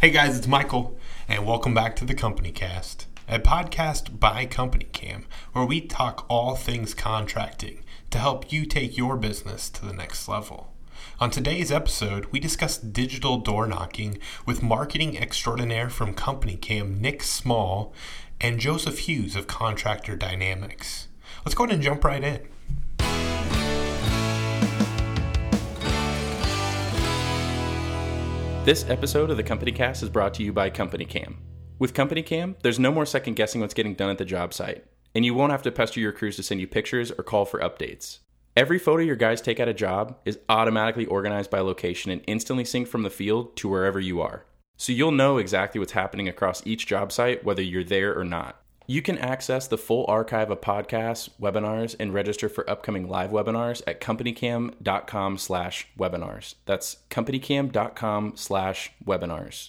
Hey 0.00 0.10
guys, 0.10 0.38
it's 0.38 0.46
Michael, 0.46 0.96
and 1.26 1.44
welcome 1.44 1.74
back 1.74 1.96
to 1.96 2.04
the 2.04 2.14
Company 2.14 2.52
Cast, 2.52 3.08
a 3.26 3.40
podcast 3.40 4.20
by 4.20 4.46
Company 4.46 4.86
Cam, 4.92 5.26
where 5.52 5.64
we 5.64 5.80
talk 5.80 6.24
all 6.28 6.54
things 6.54 6.94
contracting 6.94 7.82
to 8.10 8.18
help 8.18 8.52
you 8.52 8.64
take 8.64 8.96
your 8.96 9.16
business 9.16 9.68
to 9.70 9.84
the 9.84 9.92
next 9.92 10.28
level. 10.28 10.72
On 11.18 11.32
today's 11.32 11.72
episode, 11.72 12.26
we 12.26 12.38
discuss 12.38 12.78
digital 12.78 13.38
door 13.38 13.66
knocking 13.66 14.20
with 14.46 14.62
marketing 14.62 15.18
extraordinaire 15.18 15.90
from 15.90 16.14
Company 16.14 16.54
Cam, 16.54 17.00
Nick 17.00 17.24
Small, 17.24 17.92
and 18.40 18.60
Joseph 18.60 19.00
Hughes 19.00 19.34
of 19.34 19.48
Contractor 19.48 20.14
Dynamics. 20.14 21.08
Let's 21.44 21.56
go 21.56 21.64
ahead 21.64 21.74
and 21.74 21.82
jump 21.82 22.04
right 22.04 22.22
in. 22.22 22.46
This 28.68 28.84
episode 28.90 29.30
of 29.30 29.38
the 29.38 29.42
Company 29.42 29.72
Cast 29.72 30.02
is 30.02 30.10
brought 30.10 30.34
to 30.34 30.42
you 30.42 30.52
by 30.52 30.68
Company 30.68 31.06
Cam. 31.06 31.38
With 31.78 31.94
Company 31.94 32.22
Cam, 32.22 32.54
there's 32.62 32.78
no 32.78 32.92
more 32.92 33.06
second 33.06 33.32
guessing 33.32 33.62
what's 33.62 33.72
getting 33.72 33.94
done 33.94 34.10
at 34.10 34.18
the 34.18 34.26
job 34.26 34.52
site, 34.52 34.84
and 35.14 35.24
you 35.24 35.32
won't 35.32 35.52
have 35.52 35.62
to 35.62 35.72
pester 35.72 36.00
your 36.00 36.12
crews 36.12 36.36
to 36.36 36.42
send 36.42 36.60
you 36.60 36.66
pictures 36.66 37.10
or 37.10 37.24
call 37.24 37.46
for 37.46 37.60
updates. 37.60 38.18
Every 38.54 38.78
photo 38.78 39.02
your 39.02 39.16
guys 39.16 39.40
take 39.40 39.58
at 39.58 39.68
a 39.68 39.72
job 39.72 40.18
is 40.26 40.38
automatically 40.50 41.06
organized 41.06 41.50
by 41.50 41.60
location 41.60 42.10
and 42.10 42.20
instantly 42.26 42.64
synced 42.64 42.88
from 42.88 43.04
the 43.04 43.08
field 43.08 43.56
to 43.56 43.70
wherever 43.70 44.00
you 44.00 44.20
are. 44.20 44.44
So 44.76 44.92
you'll 44.92 45.12
know 45.12 45.38
exactly 45.38 45.78
what's 45.78 45.92
happening 45.92 46.28
across 46.28 46.66
each 46.66 46.86
job 46.86 47.10
site, 47.10 47.44
whether 47.44 47.62
you're 47.62 47.82
there 47.82 48.14
or 48.14 48.22
not. 48.22 48.57
You 48.90 49.02
can 49.02 49.18
access 49.18 49.68
the 49.68 49.76
full 49.76 50.06
archive 50.08 50.50
of 50.50 50.62
podcasts, 50.62 51.28
webinars, 51.38 51.94
and 52.00 52.14
register 52.14 52.48
for 52.48 52.68
upcoming 52.70 53.06
live 53.06 53.30
webinars 53.30 53.82
at 53.86 54.00
companycam.com 54.00 55.36
slash 55.36 55.88
webinars. 55.98 56.54
That's 56.64 56.96
companycam.com 57.10 58.32
slash 58.36 58.92
webinars. 59.04 59.68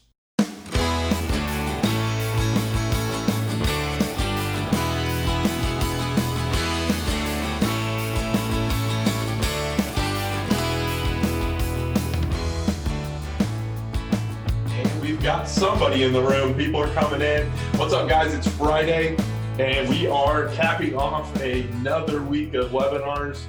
Got 15.30 15.48
somebody 15.48 16.02
in 16.02 16.12
the 16.12 16.20
room. 16.20 16.56
People 16.56 16.82
are 16.82 16.92
coming 16.96 17.22
in. 17.22 17.46
What's 17.78 17.94
up, 17.94 18.10
guys? 18.10 18.34
It's 18.34 18.48
Friday, 18.48 19.16
and 19.60 19.88
we 19.88 20.08
are 20.08 20.48
capping 20.56 20.96
off 20.96 21.40
another 21.40 22.24
week 22.24 22.56
of 22.56 22.72
webinars. 22.72 23.40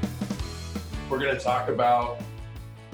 We're 1.09 1.19
going 1.19 1.35
to 1.35 1.43
talk 1.43 1.71
about 1.71 2.21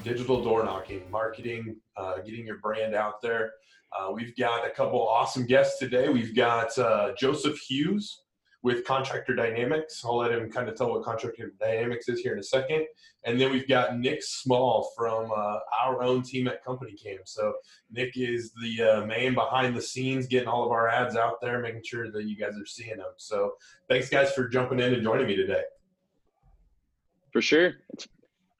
digital 0.04 0.40
door 0.40 0.62
knocking, 0.62 1.02
marketing, 1.10 1.78
uh, 1.96 2.18
getting 2.18 2.46
your 2.46 2.58
brand 2.58 2.94
out 2.94 3.20
there. 3.20 3.54
Uh, 3.90 4.12
we've 4.12 4.36
got 4.36 4.64
a 4.64 4.70
couple 4.70 5.02
awesome 5.02 5.46
guests 5.46 5.80
today. 5.80 6.08
We've 6.08 6.36
got 6.36 6.78
uh, 6.78 7.12
Joseph 7.18 7.58
Hughes 7.58 8.22
with 8.66 8.84
Contractor 8.84 9.32
Dynamics. 9.36 10.02
I'll 10.04 10.16
let 10.16 10.32
him 10.32 10.50
kind 10.50 10.68
of 10.68 10.74
tell 10.74 10.90
what 10.90 11.04
Contractor 11.04 11.52
Dynamics 11.60 12.08
is 12.08 12.18
here 12.18 12.32
in 12.32 12.40
a 12.40 12.42
second. 12.42 12.84
And 13.22 13.40
then 13.40 13.52
we've 13.52 13.68
got 13.68 13.96
Nick 13.96 14.24
Small 14.24 14.90
from 14.96 15.30
uh, 15.30 15.58
our 15.84 16.02
own 16.02 16.22
team 16.24 16.48
at 16.48 16.64
Company 16.64 16.96
Cam. 17.00 17.18
So 17.26 17.52
Nick 17.92 18.16
is 18.16 18.50
the 18.60 18.82
uh, 18.82 19.06
man 19.06 19.34
behind 19.34 19.76
the 19.76 19.80
scenes, 19.80 20.26
getting 20.26 20.48
all 20.48 20.64
of 20.64 20.72
our 20.72 20.88
ads 20.88 21.14
out 21.14 21.40
there, 21.40 21.60
making 21.60 21.82
sure 21.84 22.10
that 22.10 22.24
you 22.24 22.36
guys 22.36 22.58
are 22.60 22.66
seeing 22.66 22.96
them. 22.96 23.12
So 23.18 23.52
thanks, 23.88 24.08
guys, 24.08 24.32
for 24.32 24.48
jumping 24.48 24.80
in 24.80 24.92
and 24.94 25.02
joining 25.04 25.28
me 25.28 25.36
today. 25.36 25.62
For 27.32 27.40
sure. 27.40 27.74
It's 27.90 28.08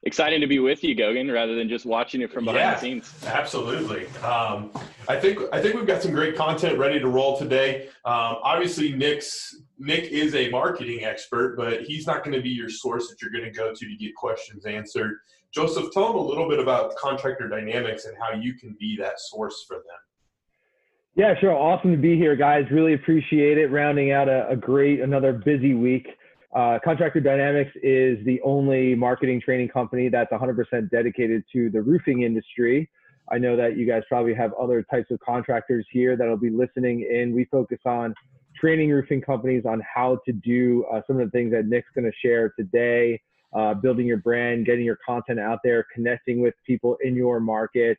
exciting 0.03 0.39
to 0.39 0.47
be 0.47 0.59
with 0.59 0.85
you, 0.85 0.95
Gogan, 0.95 1.33
rather 1.33 1.53
than 1.53 1.67
just 1.67 1.85
watching 1.85 2.21
it 2.21 2.31
from 2.31 2.45
behind 2.45 2.61
Yeah. 2.61 2.73
the 2.75 2.79
scenes. 2.79 3.13
Absolutely. 3.25 4.07
Um, 4.19 4.71
I 5.09 5.17
think 5.19 5.39
I 5.51 5.61
think 5.61 5.75
we've 5.75 5.85
got 5.85 6.01
some 6.01 6.11
great 6.13 6.37
content 6.37 6.77
ready 6.77 6.97
to 6.97 7.09
roll 7.09 7.37
today. 7.37 7.89
Um, 8.05 8.37
obviously, 8.41 8.93
Nick's 8.93 9.53
Nick 9.79 10.05
is 10.05 10.33
a 10.35 10.49
marketing 10.49 11.03
expert, 11.03 11.55
but 11.55 11.81
he's 11.83 12.07
not 12.07 12.23
going 12.23 12.35
to 12.35 12.41
be 12.41 12.49
your 12.49 12.69
source 12.69 13.09
that 13.09 13.21
you're 13.21 13.31
going 13.31 13.43
to 13.43 13.51
go 13.51 13.73
to 13.73 13.85
to 13.85 13.95
get 13.95 14.15
questions 14.15 14.65
answered. 14.65 15.19
Joseph, 15.53 15.91
tell 15.93 16.07
them 16.07 16.17
a 16.17 16.21
little 16.21 16.49
bit 16.49 16.59
about 16.59 16.95
contractor 16.95 17.47
dynamics 17.47 18.05
and 18.05 18.15
how 18.17 18.33
you 18.33 18.53
can 18.55 18.75
be 18.79 18.97
that 18.97 19.19
source 19.19 19.63
for 19.67 19.75
them. 19.75 19.83
Yeah, 21.15 21.33
sure. 21.39 21.51
Awesome 21.51 21.91
to 21.91 21.97
be 21.97 22.15
here, 22.15 22.35
guys. 22.35 22.65
Really 22.69 22.93
appreciate 22.93 23.57
it. 23.57 23.67
Rounding 23.71 24.11
out 24.11 24.29
a, 24.29 24.47
a 24.49 24.55
great, 24.55 24.99
another 24.99 25.33
busy 25.33 25.73
week. 25.73 26.07
Uh, 26.55 26.79
Contractor 26.83 27.19
Dynamics 27.19 27.71
is 27.83 28.23
the 28.25 28.39
only 28.43 28.95
marketing 28.95 29.41
training 29.41 29.69
company 29.69 30.09
that's 30.09 30.31
100% 30.31 30.89
dedicated 30.91 31.43
to 31.53 31.69
the 31.69 31.81
roofing 31.81 32.23
industry. 32.23 32.89
I 33.31 33.37
know 33.37 33.55
that 33.57 33.77
you 33.77 33.85
guys 33.85 34.03
probably 34.07 34.33
have 34.35 34.53
other 34.53 34.83
types 34.83 35.11
of 35.11 35.19
contractors 35.19 35.85
here 35.91 36.15
that'll 36.15 36.37
be 36.37 36.49
listening 36.49 37.01
in. 37.01 37.33
We 37.33 37.45
focus 37.45 37.79
on 37.85 38.13
training 38.59 38.89
roofing 38.89 39.21
companies 39.21 39.63
on 39.65 39.81
how 39.81 40.19
to 40.25 40.31
do 40.31 40.85
uh, 40.91 41.01
some 41.07 41.19
of 41.19 41.25
the 41.25 41.31
things 41.31 41.51
that 41.51 41.65
Nick's 41.65 41.89
going 41.95 42.05
to 42.05 42.17
share 42.25 42.53
today, 42.57 43.21
uh, 43.53 43.73
building 43.73 44.05
your 44.05 44.17
brand, 44.17 44.65
getting 44.65 44.85
your 44.85 44.97
content 45.05 45.39
out 45.39 45.59
there, 45.63 45.85
connecting 45.93 46.41
with 46.41 46.53
people 46.65 46.97
in 47.03 47.15
your 47.15 47.39
market, 47.39 47.97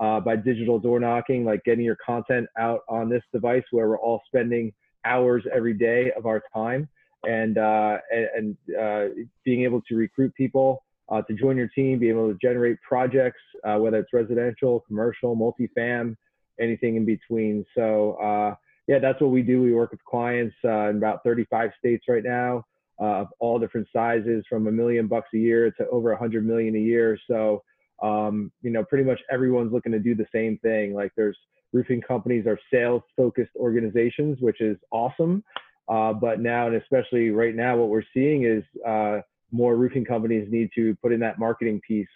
uh, 0.00 0.20
by 0.20 0.36
digital 0.36 0.78
door 0.78 1.00
knocking, 1.00 1.44
like 1.44 1.62
getting 1.64 1.84
your 1.84 1.96
content 2.04 2.46
out 2.58 2.80
on 2.88 3.08
this 3.08 3.22
device 3.32 3.64
where 3.70 3.88
we're 3.88 3.98
all 3.98 4.22
spending 4.26 4.72
hours 5.04 5.42
every 5.54 5.74
day 5.74 6.12
of 6.16 6.26
our 6.26 6.42
time 6.54 6.88
and 7.26 7.58
uh, 7.58 7.98
and, 8.36 8.56
uh, 8.80 9.06
being 9.44 9.62
able 9.62 9.82
to 9.88 9.96
recruit 9.96 10.32
people 10.34 10.84
uh, 11.08 11.22
to 11.22 11.34
join 11.34 11.56
your 11.56 11.68
team, 11.68 11.98
be 11.98 12.08
able 12.08 12.30
to 12.30 12.38
generate 12.40 12.80
projects, 12.82 13.40
uh, 13.64 13.76
whether 13.76 13.98
it's 13.98 14.12
residential, 14.12 14.80
commercial, 14.86 15.36
multifam, 15.36 16.16
anything 16.60 16.96
in 16.96 17.04
between. 17.04 17.64
So 17.74 18.56
yeah, 18.88 18.98
that's 18.98 19.20
what 19.20 19.30
we 19.30 19.42
do. 19.42 19.62
We 19.62 19.74
work 19.74 19.92
with 19.92 20.04
clients 20.04 20.56
uh, 20.64 20.88
in 20.88 20.96
about 20.96 21.22
35 21.22 21.70
states 21.78 22.06
right 22.08 22.24
now. 22.24 22.64
Uh, 23.00 23.20
of 23.20 23.28
all 23.38 23.60
different 23.60 23.86
sizes, 23.92 24.44
from 24.48 24.66
a 24.66 24.72
million 24.72 25.06
bucks 25.06 25.28
a 25.32 25.38
year 25.38 25.70
to 25.70 25.86
over 25.88 26.10
a 26.10 26.18
hundred 26.18 26.44
million 26.44 26.74
a 26.74 26.80
year. 26.80 27.16
So, 27.30 27.62
um, 28.02 28.50
you 28.60 28.70
know, 28.70 28.82
pretty 28.82 29.04
much 29.04 29.20
everyone's 29.30 29.72
looking 29.72 29.92
to 29.92 30.00
do 30.00 30.16
the 30.16 30.26
same 30.34 30.58
thing. 30.64 30.94
Like 30.94 31.12
there's 31.16 31.38
roofing 31.72 32.00
companies 32.00 32.44
are 32.48 32.58
sales 32.72 33.02
focused 33.16 33.52
organizations, 33.54 34.38
which 34.40 34.60
is 34.60 34.76
awesome. 34.90 35.44
Uh, 35.88 36.12
but 36.12 36.40
now, 36.40 36.66
and 36.66 36.74
especially 36.74 37.30
right 37.30 37.54
now, 37.54 37.76
what 37.76 37.88
we're 37.88 38.02
seeing 38.12 38.42
is 38.42 38.64
uh, 38.84 39.20
more 39.52 39.76
roofing 39.76 40.04
companies 40.04 40.48
need 40.50 40.68
to 40.74 40.96
put 40.96 41.12
in 41.12 41.20
that 41.20 41.38
marketing 41.38 41.80
piece 41.86 42.08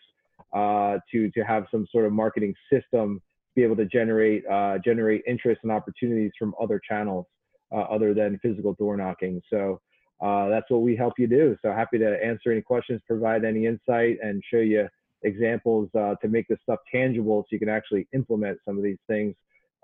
uh, 0.52 0.98
to 1.12 1.30
to 1.30 1.42
have 1.42 1.64
some 1.70 1.86
sort 1.92 2.06
of 2.06 2.12
marketing 2.12 2.54
system 2.72 3.22
be 3.54 3.62
able 3.62 3.76
to 3.76 3.86
generate 3.86 4.46
uh, 4.46 4.78
generate 4.84 5.22
interest 5.26 5.60
and 5.62 5.72
opportunities 5.72 6.32
from 6.38 6.54
other 6.60 6.80
channels 6.86 7.26
uh, 7.72 7.80
other 7.80 8.14
than 8.14 8.38
physical 8.42 8.74
door 8.74 8.96
knocking. 8.96 9.40
So. 9.50 9.80
Uh, 10.20 10.48
that's 10.48 10.70
what 10.70 10.82
we 10.82 10.94
help 10.94 11.14
you 11.18 11.26
do. 11.26 11.56
So 11.62 11.72
happy 11.72 11.98
to 11.98 12.24
answer 12.24 12.52
any 12.52 12.62
questions, 12.62 13.00
provide 13.08 13.44
any 13.44 13.66
insight, 13.66 14.18
and 14.22 14.40
show 14.48 14.58
you 14.58 14.88
examples 15.24 15.88
uh, 15.98 16.14
to 16.22 16.28
make 16.28 16.46
this 16.48 16.58
stuff 16.62 16.78
tangible 16.90 17.42
so 17.42 17.48
you 17.50 17.58
can 17.58 17.68
actually 17.68 18.06
implement 18.12 18.58
some 18.64 18.76
of 18.76 18.84
these 18.84 18.98
things 19.08 19.34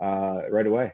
uh, 0.03 0.43
right 0.51 0.67
away. 0.67 0.93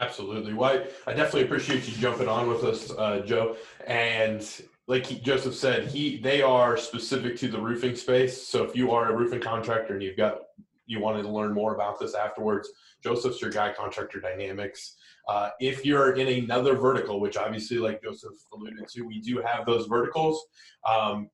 Absolutely. 0.00 0.54
Well, 0.54 0.82
I 1.06 1.12
definitely 1.12 1.42
appreciate 1.42 1.86
you 1.86 1.94
jumping 1.98 2.26
on 2.26 2.48
with 2.48 2.64
us, 2.64 2.90
uh, 2.90 3.20
Joe. 3.20 3.56
And 3.86 4.44
like 4.86 5.06
he, 5.06 5.20
Joseph 5.20 5.54
said, 5.54 5.88
he 5.88 6.16
they 6.16 6.40
are 6.40 6.76
specific 6.78 7.36
to 7.38 7.48
the 7.48 7.60
roofing 7.60 7.94
space. 7.96 8.46
So 8.48 8.64
if 8.64 8.74
you 8.74 8.92
are 8.92 9.12
a 9.12 9.16
roofing 9.16 9.40
contractor 9.40 9.92
and 9.92 10.02
you've 10.02 10.16
got 10.16 10.40
you 10.90 11.00
wanted 11.00 11.22
to 11.22 11.28
learn 11.28 11.54
more 11.54 11.74
about 11.74 12.00
this 12.00 12.14
afterwards, 12.14 12.68
Joseph's 13.02 13.40
your 13.40 13.50
guy. 13.50 13.72
Contractor 13.72 14.20
Dynamics. 14.20 14.96
Uh, 15.28 15.50
if 15.60 15.86
you're 15.86 16.16
in 16.16 16.42
another 16.42 16.74
vertical, 16.74 17.20
which 17.20 17.36
obviously, 17.36 17.78
like 17.78 18.02
Joseph 18.02 18.32
alluded 18.52 18.88
to, 18.88 19.02
we 19.02 19.20
do 19.20 19.40
have 19.40 19.64
those 19.64 19.86
verticals. 19.86 20.44
Um, 20.88 21.30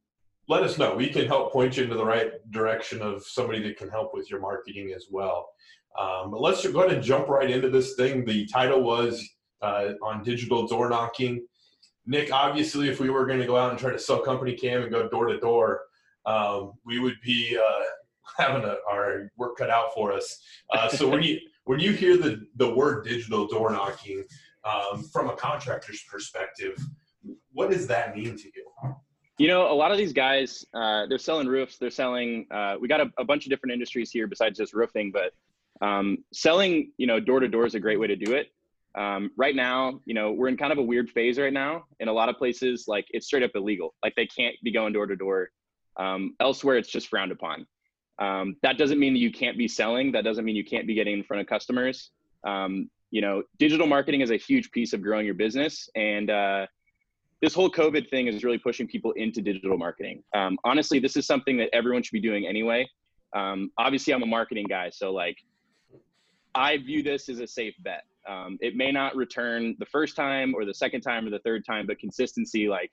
let 0.49 0.63
us 0.63 0.77
know. 0.77 0.95
We 0.95 1.09
can 1.09 1.27
help 1.27 1.53
point 1.53 1.77
you 1.77 1.85
into 1.85 1.97
the 1.97 2.05
right 2.05 2.33
direction 2.51 3.01
of 3.01 3.25
somebody 3.25 3.63
that 3.63 3.79
can 3.79 3.89
help 3.89 4.13
with 4.13 4.31
your 4.31 4.41
marketing 4.41 4.93
as 4.95 5.07
well. 5.11 5.49
Um, 5.99 6.31
but 6.31 6.43
let's 6.43 6.67
go 6.67 6.81
ahead 6.81 6.95
and 6.95 7.03
jump 7.03 7.29
right 7.29 7.51
into 7.51 7.71
this 7.71 7.95
thing. 7.95 8.27
The 8.27 8.47
title 8.47 8.83
was 8.83 9.27
uh, 9.63 9.93
on 10.03 10.23
digital 10.23 10.67
door 10.67 10.91
knocking. 10.91 11.47
Nick, 12.05 12.31
obviously, 12.31 12.91
if 12.91 13.01
we 13.01 13.09
were 13.09 13.25
going 13.25 13.41
to 13.41 13.47
go 13.47 13.57
out 13.57 13.71
and 13.71 13.79
try 13.79 13.91
to 13.91 13.99
sell 13.99 14.21
company 14.21 14.55
cam 14.55 14.83
and 14.83 14.93
go 14.93 15.09
door 15.09 15.27
to 15.27 15.41
door, 15.41 15.81
um, 16.27 16.73
we 16.85 16.99
would 16.99 17.17
be 17.25 17.57
uh, 17.59 17.85
having 18.39 18.65
a, 18.65 18.77
our 18.89 19.31
work 19.37 19.57
cut 19.57 19.71
out 19.71 19.95
for 19.95 20.13
us. 20.13 20.41
Uh, 20.71 20.89
so 20.89 21.09
when 21.09 21.23
you 21.23 21.39
when 21.65 21.81
you 21.81 21.93
hear 21.93 22.17
the 22.17 22.47
the 22.57 22.75
word 22.75 23.05
digital 23.05 23.47
door 23.47 23.71
knocking 23.73 24.25
um, 24.65 25.03
from 25.13 25.29
a 25.31 25.37
contractor's 25.37 26.03
perspective, 26.11 26.77
what 27.53 27.71
does 27.71 27.87
that 27.87 28.17
mean 28.17 28.37
to 28.37 28.51
you? 28.55 28.95
You 29.39 29.49
know, 29.49 29.71
a 29.71 29.75
lot 29.75 29.93
of 29.93 29.99
these 29.99 30.15
guys, 30.15 30.65
uh, 30.73 31.05
they're 31.07 31.19
selling 31.19 31.47
roofs. 31.47 31.77
They're 31.77 31.91
selling. 31.91 32.47
Uh, 32.51 32.77
we 32.81 32.89
got 32.89 33.01
a, 33.01 33.11
a 33.19 33.25
bunch 33.25 33.45
of 33.45 33.51
different 33.51 33.75
industries 33.75 34.11
here 34.11 34.27
besides 34.27 34.57
just 34.59 34.73
roofing, 34.73 35.13
but 35.13 35.33
um, 35.87 36.19
selling, 36.33 36.93
you 36.97 37.07
know, 37.07 37.21
door 37.21 37.41
to 37.41 37.49
door 37.49 37.67
is 37.67 37.75
a 37.75 37.81
great 37.81 38.01
way 38.01 38.07
to 38.07 38.17
do 38.17 38.33
it. 38.33 38.49
Um, 38.97 39.31
right 39.37 39.55
now, 39.55 40.01
you 40.07 40.15
know, 40.15 40.33
we're 40.33 40.49
in 40.49 40.57
kind 40.57 40.73
of 40.73 40.79
a 40.79 40.83
weird 40.83 41.11
phase 41.11 41.39
right 41.39 41.53
now. 41.53 41.85
In 42.01 42.09
a 42.09 42.13
lot 42.13 42.31
of 42.31 42.39
places, 42.39 42.87
like 42.89 43.07
it's 43.11 43.27
straight 43.27 43.43
up 43.43 43.51
illegal. 43.55 43.95
Like 44.03 44.15
they 44.17 44.27
can't 44.27 44.57
be 44.65 44.73
going 44.73 44.95
door 44.95 45.07
to 45.07 45.17
door. 45.17 45.51
Um, 45.99 46.35
Elsewhere, 46.41 46.77
it's 46.79 46.89
just 46.89 47.09
frowned 47.09 47.33
upon. 47.33 47.67
Um, 48.19 48.57
that 48.63 48.79
doesn't 48.79 48.99
mean 48.99 49.13
that 49.13 49.21
you 49.21 49.31
can't 49.31 49.59
be 49.59 49.69
selling. 49.69 50.13
That 50.13 50.25
doesn't 50.25 50.45
mean 50.45 50.57
you 50.57 50.65
can't 50.65 50.87
be 50.87 50.95
getting 50.95 51.15
in 51.15 51.25
front 51.25 51.41
of 51.41 51.47
customers. 51.47 52.11
Um, 52.45 52.91
you 53.11 53.21
know, 53.21 53.43
digital 53.59 53.87
marketing 53.87 54.21
is 54.21 54.31
a 54.31 54.37
huge 54.37 54.71
piece 54.71 54.93
of 54.93 55.03
growing 55.03 55.27
your 55.27 55.35
business, 55.35 55.89
and 55.95 56.31
uh, 56.31 56.67
this 57.43 57.55
whole 57.55 57.71
COVID 57.71 58.09
thing 58.09 58.27
is 58.27 58.43
really 58.43 58.59
pushing 58.59 58.87
people 58.89 59.13
into 59.13 59.43
digital 59.43 59.77
marketing. 59.77 60.23
Um, 60.35 60.59
honestly, 60.65 60.99
this 60.99 61.17
is 61.17 61.27
something 61.27 61.57
that 61.59 61.69
everyone 61.73 62.03
should 62.03 62.13
be 62.13 62.21
doing 62.21 62.47
anyway. 62.47 62.89
Um, 63.35 63.71
obviously, 63.77 64.15
I'm 64.15 64.23
a 64.23 64.27
marketing 64.27 64.67
guy, 64.69 64.91
so 64.91 65.13
like, 65.13 65.37
I 66.55 66.79
view 66.79 67.03
this 67.03 67.29
as 67.29 67.41
a 67.41 67.47
safe 67.47 67.75
bet. 67.81 68.05
Um, 68.27 68.59
it 68.61 68.75
may 68.75 68.91
not 68.91 69.15
return 69.15 69.77
the 69.79 69.87
first 69.87 70.17
time 70.17 70.55
or 70.55 70.65
the 70.65 70.75
second 70.75 71.03
time 71.03 71.27
or 71.27 71.31
the 71.31 71.39
third 71.41 71.65
time, 71.65 71.87
but 71.87 71.99
consistency, 71.99 72.69
like, 72.69 72.91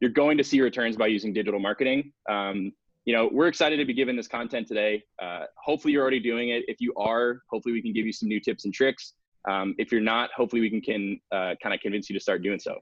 you're 0.00 0.10
going 0.10 0.38
to 0.38 0.44
see 0.44 0.60
returns 0.60 0.96
by 0.96 1.06
using 1.06 1.32
digital 1.32 1.60
marketing. 1.60 2.12
Um, 2.28 2.72
you 3.04 3.14
know, 3.14 3.28
we're 3.30 3.48
excited 3.48 3.76
to 3.76 3.84
be 3.84 3.92
giving 3.92 4.16
this 4.16 4.28
content 4.28 4.66
today. 4.66 5.02
Uh, 5.22 5.40
hopefully, 5.62 5.92
you're 5.92 6.02
already 6.02 6.20
doing 6.20 6.50
it. 6.50 6.64
If 6.68 6.80
you 6.80 6.94
are, 6.96 7.42
hopefully, 7.50 7.72
we 7.72 7.82
can 7.82 7.92
give 7.92 8.06
you 8.06 8.12
some 8.12 8.28
new 8.28 8.40
tips 8.40 8.64
and 8.64 8.72
tricks. 8.72 9.12
Um, 9.48 9.74
if 9.76 9.92
you're 9.92 10.00
not, 10.00 10.30
hopefully, 10.34 10.62
we 10.62 10.70
can, 10.70 10.80
can 10.80 11.20
uh, 11.30 11.54
kind 11.62 11.74
of 11.74 11.80
convince 11.80 12.08
you 12.08 12.14
to 12.14 12.20
start 12.20 12.42
doing 12.42 12.58
so. 12.58 12.78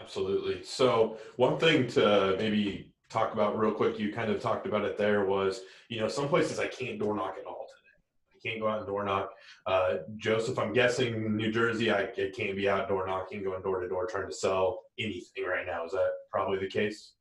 Absolutely. 0.00 0.62
So, 0.62 1.18
one 1.36 1.58
thing 1.58 1.88
to 1.88 2.36
maybe 2.38 2.92
talk 3.10 3.32
about 3.32 3.58
real 3.58 3.72
quick, 3.72 3.98
you 3.98 4.12
kind 4.12 4.30
of 4.30 4.40
talked 4.40 4.66
about 4.66 4.84
it 4.84 4.96
there 4.96 5.24
was, 5.24 5.60
you 5.88 6.00
know, 6.00 6.08
some 6.08 6.28
places 6.28 6.58
I 6.58 6.68
can't 6.68 6.98
door 6.98 7.16
knock 7.16 7.34
at 7.40 7.46
all 7.46 7.66
today. 7.66 8.36
I 8.36 8.48
can't 8.48 8.60
go 8.60 8.68
out 8.68 8.78
and 8.78 8.86
door 8.86 9.04
knock. 9.04 9.30
Uh, 9.66 9.96
Joseph, 10.16 10.58
I'm 10.58 10.72
guessing 10.72 11.36
New 11.36 11.50
Jersey, 11.50 11.90
I, 11.90 12.02
I 12.02 12.30
can't 12.36 12.56
be 12.56 12.68
out 12.68 12.88
door 12.88 13.06
knocking, 13.06 13.42
going 13.42 13.62
door 13.62 13.80
to 13.80 13.88
door 13.88 14.06
trying 14.06 14.28
to 14.28 14.34
sell 14.34 14.82
anything 14.98 15.44
right 15.44 15.66
now. 15.66 15.84
Is 15.84 15.92
that 15.92 16.10
probably 16.30 16.58
the 16.58 16.68
case? 16.68 17.12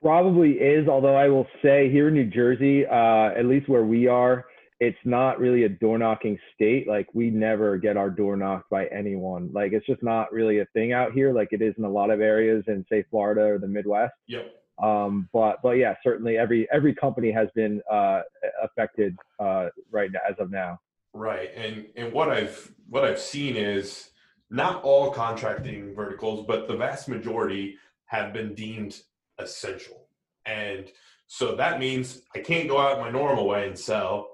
Probably 0.00 0.52
is, 0.52 0.88
although 0.88 1.16
I 1.16 1.28
will 1.28 1.46
say 1.62 1.90
here 1.90 2.08
in 2.08 2.14
New 2.14 2.26
Jersey, 2.26 2.86
uh, 2.86 3.30
at 3.36 3.46
least 3.46 3.68
where 3.68 3.84
we 3.84 4.06
are, 4.06 4.46
it's 4.80 4.98
not 5.04 5.40
really 5.40 5.64
a 5.64 5.68
door 5.68 5.98
knocking 5.98 6.38
state. 6.54 6.86
Like 6.86 7.08
we 7.14 7.30
never 7.30 7.76
get 7.78 7.96
our 7.96 8.10
door 8.10 8.36
knocked 8.36 8.70
by 8.70 8.86
anyone. 8.86 9.50
Like 9.52 9.72
it's 9.72 9.86
just 9.86 10.02
not 10.02 10.32
really 10.32 10.60
a 10.60 10.66
thing 10.66 10.92
out 10.92 11.12
here, 11.12 11.32
like 11.32 11.48
it 11.50 11.62
is 11.62 11.74
in 11.78 11.84
a 11.84 11.90
lot 11.90 12.10
of 12.10 12.20
areas 12.20 12.62
in 12.68 12.84
say 12.88 13.04
Florida 13.10 13.42
or 13.42 13.58
the 13.58 13.66
Midwest. 13.66 14.14
Yep. 14.28 14.54
Um, 14.80 15.28
but 15.32 15.56
but 15.62 15.72
yeah, 15.72 15.94
certainly 16.04 16.38
every 16.38 16.68
every 16.72 16.94
company 16.94 17.32
has 17.32 17.48
been 17.56 17.82
uh, 17.90 18.20
affected 18.62 19.16
uh, 19.40 19.68
right 19.90 20.10
now, 20.12 20.20
as 20.28 20.36
of 20.38 20.52
now. 20.52 20.78
Right, 21.12 21.50
and 21.56 21.86
and 21.96 22.12
what 22.12 22.28
I've 22.28 22.72
what 22.88 23.04
I've 23.04 23.18
seen 23.18 23.56
is 23.56 24.10
not 24.50 24.84
all 24.84 25.10
contracting 25.10 25.94
verticals, 25.94 26.46
but 26.46 26.68
the 26.68 26.76
vast 26.76 27.08
majority 27.08 27.76
have 28.06 28.32
been 28.32 28.54
deemed 28.54 29.00
essential. 29.38 30.08
And 30.46 30.90
so 31.26 31.54
that 31.56 31.78
means 31.78 32.22
I 32.34 32.40
can't 32.40 32.68
go 32.68 32.78
out 32.78 33.00
my 33.00 33.10
normal 33.10 33.46
way 33.46 33.66
and 33.66 33.78
sell, 33.78 34.28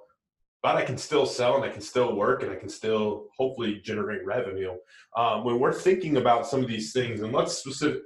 but 0.62 0.76
I 0.76 0.84
can 0.84 0.96
still 0.96 1.26
sell 1.26 1.56
and 1.56 1.64
I 1.64 1.68
can 1.68 1.82
still 1.82 2.14
work 2.14 2.42
and 2.42 2.52
I 2.52 2.56
can 2.56 2.68
still 2.68 3.26
hopefully 3.36 3.80
generate 3.84 4.24
revenue. 4.24 4.72
Um, 5.16 5.44
when 5.44 5.58
we're 5.58 5.72
thinking 5.72 6.16
about 6.16 6.46
some 6.46 6.62
of 6.62 6.68
these 6.68 6.92
things, 6.92 7.20
and 7.20 7.32
let's 7.32 7.58
specific, 7.58 8.02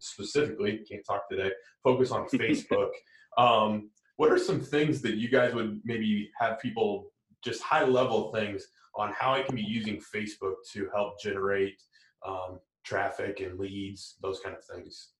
specifically, 0.00 0.84
can't 0.90 1.04
talk 1.06 1.28
today, 1.30 1.52
focus 1.82 2.10
on 2.10 2.26
Facebook. 2.34 2.90
um, 3.38 3.90
what 4.16 4.30
are 4.30 4.38
some 4.38 4.60
things 4.60 5.00
that 5.02 5.14
you 5.14 5.28
guys 5.28 5.54
would 5.54 5.80
maybe 5.84 6.30
have 6.38 6.60
people 6.60 7.06
just 7.44 7.62
high 7.62 7.84
level 7.84 8.32
things 8.32 8.66
on 8.96 9.12
how 9.12 9.32
I 9.32 9.42
can 9.42 9.56
be 9.56 9.62
using 9.62 10.00
Facebook 10.14 10.54
to 10.72 10.88
help 10.94 11.20
generate 11.20 11.74
um, 12.26 12.60
traffic 12.84 13.40
and 13.40 13.58
leads, 13.58 14.16
those 14.22 14.40
kind 14.40 14.56
of 14.56 14.64
things? 14.64 15.13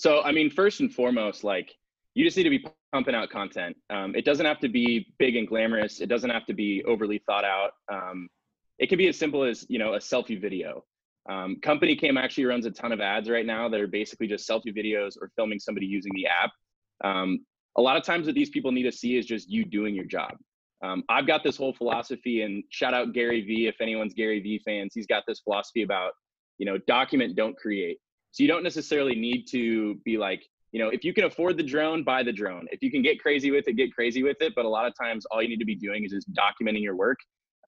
So, 0.00 0.22
I 0.22 0.32
mean, 0.32 0.48
first 0.48 0.80
and 0.80 0.90
foremost, 0.90 1.44
like 1.44 1.76
you 2.14 2.24
just 2.24 2.34
need 2.34 2.44
to 2.44 2.48
be 2.48 2.64
pumping 2.90 3.14
out 3.14 3.28
content. 3.28 3.76
Um, 3.90 4.14
it 4.14 4.24
doesn't 4.24 4.46
have 4.46 4.58
to 4.60 4.68
be 4.70 5.12
big 5.18 5.36
and 5.36 5.46
glamorous. 5.46 6.00
It 6.00 6.06
doesn't 6.06 6.30
have 6.30 6.46
to 6.46 6.54
be 6.54 6.82
overly 6.84 7.22
thought 7.26 7.44
out. 7.44 7.72
Um, 7.92 8.26
it 8.78 8.88
can 8.88 8.96
be 8.96 9.08
as 9.08 9.18
simple 9.18 9.44
as 9.44 9.66
you 9.68 9.78
know 9.78 9.92
a 9.92 9.98
selfie 9.98 10.40
video. 10.40 10.84
Um, 11.28 11.56
Company 11.60 11.96
Cam 11.96 12.16
actually 12.16 12.46
runs 12.46 12.64
a 12.64 12.70
ton 12.70 12.92
of 12.92 13.02
ads 13.02 13.28
right 13.28 13.44
now 13.44 13.68
that 13.68 13.78
are 13.78 13.86
basically 13.86 14.26
just 14.26 14.48
selfie 14.48 14.74
videos 14.74 15.18
or 15.20 15.30
filming 15.36 15.58
somebody 15.58 15.84
using 15.84 16.12
the 16.14 16.26
app. 16.26 16.50
Um, 17.04 17.44
a 17.76 17.82
lot 17.82 17.98
of 17.98 18.02
times, 18.02 18.24
what 18.24 18.34
these 18.34 18.48
people 18.48 18.72
need 18.72 18.84
to 18.84 18.92
see 18.92 19.18
is 19.18 19.26
just 19.26 19.50
you 19.50 19.66
doing 19.66 19.94
your 19.94 20.06
job. 20.06 20.32
Um, 20.82 21.04
I've 21.10 21.26
got 21.26 21.44
this 21.44 21.58
whole 21.58 21.74
philosophy, 21.74 22.40
and 22.40 22.64
shout 22.70 22.94
out 22.94 23.12
Gary 23.12 23.42
Vee 23.42 23.66
if 23.66 23.82
anyone's 23.82 24.14
Gary 24.14 24.40
Vee 24.40 24.62
fans. 24.64 24.92
He's 24.94 25.06
got 25.06 25.24
this 25.28 25.40
philosophy 25.40 25.82
about 25.82 26.12
you 26.56 26.64
know 26.64 26.78
document, 26.86 27.36
don't 27.36 27.54
create. 27.54 27.98
So 28.32 28.42
you 28.42 28.48
don't 28.48 28.62
necessarily 28.62 29.14
need 29.14 29.46
to 29.50 29.96
be 30.04 30.16
like, 30.16 30.44
you 30.72 30.80
know, 30.80 30.88
if 30.88 31.04
you 31.04 31.12
can 31.12 31.24
afford 31.24 31.56
the 31.56 31.62
drone, 31.62 32.04
buy 32.04 32.22
the 32.22 32.32
drone. 32.32 32.66
If 32.70 32.80
you 32.82 32.90
can 32.90 33.02
get 33.02 33.20
crazy 33.20 33.50
with 33.50 33.66
it, 33.66 33.72
get 33.72 33.92
crazy 33.92 34.22
with 34.22 34.36
it. 34.40 34.52
But 34.54 34.64
a 34.64 34.68
lot 34.68 34.86
of 34.86 34.94
times, 35.00 35.26
all 35.30 35.42
you 35.42 35.48
need 35.48 35.58
to 35.58 35.64
be 35.64 35.74
doing 35.74 36.04
is 36.04 36.12
just 36.12 36.32
documenting 36.32 36.82
your 36.82 36.94
work. 36.94 37.18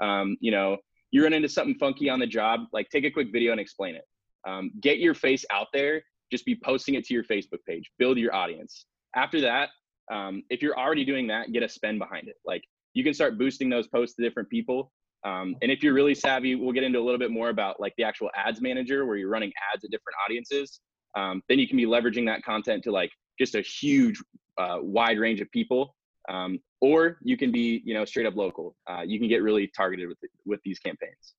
Um, 0.01 0.37
you 0.41 0.53
know, 0.53 0.77
you 1.11 1.23
run 1.23 1.33
into 1.33 1.49
something 1.49 1.75
funky 1.79 2.09
on 2.09 2.21
the 2.21 2.27
job, 2.27 2.61
like 2.73 2.89
take 2.91 3.05
a 3.05 3.11
quick 3.11 3.29
video 3.33 3.53
and 3.53 3.61
explain 3.61 3.97
it. 3.97 4.05
Um, 4.47 4.71
get 4.81 4.99
your 4.99 5.15
face 5.15 5.45
out 5.51 5.69
there. 5.73 6.03
Just 6.31 6.47
be 6.47 6.59
posting 6.65 6.95
it 6.95 7.05
to 7.07 7.15
your 7.15 7.25
Facebook 7.25 7.59
page. 7.69 7.91
Build 7.99 8.19
your 8.19 8.35
audience. 8.35 8.87
After 9.15 9.41
that, 9.43 9.71
um, 10.11 10.43
if 10.49 10.63
you're 10.63 10.79
already 10.79 11.05
doing 11.05 11.27
that, 11.29 11.53
get 11.53 11.63
a 11.63 11.69
spend 11.69 11.99
behind 11.99 12.29
it. 12.29 12.37
Like 12.45 12.63
you 12.95 13.05
can 13.05 13.15
start 13.15 13.39
boosting 13.39 13.69
those 13.69 13.89
posts 13.89 14.17
to 14.17 14.23
different 14.23 14.49
people. 14.49 14.93
Um, 15.25 15.57
and 15.63 15.71
if 15.71 15.83
you're 15.83 15.95
really 15.95 16.15
savvy, 16.15 16.55
we'll 16.55 16.73
get 16.73 16.83
into 16.83 16.99
a 16.99 17.05
little 17.05 17.19
bit 17.19 17.31
more 17.31 17.49
about 17.49 17.81
like 17.81 17.95
the 17.97 18.05
actual 18.05 18.31
ads 18.35 18.61
manager 18.61 19.07
where 19.07 19.17
you're 19.17 19.31
running 19.31 19.53
ads 19.73 19.85
at 19.85 19.91
different 19.91 20.17
audiences. 20.25 20.81
Um, 21.17 21.43
then 21.49 21.59
you 21.59 21.69
can 21.69 21.77
be 21.77 21.87
leveraging 21.87 22.27
that 22.27 22.43
content 22.43 22.83
to 22.85 22.91
like 22.91 23.11
just 23.39 23.55
a 23.55 23.61
huge, 23.61 24.21
uh, 24.59 24.79
wide 24.81 25.19
range 25.19 25.41
of 25.41 25.51
people. 25.51 25.95
Um, 26.29 26.61
or 26.81 27.19
you 27.23 27.37
can 27.37 27.53
be, 27.53 27.83
you 27.85 27.95
know, 27.95 28.05
straight 28.05 28.27
up 28.27 28.37
local. 28.37 28.77
Uh, 28.89 29.03
you 29.03 29.19
can 29.19 29.29
get 29.29 29.43
really 29.43 29.69
targeted 29.69 30.09
with 30.09 30.19
with 30.45 30.61
these 30.65 30.79
campaigns. 30.79 31.35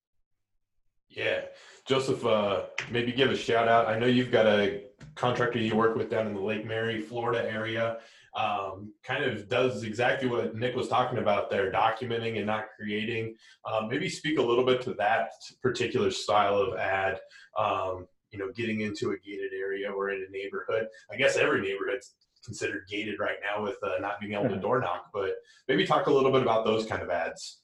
Yeah, 1.08 1.42
Joseph, 1.86 2.24
uh, 2.24 2.64
maybe 2.90 3.12
give 3.12 3.30
a 3.30 3.36
shout 3.36 3.68
out. 3.68 3.86
I 3.86 3.98
know 3.98 4.06
you've 4.06 4.32
got 4.32 4.46
a 4.46 4.84
contractor 5.14 5.58
you 5.58 5.76
work 5.76 5.96
with 5.96 6.10
down 6.10 6.26
in 6.26 6.34
the 6.34 6.40
Lake 6.40 6.66
Mary, 6.66 7.00
Florida 7.00 7.48
area 7.48 7.98
um, 8.36 8.92
kind 9.04 9.24
of 9.24 9.48
does 9.48 9.84
exactly 9.84 10.28
what 10.28 10.54
Nick 10.54 10.74
was 10.74 10.88
talking 10.88 11.18
about 11.18 11.50
there, 11.50 11.70
documenting 11.70 12.36
and 12.36 12.46
not 12.46 12.66
creating. 12.78 13.34
Um, 13.70 13.88
maybe 13.88 14.08
speak 14.08 14.38
a 14.38 14.42
little 14.42 14.64
bit 14.64 14.82
to 14.82 14.94
that 14.94 15.30
particular 15.62 16.10
style 16.10 16.56
of 16.56 16.76
ad. 16.76 17.20
Um, 17.58 18.06
you 18.30 18.40
know, 18.40 18.50
getting 18.52 18.80
into 18.80 19.12
a 19.12 19.18
gated 19.18 19.52
area 19.56 19.88
or 19.88 20.10
in 20.10 20.26
a 20.28 20.30
neighborhood. 20.32 20.88
I 21.12 21.16
guess 21.16 21.36
every 21.36 21.60
neighborhood's 21.60 22.14
considered 22.44 22.82
gated 22.90 23.20
right 23.20 23.36
now 23.40 23.62
with 23.62 23.76
uh, 23.82 24.00
not 24.00 24.20
being 24.20 24.32
able 24.32 24.48
to 24.48 24.56
door 24.56 24.80
knock. 24.80 25.06
But 25.12 25.36
maybe 25.68 25.86
talk 25.86 26.08
a 26.08 26.12
little 26.12 26.32
bit 26.32 26.42
about 26.42 26.64
those 26.64 26.84
kind 26.84 27.00
of 27.00 27.10
ads. 27.10 27.60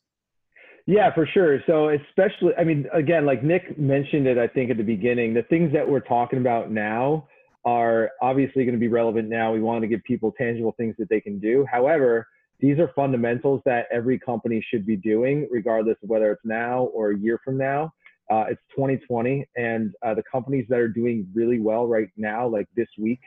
Yeah, 0.87 1.13
for 1.13 1.27
sure. 1.27 1.61
So 1.67 1.91
especially, 1.91 2.55
I 2.57 2.65
mean, 2.65 2.87
again, 2.93 3.27
like 3.27 3.43
Nick 3.43 3.79
mentioned 3.79 4.27
it, 4.27 4.39
I 4.39 4.47
think 4.47 4.71
at 4.71 4.77
the 4.77 4.83
beginning, 4.83 5.35
the 5.35 5.43
things 5.45 5.73
that 5.73 5.89
we're 5.89 6.01
talking 6.01 6.39
about 6.39 6.71
now 6.71 7.29
are 7.65 8.11
obviously 8.23 8.65
going 8.65 8.75
to 8.75 8.81
be 8.81 8.89
relevant 8.89 9.29
now. 9.29 9.53
We 9.53 9.61
want 9.61 9.83
to 9.83 9.89
give 9.89 10.03
people 10.05 10.33
tangible 10.33 10.75
things 10.77 10.95
that 10.99 11.09
they 11.09 11.21
can 11.21 11.39
do. 11.39 11.67
However, 11.71 12.27
these 12.59 12.79
are 12.79 12.91
fundamentals 12.95 13.63
that 13.65 13.87
every 13.91 14.19
company 14.19 14.65
should 14.71 14.87
be 14.87 14.97
doing, 14.97 15.49
regardless 15.51 15.97
of 16.03 16.09
whether 16.09 16.31
it's 16.33 16.45
now 16.45 16.85
or 16.95 17.13
a 17.13 17.19
year 17.19 17.39
from 17.45 17.57
now. 17.57 17.93
Uh, 18.31 18.45
it's 18.49 18.61
2020, 18.77 19.45
and 19.57 19.93
uh, 20.05 20.15
the 20.15 20.23
companies 20.31 20.65
that 20.69 20.79
are 20.79 20.89
doing 20.89 21.27
really 21.35 21.59
well 21.59 21.87
right 21.87 22.09
now, 22.17 22.47
like 22.47 22.69
this 22.77 22.87
week, 22.97 23.21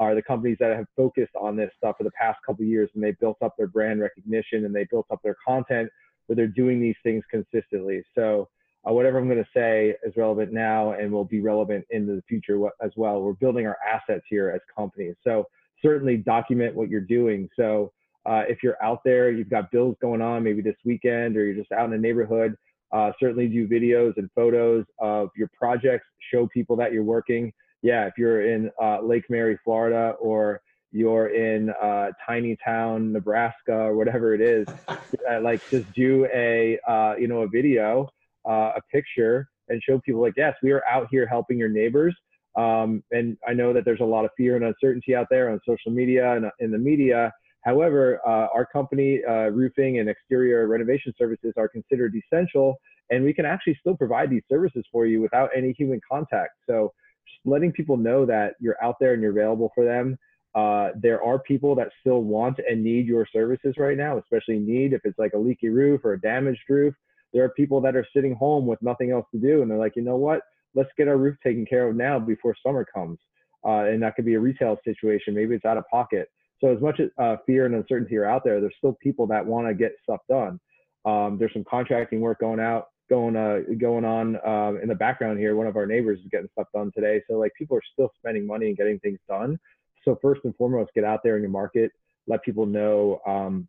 are 0.00 0.14
the 0.14 0.22
companies 0.22 0.56
that 0.58 0.76
have 0.76 0.86
focused 0.96 1.34
on 1.40 1.56
this 1.56 1.70
stuff 1.76 1.96
for 1.98 2.04
the 2.04 2.10
past 2.12 2.38
couple 2.46 2.64
years, 2.64 2.90
and 2.94 3.02
they 3.02 3.12
built 3.20 3.36
up 3.42 3.54
their 3.56 3.66
brand 3.66 4.00
recognition 4.00 4.64
and 4.64 4.74
they 4.74 4.86
built 4.90 5.06
up 5.10 5.20
their 5.22 5.36
content 5.46 5.88
where 6.26 6.36
they're 6.36 6.46
doing 6.46 6.80
these 6.80 6.96
things 7.02 7.24
consistently. 7.30 8.02
So 8.14 8.48
uh, 8.86 8.92
whatever 8.92 9.18
I'm 9.18 9.28
going 9.28 9.42
to 9.42 9.50
say 9.54 9.94
is 10.04 10.16
relevant 10.16 10.52
now 10.52 10.92
and 10.92 11.10
will 11.10 11.24
be 11.24 11.40
relevant 11.40 11.84
in 11.90 12.06
the 12.06 12.22
future 12.28 12.58
as 12.82 12.90
well. 12.96 13.20
We're 13.20 13.32
building 13.32 13.66
our 13.66 13.78
assets 13.86 14.24
here 14.28 14.50
as 14.50 14.60
companies. 14.76 15.16
So 15.24 15.46
certainly 15.82 16.16
document 16.16 16.74
what 16.74 16.88
you're 16.88 17.00
doing. 17.00 17.48
So 17.56 17.92
uh, 18.26 18.42
if 18.48 18.62
you're 18.62 18.82
out 18.82 19.00
there, 19.04 19.30
you've 19.30 19.50
got 19.50 19.70
bills 19.70 19.96
going 20.00 20.20
on, 20.20 20.42
maybe 20.42 20.62
this 20.62 20.76
weekend, 20.84 21.36
or 21.36 21.44
you're 21.44 21.54
just 21.54 21.72
out 21.72 21.86
in 21.86 21.90
the 21.90 21.98
neighborhood, 21.98 22.56
uh, 22.92 23.12
certainly 23.20 23.48
do 23.48 23.68
videos 23.68 24.16
and 24.16 24.30
photos 24.34 24.84
of 24.98 25.30
your 25.36 25.48
projects. 25.58 26.06
Show 26.32 26.46
people 26.48 26.76
that 26.76 26.92
you're 26.92 27.04
working. 27.04 27.52
Yeah, 27.82 28.06
if 28.06 28.14
you're 28.18 28.52
in 28.52 28.70
uh, 28.80 29.00
Lake 29.02 29.24
Mary, 29.28 29.58
Florida, 29.64 30.14
or 30.20 30.60
you're 30.90 31.28
in 31.28 31.70
uh, 31.70 32.08
tiny 32.26 32.56
town 32.64 33.12
Nebraska 33.12 33.74
or 33.74 33.94
whatever 33.94 34.34
it 34.34 34.40
is, 34.40 34.66
uh, 34.88 35.40
like 35.40 35.60
just 35.70 35.90
do 35.92 36.26
a 36.34 36.78
uh, 36.88 37.14
you 37.18 37.28
know 37.28 37.42
a 37.42 37.48
video 37.48 38.10
uh, 38.46 38.72
a 38.76 38.80
picture 38.92 39.48
and 39.68 39.82
show 39.82 40.00
people 40.04 40.20
like, 40.20 40.34
yes, 40.36 40.54
we 40.62 40.72
are 40.72 40.82
out 40.86 41.08
here 41.10 41.26
helping 41.26 41.58
your 41.58 41.68
neighbors. 41.68 42.14
Um, 42.56 43.02
and 43.10 43.36
I 43.46 43.52
know 43.52 43.72
that 43.72 43.84
there's 43.84 44.00
a 44.00 44.04
lot 44.04 44.24
of 44.24 44.30
fear 44.36 44.56
and 44.56 44.64
uncertainty 44.64 45.14
out 45.14 45.26
there 45.30 45.50
on 45.50 45.60
social 45.66 45.92
media 45.92 46.34
and 46.34 46.46
in 46.60 46.70
the 46.70 46.78
media. 46.78 47.32
However, 47.64 48.20
uh, 48.26 48.48
our 48.54 48.66
company, 48.66 49.20
uh, 49.28 49.50
roofing 49.50 49.98
and 49.98 50.08
exterior 50.08 50.66
renovation 50.66 51.12
services, 51.18 51.52
are 51.56 51.68
considered 51.68 52.14
essential, 52.14 52.76
and 53.10 53.22
we 53.22 53.34
can 53.34 53.44
actually 53.44 53.76
still 53.80 53.96
provide 53.96 54.30
these 54.30 54.42
services 54.50 54.84
for 54.90 55.06
you 55.06 55.20
without 55.20 55.50
any 55.56 55.72
human 55.72 56.00
contact. 56.10 56.52
So, 56.68 56.92
just 57.26 57.40
letting 57.44 57.72
people 57.72 57.96
know 57.96 58.24
that 58.24 58.54
you're 58.58 58.82
out 58.82 58.96
there 59.00 59.12
and 59.12 59.20
you're 59.20 59.32
available 59.32 59.70
for 59.74 59.84
them 59.84 60.16
uh, 60.54 60.90
there 61.00 61.22
are 61.22 61.38
people 61.38 61.74
that 61.76 61.88
still 62.00 62.22
want 62.22 62.58
and 62.68 62.82
need 62.82 63.06
your 63.06 63.26
services 63.32 63.74
right 63.76 63.96
now, 63.96 64.18
especially 64.18 64.58
need 64.58 64.92
if 64.92 65.00
it's 65.04 65.18
like 65.18 65.32
a 65.34 65.38
leaky 65.38 65.68
roof 65.68 66.00
or 66.04 66.14
a 66.14 66.20
damaged 66.20 66.62
roof. 66.68 66.94
There 67.32 67.44
are 67.44 67.50
people 67.50 67.80
that 67.82 67.96
are 67.96 68.06
sitting 68.14 68.34
home 68.34 68.66
with 68.66 68.80
nothing 68.82 69.10
else 69.10 69.26
to 69.32 69.40
do, 69.40 69.62
and 69.62 69.70
they're 69.70 69.78
like, 69.78 69.96
you 69.96 70.02
know 70.02 70.16
what? 70.16 70.42
Let's 70.74 70.90
get 70.96 71.08
our 71.08 71.16
roof 71.16 71.36
taken 71.42 71.66
care 71.66 71.88
of 71.88 71.96
now 71.96 72.18
before 72.18 72.54
summer 72.64 72.84
comes. 72.84 73.18
Uh, 73.64 73.84
and 73.84 74.02
that 74.02 74.14
could 74.14 74.24
be 74.24 74.34
a 74.34 74.40
retail 74.40 74.78
situation. 74.84 75.34
Maybe 75.34 75.54
it's 75.54 75.64
out 75.64 75.76
of 75.76 75.84
pocket. 75.90 76.28
So 76.60 76.68
as 76.74 76.80
much 76.80 77.00
as 77.00 77.08
uh, 77.18 77.36
fear 77.46 77.66
and 77.66 77.74
uncertainty 77.74 78.16
are 78.16 78.24
out 78.24 78.44
there, 78.44 78.60
there's 78.60 78.74
still 78.78 78.96
people 79.02 79.26
that 79.28 79.44
want 79.44 79.66
to 79.68 79.74
get 79.74 79.92
stuff 80.02 80.20
done. 80.28 80.58
Um, 81.04 81.36
there's 81.38 81.52
some 81.52 81.64
contracting 81.68 82.20
work 82.20 82.40
going 82.40 82.60
out, 82.60 82.88
going 83.08 83.36
uh, 83.36 83.60
going 83.78 84.04
on 84.04 84.36
um, 84.46 84.80
in 84.82 84.88
the 84.88 84.94
background 84.94 85.38
here. 85.38 85.56
One 85.56 85.66
of 85.66 85.76
our 85.76 85.86
neighbors 85.86 86.18
is 86.20 86.26
getting 86.30 86.48
stuff 86.52 86.66
done 86.74 86.90
today. 86.94 87.22
So 87.28 87.38
like 87.38 87.52
people 87.56 87.76
are 87.76 87.82
still 87.92 88.10
spending 88.18 88.46
money 88.46 88.66
and 88.66 88.76
getting 88.76 88.98
things 89.00 89.18
done. 89.28 89.58
So 90.04 90.18
first 90.20 90.40
and 90.44 90.54
foremost, 90.56 90.90
get 90.94 91.04
out 91.04 91.20
there 91.22 91.36
in 91.36 91.42
your 91.42 91.50
market, 91.50 91.92
let 92.26 92.42
people 92.42 92.66
know 92.66 93.20
um, 93.26 93.68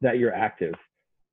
that 0.00 0.18
you're 0.18 0.34
active. 0.34 0.74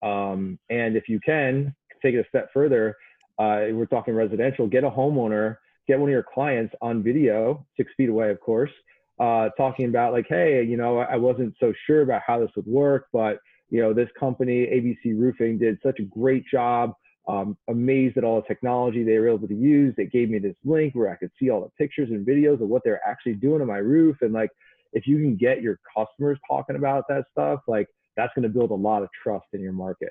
Um, 0.04 0.60
and 0.70 0.96
if 0.96 1.08
you 1.08 1.20
can 1.20 1.76
take 2.02 2.16
it 2.16 2.20
a 2.20 2.30
step 2.30 2.50
further, 2.54 2.96
uh, 3.40 3.72
we're 3.72 3.86
talking 3.86 4.14
residential, 4.14 4.68
get 4.68 4.84
a 4.84 4.90
homeowner, 4.90 5.58
get 5.88 6.00
one 6.00 6.10
of 6.10 6.14
your 6.14 6.26
clients 6.34 6.74
on 6.82 7.04
video, 7.04 7.66
six 7.78 7.92
feet 7.98 8.10
away, 8.10 8.30
of 8.30 8.40
course, 8.40 8.72
uh, 9.20 9.50
talking 9.58 9.86
about 9.86 10.14
like, 10.14 10.26
hey, 10.30 10.64
you 10.64 10.78
know, 10.78 11.00
I 11.00 11.16
wasn't 11.16 11.56
so 11.60 11.74
sure 11.86 12.02
about 12.02 12.22
how 12.26 12.40
this 12.40 12.52
would 12.56 12.68
work, 12.68 13.08
but 13.14 13.40
you 13.70 13.82
know, 13.82 13.94
this 13.94 14.10
company, 14.20 14.68
ABC 14.68 15.18
Roofing, 15.18 15.58
did 15.58 15.80
such 15.82 16.00
a 16.00 16.04
great 16.04 16.46
job. 16.46 16.94
Um, 17.28 17.56
amazed 17.70 18.18
at 18.18 18.24
all 18.24 18.42
the 18.42 18.48
technology 18.48 19.04
they 19.04 19.18
were 19.18 19.30
able 19.30 19.48
to 19.48 19.56
use. 19.56 19.94
They 19.96 20.08
gave 20.08 20.30
me 20.30 20.40
this 20.40 20.56
link 20.66 20.96
where 20.96 21.12
I 21.12 21.16
could 21.16 21.30
see 21.40 21.52
all 21.52 21.62
the 21.62 21.70
pictures 21.78 22.10
and 22.10 22.26
videos 22.26 22.62
of 22.62 22.68
what 22.68 22.82
they're 22.84 23.00
actually 23.08 23.36
doing 23.36 23.62
on 23.62 23.68
my 23.68 23.78
roof. 23.78 24.18
And 24.22 24.34
like, 24.34 24.50
if 24.92 25.08
you 25.08 25.18
can 25.18 25.36
get 25.36 25.62
your 25.62 25.80
customers 25.96 26.40
talking 26.50 26.76
about 26.76 27.06
that 27.10 27.26
stuff, 27.32 27.62
like 27.68 27.88
that's 28.18 28.32
going 28.36 28.44
to 28.44 28.50
build 28.50 28.72
a 28.72 28.76
lot 28.76 29.04
of 29.04 29.10
trust 29.24 29.46
in 29.54 29.62
your 29.62 29.74
market. 29.74 30.10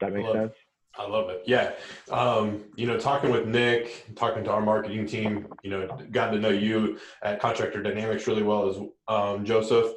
Does 0.00 0.12
that 0.12 0.12
make 0.12 0.32
sense? 0.32 0.52
I 0.98 1.06
love 1.06 1.30
it. 1.30 1.42
Yeah. 1.46 1.72
Um, 2.10 2.64
you 2.76 2.86
know, 2.86 2.98
talking 2.98 3.30
with 3.30 3.46
Nick, 3.46 4.14
talking 4.14 4.44
to 4.44 4.50
our 4.50 4.60
marketing 4.60 5.06
team, 5.06 5.48
you 5.62 5.70
know, 5.70 5.86
gotten 6.10 6.34
to 6.34 6.40
know 6.40 6.50
you 6.50 6.98
at 7.22 7.40
Contractor 7.40 7.82
Dynamics 7.82 8.26
really 8.26 8.42
well 8.42 8.68
as 8.68 8.76
um, 9.08 9.44
Joseph. 9.44 9.92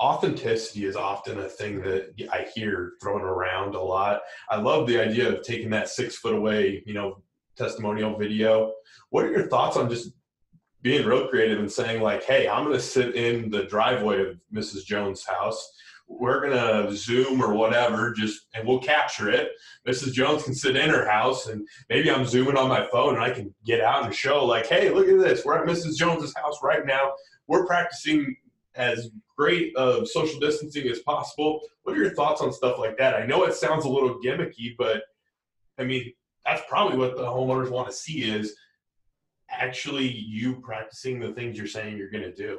Authenticity 0.00 0.84
is 0.84 0.96
often 0.96 1.38
a 1.38 1.48
thing 1.48 1.80
that 1.82 2.12
I 2.32 2.46
hear 2.52 2.94
thrown 3.00 3.22
around 3.22 3.76
a 3.76 3.80
lot. 3.80 4.22
I 4.50 4.56
love 4.56 4.88
the 4.88 4.98
idea 4.98 5.32
of 5.32 5.42
taking 5.42 5.70
that 5.70 5.88
six 5.88 6.16
foot 6.16 6.34
away, 6.34 6.82
you 6.86 6.94
know, 6.94 7.22
testimonial 7.56 8.18
video. 8.18 8.72
What 9.10 9.24
are 9.24 9.30
your 9.30 9.46
thoughts 9.46 9.76
on 9.76 9.88
just 9.88 10.10
being 10.80 11.06
real 11.06 11.28
creative 11.28 11.60
and 11.60 11.70
saying 11.70 12.02
like, 12.02 12.24
"Hey, 12.24 12.48
I'm 12.48 12.64
going 12.64 12.76
to 12.76 12.82
sit 12.82 13.14
in 13.14 13.48
the 13.48 13.62
driveway 13.64 14.28
of 14.28 14.40
Mrs. 14.52 14.84
Jones' 14.84 15.24
house 15.24 15.72
we're 16.18 16.40
gonna 16.40 16.94
zoom 16.94 17.42
or 17.42 17.54
whatever 17.54 18.12
just 18.12 18.46
and 18.54 18.66
we'll 18.66 18.78
capture 18.78 19.30
it. 19.30 19.50
Mrs 19.86 20.12
jones 20.12 20.44
can 20.44 20.54
sit 20.54 20.76
in 20.76 20.90
her 20.90 21.08
house 21.08 21.46
and 21.46 21.66
maybe 21.88 22.10
i'm 22.10 22.26
zooming 22.26 22.56
on 22.56 22.68
my 22.68 22.86
phone 22.90 23.14
and 23.14 23.22
i 23.22 23.30
can 23.30 23.54
get 23.64 23.80
out 23.80 24.04
and 24.04 24.14
show 24.14 24.44
like 24.44 24.66
hey 24.66 24.90
look 24.90 25.08
at 25.08 25.18
this. 25.18 25.44
We're 25.44 25.58
at 25.58 25.68
mrs 25.68 25.96
jones's 25.96 26.34
house 26.36 26.58
right 26.62 26.84
now. 26.86 27.12
We're 27.46 27.66
practicing 27.66 28.36
as 28.74 29.10
great 29.36 29.74
of 29.76 30.08
social 30.08 30.40
distancing 30.40 30.88
as 30.88 31.00
possible. 31.00 31.60
What 31.82 31.96
are 31.96 32.00
your 32.00 32.14
thoughts 32.14 32.40
on 32.40 32.52
stuff 32.52 32.78
like 32.78 32.96
that? 32.98 33.14
I 33.14 33.26
know 33.26 33.44
it 33.44 33.54
sounds 33.54 33.84
a 33.84 33.88
little 33.88 34.20
gimmicky 34.24 34.76
but 34.78 35.02
i 35.78 35.84
mean 35.84 36.12
that's 36.44 36.62
probably 36.68 36.98
what 36.98 37.16
the 37.16 37.22
homeowners 37.22 37.70
want 37.70 37.88
to 37.88 37.94
see 37.94 38.24
is 38.24 38.54
actually 39.50 40.08
you 40.08 40.60
practicing 40.60 41.20
the 41.20 41.32
things 41.32 41.56
you're 41.56 41.66
saying 41.66 41.96
you're 41.96 42.10
going 42.10 42.24
to 42.24 42.34
do 42.34 42.58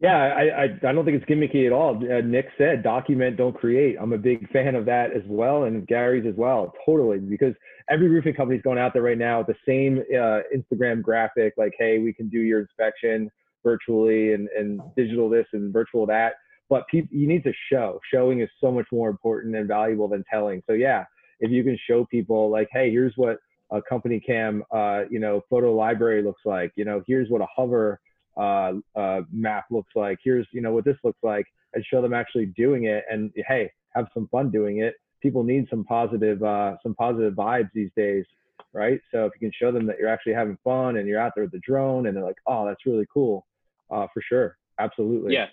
yeah, 0.00 0.16
I, 0.16 0.42
I, 0.42 0.64
I 0.88 0.92
don't 0.92 1.04
think 1.04 1.20
it's 1.20 1.30
gimmicky 1.30 1.66
at 1.66 1.72
all. 1.72 1.96
Uh, 1.96 2.20
Nick 2.20 2.46
said, 2.56 2.84
document, 2.84 3.36
don't 3.36 3.56
create. 3.56 3.96
I'm 4.00 4.12
a 4.12 4.18
big 4.18 4.48
fan 4.50 4.76
of 4.76 4.84
that 4.84 5.12
as 5.12 5.22
well, 5.26 5.64
and 5.64 5.86
Gary's 5.88 6.26
as 6.26 6.36
well, 6.36 6.72
totally. 6.86 7.18
Because 7.18 7.54
every 7.90 8.08
roofing 8.08 8.34
company 8.34 8.58
is 8.58 8.62
going 8.62 8.78
out 8.78 8.92
there 8.92 9.02
right 9.02 9.18
now 9.18 9.38
with 9.38 9.48
the 9.48 9.56
same 9.66 9.98
uh, 10.14 10.40
Instagram 10.56 11.02
graphic, 11.02 11.54
like, 11.56 11.72
hey, 11.78 11.98
we 11.98 12.12
can 12.12 12.28
do 12.28 12.38
your 12.38 12.60
inspection 12.60 13.28
virtually 13.64 14.34
and, 14.34 14.48
and 14.56 14.80
digital 14.96 15.28
this 15.28 15.46
and 15.52 15.72
virtual 15.72 16.06
that. 16.06 16.34
But 16.70 16.86
people, 16.88 17.16
you 17.16 17.26
need 17.26 17.42
to 17.42 17.52
show. 17.72 17.98
Showing 18.12 18.40
is 18.40 18.48
so 18.60 18.70
much 18.70 18.86
more 18.92 19.08
important 19.10 19.56
and 19.56 19.66
valuable 19.66 20.06
than 20.06 20.22
telling. 20.30 20.62
So 20.68 20.74
yeah, 20.74 21.06
if 21.40 21.50
you 21.50 21.64
can 21.64 21.76
show 21.88 22.04
people, 22.04 22.50
like, 22.50 22.68
hey, 22.72 22.90
here's 22.90 23.14
what 23.16 23.38
a 23.72 23.82
company 23.82 24.20
cam, 24.20 24.62
uh, 24.72 25.02
you 25.10 25.18
know, 25.18 25.42
photo 25.50 25.74
library 25.74 26.22
looks 26.22 26.42
like. 26.44 26.72
You 26.76 26.84
know, 26.84 27.02
here's 27.06 27.30
what 27.30 27.40
a 27.40 27.46
hover 27.54 28.00
uh, 28.38 28.74
uh, 28.94 29.22
map 29.32 29.64
looks 29.70 29.92
like. 29.94 30.18
Here's 30.22 30.46
you 30.52 30.60
know 30.60 30.72
what 30.72 30.84
this 30.84 30.96
looks 31.04 31.18
like, 31.22 31.46
and 31.74 31.84
show 31.84 32.00
them 32.00 32.14
actually 32.14 32.46
doing 32.46 32.84
it. 32.84 33.04
And 33.10 33.32
hey, 33.48 33.70
have 33.94 34.06
some 34.14 34.28
fun 34.28 34.50
doing 34.50 34.78
it. 34.78 34.94
People 35.20 35.42
need 35.42 35.66
some 35.68 35.84
positive 35.84 36.42
uh, 36.42 36.76
some 36.82 36.94
positive 36.94 37.34
vibes 37.34 37.70
these 37.74 37.90
days, 37.96 38.24
right? 38.72 39.00
So 39.12 39.26
if 39.26 39.32
you 39.34 39.48
can 39.48 39.52
show 39.60 39.72
them 39.72 39.86
that 39.86 39.96
you're 39.98 40.08
actually 40.08 40.34
having 40.34 40.56
fun 40.62 40.96
and 40.96 41.08
you're 41.08 41.20
out 41.20 41.32
there 41.34 41.44
with 41.44 41.52
the 41.52 41.60
drone, 41.60 42.06
and 42.06 42.16
they're 42.16 42.24
like, 42.24 42.38
oh, 42.46 42.66
that's 42.66 42.86
really 42.86 43.06
cool, 43.12 43.46
uh, 43.90 44.06
for 44.14 44.22
sure, 44.22 44.56
absolutely. 44.78 45.34
Yeah. 45.34 45.46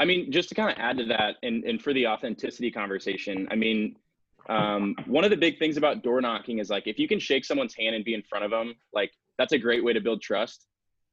I 0.00 0.04
mean, 0.04 0.30
just 0.30 0.48
to 0.50 0.54
kind 0.54 0.70
of 0.70 0.76
add 0.78 0.96
to 0.98 1.04
that, 1.06 1.36
and, 1.42 1.64
and 1.64 1.82
for 1.82 1.92
the 1.92 2.06
authenticity 2.06 2.70
conversation, 2.70 3.48
I 3.50 3.56
mean, 3.56 3.96
um, 4.48 4.94
one 5.06 5.24
of 5.24 5.30
the 5.30 5.36
big 5.36 5.58
things 5.58 5.76
about 5.76 6.04
door 6.04 6.20
knocking 6.20 6.60
is 6.60 6.70
like 6.70 6.86
if 6.86 7.00
you 7.00 7.08
can 7.08 7.18
shake 7.18 7.44
someone's 7.44 7.74
hand 7.74 7.96
and 7.96 8.04
be 8.04 8.14
in 8.14 8.22
front 8.22 8.44
of 8.44 8.52
them, 8.52 8.76
like 8.92 9.10
that's 9.38 9.52
a 9.52 9.58
great 9.58 9.82
way 9.84 9.92
to 9.92 10.00
build 10.00 10.22
trust 10.22 10.67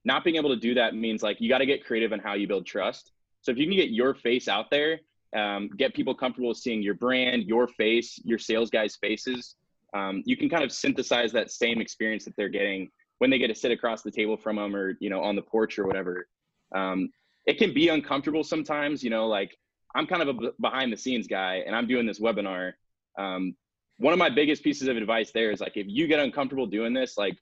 not 0.05 0.23
being 0.23 0.35
able 0.37 0.49
to 0.49 0.55
do 0.55 0.75
that 0.75 0.95
means 0.95 1.23
like 1.23 1.41
you 1.41 1.49
got 1.49 1.57
to 1.57 1.65
get 1.65 1.83
creative 1.83 2.11
in 2.11 2.19
how 2.19 2.33
you 2.33 2.47
build 2.47 2.65
trust. 2.65 3.11
So 3.41 3.51
if 3.51 3.57
you 3.57 3.65
can 3.65 3.75
get 3.75 3.89
your 3.89 4.13
face 4.13 4.47
out 4.47 4.69
there, 4.69 4.99
um, 5.35 5.69
get 5.77 5.93
people 5.93 6.15
comfortable 6.15 6.53
seeing 6.53 6.81
your 6.81 6.93
brand, 6.93 7.43
your 7.43 7.67
face, 7.67 8.19
your 8.23 8.37
sales 8.37 8.69
guys' 8.69 8.95
faces, 8.95 9.55
um, 9.95 10.21
you 10.25 10.35
can 10.37 10.49
kind 10.49 10.63
of 10.63 10.71
synthesize 10.71 11.31
that 11.31 11.51
same 11.51 11.79
experience 11.79 12.25
that 12.25 12.35
they're 12.35 12.49
getting 12.49 12.89
when 13.19 13.29
they 13.29 13.37
get 13.37 13.47
to 13.47 13.55
sit 13.55 13.71
across 13.71 14.01
the 14.01 14.11
table 14.11 14.35
from 14.35 14.57
them 14.57 14.75
or 14.75 14.97
you 14.99 15.09
know 15.09 15.21
on 15.21 15.35
the 15.35 15.41
porch 15.41 15.79
or 15.79 15.87
whatever. 15.87 16.27
Um, 16.75 17.09
it 17.45 17.57
can 17.57 17.73
be 17.73 17.87
uncomfortable 17.87 18.43
sometimes. 18.43 19.03
You 19.03 19.09
know, 19.09 19.27
like 19.27 19.57
I'm 19.95 20.05
kind 20.05 20.21
of 20.21 20.29
a 20.29 20.51
behind 20.59 20.91
the 20.91 20.97
scenes 20.97 21.27
guy, 21.27 21.63
and 21.65 21.75
I'm 21.75 21.87
doing 21.87 22.05
this 22.05 22.19
webinar. 22.19 22.73
Um, 23.17 23.55
one 23.97 24.11
of 24.11 24.19
my 24.19 24.29
biggest 24.29 24.63
pieces 24.63 24.89
of 24.89 24.97
advice 24.97 25.31
there 25.31 25.51
is 25.51 25.61
like 25.61 25.77
if 25.77 25.87
you 25.87 26.07
get 26.07 26.19
uncomfortable 26.19 26.67
doing 26.67 26.93
this, 26.93 27.17
like 27.17 27.37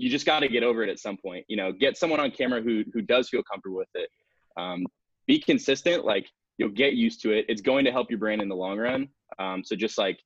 you 0.00 0.08
just 0.08 0.24
got 0.24 0.40
to 0.40 0.48
get 0.48 0.62
over 0.62 0.82
it 0.82 0.88
at 0.88 0.98
some 0.98 1.18
point. 1.18 1.44
You 1.48 1.58
know, 1.58 1.72
get 1.72 1.96
someone 1.96 2.20
on 2.20 2.30
camera 2.30 2.62
who 2.62 2.84
who 2.92 3.02
does 3.02 3.28
feel 3.28 3.42
comfortable 3.42 3.76
with 3.76 3.88
it. 3.94 4.08
Um, 4.56 4.86
be 5.26 5.38
consistent. 5.38 6.04
Like 6.04 6.26
you'll 6.56 6.70
get 6.70 6.94
used 6.94 7.20
to 7.22 7.32
it. 7.32 7.44
It's 7.48 7.60
going 7.60 7.84
to 7.84 7.92
help 7.92 8.10
your 8.10 8.18
brand 8.18 8.40
in 8.40 8.48
the 8.48 8.56
long 8.56 8.78
run. 8.78 9.08
Um, 9.38 9.62
so 9.62 9.76
just 9.76 9.98
like 9.98 10.18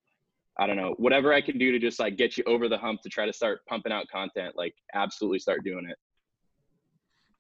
I 0.59 0.69
don't 0.69 0.77
know, 0.77 0.95
whatever 0.99 1.33
I 1.33 1.41
can 1.41 1.59
do 1.59 1.73
to 1.73 1.81
just 1.81 1.99
like 1.99 2.17
get 2.17 2.39
you 2.39 2.45
over 2.47 2.69
the 2.69 2.79
hump 2.79 3.03
to 3.03 3.09
try 3.09 3.27
to 3.27 3.33
start 3.33 3.67
pumping 3.69 3.91
out 3.91 4.07
content, 4.09 4.55
like 4.57 4.75
absolutely 4.95 5.41
start 5.41 5.65
doing 5.65 5.87
it. 5.91 5.99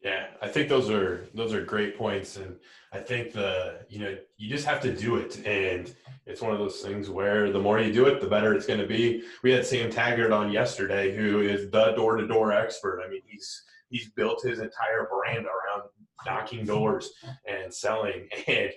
Yeah, 0.04 0.26
I 0.42 0.48
think 0.48 0.68
those 0.68 0.90
are 0.90 1.26
those 1.32 1.54
are 1.54 1.64
great 1.64 1.96
points, 1.96 2.36
and 2.36 2.56
I 2.92 2.98
think 2.98 3.32
the 3.32 3.86
you 3.88 4.00
know 4.00 4.14
you 4.36 4.50
just 4.50 4.66
have 4.66 4.82
to 4.82 4.94
do 4.94 5.16
it, 5.16 5.44
and 5.46 5.94
it's 6.26 6.42
one 6.42 6.52
of 6.52 6.58
those 6.58 6.82
things 6.82 7.08
where 7.08 7.50
the 7.50 7.58
more 7.58 7.80
you 7.80 7.90
do 7.90 8.04
it, 8.04 8.20
the 8.20 8.26
better 8.26 8.52
it's 8.52 8.66
going 8.66 8.80
to 8.80 8.86
be. 8.86 9.22
We 9.42 9.50
had 9.50 9.64
Sam 9.64 9.90
Taggart 9.90 10.30
on 10.30 10.52
yesterday, 10.52 11.16
who 11.16 11.40
is 11.40 11.70
the 11.70 11.92
door 11.92 12.16
to 12.16 12.26
door 12.26 12.52
expert. 12.52 13.02
I 13.02 13.08
mean, 13.08 13.22
he's 13.24 13.62
he's 13.88 14.10
built 14.10 14.42
his 14.42 14.58
entire 14.58 15.08
brand 15.10 15.46
around 15.46 15.88
knocking 16.26 16.66
doors 16.66 17.10
and 17.48 17.72
selling, 17.72 18.28
and 18.46 18.72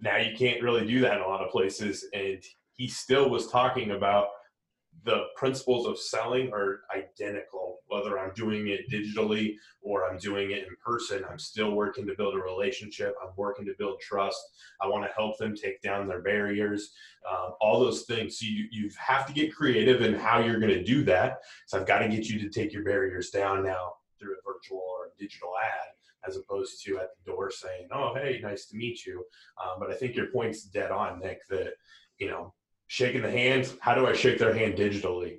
now 0.00 0.16
you 0.16 0.36
can't 0.36 0.62
really 0.64 0.84
do 0.84 1.00
that 1.02 1.18
in 1.18 1.22
a 1.22 1.28
lot 1.28 1.42
of 1.42 1.52
places. 1.52 2.06
And 2.12 2.42
he 2.72 2.88
still 2.88 3.30
was 3.30 3.46
talking 3.46 3.92
about 3.92 4.26
the 5.04 5.24
principles 5.36 5.86
of 5.86 5.98
selling 5.98 6.52
are 6.52 6.80
identical 6.96 7.78
whether 7.86 8.18
i'm 8.18 8.32
doing 8.34 8.68
it 8.68 8.88
digitally 8.90 9.54
or 9.82 10.08
i'm 10.08 10.18
doing 10.18 10.50
it 10.50 10.66
in 10.68 10.76
person. 10.84 11.24
I'm 11.30 11.38
still 11.38 11.72
working 11.72 12.06
to 12.06 12.14
build 12.14 12.34
a 12.34 12.38
relationship. 12.38 13.14
I'm 13.22 13.32
working 13.36 13.64
to 13.66 13.74
build 13.78 14.00
trust. 14.00 14.40
I 14.80 14.86
want 14.86 15.04
to 15.06 15.12
help 15.14 15.38
them 15.38 15.54
take 15.54 15.80
down 15.82 16.06
their 16.06 16.22
barriers 16.22 16.92
um, 17.30 17.52
all 17.60 17.80
those 17.80 18.02
things. 18.02 18.38
So 18.38 18.46
you, 18.46 18.66
you 18.70 18.90
have 18.98 19.26
to 19.26 19.32
get 19.32 19.54
creative 19.54 20.02
in 20.02 20.14
how 20.14 20.40
you're 20.40 20.60
going 20.60 20.74
to 20.74 20.84
do 20.84 21.04
that. 21.04 21.38
So 21.66 21.78
i've 21.78 21.86
got 21.86 22.00
to 22.00 22.08
get 22.08 22.28
you 22.28 22.38
to 22.40 22.48
take 22.48 22.72
your 22.72 22.84
barriers 22.84 23.30
down 23.30 23.64
now 23.64 23.94
through 24.18 24.34
a 24.34 24.52
virtual 24.52 24.78
or 24.78 25.06
a 25.06 25.18
digital 25.18 25.52
ad 25.62 25.88
as 26.26 26.36
opposed 26.36 26.84
to 26.84 26.98
at 26.98 27.08
the 27.16 27.32
door 27.32 27.50
saying 27.50 27.88
oh 27.92 28.12
hey 28.14 28.40
nice 28.42 28.66
to 28.66 28.76
meet 28.76 29.06
you. 29.06 29.24
Um, 29.62 29.78
but 29.78 29.90
i 29.90 29.94
think 29.94 30.14
your 30.14 30.26
point's 30.26 30.64
dead 30.64 30.90
on 30.90 31.20
nick 31.20 31.40
that 31.48 31.74
you 32.18 32.28
know 32.28 32.52
shaking 32.90 33.22
the 33.22 33.30
hand. 33.30 33.72
How 33.78 33.94
do 33.94 34.04
I 34.04 34.12
shake 34.12 34.38
their 34.40 34.52
hand 34.52 34.74
digitally? 34.74 35.38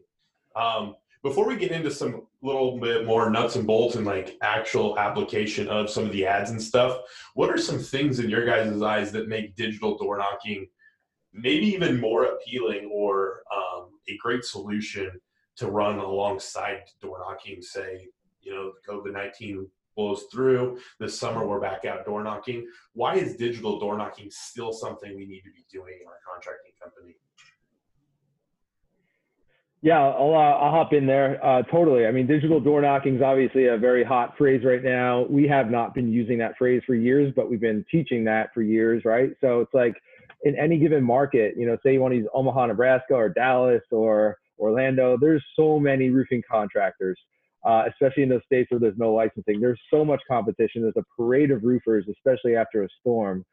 Um, 0.56 0.96
before 1.22 1.46
we 1.46 1.58
get 1.58 1.72
into 1.72 1.92
some 1.92 2.26
little 2.42 2.80
bit 2.80 3.06
more 3.06 3.30
nuts 3.30 3.58
and 3.58 3.68
bolts 3.68 3.96
and 3.96 4.06
like 4.06 4.38
actual 4.42 4.98
application 4.98 5.68
of 5.68 5.90
some 5.90 6.06
of 6.06 6.14
the 6.14 6.26
ads 6.26 6.52
and 6.52 6.62
stuff, 6.62 7.02
what 7.34 7.50
are 7.50 7.58
some 7.58 7.78
things 7.78 8.20
in 8.20 8.30
your 8.30 8.46
guys' 8.46 8.82
eyes 8.82 9.12
that 9.12 9.28
make 9.28 9.58
digital 9.58 9.98
door 9.98 10.18
knocking 10.18 10.66
maybe 11.34 11.68
even 11.68 12.00
more 12.00 12.24
appealing 12.24 12.90
or 12.90 13.44
um, 13.54 13.90
a 14.08 14.16
great 14.16 14.46
solution 14.46 15.12
to 15.58 15.70
run 15.70 16.00
alongside 16.00 16.84
door 17.02 17.20
knocking? 17.20 17.62
Say, 17.62 18.08
you 18.42 18.54
know, 18.54 18.72
COVID 18.88 19.12
nineteen 19.12 19.68
blows 19.98 20.24
through. 20.32 20.80
This 21.02 21.20
summer, 21.20 21.46
we're 21.46 21.60
back 21.60 21.84
out 21.84 22.06
door 22.06 22.24
knocking. 22.24 22.66
Why 22.94 23.16
is 23.16 23.36
digital 23.36 23.78
door 23.78 23.98
knocking 23.98 24.32
still 24.32 24.72
something 24.72 25.18
we 25.18 25.26
need 25.26 25.42
to 25.42 25.52
be 25.52 25.66
doing 25.70 25.96
in 26.02 26.08
our 26.08 26.20
contracting 26.26 26.72
company? 26.82 27.18
Yeah, 29.84 30.00
I'll, 30.00 30.36
uh, 30.36 30.64
I'll 30.64 30.72
hop 30.72 30.94
in 30.94 31.08
there. 31.08 31.44
Uh, 31.44 31.64
totally. 31.64 32.06
I 32.06 32.12
mean, 32.12 32.28
digital 32.28 32.60
door 32.60 32.82
knocking 32.82 33.16
is 33.16 33.22
obviously 33.24 33.66
a 33.66 33.78
very 33.78 34.04
hot 34.04 34.38
phrase 34.38 34.64
right 34.64 34.84
now. 34.84 35.26
We 35.28 35.48
have 35.48 35.72
not 35.72 35.96
been 35.96 36.12
using 36.12 36.38
that 36.38 36.56
phrase 36.56 36.84
for 36.86 36.94
years, 36.94 37.34
but 37.36 37.50
we've 37.50 37.60
been 37.60 37.84
teaching 37.90 38.24
that 38.26 38.54
for 38.54 38.62
years, 38.62 39.04
right? 39.06 39.32
So 39.42 39.62
it's 39.62 39.74
like 39.74 39.96
in 40.44 40.56
any 40.56 40.78
given 40.78 41.04
market, 41.04 41.56
you 41.58 41.66
know, 41.66 41.78
say 41.84 41.94
you 41.94 42.00
want 42.00 42.12
to 42.12 42.18
use 42.18 42.28
Omaha, 42.32 42.68
Nebraska, 42.68 43.16
or 43.16 43.30
Dallas, 43.30 43.82
or 43.90 44.38
Orlando. 44.60 45.18
There's 45.20 45.44
so 45.56 45.80
many 45.80 46.12
roofing 46.12 46.44
contractors, 46.50 47.18
uh, 47.66 47.86
especially 47.90 48.22
in 48.22 48.30
those 48.30 48.46
states 48.46 48.70
where 48.70 48.80
there's 48.80 48.98
no 48.98 49.12
licensing. 49.12 49.60
There's 49.60 49.82
so 49.92 50.06
much 50.06 50.22
competition. 50.30 50.84
There's 50.84 50.94
a 50.96 51.06
parade 51.20 51.50
of 51.50 51.64
roofers, 51.64 52.06
especially 52.08 52.56
after 52.56 52.84
a 52.84 52.88
storm. 53.00 53.44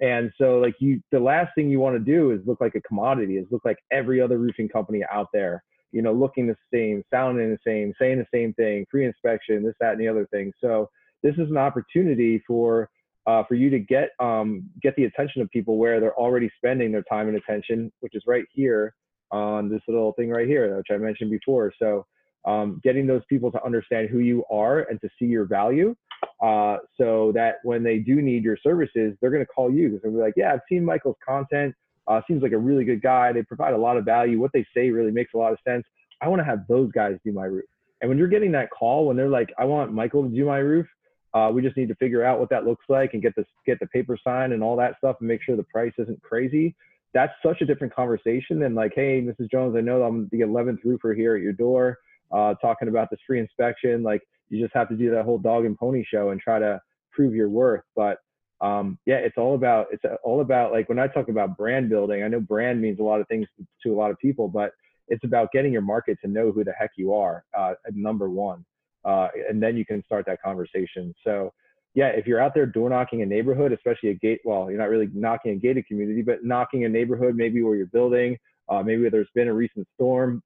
And 0.00 0.32
so, 0.38 0.60
like 0.60 0.76
you, 0.80 1.02
the 1.12 1.20
last 1.20 1.50
thing 1.54 1.68
you 1.68 1.78
want 1.78 1.94
to 1.94 2.02
do 2.02 2.30
is 2.30 2.40
look 2.46 2.62
like 2.62 2.74
a 2.74 2.80
commodity. 2.80 3.36
Is 3.36 3.46
look 3.50 3.66
like 3.66 3.76
every 3.92 4.22
other 4.22 4.38
roofing 4.38 4.70
company 4.70 5.02
out 5.12 5.28
there 5.34 5.62
you 5.94 6.02
know, 6.02 6.12
looking 6.12 6.48
the 6.48 6.56
same, 6.72 7.04
sounding 7.08 7.50
the 7.50 7.58
same, 7.64 7.94
saying 8.00 8.18
the 8.18 8.26
same 8.36 8.52
thing, 8.54 8.84
pre-inspection, 8.90 9.62
this, 9.62 9.74
that, 9.80 9.92
and 9.92 10.00
the 10.00 10.08
other 10.08 10.26
thing. 10.26 10.52
So 10.60 10.90
this 11.22 11.34
is 11.34 11.48
an 11.50 11.56
opportunity 11.56 12.42
for 12.46 12.90
uh, 13.26 13.42
for 13.44 13.54
you 13.54 13.70
to 13.70 13.78
get 13.78 14.10
um, 14.18 14.68
get 14.82 14.94
the 14.96 15.04
attention 15.04 15.40
of 15.40 15.48
people 15.50 15.78
where 15.78 16.00
they're 16.00 16.18
already 16.18 16.50
spending 16.56 16.90
their 16.90 17.04
time 17.04 17.28
and 17.28 17.36
attention, 17.36 17.92
which 18.00 18.14
is 18.14 18.24
right 18.26 18.44
here 18.52 18.92
on 19.30 19.70
this 19.70 19.80
little 19.86 20.12
thing 20.14 20.30
right 20.30 20.48
here, 20.48 20.76
which 20.76 20.88
I 20.90 20.96
mentioned 20.96 21.30
before. 21.30 21.72
So 21.78 22.04
um, 22.44 22.80
getting 22.82 23.06
those 23.06 23.22
people 23.30 23.50
to 23.52 23.64
understand 23.64 24.10
who 24.10 24.18
you 24.18 24.44
are 24.50 24.80
and 24.90 25.00
to 25.00 25.08
see 25.18 25.26
your 25.26 25.46
value, 25.46 25.94
uh, 26.42 26.78
so 27.00 27.30
that 27.36 27.56
when 27.62 27.84
they 27.84 27.98
do 27.98 28.20
need 28.20 28.42
your 28.42 28.58
services, 28.62 29.16
they're 29.20 29.30
going 29.30 29.46
to 29.46 29.52
call 29.52 29.72
you 29.72 29.90
because 29.90 30.02
they'll 30.02 30.12
be 30.12 30.18
like, 30.18 30.34
"Yeah, 30.36 30.52
I've 30.52 30.60
seen 30.68 30.84
Michael's 30.84 31.16
content. 31.26 31.72
Uh, 32.06 32.20
seems 32.28 32.42
like 32.42 32.52
a 32.52 32.58
really 32.58 32.84
good 32.84 33.02
guy. 33.02 33.32
They 33.32 33.42
provide 33.42 33.74
a 33.74 33.78
lot 33.78 33.96
of 33.96 34.04
value. 34.04 34.40
What 34.40 34.52
they 34.52 34.66
say 34.76 34.90
really 34.90 35.10
makes 35.10 35.34
a 35.34 35.38
lot 35.38 35.52
of 35.52 35.58
sense. 35.66 35.84
I 36.20 36.28
want 36.28 36.40
to 36.40 36.44
have 36.44 36.66
those 36.68 36.92
guys 36.92 37.16
do 37.24 37.32
my 37.32 37.44
roof. 37.44 37.64
And 38.00 38.08
when 38.08 38.18
you're 38.18 38.28
getting 38.28 38.52
that 38.52 38.70
call, 38.70 39.06
when 39.06 39.16
they're 39.16 39.28
like, 39.28 39.52
I 39.58 39.64
want 39.64 39.92
Michael 39.92 40.24
to 40.24 40.28
do 40.28 40.44
my 40.44 40.58
roof, 40.58 40.86
uh, 41.32 41.50
we 41.52 41.62
just 41.62 41.76
need 41.76 41.88
to 41.88 41.94
figure 41.96 42.24
out 42.24 42.38
what 42.38 42.50
that 42.50 42.64
looks 42.64 42.84
like 42.88 43.14
and 43.14 43.22
get 43.22 43.34
this, 43.36 43.46
get 43.66 43.80
the 43.80 43.86
paper 43.86 44.16
signed 44.22 44.52
and 44.52 44.62
all 44.62 44.76
that 44.76 44.96
stuff 44.98 45.16
and 45.20 45.28
make 45.28 45.42
sure 45.42 45.56
the 45.56 45.64
price 45.64 45.92
isn't 45.98 46.22
crazy. 46.22 46.74
That's 47.12 47.32
such 47.44 47.60
a 47.60 47.64
different 47.64 47.94
conversation 47.94 48.58
than 48.58 48.74
like, 48.74 48.92
hey, 48.94 49.20
Mrs. 49.22 49.50
Jones, 49.50 49.74
I 49.76 49.80
know 49.80 50.02
I'm 50.02 50.28
the 50.32 50.40
11th 50.40 50.78
roofer 50.84 51.14
here 51.14 51.34
at 51.34 51.42
your 51.42 51.52
door, 51.52 51.98
uh, 52.32 52.54
talking 52.54 52.88
about 52.88 53.10
this 53.10 53.20
free 53.26 53.40
inspection. 53.40 54.02
Like, 54.02 54.22
you 54.48 54.62
just 54.62 54.74
have 54.74 54.88
to 54.90 54.96
do 54.96 55.10
that 55.10 55.24
whole 55.24 55.38
dog 55.38 55.64
and 55.64 55.78
pony 55.78 56.04
show 56.04 56.30
and 56.30 56.40
try 56.40 56.58
to 56.58 56.80
prove 57.12 57.34
your 57.34 57.48
worth. 57.48 57.84
But 57.96 58.18
um, 58.64 58.98
yeah, 59.04 59.16
it's 59.16 59.36
all 59.36 59.54
about 59.54 59.88
it's 59.90 60.04
all 60.24 60.40
about 60.40 60.72
like 60.72 60.88
when 60.88 60.98
I 60.98 61.06
talk 61.06 61.28
about 61.28 61.58
brand 61.58 61.90
building. 61.90 62.22
I 62.22 62.28
know 62.28 62.40
brand 62.40 62.80
means 62.80 62.98
a 62.98 63.02
lot 63.02 63.20
of 63.20 63.28
things 63.28 63.46
to 63.82 63.92
a 63.92 63.94
lot 63.94 64.10
of 64.10 64.18
people, 64.18 64.48
but 64.48 64.72
it's 65.06 65.22
about 65.22 65.52
getting 65.52 65.70
your 65.70 65.82
market 65.82 66.18
to 66.22 66.28
know 66.28 66.50
who 66.50 66.64
the 66.64 66.72
heck 66.72 66.92
you 66.96 67.12
are. 67.12 67.44
Uh, 67.56 67.74
number 67.92 68.30
one, 68.30 68.64
uh, 69.04 69.28
and 69.50 69.62
then 69.62 69.76
you 69.76 69.84
can 69.84 70.02
start 70.04 70.24
that 70.26 70.40
conversation. 70.40 71.14
So 71.24 71.52
yeah, 71.92 72.08
if 72.08 72.26
you're 72.26 72.40
out 72.40 72.54
there 72.54 72.64
door 72.64 72.88
knocking 72.88 73.20
a 73.20 73.26
neighborhood, 73.26 73.72
especially 73.72 74.08
a 74.08 74.14
gate, 74.14 74.40
well, 74.46 74.70
you're 74.70 74.80
not 74.80 74.88
really 74.88 75.10
knocking 75.12 75.52
a 75.52 75.56
gated 75.56 75.86
community, 75.86 76.22
but 76.22 76.42
knocking 76.42 76.86
a 76.86 76.88
neighborhood, 76.88 77.36
maybe 77.36 77.62
where 77.62 77.76
you're 77.76 77.86
building, 77.86 78.38
uh, 78.70 78.82
maybe 78.82 79.10
there's 79.10 79.28
been 79.34 79.48
a 79.48 79.54
recent 79.54 79.86
storm. 79.94 80.42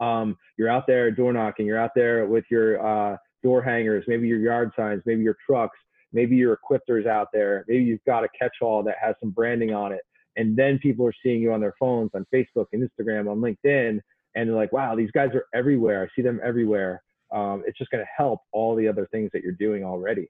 Um, 0.00 0.38
you're 0.56 0.70
out 0.70 0.86
there 0.86 1.10
door 1.10 1.34
knocking. 1.34 1.66
You're 1.66 1.78
out 1.78 1.92
there 1.94 2.26
with 2.26 2.46
your 2.50 2.84
uh, 2.84 3.18
door 3.42 3.60
hangers, 3.60 4.04
maybe 4.08 4.26
your 4.26 4.40
yard 4.40 4.72
signs, 4.74 5.02
maybe 5.04 5.22
your 5.22 5.36
trucks 5.46 5.76
maybe 6.12 6.36
your 6.36 6.56
equipters 6.56 7.06
out 7.06 7.28
there. 7.32 7.64
Maybe 7.68 7.84
you've 7.84 8.04
got 8.04 8.24
a 8.24 8.28
catch-all 8.38 8.82
that 8.84 8.96
has 9.00 9.14
some 9.20 9.30
branding 9.30 9.74
on 9.74 9.92
it. 9.92 10.00
And 10.36 10.56
then 10.56 10.78
people 10.78 11.06
are 11.06 11.14
seeing 11.22 11.42
you 11.42 11.52
on 11.52 11.60
their 11.60 11.74
phones 11.78 12.10
on 12.14 12.26
facebook 12.32 12.66
and 12.72 12.88
instagram 12.88 13.30
on 13.30 13.38
linkedin 13.38 14.00
and 14.34 14.48
they're 14.48 14.56
like 14.56 14.72
wow 14.72 14.94
these 14.94 15.10
guys 15.10 15.30
are 15.34 15.46
everywhere. 15.54 16.02
I 16.02 16.08
see 16.16 16.22
them 16.22 16.40
everywhere. 16.42 17.02
Um, 17.32 17.62
it's 17.66 17.78
just 17.78 17.90
going 17.90 18.04
to 18.04 18.10
help 18.14 18.40
all 18.52 18.74
the 18.74 18.88
other 18.88 19.08
things 19.10 19.30
that 19.32 19.42
you're 19.42 19.52
doing 19.52 19.84
already. 19.84 20.28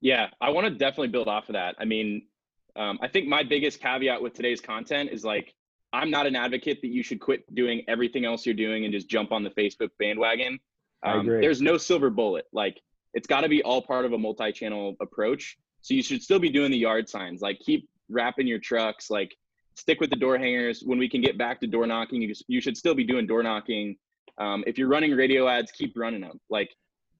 Yeah 0.00 0.28
i 0.40 0.50
want 0.50 0.66
to 0.66 0.70
definitely 0.70 1.08
build 1.08 1.28
off 1.28 1.48
of 1.48 1.54
that. 1.54 1.74
I 1.78 1.84
mean 1.84 2.22
um, 2.76 2.98
i 3.02 3.08
think 3.08 3.28
my 3.28 3.42
biggest 3.42 3.80
caveat 3.80 4.20
with 4.20 4.34
today's 4.34 4.60
content 4.60 5.10
is 5.12 5.24
like 5.24 5.54
i'm 5.92 6.10
not 6.10 6.26
an 6.26 6.34
advocate 6.34 6.80
that 6.82 6.88
you 6.88 7.04
should 7.04 7.20
quit 7.20 7.42
doing 7.54 7.82
everything 7.86 8.24
else 8.24 8.44
you're 8.44 8.54
doing 8.54 8.84
and 8.84 8.92
just 8.92 9.08
jump 9.08 9.32
on 9.32 9.44
the 9.44 9.50
facebook 9.50 9.90
bandwagon. 9.98 10.58
Um, 11.04 11.26
there's 11.26 11.60
no 11.60 11.76
silver 11.76 12.08
bullet. 12.08 12.46
Like 12.52 12.80
it's 13.14 13.26
got 13.26 13.42
to 13.42 13.48
be 13.48 13.62
all 13.62 13.80
part 13.80 14.04
of 14.04 14.12
a 14.12 14.18
multi-channel 14.18 14.96
approach. 15.00 15.56
So 15.80 15.94
you 15.94 16.02
should 16.02 16.22
still 16.22 16.38
be 16.38 16.50
doing 16.50 16.70
the 16.70 16.78
yard 16.78 17.08
signs, 17.08 17.40
like 17.40 17.58
keep 17.60 17.88
wrapping 18.08 18.46
your 18.46 18.58
trucks, 18.58 19.10
like 19.10 19.34
stick 19.74 20.00
with 20.00 20.10
the 20.10 20.16
door 20.16 20.38
hangers. 20.38 20.82
When 20.84 20.98
we 20.98 21.08
can 21.08 21.20
get 21.20 21.38
back 21.38 21.60
to 21.60 21.66
door 21.66 21.86
knocking, 21.86 22.22
you, 22.22 22.34
you 22.48 22.60
should 22.60 22.76
still 22.76 22.94
be 22.94 23.04
doing 23.04 23.26
door 23.26 23.42
knocking. 23.42 23.96
Um, 24.38 24.64
if 24.66 24.78
you're 24.78 24.88
running 24.88 25.12
radio 25.12 25.48
ads, 25.48 25.70
keep 25.72 25.92
running 25.96 26.20
them. 26.20 26.40
Like 26.50 26.70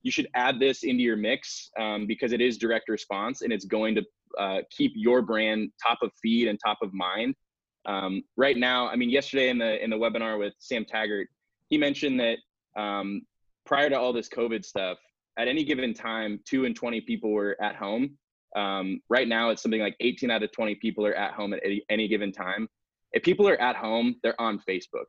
you 0.02 0.10
should 0.10 0.28
add 0.34 0.58
this 0.60 0.82
into 0.82 1.02
your 1.02 1.16
mix 1.16 1.70
um, 1.78 2.06
because 2.06 2.32
it 2.32 2.40
is 2.40 2.58
direct 2.58 2.88
response 2.88 3.42
and 3.42 3.52
it's 3.52 3.64
going 3.64 3.94
to 3.94 4.04
uh, 4.38 4.58
keep 4.70 4.92
your 4.94 5.22
brand 5.22 5.70
top 5.82 5.98
of 6.02 6.10
feed 6.22 6.48
and 6.48 6.58
top 6.64 6.78
of 6.82 6.92
mind. 6.92 7.34
Um, 7.86 8.22
right 8.36 8.56
now, 8.56 8.88
I 8.88 8.96
mean, 8.96 9.10
yesterday 9.10 9.50
in 9.50 9.58
the 9.58 9.82
in 9.82 9.90
the 9.90 9.96
webinar 9.96 10.38
with 10.38 10.54
Sam 10.58 10.84
Taggart, 10.84 11.28
he 11.68 11.78
mentioned 11.78 12.20
that 12.20 12.38
um, 12.80 13.22
prior 13.66 13.90
to 13.90 13.98
all 13.98 14.12
this 14.12 14.28
COVID 14.28 14.64
stuff, 14.64 14.98
at 15.38 15.48
any 15.48 15.64
given 15.64 15.94
time, 15.94 16.40
two 16.44 16.64
and 16.64 16.76
20 16.76 17.00
people 17.02 17.30
were 17.30 17.56
at 17.60 17.76
home. 17.76 18.16
Um, 18.56 19.00
right 19.08 19.26
now, 19.26 19.50
it's 19.50 19.62
something 19.62 19.80
like 19.80 19.96
18 20.00 20.30
out 20.30 20.42
of 20.42 20.52
20 20.52 20.76
people 20.76 21.04
are 21.06 21.14
at 21.14 21.32
home 21.32 21.52
at 21.52 21.60
any, 21.64 21.82
any 21.90 22.08
given 22.08 22.32
time. 22.32 22.68
If 23.12 23.22
people 23.22 23.48
are 23.48 23.60
at 23.60 23.76
home, 23.76 24.16
they're 24.22 24.40
on 24.40 24.60
Facebook. 24.68 25.06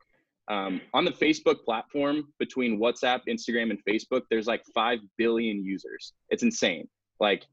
Um, 0.48 0.80
on 0.94 1.04
the 1.04 1.10
Facebook 1.10 1.64
platform, 1.64 2.28
between 2.38 2.78
WhatsApp, 2.78 3.20
Instagram, 3.28 3.70
and 3.70 3.80
Facebook, 3.88 4.22
there's 4.30 4.46
like 4.46 4.62
5 4.74 5.00
billion 5.18 5.64
users. 5.64 6.12
It's 6.28 6.42
insane. 6.42 6.88
Like 7.18 7.44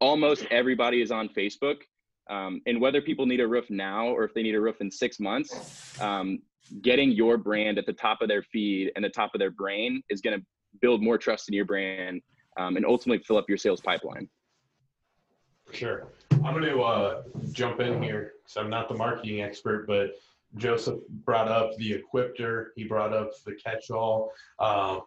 almost 0.00 0.46
everybody 0.50 1.02
is 1.02 1.10
on 1.10 1.28
Facebook. 1.28 1.76
Um, 2.30 2.62
and 2.66 2.80
whether 2.80 3.02
people 3.02 3.26
need 3.26 3.40
a 3.40 3.46
roof 3.46 3.68
now 3.70 4.06
or 4.06 4.24
if 4.24 4.32
they 4.34 4.42
need 4.42 4.54
a 4.54 4.60
roof 4.60 4.80
in 4.80 4.90
six 4.90 5.18
months, 5.20 6.00
um, 6.00 6.38
getting 6.82 7.10
your 7.10 7.36
brand 7.36 7.78
at 7.78 7.86
the 7.86 7.92
top 7.92 8.22
of 8.22 8.28
their 8.28 8.42
feed 8.42 8.92
and 8.94 9.04
the 9.04 9.08
top 9.08 9.32
of 9.34 9.38
their 9.40 9.50
brain 9.50 10.02
is 10.08 10.20
going 10.20 10.38
to 10.38 10.46
build 10.80 11.02
more 11.02 11.18
trust 11.18 11.48
in 11.48 11.54
your 11.54 11.64
brand 11.64 12.22
um, 12.56 12.76
and 12.76 12.84
ultimately 12.84 13.22
fill 13.24 13.36
up 13.36 13.48
your 13.48 13.58
sales 13.58 13.80
pipeline. 13.80 14.28
For 15.66 15.74
sure. 15.74 16.06
I'm 16.44 16.54
going 16.54 16.64
to 16.64 16.80
uh, 16.80 17.22
jump 17.52 17.80
in 17.80 18.02
here 18.02 18.32
because 18.42 18.56
I'm 18.56 18.70
not 18.70 18.88
the 18.88 18.94
marketing 18.94 19.42
expert, 19.42 19.86
but 19.86 20.12
Joseph 20.56 21.00
brought 21.24 21.48
up 21.48 21.76
the 21.76 21.92
equipter. 21.92 22.72
He 22.76 22.84
brought 22.84 23.12
up 23.12 23.30
the 23.44 23.54
catch-all. 23.54 24.32
Uh, 24.58 25.00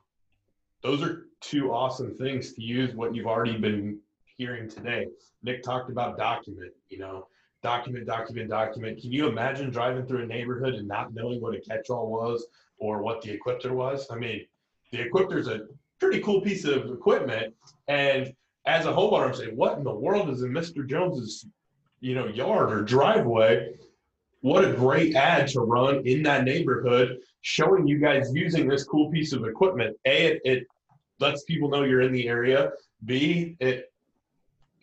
those 0.82 1.02
are 1.02 1.28
two 1.42 1.74
awesome 1.74 2.16
things 2.16 2.54
to 2.54 2.62
use. 2.62 2.94
What 2.94 3.16
you've 3.16 3.26
already 3.26 3.58
been 3.58 4.00
hearing 4.38 4.70
today. 4.70 5.08
Nick 5.42 5.64
talked 5.64 5.90
about 5.90 6.18
document. 6.18 6.72
You 6.90 7.00
know, 7.00 7.28
document, 7.62 8.06
document, 8.06 8.50
document. 8.50 9.02
Can 9.02 9.12
you 9.12 9.28
imagine 9.28 9.70
driving 9.70 10.06
through 10.06 10.24
a 10.24 10.28
neighborhood 10.28 10.76
and 10.76 10.88
not 10.88 11.14
knowing 11.14 11.42
what 11.42 11.56
a 11.56 11.60
catch-all 11.60 12.10
was 12.10 12.46
or 12.78 13.02
what 13.02 13.22
the 13.22 13.32
equipter 13.32 13.74
was? 13.74 14.08
I 14.12 14.16
mean, 14.16 14.46
the 14.94 15.02
equipter's 15.02 15.48
a 15.48 15.62
pretty 16.00 16.22
cool 16.22 16.40
piece 16.40 16.66
of 16.66 16.86
equipment. 16.92 17.54
And 17.88 18.34
as 18.66 18.86
a 18.86 18.92
homeowner, 18.92 19.28
I'm 19.28 19.34
saying, 19.34 19.58
what 19.58 19.78
in 19.78 19.84
the 19.84 19.94
world 19.94 20.30
is 20.30 20.44
in 20.44 20.52
Mr. 20.52 20.88
Jones's, 20.88 21.46
you 22.00 22.14
know, 22.14 22.28
yard 22.28 22.72
or 22.72 22.84
driveway? 22.84 23.74
What 24.42 24.64
a 24.64 24.74
great 24.74 25.16
ad 25.16 25.48
to 25.50 25.62
run 25.62 26.06
in 26.06 26.22
that 26.24 26.44
neighborhood, 26.44 27.18
showing 27.42 27.88
you 27.88 27.98
guys 27.98 28.32
using 28.34 28.68
this 28.68 28.84
cool 28.84 29.10
piece 29.12 29.34
of 29.34 29.46
equipment. 29.46 29.98
A, 30.06 30.26
it, 30.28 30.42
it 30.46 30.68
lets 31.20 31.44
people 31.44 31.70
know 31.70 31.84
you're 31.84 32.02
in 32.02 32.14
the 32.14 32.28
area. 32.28 32.72
B, 33.06 33.56
it 33.60 33.92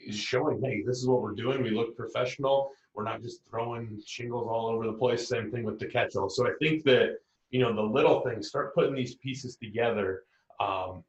is 0.05 0.17
showing, 0.17 0.61
hey, 0.61 0.83
this 0.85 0.99
is 0.99 1.07
what 1.07 1.23
we're 1.23 1.35
doing. 1.35 1.63
We 1.63 1.71
look 1.71 1.97
professional. 1.97 2.73
We're 2.95 3.05
not 3.05 3.23
just 3.23 3.43
throwing 3.49 4.01
shingles 4.05 4.49
all 4.51 4.67
over 4.67 4.87
the 4.87 4.95
place. 4.95 5.29
Same 5.29 5.53
thing 5.53 5.63
with 5.63 5.79
the 5.79 5.87
catch-all. 5.87 6.31
So 6.31 6.49
I 6.49 6.53
think 6.59 6.83
that 6.85 7.19
you 7.51 7.61
know 7.61 7.75
the 7.75 7.83
little 7.83 8.21
things 8.21 8.49
start 8.49 8.75
putting 8.75 8.95
these 8.95 9.15
pieces 9.17 9.57
together 9.57 10.25
um, 10.61 11.03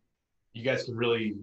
you 0.53 0.63
guys 0.63 0.83
can 0.83 0.95
really 0.95 1.35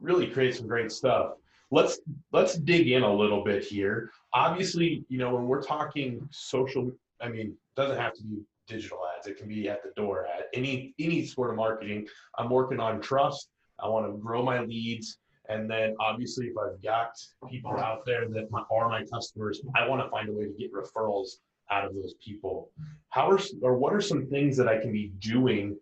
really 0.00 0.26
create 0.26 0.54
some 0.54 0.66
great 0.66 0.92
stuff. 0.92 1.32
Let's 1.70 2.00
let's 2.32 2.54
dig 2.54 2.88
in 2.88 3.02
a 3.02 3.12
little 3.12 3.44
bit 3.44 3.64
here. 3.64 4.10
Obviously 4.32 5.04
you 5.08 5.18
know 5.18 5.34
when 5.34 5.46
we're 5.46 5.62
talking 5.62 6.26
social 6.30 6.90
i 7.20 7.28
mean 7.28 7.54
doesn't 7.76 7.98
have 7.98 8.14
to 8.14 8.22
be 8.22 8.38
digital 8.66 8.98
ads. 9.16 9.26
It 9.26 9.38
can 9.38 9.48
be 9.48 9.68
at 9.68 9.82
the 9.82 9.90
door 9.96 10.26
ad 10.26 10.44
any 10.54 10.94
any 10.98 11.26
sort 11.26 11.50
of 11.50 11.56
marketing. 11.56 12.06
I'm 12.36 12.50
working 12.50 12.80
on 12.80 13.00
trust. 13.00 13.50
I 13.78 13.88
want 13.88 14.06
to 14.06 14.18
grow 14.18 14.42
my 14.42 14.60
leads. 14.60 15.18
And 15.50 15.70
then 15.70 15.96
obviously 15.98 16.48
if 16.48 16.52
i've 16.58 16.82
got 16.82 17.12
people 17.48 17.70
out 17.78 18.04
there 18.04 18.28
that 18.28 18.48
are 18.70 18.88
my 18.90 19.02
customers 19.10 19.62
i 19.74 19.88
want 19.88 20.02
to 20.02 20.10
find 20.10 20.28
a 20.28 20.32
way 20.32 20.44
to 20.44 20.52
get 20.52 20.70
referrals 20.74 21.38
out 21.70 21.84
of 21.84 21.94
those 21.94 22.14
people 22.24 22.70
how 23.10 23.30
are 23.30 23.38
or 23.62 23.76
what 23.76 23.92
are 23.92 24.00
some 24.00 24.26
things 24.26 24.56
that 24.56 24.68
i 24.68 24.78
can 24.78 24.92
be 24.92 25.12
doing 25.18 25.76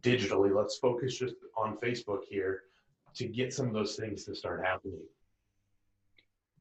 digitally 0.00 0.54
let's 0.54 0.78
focus 0.78 1.16
just 1.16 1.34
on 1.56 1.76
facebook 1.78 2.20
here 2.28 2.62
to 3.14 3.26
get 3.26 3.52
some 3.52 3.66
of 3.66 3.72
those 3.72 3.96
things 3.96 4.24
to 4.24 4.34
start 4.34 4.64
happening? 4.64 5.00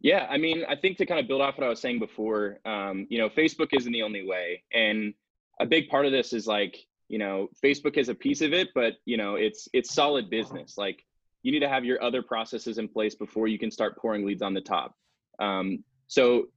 Yeah, 0.01 0.27
I 0.29 0.37
mean, 0.37 0.63
I 0.67 0.75
think 0.75 0.97
to 0.97 1.05
kind 1.05 1.19
of 1.19 1.27
build 1.27 1.41
off 1.41 1.57
what 1.57 1.65
I 1.65 1.69
was 1.69 1.79
saying 1.79 1.99
before, 1.99 2.59
um, 2.65 3.05
you 3.09 3.19
know, 3.19 3.29
Facebook 3.29 3.69
isn't 3.71 3.91
the 3.91 4.01
only 4.01 4.27
way, 4.27 4.63
and 4.73 5.13
a 5.59 5.65
big 5.65 5.89
part 5.89 6.05
of 6.05 6.11
this 6.11 6.33
is 6.33 6.47
like, 6.47 6.77
you 7.07 7.19
know, 7.19 7.49
Facebook 7.63 7.97
is 7.97 8.09
a 8.09 8.15
piece 8.15 8.41
of 8.41 8.51
it, 8.51 8.69
but 8.73 8.95
you 9.05 9.17
know, 9.17 9.35
it's 9.35 9.67
it's 9.73 9.93
solid 9.93 10.29
business. 10.29 10.75
Like, 10.75 11.05
you 11.43 11.51
need 11.51 11.59
to 11.59 11.69
have 11.69 11.85
your 11.85 12.01
other 12.01 12.23
processes 12.23 12.79
in 12.79 12.87
place 12.87 13.13
before 13.13 13.47
you 13.47 13.59
can 13.59 13.69
start 13.69 13.97
pouring 13.97 14.25
leads 14.25 14.41
on 14.41 14.55
the 14.55 14.61
top. 14.61 14.95
Um, 15.37 15.83
so, 16.07 16.47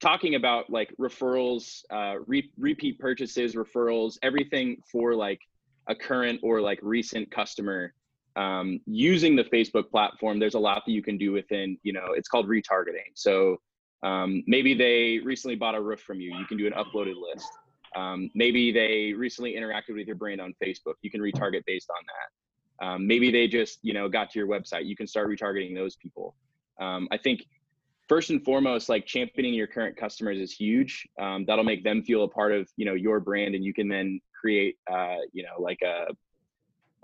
talking 0.00 0.34
about 0.34 0.70
like 0.70 0.94
referrals, 0.98 1.82
uh, 1.90 2.20
re- 2.26 2.50
repeat 2.58 2.98
purchases, 2.98 3.54
referrals, 3.54 4.16
everything 4.22 4.80
for 4.90 5.14
like 5.14 5.40
a 5.88 5.94
current 5.94 6.40
or 6.42 6.60
like 6.60 6.78
recent 6.82 7.30
customer 7.30 7.92
um, 8.36 8.80
using 8.86 9.34
the 9.34 9.44
Facebook 9.44 9.90
platform, 9.90 10.38
there's 10.38 10.54
a 10.54 10.58
lot 10.58 10.82
that 10.86 10.92
you 10.92 11.02
can 11.02 11.18
do 11.18 11.32
within, 11.32 11.76
you 11.82 11.92
know, 11.92 12.06
it's 12.14 12.28
called 12.28 12.48
retargeting. 12.48 13.10
So 13.14 13.56
um, 14.04 14.44
maybe 14.46 14.74
they 14.74 15.18
recently 15.24 15.56
bought 15.56 15.74
a 15.74 15.80
roof 15.80 16.00
from 16.00 16.20
you. 16.20 16.36
You 16.38 16.44
can 16.46 16.56
do 16.56 16.66
an 16.66 16.72
uploaded 16.74 17.14
list. 17.20 17.48
Um, 17.96 18.30
maybe 18.34 18.70
they 18.70 19.12
recently 19.12 19.54
interacted 19.54 19.96
with 19.96 20.06
your 20.06 20.14
brand 20.14 20.40
on 20.40 20.54
Facebook. 20.62 20.94
You 21.02 21.10
can 21.10 21.20
retarget 21.20 21.64
based 21.66 21.90
on 21.90 22.04
that. 22.06 22.86
Um, 22.86 23.06
maybe 23.08 23.32
they 23.32 23.48
just, 23.48 23.80
you 23.82 23.92
know, 23.92 24.08
got 24.08 24.30
to 24.30 24.38
your 24.38 24.46
website. 24.46 24.86
You 24.86 24.94
can 24.94 25.08
start 25.08 25.28
retargeting 25.28 25.74
those 25.74 25.96
people. 25.96 26.36
Um, 26.80 27.08
I 27.10 27.18
think 27.18 27.44
first 28.08 28.30
and 28.30 28.42
foremost, 28.42 28.88
like 28.88 29.06
championing 29.06 29.54
your 29.54 29.66
current 29.66 29.96
customers 29.96 30.38
is 30.38 30.52
huge. 30.52 31.06
Um, 31.20 31.44
that'll 31.46 31.64
make 31.64 31.84
them 31.84 32.02
feel 32.02 32.24
a 32.24 32.28
part 32.28 32.52
of, 32.52 32.68
you 32.76 32.84
know, 32.84 32.94
your 32.94 33.20
brand, 33.20 33.54
and 33.54 33.64
you 33.64 33.74
can 33.74 33.88
then 33.88 34.20
create, 34.38 34.76
uh, 34.90 35.16
you 35.32 35.42
know, 35.42 35.60
like 35.60 35.80
a 35.82 36.06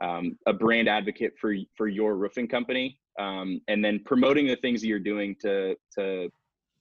um, 0.05 0.37
a 0.47 0.53
brand 0.53 0.89
advocate 0.89 1.35
for 1.41 1.55
for 1.77 1.89
your 1.89 2.17
roofing 2.17 2.49
company, 2.49 2.99
um, 3.19 3.61
and 3.69 3.85
then 3.85 4.01
promoting 4.05 4.47
the 4.47 4.57
things 4.57 4.81
that 4.81 4.89
you're 4.89 4.99
doing 4.99 5.37
to 5.43 5.77
to 5.97 6.31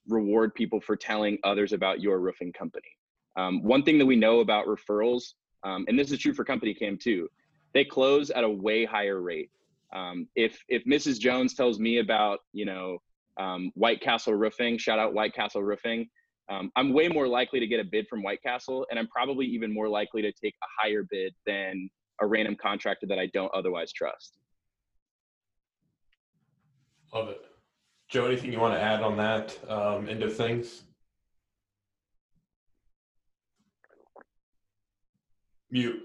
reward 0.08 0.54
people 0.56 0.82
for 0.82 0.96
telling 0.96 1.38
others 1.44 1.74
about 1.74 2.02
your 2.02 2.20
roofing 2.20 2.52
company. 2.52 2.98
Um, 3.36 3.64
one 3.64 3.84
thing 3.84 3.98
that 4.00 4.06
we 4.06 4.16
know 4.16 4.40
about 4.40 4.66
referrals, 4.66 5.34
um, 5.64 5.86
and 5.88 5.98
this 5.98 6.12
is 6.12 6.20
true 6.20 6.34
for 6.34 6.44
Company 6.44 6.74
Cam 6.74 6.98
too, 6.98 7.30
they 7.74 7.86
close 7.86 8.30
at 8.30 8.44
a 8.44 8.50
way 8.50 8.86
higher 8.86 9.22
rate. 9.22 9.50
Um, 9.94 10.28
if 10.36 10.64
if 10.70 10.84
Mrs. 10.86 11.20
Jones 11.20 11.54
tells 11.54 11.80
me 11.80 12.00
about 12.00 12.40
you 12.52 12.66
know 12.66 13.00
um, 13.38 13.72
White 13.76 14.02
Castle 14.02 14.34
Roofing, 14.34 14.78
shout 14.78 15.00
out 15.00 15.14
White 15.14 15.34
Castle 15.34 15.64
Roofing. 15.64 16.08
Um, 16.50 16.72
I'm 16.76 16.94
way 16.94 17.08
more 17.08 17.28
likely 17.28 17.60
to 17.60 17.68
get 17.68 17.80
a 17.80 17.84
bid 17.84 18.08
from 18.08 18.22
White 18.22 18.44
Castle, 18.44 18.86
and 18.90 19.00
I'm 19.00 19.08
probably 19.08 19.46
even 19.46 19.74
more 19.74 19.88
likely 19.88 20.22
to 20.22 20.32
take 20.32 20.54
a 20.62 20.68
higher 20.82 21.06
bid 21.10 21.34
than 21.46 21.90
a 22.22 22.28
random 22.28 22.56
contractor 22.62 23.08
that 23.08 23.20
I 23.20 23.28
don't 23.28 23.52
otherwise 23.56 23.92
trust. 23.92 24.38
Love 27.14 27.30
it. 27.30 27.42
Joe, 28.10 28.26
anything 28.26 28.52
you 28.52 28.60
want 28.60 28.74
to 28.74 28.82
add 28.82 29.02
on 29.02 29.18
that 29.18 29.58
um, 29.70 30.10
end 30.10 30.22
of 30.24 30.36
things? 30.36 30.84
Mute. 35.72 36.02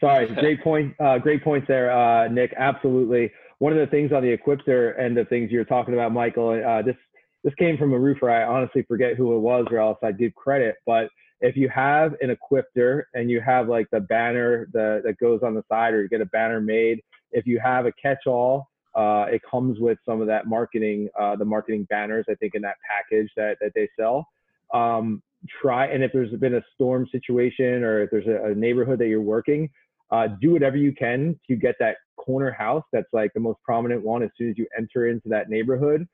Sorry, 0.00 0.26
great 0.26 0.62
point. 0.62 0.94
Uh, 1.00 1.18
great 1.18 1.42
points 1.42 1.66
there, 1.66 1.90
uh, 1.90 2.28
Nick. 2.28 2.54
Absolutely. 2.56 3.32
One 3.58 3.72
of 3.72 3.78
the 3.78 3.86
things 3.86 4.12
on 4.12 4.22
the 4.22 4.30
Equipter 4.30 4.98
end 4.98 5.18
of 5.18 5.28
things 5.28 5.50
you're 5.50 5.64
talking 5.64 5.94
about, 5.94 6.12
Michael. 6.12 6.62
Uh, 6.64 6.82
this 6.82 6.96
this 7.44 7.54
came 7.54 7.76
from 7.76 7.92
a 7.92 7.98
roofer. 7.98 8.30
I 8.30 8.44
honestly 8.44 8.82
forget 8.82 9.16
who 9.16 9.36
it 9.36 9.40
was, 9.40 9.66
or 9.70 9.78
else 9.78 9.98
I'd 10.02 10.18
give 10.18 10.34
credit. 10.34 10.76
But 10.86 11.08
if 11.40 11.56
you 11.56 11.68
have 11.68 12.14
an 12.20 12.30
Equipter 12.30 13.04
and 13.14 13.30
you 13.30 13.40
have 13.40 13.68
like 13.68 13.86
the 13.92 14.00
banner 14.00 14.68
the, 14.72 15.00
that 15.04 15.18
goes 15.18 15.40
on 15.42 15.54
the 15.54 15.62
side, 15.68 15.94
or 15.94 16.02
you 16.02 16.08
get 16.08 16.20
a 16.20 16.26
banner 16.26 16.60
made, 16.60 17.00
if 17.30 17.46
you 17.46 17.60
have 17.60 17.86
a 17.86 17.92
catch-all, 17.92 18.68
uh, 18.96 19.26
it 19.30 19.40
comes 19.48 19.78
with 19.78 19.98
some 20.04 20.20
of 20.20 20.26
that 20.26 20.46
marketing, 20.46 21.08
uh, 21.18 21.36
the 21.36 21.44
marketing 21.44 21.86
banners. 21.90 22.26
I 22.28 22.34
think 22.34 22.54
in 22.54 22.62
that 22.62 22.76
package 22.88 23.30
that 23.36 23.58
that 23.60 23.72
they 23.74 23.88
sell. 23.98 24.26
Um, 24.74 25.22
try 25.62 25.86
and 25.86 26.02
if 26.02 26.12
there's 26.12 26.32
been 26.32 26.54
a 26.54 26.62
storm 26.74 27.06
situation 27.12 27.84
or 27.84 28.02
if 28.02 28.10
there's 28.10 28.26
a, 28.26 28.50
a 28.50 28.54
neighborhood 28.54 28.98
that 28.98 29.08
you're 29.08 29.20
working, 29.20 29.70
uh, 30.10 30.28
do 30.40 30.52
whatever 30.52 30.76
you 30.76 30.92
can 30.92 31.38
to 31.48 31.56
get 31.56 31.76
that 31.78 31.96
corner 32.18 32.50
house 32.50 32.84
that's 32.92 33.12
like 33.12 33.32
the 33.34 33.40
most 33.40 33.58
prominent 33.64 34.04
one 34.04 34.22
as 34.22 34.30
soon 34.36 34.50
as 34.50 34.58
you 34.58 34.66
enter 34.76 35.08
into 35.08 35.28
that 35.28 35.48
neighborhood 35.48 36.06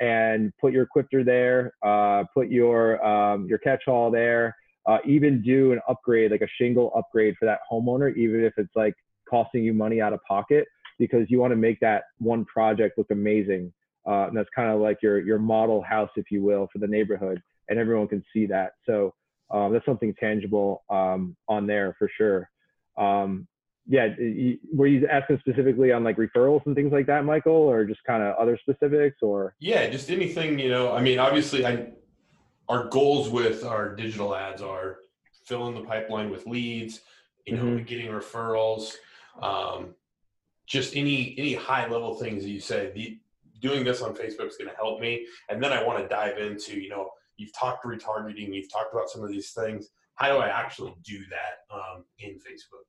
and 0.00 0.52
put 0.60 0.72
your 0.72 0.84
Equipter 0.84 1.24
there, 1.24 1.72
uh, 1.82 2.24
put 2.34 2.48
your 2.48 3.04
um, 3.06 3.46
your 3.46 3.58
catch-all 3.58 4.10
there, 4.10 4.54
uh, 4.86 4.98
even 5.06 5.42
do 5.42 5.72
an 5.72 5.80
upgrade, 5.88 6.32
like 6.32 6.40
a 6.40 6.48
shingle 6.58 6.92
upgrade 6.96 7.34
for 7.38 7.46
that 7.46 7.60
homeowner, 7.70 8.14
even 8.16 8.44
if 8.44 8.52
it's 8.56 8.74
like 8.74 8.94
costing 9.30 9.62
you 9.64 9.72
money 9.72 10.00
out 10.00 10.12
of 10.12 10.20
pocket, 10.24 10.66
because 10.98 11.26
you 11.28 11.38
want 11.38 11.52
to 11.52 11.56
make 11.56 11.78
that 11.80 12.02
one 12.18 12.44
project 12.44 12.98
look 12.98 13.10
amazing. 13.10 13.72
Uh, 14.04 14.26
and 14.26 14.36
that's 14.36 14.48
kind 14.54 14.70
of 14.70 14.80
like 14.80 14.98
your 15.02 15.20
your 15.20 15.38
model 15.38 15.80
house, 15.82 16.10
if 16.16 16.30
you 16.30 16.42
will, 16.42 16.68
for 16.72 16.80
the 16.80 16.86
neighborhood, 16.86 17.40
and 17.68 17.78
everyone 17.78 18.08
can 18.08 18.24
see 18.32 18.46
that. 18.46 18.72
So 18.84 19.14
um, 19.52 19.72
that's 19.72 19.86
something 19.86 20.14
tangible 20.18 20.82
um, 20.90 21.36
on 21.46 21.66
there 21.66 21.94
for 21.98 22.10
sure. 22.18 22.50
Um, 22.98 23.46
yeah, 23.86 24.08
were 24.72 24.86
you 24.86 25.06
asking 25.08 25.38
specifically 25.40 25.92
on 25.92 26.04
like 26.04 26.16
referrals 26.16 26.64
and 26.66 26.74
things 26.74 26.92
like 26.92 27.06
that, 27.06 27.24
Michael, 27.24 27.52
or 27.52 27.84
just 27.84 28.02
kind 28.04 28.22
of 28.22 28.36
other 28.36 28.58
specifics, 28.60 29.18
or? 29.22 29.54
Yeah, 29.58 29.88
just 29.90 30.10
anything. 30.10 30.58
You 30.58 30.70
know, 30.70 30.92
I 30.92 31.00
mean, 31.00 31.18
obviously, 31.18 31.66
I 31.66 31.88
our 32.68 32.88
goals 32.88 33.28
with 33.28 33.64
our 33.64 33.94
digital 33.94 34.34
ads 34.34 34.62
are 34.62 34.98
filling 35.44 35.74
the 35.74 35.82
pipeline 35.82 36.30
with 36.30 36.46
leads, 36.46 37.00
you 37.46 37.56
know, 37.56 37.64
mm-hmm. 37.64 37.84
getting 37.84 38.06
referrals, 38.06 38.94
um, 39.40 39.94
just 40.66 40.96
any 40.96 41.34
any 41.36 41.54
high 41.54 41.88
level 41.88 42.14
things 42.14 42.44
that 42.44 42.50
you 42.50 42.60
say. 42.60 42.92
The, 42.94 43.18
doing 43.60 43.84
this 43.84 44.02
on 44.02 44.12
Facebook 44.12 44.48
is 44.48 44.56
going 44.56 44.70
to 44.70 44.76
help 44.76 45.00
me, 45.00 45.26
and 45.48 45.62
then 45.62 45.72
I 45.72 45.84
want 45.84 46.00
to 46.02 46.08
dive 46.08 46.38
into, 46.38 46.80
you 46.80 46.88
know, 46.88 47.10
you've 47.36 47.52
talked 47.52 47.84
retargeting, 47.84 48.54
you've 48.54 48.72
talked 48.72 48.92
about 48.92 49.08
some 49.08 49.22
of 49.22 49.30
these 49.30 49.50
things. 49.52 49.88
How 50.14 50.28
do 50.32 50.38
I 50.38 50.48
actually 50.48 50.94
do 51.04 51.18
that 51.30 51.74
um, 51.74 52.04
in 52.18 52.34
Facebook? 52.34 52.86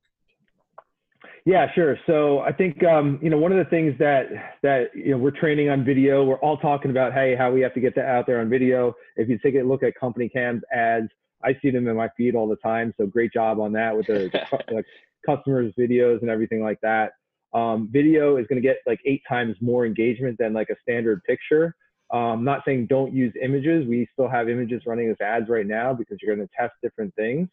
Yeah, 1.44 1.66
sure. 1.74 1.98
So 2.06 2.40
I 2.40 2.52
think 2.52 2.82
um, 2.84 3.18
you 3.22 3.30
know 3.30 3.38
one 3.38 3.52
of 3.52 3.58
the 3.58 3.68
things 3.70 3.94
that 3.98 4.26
that 4.62 4.86
you 4.94 5.10
know 5.10 5.18
we're 5.18 5.30
training 5.30 5.68
on 5.68 5.84
video. 5.84 6.24
We're 6.24 6.38
all 6.40 6.56
talking 6.56 6.90
about 6.90 7.12
hey 7.12 7.36
how 7.36 7.50
we 7.52 7.60
have 7.60 7.74
to 7.74 7.80
get 7.80 7.94
that 7.96 8.06
out 8.06 8.26
there 8.26 8.40
on 8.40 8.48
video. 8.48 8.94
If 9.16 9.28
you 9.28 9.38
take 9.38 9.54
a 9.54 9.62
look 9.62 9.82
at 9.82 9.94
company 9.94 10.28
cams 10.28 10.62
ads, 10.72 11.08
I 11.44 11.56
see 11.60 11.70
them 11.70 11.86
in 11.88 11.96
my 11.96 12.08
feed 12.16 12.34
all 12.34 12.48
the 12.48 12.56
time. 12.56 12.94
So 12.98 13.06
great 13.06 13.32
job 13.32 13.60
on 13.60 13.72
that 13.72 13.96
with 13.96 14.06
the 14.06 14.30
like, 14.72 14.86
customers' 15.24 15.72
videos 15.78 16.20
and 16.22 16.30
everything 16.30 16.62
like 16.62 16.80
that. 16.82 17.12
Um, 17.52 17.88
video 17.92 18.36
is 18.36 18.46
going 18.48 18.60
to 18.60 18.66
get 18.66 18.78
like 18.86 19.00
eight 19.06 19.22
times 19.28 19.56
more 19.60 19.86
engagement 19.86 20.38
than 20.38 20.52
like 20.52 20.70
a 20.70 20.76
standard 20.82 21.22
picture. 21.24 21.74
Um, 22.10 22.44
not 22.44 22.62
saying 22.66 22.86
don't 22.86 23.12
use 23.14 23.32
images. 23.42 23.86
We 23.86 24.08
still 24.12 24.28
have 24.28 24.48
images 24.48 24.82
running 24.86 25.10
as 25.10 25.16
ads 25.20 25.48
right 25.48 25.66
now 25.66 25.94
because 25.94 26.18
you're 26.20 26.34
going 26.34 26.46
to 26.46 26.52
test 26.58 26.74
different 26.82 27.14
things. 27.14 27.48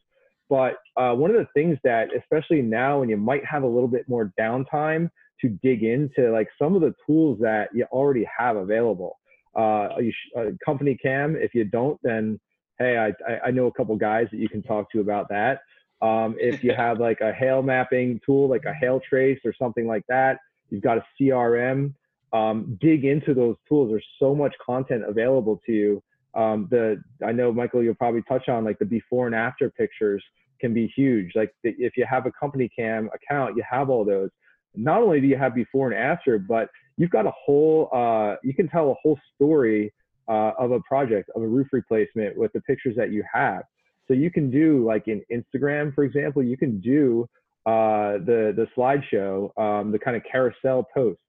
But 0.51 0.73
uh, 0.97 1.13
one 1.15 1.31
of 1.31 1.37
the 1.37 1.47
things 1.53 1.77
that, 1.85 2.09
especially 2.13 2.61
now 2.61 2.99
when 2.99 3.07
you 3.07 3.15
might 3.15 3.45
have 3.45 3.63
a 3.63 3.67
little 3.67 3.87
bit 3.87 4.09
more 4.09 4.33
downtime 4.37 5.09
to 5.39 5.47
dig 5.63 5.83
into 5.83 6.29
like 6.29 6.49
some 6.61 6.75
of 6.75 6.81
the 6.81 6.93
tools 7.07 7.39
that 7.39 7.69
you 7.73 7.85
already 7.85 8.27
have 8.37 8.57
available. 8.57 9.17
Uh, 9.55 9.87
sh- 10.09 10.37
uh, 10.37 10.47
company 10.63 10.97
cam, 11.01 11.37
if 11.37 11.55
you 11.55 11.63
don't, 11.63 11.97
then 12.03 12.37
hey, 12.79 12.97
I, 12.97 13.47
I 13.47 13.51
know 13.51 13.67
a 13.67 13.71
couple 13.71 13.95
guys 13.95 14.27
that 14.31 14.39
you 14.39 14.49
can 14.49 14.61
talk 14.61 14.91
to 14.91 14.99
about 14.99 15.29
that. 15.29 15.61
Um, 16.01 16.35
if 16.37 16.65
you 16.65 16.73
have 16.73 16.99
like 16.99 17.21
a 17.21 17.31
hail 17.31 17.63
mapping 17.63 18.19
tool, 18.25 18.49
like 18.49 18.65
a 18.65 18.73
hail 18.73 18.99
trace 19.07 19.39
or 19.45 19.53
something 19.57 19.87
like 19.87 20.03
that, 20.09 20.37
you've 20.69 20.83
got 20.83 20.97
a 20.97 21.05
CRM, 21.17 21.93
um, 22.33 22.77
dig 22.81 23.05
into 23.05 23.33
those 23.33 23.55
tools. 23.69 23.89
There's 23.89 24.05
so 24.19 24.35
much 24.35 24.53
content 24.65 25.05
available 25.07 25.61
to 25.65 25.71
you. 25.71 26.03
Um, 26.33 26.67
the 26.69 27.01
I 27.25 27.31
know 27.31 27.53
Michael, 27.53 27.83
you'll 27.83 27.95
probably 27.95 28.23
touch 28.23 28.49
on 28.49 28.65
like 28.65 28.79
the 28.79 28.85
before 28.85 29.27
and 29.27 29.35
after 29.35 29.69
pictures 29.69 30.21
can 30.61 30.73
be 30.73 30.87
huge. 30.95 31.31
Like 31.35 31.53
if 31.63 31.97
you 31.97 32.05
have 32.09 32.25
a 32.25 32.31
company 32.31 32.69
cam 32.77 33.09
account, 33.13 33.57
you 33.57 33.63
have 33.69 33.89
all 33.89 34.05
those. 34.05 34.29
Not 34.75 35.01
only 35.01 35.19
do 35.19 35.27
you 35.27 35.37
have 35.37 35.53
before 35.53 35.91
and 35.91 35.99
after, 35.99 36.39
but 36.39 36.69
you've 36.95 37.09
got 37.09 37.25
a 37.25 37.31
whole, 37.31 37.89
uh, 37.91 38.35
you 38.43 38.53
can 38.53 38.69
tell 38.69 38.91
a 38.91 38.95
whole 39.01 39.19
story 39.35 39.93
uh, 40.29 40.51
of 40.57 40.71
a 40.71 40.79
project, 40.81 41.29
of 41.35 41.41
a 41.41 41.47
roof 41.47 41.67
replacement 41.73 42.37
with 42.37 42.53
the 42.53 42.61
pictures 42.61 42.95
that 42.95 43.11
you 43.11 43.23
have. 43.33 43.63
So 44.07 44.13
you 44.13 44.31
can 44.31 44.49
do 44.49 44.85
like 44.85 45.07
in 45.07 45.21
Instagram, 45.31 45.93
for 45.93 46.03
example, 46.03 46.43
you 46.43 46.57
can 46.57 46.79
do 46.79 47.27
uh, 47.65 48.13
the 48.25 48.53
the 48.55 48.67
slideshow, 48.75 49.55
um, 49.57 49.91
the 49.91 49.99
kind 49.99 50.15
of 50.17 50.23
carousel 50.29 50.87
posts. 50.93 51.21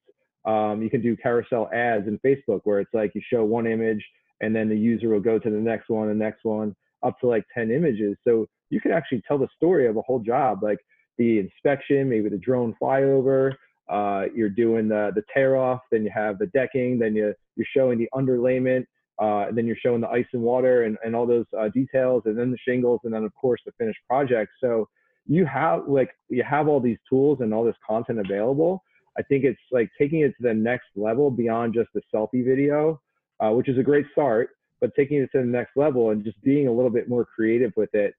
Um, 0.45 0.83
you 0.83 0.91
can 0.91 1.03
do 1.03 1.17
carousel 1.17 1.69
ads 1.73 2.09
in 2.09 2.19
Facebook 2.25 2.63
where 2.65 2.81
it's 2.81 2.93
like 2.93 3.13
you 3.15 3.21
show 3.33 3.45
one 3.45 3.67
image 3.67 4.05
and 4.41 4.55
then 4.55 4.69
the 4.69 4.77
user 4.77 5.09
will 5.09 5.21
go 5.21 5.39
to 5.39 5.51
the 5.51 5.57
next 5.57 5.89
one, 5.89 6.09
the 6.09 6.15
next 6.15 6.45
one, 6.45 6.75
up 7.03 7.19
to 7.21 7.27
like 7.27 7.45
10 7.55 7.71
images. 7.71 8.17
So 8.25 8.47
you 8.71 8.81
can 8.81 8.93
actually 8.93 9.23
tell 9.27 9.39
the 9.39 9.49
story 9.57 9.87
of 9.87 9.97
a 9.97 10.03
whole 10.03 10.21
job, 10.21 10.63
like 10.63 10.79
the 11.19 11.39
inspection, 11.39 12.09
maybe 12.09 12.29
the 12.29 12.39
drone 12.39 12.75
flyover. 12.83 13.53
Uh, 13.89 14.25
you're 14.35 14.49
doing 14.49 14.89
the 14.89 15.11
the 15.15 15.23
tear 15.35 15.57
off, 15.57 15.81
then 15.91 16.05
you 16.05 16.11
have 16.15 16.39
the 16.39 16.47
decking, 16.47 16.99
then 16.99 17.15
you 17.15 17.35
you're 17.57 17.67
showing 17.77 17.99
the 17.99 18.09
underlayment, 18.15 18.85
uh, 19.21 19.49
and 19.49 19.59
then 19.59 19.67
you're 19.67 19.77
showing 19.77 20.01
the 20.01 20.09
ice 20.09 20.27
and 20.33 20.41
water 20.41 20.85
and, 20.85 20.97
and 21.05 21.15
all 21.15 21.27
those 21.27 21.45
uh, 21.59 21.69
details, 21.69 22.23
and 22.25 22.39
then 22.39 22.51
the 22.51 22.59
shingles, 22.67 23.01
and 23.05 23.13
then 23.13 23.25
of 23.25 23.35
course 23.35 23.61
the 23.67 23.73
finished 23.73 23.99
project. 24.09 24.51
So 24.61 24.89
you 25.27 25.45
have 25.47 25.83
like 25.87 26.11
you 26.29 26.43
have 26.49 26.69
all 26.69 26.81
these 26.81 26.99
tools 27.09 27.39
and 27.41 27.53
all 27.53 27.65
this 27.65 27.77
content 27.87 28.21
available. 28.21 28.83
I 29.19 29.23
think 29.23 29.45
it's 29.45 29.61
like 29.71 29.91
taking 29.99 30.21
it 30.21 30.29
to 30.29 30.43
the 30.43 30.55
next 30.55 30.87
level 30.97 31.31
beyond 31.31 31.75
just 31.75 31.91
the 31.95 32.01
selfie 32.15 32.45
video, 32.45 33.01
uh, 33.41 33.51
which 33.51 33.69
is 33.69 33.79
a 33.79 33.83
great 33.83 34.07
start, 34.13 34.51
but 34.83 34.95
taking 34.95 35.19
it 35.19 35.31
to 35.33 35.39
the 35.39 35.45
next 35.47 35.77
level 35.77 36.11
and 36.11 36.25
just 36.25 36.39
being 36.43 36.67
a 36.67 36.73
little 36.73 36.91
bit 36.91 37.09
more 37.09 37.25
creative 37.25 37.73
with 37.77 37.95
it. 37.95 38.15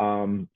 Um, 0.00 0.48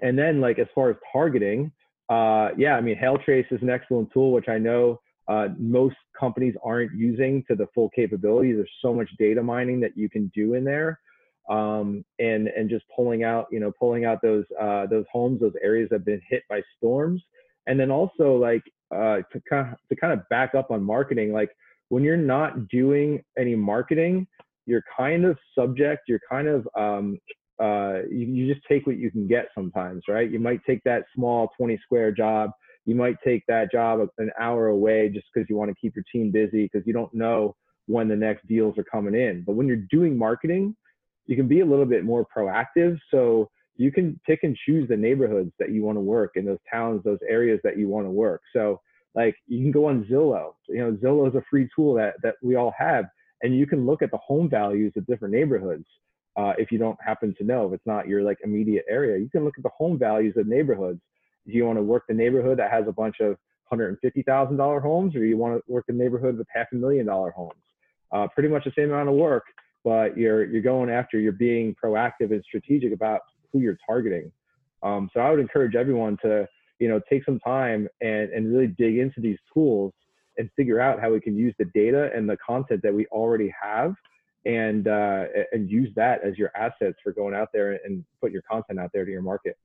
and 0.00 0.16
then 0.16 0.40
like 0.40 0.58
as 0.58 0.68
far 0.74 0.88
as 0.88 0.96
targeting, 1.12 1.72
uh, 2.08 2.50
yeah, 2.56 2.76
I 2.76 2.80
mean, 2.80 2.96
Hailtrace 2.96 3.52
is 3.52 3.60
an 3.60 3.70
excellent 3.70 4.10
tool, 4.12 4.32
which 4.32 4.48
I 4.48 4.56
know 4.56 5.00
uh, 5.26 5.48
most 5.58 5.96
companies 6.18 6.54
aren't 6.64 6.92
using 6.94 7.42
to 7.48 7.56
the 7.56 7.66
full 7.74 7.90
capability. 7.90 8.52
There's 8.52 8.70
so 8.80 8.94
much 8.94 9.10
data 9.18 9.42
mining 9.42 9.80
that 9.80 9.96
you 9.96 10.08
can 10.08 10.30
do 10.34 10.54
in 10.54 10.64
there, 10.64 11.00
um, 11.50 12.04
and 12.18 12.48
and 12.48 12.68
just 12.68 12.84
pulling 12.94 13.24
out, 13.24 13.46
you 13.50 13.58
know, 13.58 13.72
pulling 13.78 14.04
out 14.04 14.20
those 14.22 14.44
uh, 14.60 14.86
those 14.86 15.06
homes, 15.10 15.40
those 15.40 15.54
areas 15.62 15.88
that 15.90 15.96
have 15.96 16.04
been 16.04 16.20
hit 16.28 16.42
by 16.50 16.60
storms, 16.76 17.22
and 17.66 17.80
then 17.80 17.90
also 17.90 18.36
like 18.36 18.62
uh, 18.94 19.22
to 19.32 19.40
kind 19.48 19.72
of, 19.72 19.78
to 19.88 19.96
kind 19.96 20.12
of 20.12 20.28
back 20.28 20.54
up 20.54 20.70
on 20.70 20.82
marketing, 20.82 21.32
like 21.32 21.50
when 21.88 22.02
you're 22.02 22.16
not 22.18 22.68
doing 22.68 23.22
any 23.38 23.54
marketing, 23.54 24.26
you're 24.66 24.84
kind 24.96 25.24
of 25.24 25.38
subject, 25.56 26.02
you're 26.08 26.20
kind 26.30 26.48
of 26.48 26.68
um, 26.76 27.18
uh, 27.60 28.00
you, 28.10 28.26
you 28.26 28.52
just 28.52 28.66
take 28.66 28.86
what 28.86 28.96
you 28.96 29.10
can 29.10 29.26
get 29.26 29.46
sometimes, 29.54 30.02
right? 30.08 30.30
You 30.30 30.38
might 30.38 30.60
take 30.66 30.82
that 30.84 31.04
small 31.14 31.50
20 31.56 31.78
square 31.84 32.10
job. 32.10 32.50
You 32.84 32.94
might 32.94 33.16
take 33.24 33.44
that 33.48 33.70
job 33.70 34.06
an 34.18 34.30
hour 34.38 34.68
away 34.68 35.08
just 35.08 35.26
because 35.32 35.48
you 35.48 35.56
want 35.56 35.70
to 35.70 35.76
keep 35.80 35.94
your 35.94 36.04
team 36.12 36.30
busy 36.30 36.64
because 36.64 36.86
you 36.86 36.92
don't 36.92 37.14
know 37.14 37.54
when 37.86 38.08
the 38.08 38.16
next 38.16 38.46
deals 38.46 38.76
are 38.76 38.84
coming 38.84 39.14
in. 39.14 39.42
But 39.46 39.54
when 39.54 39.66
you're 39.66 39.84
doing 39.90 40.18
marketing, 40.18 40.74
you 41.26 41.36
can 41.36 41.48
be 41.48 41.60
a 41.60 41.66
little 41.66 41.86
bit 41.86 42.04
more 42.04 42.26
proactive. 42.36 42.98
So 43.10 43.50
you 43.76 43.90
can 43.90 44.20
pick 44.26 44.40
and 44.42 44.56
choose 44.66 44.88
the 44.88 44.96
neighborhoods 44.96 45.52
that 45.58 45.70
you 45.70 45.82
want 45.82 45.96
to 45.96 46.00
work 46.00 46.32
in 46.34 46.44
those 46.44 46.58
towns, 46.70 47.02
those 47.04 47.18
areas 47.28 47.60
that 47.64 47.78
you 47.78 47.88
want 47.88 48.06
to 48.06 48.10
work. 48.10 48.42
So 48.52 48.80
like 49.14 49.36
you 49.46 49.60
can 49.62 49.70
go 49.70 49.86
on 49.86 50.04
Zillow. 50.04 50.54
You 50.68 50.78
know, 50.78 50.92
Zillow 50.92 51.28
is 51.28 51.34
a 51.34 51.44
free 51.48 51.68
tool 51.74 51.94
that 51.94 52.14
that 52.22 52.34
we 52.42 52.56
all 52.56 52.74
have, 52.76 53.06
and 53.44 53.56
you 53.56 53.66
can 53.66 53.86
look 53.86 54.02
at 54.02 54.10
the 54.10 54.18
home 54.18 54.48
values 54.48 54.92
of 54.96 55.06
different 55.06 55.34
neighborhoods 55.34 55.84
uh, 56.36 56.54
if 56.58 56.72
you 56.72 56.78
don't 56.78 56.98
happen 57.04 57.34
to 57.38 57.44
know 57.44 57.68
if 57.68 57.74
it's 57.74 57.86
not 57.86 58.08
your 58.08 58.22
like 58.22 58.38
immediate 58.42 58.84
area. 58.88 59.18
You 59.18 59.30
can 59.30 59.44
look 59.44 59.54
at 59.56 59.62
the 59.62 59.70
home 59.76 59.98
values 59.98 60.34
of 60.36 60.48
neighborhoods. 60.48 61.00
Do 61.46 61.52
you 61.52 61.64
want 61.66 61.78
to 61.78 61.82
work 61.82 62.04
the 62.08 62.14
neighborhood 62.14 62.58
that 62.58 62.72
has 62.72 62.86
a 62.88 62.92
bunch 62.92 63.20
of 63.20 63.36
$150000 63.72 64.82
homes 64.82 65.14
or 65.14 65.18
do 65.20 65.24
you 65.24 65.36
want 65.36 65.56
to 65.56 65.72
work 65.72 65.84
the 65.86 65.92
neighborhood 65.92 66.38
with 66.38 66.46
half 66.52 66.66
a 66.72 66.74
million 66.74 67.06
dollar 67.06 67.30
homes? 67.30 67.52
Uh, 68.12 68.26
pretty 68.28 68.48
much 68.48 68.64
the 68.64 68.72
same 68.76 68.90
amount 68.90 69.08
of 69.08 69.14
work 69.14 69.44
but 69.84 70.16
you're 70.16 70.46
you're 70.46 70.62
going 70.62 70.90
after 70.90 71.20
you're 71.20 71.32
being 71.32 71.74
proactive 71.82 72.32
and 72.32 72.42
strategic 72.42 72.92
about 72.92 73.20
who 73.52 73.60
you're 73.60 73.78
targeting. 73.86 74.32
Um, 74.82 75.08
so 75.12 75.20
i 75.20 75.30
would 75.30 75.40
encourage 75.40 75.74
everyone 75.74 76.16
to 76.22 76.48
you 76.78 76.88
know 76.88 77.00
take 77.08 77.24
some 77.24 77.38
time 77.38 77.88
and 78.00 78.30
and 78.30 78.52
really 78.52 78.66
dig 78.66 78.98
into 78.98 79.20
these 79.20 79.38
tools 79.52 79.92
and 80.38 80.50
figure 80.56 80.80
out 80.80 81.00
how 81.00 81.10
we 81.10 81.20
can 81.20 81.36
use 81.36 81.54
the 81.58 81.64
data 81.66 82.10
and 82.14 82.28
the 82.28 82.36
content 82.36 82.82
that 82.82 82.94
we 82.94 83.06
already 83.06 83.52
have 83.60 83.94
and 84.46 84.88
uh, 84.88 85.24
and 85.52 85.70
use 85.70 85.90
that 85.96 86.22
as 86.22 86.36
your 86.36 86.50
assets 86.54 86.98
for 87.02 87.12
going 87.12 87.34
out 87.34 87.48
there 87.52 87.78
and 87.84 88.04
put 88.20 88.30
your 88.32 88.42
content 88.42 88.78
out 88.78 88.90
there 88.92 89.04
to 89.04 89.10
your 89.10 89.22
market. 89.22 89.56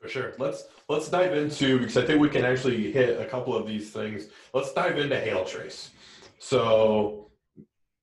For 0.00 0.08
sure. 0.08 0.34
Let's 0.38 0.64
let's 0.88 1.08
dive 1.08 1.34
into 1.34 1.78
because 1.78 1.96
I 1.96 2.04
think 2.04 2.20
we 2.20 2.28
can 2.28 2.44
actually 2.44 2.92
hit 2.92 3.20
a 3.20 3.24
couple 3.24 3.56
of 3.56 3.66
these 3.66 3.90
things. 3.90 4.26
Let's 4.52 4.72
dive 4.72 4.98
into 4.98 5.18
hail 5.18 5.44
trace. 5.44 5.90
So 6.38 7.30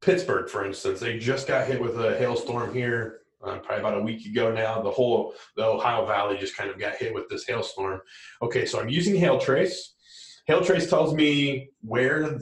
Pittsburgh, 0.02 0.50
for 0.50 0.66
instance, 0.66 1.00
they 1.00 1.20
just 1.20 1.48
got 1.48 1.68
hit 1.68 1.80
with 1.80 2.00
a 2.00 2.18
hailstorm 2.18 2.74
here 2.74 3.22
uh, 3.44 3.58
probably 3.60 3.80
about 3.80 3.98
a 3.98 4.02
week 4.02 4.26
ago 4.26 4.52
now. 4.52 4.82
The 4.82 4.90
whole 4.90 5.36
the 5.56 5.64
Ohio 5.64 6.06
Valley 6.06 6.38
just 6.38 6.56
kind 6.56 6.70
of 6.70 6.80
got 6.80 6.96
hit 6.96 7.14
with 7.14 7.30
this 7.30 7.46
hailstorm. 7.46 8.02
Okay, 8.42 8.66
so 8.66 8.80
I'm 8.80 8.90
using 8.90 9.16
Hailtrace. 9.16 9.90
Hailtrace 10.50 10.90
tells 10.90 11.14
me 11.14 11.70
where 11.82 12.40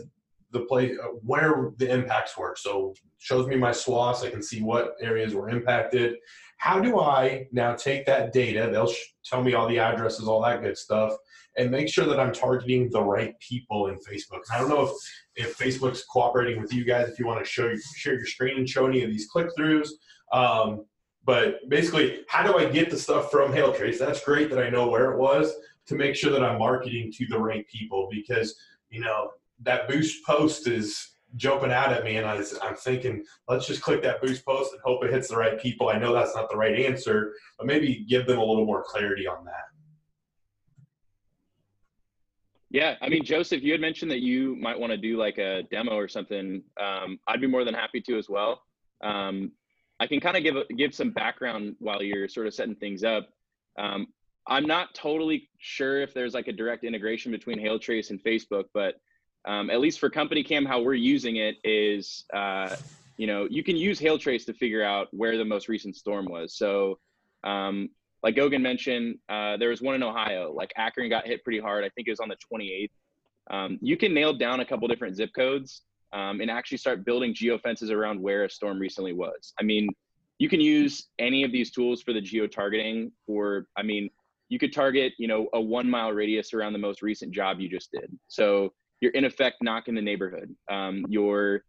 the 0.51 0.61
place 0.61 0.97
uh, 1.01 1.07
where 1.23 1.71
the 1.77 1.91
impacts 1.91 2.37
were. 2.37 2.55
So 2.57 2.93
shows 3.17 3.47
me 3.47 3.55
my 3.55 3.71
swaths. 3.71 4.23
I 4.23 4.29
can 4.29 4.41
see 4.41 4.61
what 4.61 4.95
areas 5.01 5.33
were 5.33 5.49
impacted. 5.49 6.15
How 6.57 6.79
do 6.79 6.99
I 6.99 7.47
now 7.51 7.75
take 7.75 8.05
that 8.05 8.33
data? 8.33 8.69
They'll 8.71 8.91
sh- 8.91 9.13
tell 9.23 9.43
me 9.43 9.53
all 9.53 9.67
the 9.67 9.79
addresses, 9.79 10.27
all 10.27 10.41
that 10.41 10.61
good 10.61 10.77
stuff, 10.77 11.13
and 11.57 11.71
make 11.71 11.87
sure 11.87 12.05
that 12.05 12.19
I'm 12.19 12.33
targeting 12.33 12.89
the 12.89 13.03
right 13.03 13.39
people 13.39 13.87
in 13.87 13.95
Facebook. 13.95 14.41
I 14.51 14.59
don't 14.59 14.69
know 14.69 14.83
if 14.83 14.91
if 15.35 15.57
Facebook's 15.57 16.03
cooperating 16.05 16.61
with 16.61 16.73
you 16.73 16.83
guys. 16.83 17.09
If 17.09 17.19
you 17.19 17.27
want 17.27 17.43
to 17.43 17.49
show 17.49 17.73
share 17.95 18.15
your 18.15 18.25
screen 18.25 18.57
and 18.57 18.67
show 18.67 18.87
any 18.87 19.03
of 19.03 19.09
these 19.09 19.27
click 19.27 19.49
throughs. 19.57 19.89
Um, 20.31 20.85
but 21.25 21.69
basically, 21.69 22.21
how 22.27 22.43
do 22.43 22.57
I 22.57 22.65
get 22.65 22.89
the 22.89 22.97
stuff 22.97 23.29
from 23.29 23.51
Hailtrace? 23.51 23.99
That's 23.99 24.23
great 24.23 24.49
that 24.49 24.59
I 24.59 24.69
know 24.69 24.87
where 24.87 25.11
it 25.11 25.17
was 25.17 25.53
to 25.89 25.95
make 25.95 26.15
sure 26.15 26.31
that 26.31 26.43
I'm 26.43 26.59
marketing 26.59 27.11
to 27.13 27.25
the 27.27 27.39
right 27.39 27.67
people 27.67 28.07
because 28.11 28.55
you 28.89 29.01
know 29.01 29.31
that 29.63 29.89
boost 29.89 30.23
post 30.23 30.67
is 30.67 31.15
jumping 31.35 31.71
out 31.71 31.91
at 31.91 32.03
me 32.03 32.17
and 32.17 32.25
I, 32.27 32.35
am 32.35 32.75
thinking 32.75 33.23
let's 33.47 33.67
just 33.67 33.81
click 33.81 34.01
that 34.03 34.21
boost 34.21 34.45
post 34.45 34.71
and 34.71 34.81
hope 34.83 35.03
it 35.03 35.11
hits 35.11 35.27
the 35.29 35.37
right 35.37 35.59
people. 35.59 35.89
I 35.89 35.97
know 35.97 36.13
that's 36.13 36.35
not 36.35 36.49
the 36.49 36.55
right 36.55 36.79
answer 36.79 37.33
but 37.57 37.65
maybe 37.65 38.05
give 38.07 38.27
them 38.27 38.37
a 38.37 38.45
little 38.45 38.65
more 38.65 38.83
clarity 38.83 39.27
on 39.27 39.43
that. 39.45 39.63
Yeah 42.69 42.95
i 43.01 43.09
mean 43.09 43.25
joseph 43.25 43.63
you 43.63 43.71
had 43.71 43.81
mentioned 43.81 44.11
that 44.11 44.21
you 44.21 44.55
might 44.57 44.79
want 44.79 44.91
to 44.91 44.97
do 44.97 45.17
like 45.17 45.39
a 45.39 45.63
demo 45.71 45.95
or 45.95 46.07
something. 46.07 46.61
Um, 46.79 47.19
i'd 47.27 47.41
be 47.41 47.47
more 47.47 47.65
than 47.65 47.73
happy 47.73 47.99
to 48.01 48.17
as 48.17 48.29
well. 48.29 48.61
Um, 49.03 49.51
i 49.99 50.05
can 50.05 50.19
kind 50.19 50.37
of 50.37 50.43
give 50.43 50.55
give 50.77 50.93
some 50.93 51.09
background 51.09 51.75
while 51.79 52.03
you're 52.03 52.29
sort 52.29 52.45
of 52.45 52.53
setting 52.53 52.75
things 52.75 53.03
up. 53.03 53.27
Um, 53.79 54.07
i'm 54.49 54.65
not 54.65 54.93
totally 54.93 55.49
sure 55.59 56.01
if 56.01 56.13
there's 56.13 56.33
like 56.33 56.47
a 56.47 56.53
direct 56.53 56.83
integration 56.83 57.31
between 57.31 57.59
hailtrace 57.59 58.09
and 58.09 58.23
facebook 58.23 58.65
but 58.73 58.95
um, 59.45 59.69
at 59.69 59.79
least 59.79 59.99
for 59.99 60.09
company 60.09 60.43
cam 60.43 60.65
how 60.65 60.81
we're 60.81 60.93
using 60.93 61.37
it 61.37 61.55
is 61.63 62.25
uh, 62.33 62.75
you 63.17 63.27
know 63.27 63.47
you 63.49 63.63
can 63.63 63.75
use 63.75 63.99
hailtrace 63.99 64.45
to 64.45 64.53
figure 64.53 64.83
out 64.83 65.07
where 65.11 65.37
the 65.37 65.45
most 65.45 65.67
recent 65.67 65.95
storm 65.95 66.25
was. 66.25 66.55
So 66.55 66.99
um, 67.43 67.89
like 68.23 68.35
gogan 68.35 68.61
mentioned 68.61 69.17
uh, 69.29 69.57
there 69.57 69.69
was 69.69 69.81
one 69.81 69.95
in 69.95 70.03
ohio. 70.03 70.51
Like 70.53 70.71
akron 70.77 71.09
got 71.09 71.25
hit 71.25 71.43
pretty 71.43 71.59
hard. 71.59 71.83
I 71.83 71.89
think 71.89 72.07
it 72.07 72.11
was 72.11 72.19
on 72.19 72.29
the 72.29 72.37
28th 72.51 72.89
um, 73.51 73.79
you 73.81 73.97
can 73.97 74.13
nail 74.13 74.33
down 74.33 74.59
a 74.59 74.65
couple 74.65 74.87
different 74.87 75.15
zip 75.15 75.31
codes 75.35 75.81
um, 76.13 76.41
and 76.41 76.51
actually 76.51 76.77
start 76.77 77.05
building 77.05 77.33
geofences 77.33 77.91
around 77.91 78.21
where 78.21 78.45
a 78.45 78.49
storm 78.49 78.79
recently 78.79 79.13
was. 79.13 79.53
I 79.59 79.63
mean 79.63 79.89
you 80.37 80.47
can 80.47 80.61
use 80.61 81.07
any 81.19 81.43
of 81.43 81.51
these 81.51 81.71
tools 81.71 82.01
for 82.01 82.13
the 82.13 82.21
geo 82.21 82.47
targeting 82.47 83.11
for 83.25 83.67
i 83.75 83.83
mean 83.83 84.09
you 84.49 84.59
could 84.59 84.73
target 84.73 85.13
you 85.17 85.27
know 85.27 85.47
a 85.53 85.61
one 85.61 85.89
mile 85.89 86.11
radius 86.11 86.53
around 86.53 86.73
the 86.73 86.79
most 86.79 87.01
recent 87.01 87.31
job 87.31 87.59
you 87.59 87.69
just 87.69 87.91
did 87.91 88.11
so 88.27 88.71
you're 89.01 89.11
in 89.11 89.25
effect 89.25 89.57
knocking 89.61 89.95
the 89.95 90.01
neighborhood. 90.01 90.53
Um, 90.69 91.05
you're 91.09 91.63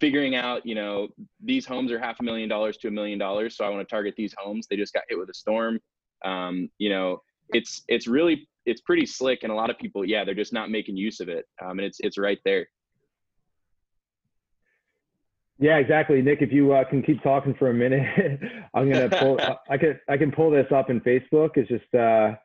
figuring 0.00 0.34
out, 0.34 0.66
you 0.66 0.74
know, 0.74 1.08
these 1.42 1.64
homes 1.64 1.90
are 1.92 1.98
half 1.98 2.20
a 2.20 2.22
million 2.22 2.48
dollars 2.48 2.76
to 2.78 2.88
a 2.88 2.90
million 2.90 3.18
dollars, 3.18 3.56
so 3.56 3.64
I 3.64 3.68
want 3.68 3.86
to 3.86 3.92
target 3.92 4.14
these 4.16 4.34
homes. 4.36 4.66
They 4.68 4.76
just 4.76 4.92
got 4.92 5.04
hit 5.08 5.18
with 5.18 5.30
a 5.30 5.34
storm. 5.34 5.78
Um, 6.24 6.68
you 6.78 6.90
know, 6.90 7.22
it's 7.50 7.82
it's 7.88 8.06
really 8.06 8.48
it's 8.66 8.80
pretty 8.80 9.06
slick, 9.06 9.40
and 9.42 9.52
a 9.52 9.54
lot 9.54 9.70
of 9.70 9.78
people, 9.78 10.04
yeah, 10.04 10.24
they're 10.24 10.34
just 10.34 10.52
not 10.52 10.70
making 10.70 10.96
use 10.96 11.20
of 11.20 11.28
it, 11.28 11.46
um, 11.62 11.78
and 11.78 11.82
it's 11.82 11.98
it's 12.00 12.18
right 12.18 12.38
there. 12.44 12.66
Yeah, 15.62 15.76
exactly, 15.76 16.20
Nick. 16.22 16.42
If 16.42 16.52
you 16.52 16.72
uh, 16.72 16.82
can 16.82 17.02
keep 17.02 17.22
talking 17.22 17.54
for 17.54 17.70
a 17.70 17.74
minute, 17.74 18.40
I'm 18.74 18.90
gonna 18.90 19.08
pull. 19.08 19.38
I 19.70 19.78
can 19.78 19.98
I 20.08 20.16
can 20.16 20.32
pull 20.32 20.50
this 20.50 20.66
up 20.74 20.90
in 20.90 21.00
Facebook. 21.00 21.50
It's 21.54 21.68
just 21.68 21.94
uh, 21.94 22.34
a 22.34 22.38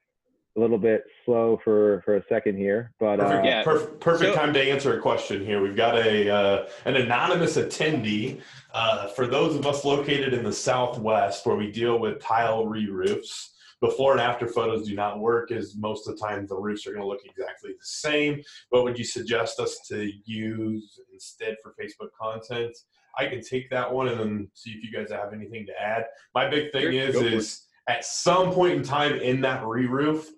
little 0.56 0.78
bit 0.78 1.04
slow 1.26 1.60
for 1.64 2.04
for 2.06 2.18
a 2.18 2.24
second 2.30 2.58
here, 2.58 2.94
but 3.00 3.18
perfect, 3.18 3.46
uh, 3.46 3.48
yeah. 3.48 3.64
perfect, 3.64 4.00
perfect 4.00 4.34
so, 4.36 4.40
time 4.40 4.54
to 4.54 4.62
answer 4.62 4.96
a 4.96 5.02
question 5.02 5.44
here. 5.44 5.64
We've 5.64 5.76
got 5.76 5.98
a 5.98 6.30
uh, 6.30 6.68
an 6.86 6.96
anonymous 6.96 7.58
attendee 7.58 8.40
uh, 8.72 9.08
for 9.08 9.26
those 9.26 9.56
of 9.56 9.66
us 9.66 9.84
located 9.84 10.36
in 10.36 10.44
the 10.44 10.54
Southwest, 10.54 11.48
where 11.48 11.56
we 11.56 11.72
deal 11.72 11.98
with 11.98 12.22
tile 12.22 12.68
re-roofs. 12.68 13.56
Before 13.80 14.12
and 14.12 14.22
after 14.22 14.48
photos 14.48 14.88
do 14.88 14.96
not 14.96 15.20
work, 15.20 15.52
as 15.52 15.76
most 15.76 16.08
of 16.08 16.18
the 16.18 16.26
time 16.26 16.48
the 16.48 16.58
roofs 16.58 16.88
are 16.88 16.92
going 16.92 17.04
to 17.04 17.08
look 17.08 17.24
exactly 17.24 17.74
the 17.74 17.78
same. 17.86 18.42
What 18.70 18.84
would 18.84 18.98
you 18.98 19.06
suggest 19.06 19.60
us 19.60 19.78
to 19.90 20.12
use 20.26 21.00
instead 21.14 21.58
for 21.62 21.76
Facebook 21.80 22.10
content? 22.20 22.76
I 23.18 23.28
can 23.28 23.42
take 23.42 23.70
that 23.72 23.92
one 23.92 24.08
and 24.08 24.20
then 24.20 24.50
see 24.54 24.72
if 24.72 24.84
you 24.84 24.92
guys 24.92 25.12
have 25.12 25.34
anything 25.34 25.66
to 25.66 25.82
add. 25.82 26.06
My 26.36 26.50
big 26.50 26.72
thing 26.72 26.94
is 26.94 27.16
is 27.16 27.64
at 27.88 28.06
some 28.06 28.52
point 28.52 28.74
in 28.74 28.84
time 28.84 29.16
in 29.16 29.42
that 29.42 29.66
re-roof, 29.66 30.30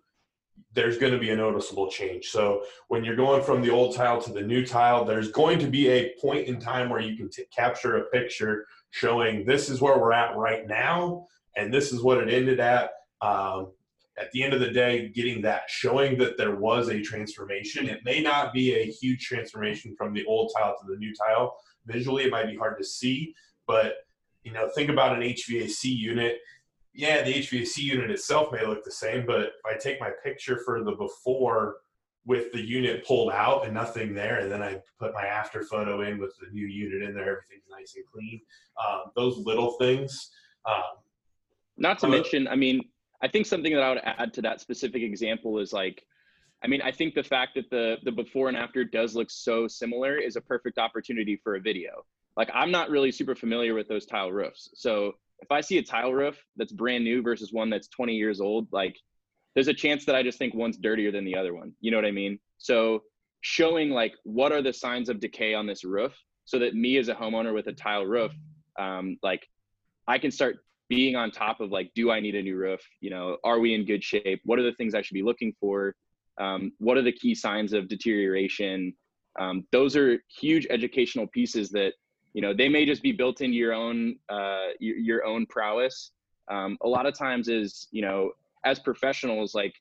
there's 0.74 0.98
going 0.98 1.12
to 1.12 1.20
be 1.20 1.32
a 1.32 1.36
noticeable 1.36 1.90
change. 1.90 2.28
So 2.28 2.64
when 2.88 3.04
you're 3.04 3.16
going 3.16 3.44
from 3.44 3.62
the 3.62 3.72
old 3.72 3.96
tile 3.96 4.22
to 4.22 4.32
the 4.32 4.42
new 4.42 4.66
tile, 4.66 5.04
there's 5.04 5.32
going 5.32 5.60
to 5.60 5.68
be 5.68 5.90
a 5.90 6.14
point 6.22 6.48
in 6.48 6.60
time 6.60 6.90
where 6.90 7.02
you 7.02 7.18
can 7.18 7.30
t- 7.30 7.46
capture 7.56 7.98
a 7.98 8.06
picture 8.06 8.66
showing 8.92 9.46
this 9.46 9.70
is 9.70 9.82
where 9.82 9.98
we're 9.98 10.14
at 10.14 10.38
right 10.38 10.68
now, 10.68 11.28
and 11.58 11.74
this 11.74 11.92
is 11.92 12.02
what 12.02 12.20
it 12.20 12.30
ended 12.30 12.60
at. 12.60 12.92
Um, 13.22 13.72
at 14.20 14.32
the 14.32 14.44
end 14.44 14.54
of 14.54 14.60
the 14.60 14.70
day, 14.70 15.10
getting 15.10 15.42
that, 15.42 15.64
showing 15.68 16.18
that 16.18 16.38
there 16.38 16.56
was 16.56 16.90
a 16.90 17.02
transformation. 17.02 17.88
It 17.88 18.02
may 18.04 18.22
not 18.22 18.54
be 18.54 18.76
a 18.76 18.86
huge 18.86 19.26
transformation 19.26 19.96
from 19.98 20.14
the 20.14 20.26
old 20.26 20.52
tile 20.58 20.76
to 20.80 20.88
the 20.88 20.98
new 20.98 21.14
tile. 21.16 21.58
Visually, 21.92 22.24
it 22.24 22.32
might 22.32 22.48
be 22.48 22.58
hard 22.58 22.78
to 22.78 22.84
see, 22.84 23.34
but 23.68 23.96
you 24.44 24.52
know, 24.54 24.70
think 24.74 24.90
about 24.90 25.16
an 25.16 25.22
HVAC 25.22 25.84
unit 25.84 26.40
yeah, 26.94 27.22
the 27.22 27.34
HVAC 27.34 27.78
unit 27.78 28.12
itself 28.12 28.52
may 28.52 28.66
look 28.66 28.84
the 28.84 28.92
same, 28.92 29.26
but 29.26 29.40
if 29.40 29.66
I 29.66 29.76
take 29.76 30.00
my 30.00 30.12
picture 30.24 30.60
for 30.66 30.84
the 30.84 30.92
before 30.92 31.78
with 32.26 32.52
the 32.52 32.62
unit 32.62 33.06
pulled 33.06 33.32
out 33.32 33.66
and 33.66 33.74
nothing 33.74 34.14
there, 34.14 34.40
and 34.40 34.52
then 34.52 34.62
I 34.62 34.82
put 35.00 35.14
my 35.14 35.26
after 35.26 35.64
photo 35.64 36.02
in 36.02 36.20
with 36.20 36.36
the 36.40 36.52
new 36.52 36.68
unit 36.68 37.08
in 37.08 37.16
there. 37.16 37.38
Everything's 37.38 37.70
nice 37.70 37.96
and 37.96 38.06
clean. 38.12 38.42
Um, 38.78 39.12
those 39.16 39.38
little 39.38 39.72
things. 39.74 40.32
Um, 40.66 41.00
Not 41.78 42.00
to 42.00 42.08
mention, 42.08 42.48
I 42.48 42.56
mean, 42.56 42.82
I 43.22 43.28
think 43.28 43.46
something 43.46 43.74
that 43.74 43.82
I 43.82 43.90
would 43.90 44.02
add 44.04 44.34
to 44.34 44.42
that 44.42 44.60
specific 44.60 45.02
example 45.02 45.60
is 45.60 45.72
like, 45.72 46.04
I 46.64 46.68
mean, 46.68 46.82
I 46.82 46.92
think 46.92 47.16
the 47.16 47.24
fact 47.24 47.56
that 47.56 47.70
the 47.70 47.98
the 48.04 48.12
before 48.12 48.50
and 48.50 48.58
after 48.58 48.84
does 48.84 49.16
look 49.16 49.30
so 49.32 49.68
similar 49.68 50.18
is 50.18 50.36
a 50.36 50.42
perfect 50.42 50.78
opportunity 50.78 51.40
for 51.44 51.56
a 51.56 51.60
video. 51.60 52.06
Like, 52.36 52.50
I'm 52.54 52.72
not 52.72 52.90
really 52.90 53.12
super 53.12 53.36
familiar 53.36 53.74
with 53.74 53.88
those 53.88 54.06
tile 54.06 54.32
roofs, 54.32 54.70
so 54.76 55.14
if 55.42 55.52
I 55.52 55.62
see 55.62 55.78
a 55.78 55.84
tile 55.84 56.14
roof 56.14 56.38
that's 56.58 56.72
brand 56.72 57.04
new 57.04 57.22
versus 57.22 57.54
one 57.54 57.70
that's 57.70 57.88
20 57.88 58.14
years 58.14 58.42
old, 58.42 58.68
like 58.72 58.98
there's 59.54 59.68
a 59.68 59.74
chance 59.74 60.06
that 60.06 60.16
I 60.16 60.24
just 60.24 60.38
think 60.38 60.54
one's 60.54 60.78
dirtier 60.78 61.12
than 61.12 61.26
the 61.26 61.36
other 61.36 61.54
one. 61.54 61.74
You 61.82 61.92
know 61.92 61.98
what 61.98 62.06
I 62.06 62.12
mean? 62.12 62.40
So 62.58 63.04
showing 63.42 63.90
like 63.90 64.14
what 64.24 64.52
are 64.52 64.62
the 64.62 64.74
signs 64.74 65.10
of 65.10 65.20
decay 65.20 65.54
on 65.54 65.66
this 65.66 65.84
roof 65.84 66.14
so 66.46 66.60
that 66.60 66.76
me 66.76 66.98
as 66.98 67.08
a 67.08 67.16
homeowner 67.16 67.54
with 67.54 67.68
a 67.68 67.74
tile 67.74 68.06
roof, 68.06 68.32
um, 68.78 69.18
like 69.24 69.48
I 70.08 70.18
can 70.18 70.32
start 70.32 70.58
being 70.90 71.16
on 71.16 71.32
top 71.32 71.62
of 71.62 71.72
like, 71.72 71.92
do 71.94 72.12
I 72.12 72.20
need 72.20 72.36
a 72.36 72.42
new 72.42 72.58
roof? 72.58 72.82
You 73.00 73.12
know, 73.12 73.38
are 73.44 73.60
we 73.60 73.76
in 73.76 73.86
good 73.86 74.04
shape? 74.04 74.42
What 74.44 74.60
are 74.60 74.64
the 74.64 74.74
things 74.74 74.96
I 74.96 75.02
should 75.02 75.14
be 75.14 75.24
looking 75.24 75.54
for? 75.60 75.96
Um, 76.40 76.72
what 76.78 76.98
are 76.98 77.02
the 77.02 77.12
key 77.12 77.36
signs 77.36 77.74
of 77.74 77.88
deterioration? 77.88 78.94
Um, 79.40 79.66
those 79.72 79.96
are 79.96 80.20
huge 80.28 80.68
educational 80.70 81.28
pieces 81.28 81.70
that 81.72 81.94
you 82.34 82.42
know 82.42 82.54
they 82.54 82.70
may 82.70 82.86
just 82.86 83.02
be 83.02 83.12
built 83.12 83.42
into 83.42 83.58
your 83.58 83.74
own 83.74 84.16
uh, 84.30 84.68
your, 84.80 84.98
your 84.98 85.26
own 85.26 85.46
prowess. 85.46 86.12
Um, 86.50 86.78
a 86.82 86.88
lot 86.88 87.06
of 87.06 87.14
times 87.14 87.48
is 87.48 87.88
you 87.92 88.02
know 88.02 88.32
as 88.66 88.80
professionals, 88.80 89.54
like 89.54 89.74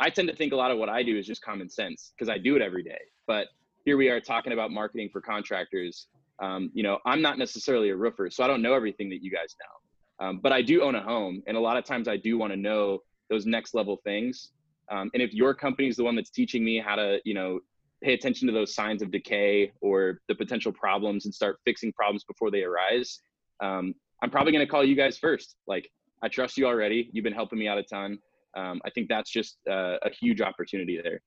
I 0.00 0.10
tend 0.10 0.28
to 0.28 0.34
think 0.34 0.52
a 0.52 0.56
lot 0.56 0.70
of 0.70 0.78
what 0.78 0.88
I 0.88 1.02
do 1.02 1.16
is 1.16 1.26
just 1.26 1.42
common 1.42 1.68
sense 1.68 2.12
because 2.16 2.28
I 2.28 2.38
do 2.38 2.56
it 2.56 2.62
every 2.62 2.82
day. 2.82 3.00
But 3.26 3.48
here 3.84 3.96
we 3.96 4.08
are 4.08 4.20
talking 4.20 4.52
about 4.52 4.70
marketing 4.70 5.10
for 5.12 5.20
contractors. 5.20 6.08
Um, 6.40 6.70
you 6.74 6.82
know, 6.82 6.98
I'm 7.06 7.22
not 7.22 7.38
necessarily 7.38 7.90
a 7.90 7.96
roofer, 7.96 8.28
so 8.30 8.42
I 8.42 8.46
don't 8.46 8.62
know 8.62 8.74
everything 8.74 9.08
that 9.10 9.22
you 9.22 9.30
guys 9.30 9.54
know. 9.60 10.26
Um, 10.26 10.40
but 10.42 10.52
I 10.52 10.62
do 10.62 10.82
own 10.82 10.94
a 10.94 11.02
home, 11.02 11.42
and 11.46 11.56
a 11.56 11.60
lot 11.60 11.76
of 11.76 11.84
times 11.84 12.08
I 12.08 12.16
do 12.16 12.38
want 12.38 12.52
to 12.52 12.56
know 12.56 13.02
those 13.30 13.46
next 13.46 13.74
level 13.74 14.00
things. 14.04 14.50
Um, 14.90 15.10
and 15.14 15.22
if 15.22 15.32
your 15.32 15.54
company 15.54 15.88
is 15.88 15.96
the 15.96 16.04
one 16.04 16.16
that's 16.16 16.30
teaching 16.30 16.64
me 16.64 16.78
how 16.78 16.96
to, 16.96 17.18
you 17.24 17.34
know, 17.34 17.60
pay 18.02 18.12
attention 18.12 18.46
to 18.48 18.52
those 18.52 18.74
signs 18.74 19.02
of 19.02 19.10
decay 19.10 19.72
or 19.80 20.20
the 20.28 20.34
potential 20.34 20.72
problems 20.72 21.24
and 21.24 21.34
start 21.34 21.58
fixing 21.64 21.92
problems 21.92 22.24
before 22.24 22.50
they 22.50 22.62
arise, 22.62 23.20
um, 23.60 23.94
I'm 24.22 24.30
probably 24.30 24.52
going 24.52 24.64
to 24.64 24.70
call 24.70 24.84
you 24.84 24.94
guys 24.94 25.18
first. 25.18 25.56
Like, 25.66 25.90
I 26.22 26.28
trust 26.28 26.56
you 26.56 26.66
already. 26.66 27.10
You've 27.12 27.24
been 27.24 27.32
helping 27.32 27.58
me 27.58 27.68
out 27.68 27.78
a 27.78 27.82
ton. 27.82 28.18
Um, 28.56 28.80
I 28.84 28.90
think 28.90 29.08
that's 29.08 29.30
just 29.30 29.58
uh, 29.68 29.96
a 30.02 30.10
huge 30.10 30.40
opportunity 30.40 31.00
there. 31.02 31.20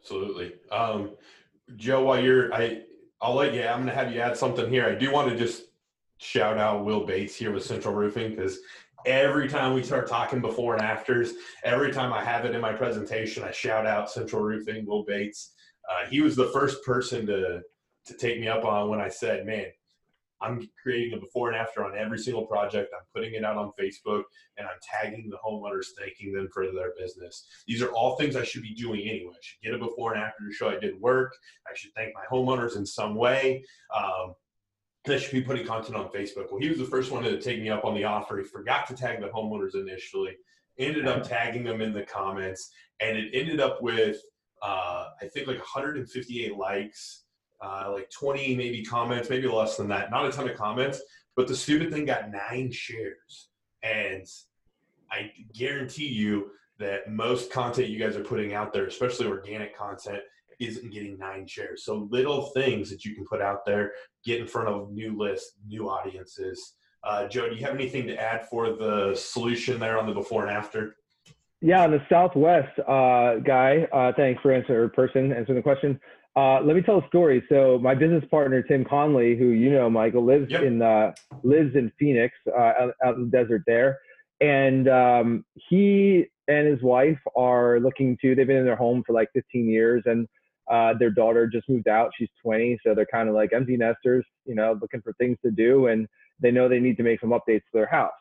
Absolutely, 0.00 0.54
um, 0.72 1.10
Joe. 1.76 2.02
While 2.02 2.22
you're, 2.22 2.52
I, 2.54 2.82
I'll 3.20 3.34
let 3.34 3.52
you. 3.54 3.62
I'm 3.62 3.84
going 3.84 3.88
to 3.88 3.94
have 3.94 4.12
you 4.12 4.20
add 4.20 4.36
something 4.36 4.70
here. 4.70 4.86
I 4.86 4.94
do 4.94 5.12
want 5.12 5.28
to 5.28 5.36
just 5.36 5.64
shout 6.18 6.58
out 6.58 6.84
Will 6.84 7.04
Bates 7.04 7.34
here 7.34 7.52
with 7.52 7.64
Central 7.64 7.94
Roofing 7.94 8.30
because 8.34 8.58
every 9.06 9.48
time 9.48 9.74
we 9.74 9.82
start 9.82 10.08
talking 10.08 10.40
before 10.40 10.74
and 10.74 10.82
afters, 10.82 11.32
every 11.64 11.92
time 11.92 12.12
I 12.12 12.24
have 12.24 12.44
it 12.44 12.54
in 12.54 12.60
my 12.60 12.72
presentation, 12.72 13.44
I 13.44 13.50
shout 13.50 13.86
out 13.86 14.10
Central 14.10 14.42
Roofing, 14.42 14.86
Will 14.86 15.04
Bates. 15.04 15.52
Uh, 15.90 16.06
he 16.08 16.20
was 16.20 16.36
the 16.36 16.48
first 16.48 16.84
person 16.84 17.26
to 17.26 17.62
to 18.06 18.14
take 18.14 18.40
me 18.40 18.48
up 18.48 18.64
on 18.64 18.88
when 18.88 19.00
I 19.00 19.08
said, 19.08 19.44
"Man, 19.44 19.66
I'm 20.40 20.68
creating 20.82 21.14
a 21.14 21.20
before 21.20 21.48
and 21.48 21.56
after 21.56 21.84
on 21.84 21.96
every 21.96 22.18
single 22.18 22.46
project. 22.46 22.92
I'm 22.94 23.04
putting 23.14 23.34
it 23.34 23.44
out 23.44 23.56
on 23.56 23.72
Facebook 23.78 24.22
and 24.56 24.66
I'm 24.66 24.78
tagging 24.82 25.28
the 25.30 25.38
homeowners, 25.44 25.86
thanking 25.98 26.32
them 26.32 26.48
for 26.52 26.66
their 26.66 26.92
business. 26.98 27.46
These 27.66 27.82
are 27.82 27.90
all 27.90 28.16
things 28.16 28.36
I 28.36 28.44
should 28.44 28.62
be 28.62 28.74
doing 28.74 29.00
anyway. 29.00 29.32
I 29.34 29.42
should 29.42 29.60
get 29.62 29.74
a 29.74 29.78
before 29.78 30.14
and 30.14 30.22
after 30.22 30.46
to 30.46 30.52
show 30.52 30.68
I 30.68 30.78
did 30.78 31.00
work. 31.00 31.34
I 31.66 31.74
should 31.74 31.92
thank 31.94 32.14
my 32.14 32.24
homeowners 32.30 32.76
in 32.76 32.86
some 32.86 33.14
way. 33.14 33.64
Um, 33.96 34.34
I 35.06 35.16
should 35.16 35.32
be 35.32 35.42
putting 35.42 35.66
content 35.66 35.96
on 35.96 36.08
Facebook. 36.08 36.50
Well, 36.50 36.60
he 36.60 36.68
was 36.68 36.78
the 36.78 36.84
first 36.84 37.10
one 37.10 37.22
to 37.24 37.40
take 37.40 37.60
me 37.60 37.70
up 37.70 37.84
on 37.84 37.94
the 37.94 38.04
offer. 38.04 38.38
He 38.38 38.44
forgot 38.44 38.86
to 38.88 38.94
tag 38.94 39.20
the 39.20 39.28
homeowners 39.28 39.74
initially, 39.74 40.36
ended 40.78 41.06
up 41.08 41.22
tagging 41.22 41.64
them 41.64 41.80
in 41.80 41.92
the 41.92 42.02
comments, 42.02 42.70
and 43.00 43.16
it 43.16 43.30
ended 43.32 43.60
up 43.60 43.80
with, 43.80 44.18
uh, 44.62 45.06
I 45.22 45.26
think, 45.32 45.46
like 45.46 45.58
158 45.58 46.56
likes 46.56 47.24
uh, 47.60 47.90
like 47.92 48.10
20 48.10 48.56
maybe 48.56 48.84
comments, 48.84 49.30
maybe 49.30 49.48
less 49.48 49.76
than 49.76 49.88
that. 49.88 50.10
Not 50.10 50.26
a 50.26 50.32
ton 50.32 50.48
of 50.48 50.56
comments, 50.56 51.00
but 51.36 51.48
the 51.48 51.56
stupid 51.56 51.92
thing 51.92 52.04
got 52.04 52.30
nine 52.30 52.70
shares. 52.70 53.48
And 53.82 54.26
I 55.10 55.32
guarantee 55.54 56.08
you 56.08 56.50
that 56.78 57.10
most 57.10 57.50
content 57.52 57.88
you 57.88 57.98
guys 57.98 58.16
are 58.16 58.24
putting 58.24 58.54
out 58.54 58.72
there, 58.72 58.86
especially 58.86 59.26
organic 59.26 59.76
content, 59.76 60.20
isn't 60.60 60.92
getting 60.92 61.18
nine 61.18 61.46
shares. 61.46 61.84
So 61.84 62.08
little 62.10 62.46
things 62.46 62.90
that 62.90 63.04
you 63.04 63.14
can 63.14 63.24
put 63.24 63.40
out 63.40 63.64
there, 63.64 63.92
get 64.24 64.40
in 64.40 64.46
front 64.46 64.68
of 64.68 64.90
new 64.90 65.16
lists, 65.16 65.54
new 65.66 65.88
audiences. 65.88 66.74
Uh, 67.04 67.28
Joe, 67.28 67.48
do 67.48 67.54
you 67.54 67.64
have 67.64 67.74
anything 67.74 68.06
to 68.08 68.16
add 68.16 68.48
for 68.48 68.70
the 68.70 69.14
solution 69.14 69.78
there 69.78 69.98
on 69.98 70.06
the 70.06 70.12
before 70.12 70.46
and 70.46 70.56
after? 70.56 70.96
Yeah, 71.60 71.84
on 71.84 71.90
the 71.90 72.02
Southwest 72.08 72.78
uh, 72.80 73.36
guy, 73.36 73.88
uh, 73.92 74.12
thanks 74.16 74.40
for 74.42 74.52
answering, 74.52 74.90
person 74.90 75.32
answering 75.32 75.56
the 75.56 75.62
question. 75.62 75.98
Uh, 76.36 76.60
let 76.60 76.76
me 76.76 76.82
tell 76.82 76.98
a 76.98 77.06
story. 77.08 77.42
So 77.48 77.80
my 77.82 77.96
business 77.96 78.22
partner 78.30 78.62
Tim 78.62 78.84
Conley, 78.84 79.36
who 79.36 79.46
you 79.46 79.72
know, 79.72 79.90
Michael, 79.90 80.24
lives 80.24 80.46
yep. 80.48 80.62
in 80.62 80.80
uh, 80.80 81.12
lives 81.42 81.74
in 81.74 81.90
Phoenix, 81.98 82.32
uh, 82.46 82.72
out, 82.80 82.94
out, 83.04 83.16
in 83.16 83.28
the 83.28 83.30
desert 83.30 83.62
there, 83.66 83.98
and 84.40 84.88
um, 84.88 85.44
he 85.68 86.26
and 86.46 86.68
his 86.68 86.80
wife 86.80 87.18
are 87.36 87.80
looking 87.80 88.16
to. 88.22 88.36
They've 88.36 88.46
been 88.46 88.58
in 88.58 88.64
their 88.64 88.76
home 88.76 89.02
for 89.04 89.14
like 89.14 89.28
15 89.34 89.68
years, 89.68 90.04
and 90.06 90.28
uh, 90.70 90.94
their 90.98 91.10
daughter 91.10 91.46
just 91.46 91.68
moved 91.68 91.88
out. 91.88 92.10
She's 92.18 92.28
20, 92.42 92.78
so 92.84 92.94
they're 92.94 93.06
kind 93.06 93.28
of 93.28 93.34
like 93.34 93.52
empty 93.52 93.76
nesters, 93.76 94.24
you 94.44 94.54
know, 94.54 94.78
looking 94.80 95.02
for 95.02 95.12
things 95.14 95.38
to 95.44 95.50
do, 95.50 95.86
and 95.86 96.06
they 96.40 96.50
know 96.50 96.68
they 96.68 96.80
need 96.80 96.96
to 96.98 97.02
make 97.02 97.20
some 97.20 97.30
updates 97.30 97.62
to 97.62 97.74
their 97.74 97.86
house. 97.86 98.12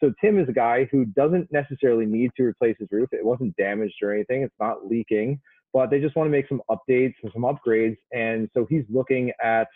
So 0.00 0.12
Tim 0.20 0.38
is 0.38 0.48
a 0.48 0.52
guy 0.52 0.86
who 0.92 1.06
doesn't 1.06 1.50
necessarily 1.50 2.04
need 2.04 2.30
to 2.36 2.42
replace 2.44 2.76
his 2.78 2.88
roof. 2.90 3.08
It 3.12 3.24
wasn't 3.24 3.56
damaged 3.56 3.94
or 4.02 4.12
anything. 4.12 4.42
It's 4.42 4.54
not 4.60 4.86
leaking 4.86 5.40
but 5.76 5.90
they 5.90 6.00
just 6.00 6.16
want 6.16 6.26
to 6.26 6.30
make 6.30 6.48
some 6.48 6.62
updates 6.70 7.12
and 7.22 7.30
some 7.34 7.42
upgrades. 7.42 7.98
And 8.10 8.48
so 8.54 8.66
he's 8.70 8.84
looking 8.88 9.30
at 9.42 9.68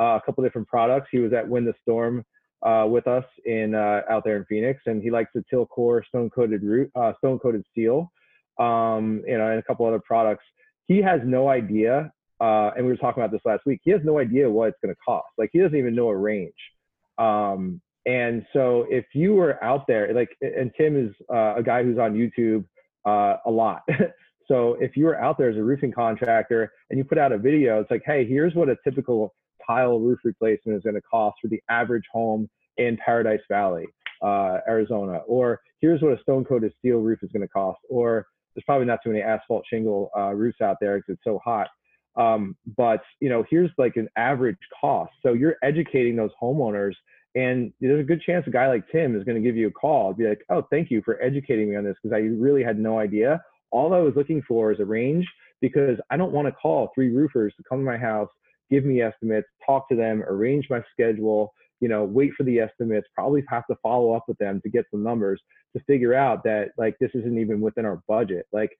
uh, 0.00 0.16
a 0.16 0.22
couple 0.24 0.44
different 0.44 0.68
products. 0.68 1.08
He 1.10 1.18
was 1.18 1.32
at 1.32 1.48
Win 1.48 1.64
the 1.64 1.74
Storm 1.82 2.24
uh, 2.62 2.86
with 2.88 3.08
us 3.08 3.24
in 3.44 3.74
uh, 3.74 4.02
out 4.08 4.22
there 4.24 4.36
in 4.36 4.44
Phoenix, 4.44 4.80
and 4.86 5.02
he 5.02 5.10
likes 5.10 5.30
the 5.34 5.42
Tilcor 5.52 6.06
stone 6.06 6.30
coated 6.30 6.62
root, 6.62 6.92
uh, 6.94 7.12
stone 7.18 7.40
coated 7.40 7.64
steel, 7.72 8.12
um, 8.60 9.22
you 9.26 9.36
know, 9.36 9.48
and 9.48 9.58
a 9.58 9.62
couple 9.64 9.84
other 9.84 9.98
products. 9.98 10.44
He 10.88 11.00
has 11.02 11.20
no 11.24 11.48
idea, 11.48 12.10
uh, 12.40 12.70
and 12.76 12.84
we 12.84 12.92
were 12.92 12.96
talking 12.96 13.22
about 13.22 13.32
this 13.32 13.42
last 13.44 13.64
week. 13.64 13.80
He 13.84 13.92
has 13.92 14.00
no 14.04 14.18
idea 14.18 14.50
what 14.50 14.70
it's 14.70 14.78
going 14.82 14.94
to 14.94 15.00
cost. 15.04 15.28
Like 15.38 15.50
he 15.52 15.60
doesn't 15.60 15.78
even 15.78 15.94
know 15.94 16.08
a 16.08 16.16
range. 16.16 16.52
Um, 17.18 17.80
and 18.06 18.44
so 18.52 18.86
if 18.88 19.04
you 19.14 19.34
were 19.34 19.62
out 19.62 19.86
there, 19.86 20.12
like, 20.14 20.30
and 20.40 20.72
Tim 20.76 20.96
is 20.96 21.14
uh, 21.32 21.54
a 21.56 21.62
guy 21.62 21.82
who's 21.82 21.98
on 21.98 22.14
YouTube 22.14 22.64
a 23.04 23.50
lot. 23.50 23.82
So 24.48 24.76
if 24.80 24.96
you 24.96 25.04
were 25.04 25.20
out 25.20 25.36
there 25.36 25.50
as 25.50 25.56
a 25.56 25.62
roofing 25.62 25.92
contractor 25.92 26.72
and 26.88 26.98
you 26.98 27.04
put 27.04 27.18
out 27.18 27.32
a 27.32 27.38
video, 27.38 27.80
it's 27.80 27.90
like, 27.90 28.02
hey, 28.06 28.26
here's 28.26 28.54
what 28.54 28.70
a 28.70 28.76
typical 28.82 29.34
tile 29.66 30.00
roof 30.00 30.18
replacement 30.24 30.78
is 30.78 30.82
going 30.82 30.94
to 30.94 31.02
cost 31.02 31.36
for 31.42 31.48
the 31.48 31.60
average 31.68 32.04
home 32.10 32.48
in 32.78 32.96
Paradise 33.04 33.42
Valley, 33.50 33.86
uh, 34.22 34.58
Arizona, 34.66 35.18
or 35.26 35.60
here's 35.80 36.00
what 36.00 36.12
a 36.12 36.22
stone 36.22 36.44
coated 36.44 36.72
steel 36.78 36.98
roof 36.98 37.18
is 37.22 37.30
going 37.30 37.42
to 37.42 37.48
cost, 37.48 37.78
or 37.90 38.26
there's 38.58 38.64
probably 38.64 38.86
not 38.86 39.00
too 39.02 39.10
many 39.10 39.22
asphalt 39.22 39.64
shingle 39.68 40.10
uh, 40.16 40.32
roofs 40.34 40.60
out 40.60 40.76
there 40.80 40.96
because 40.96 41.14
it's 41.14 41.24
so 41.24 41.40
hot. 41.44 41.68
Um, 42.16 42.56
but 42.76 43.00
you 43.20 43.28
know, 43.28 43.44
here's 43.48 43.70
like 43.78 43.96
an 43.96 44.08
average 44.16 44.58
cost. 44.80 45.12
So 45.22 45.34
you're 45.34 45.56
educating 45.62 46.16
those 46.16 46.30
homeowners, 46.42 46.94
and 47.34 47.72
there's 47.80 48.00
a 48.00 48.04
good 48.04 48.20
chance 48.22 48.46
a 48.46 48.50
guy 48.50 48.68
like 48.68 48.84
Tim 48.90 49.16
is 49.16 49.24
going 49.24 49.40
to 49.40 49.46
give 49.46 49.56
you 49.56 49.68
a 49.68 49.72
call, 49.72 50.12
be 50.12 50.28
like, 50.28 50.42
"Oh, 50.50 50.66
thank 50.70 50.90
you 50.90 51.02
for 51.04 51.22
educating 51.22 51.70
me 51.70 51.76
on 51.76 51.84
this 51.84 51.96
because 52.02 52.14
I 52.14 52.20
really 52.20 52.64
had 52.64 52.78
no 52.78 52.98
idea." 52.98 53.40
all 53.70 53.94
I 53.94 53.98
was 53.98 54.14
looking 54.16 54.42
for 54.46 54.72
is 54.72 54.80
a 54.80 54.84
range 54.84 55.26
because 55.60 55.98
I 56.10 56.16
don't 56.16 56.32
want 56.32 56.46
to 56.46 56.52
call 56.52 56.90
three 56.94 57.14
roofers 57.14 57.52
to 57.56 57.62
come 57.68 57.78
to 57.78 57.84
my 57.84 57.98
house, 57.98 58.28
give 58.70 58.84
me 58.84 59.02
estimates, 59.02 59.48
talk 59.64 59.88
to 59.88 59.96
them, 59.96 60.22
arrange 60.22 60.66
my 60.70 60.82
schedule, 60.92 61.52
you 61.80 61.88
know, 61.88 62.04
wait 62.04 62.32
for 62.36 62.42
the 62.44 62.58
estimates, 62.58 63.06
probably 63.14 63.44
have 63.48 63.66
to 63.66 63.76
follow 63.82 64.12
up 64.12 64.24
with 64.28 64.38
them 64.38 64.60
to 64.62 64.70
get 64.70 64.84
some 64.90 65.02
numbers 65.02 65.40
to 65.76 65.82
figure 65.84 66.14
out 66.14 66.42
that 66.44 66.70
like 66.76 66.96
this 66.98 67.10
isn't 67.14 67.38
even 67.38 67.60
within 67.60 67.84
our 67.84 68.02
budget. 68.08 68.46
Like, 68.52 68.70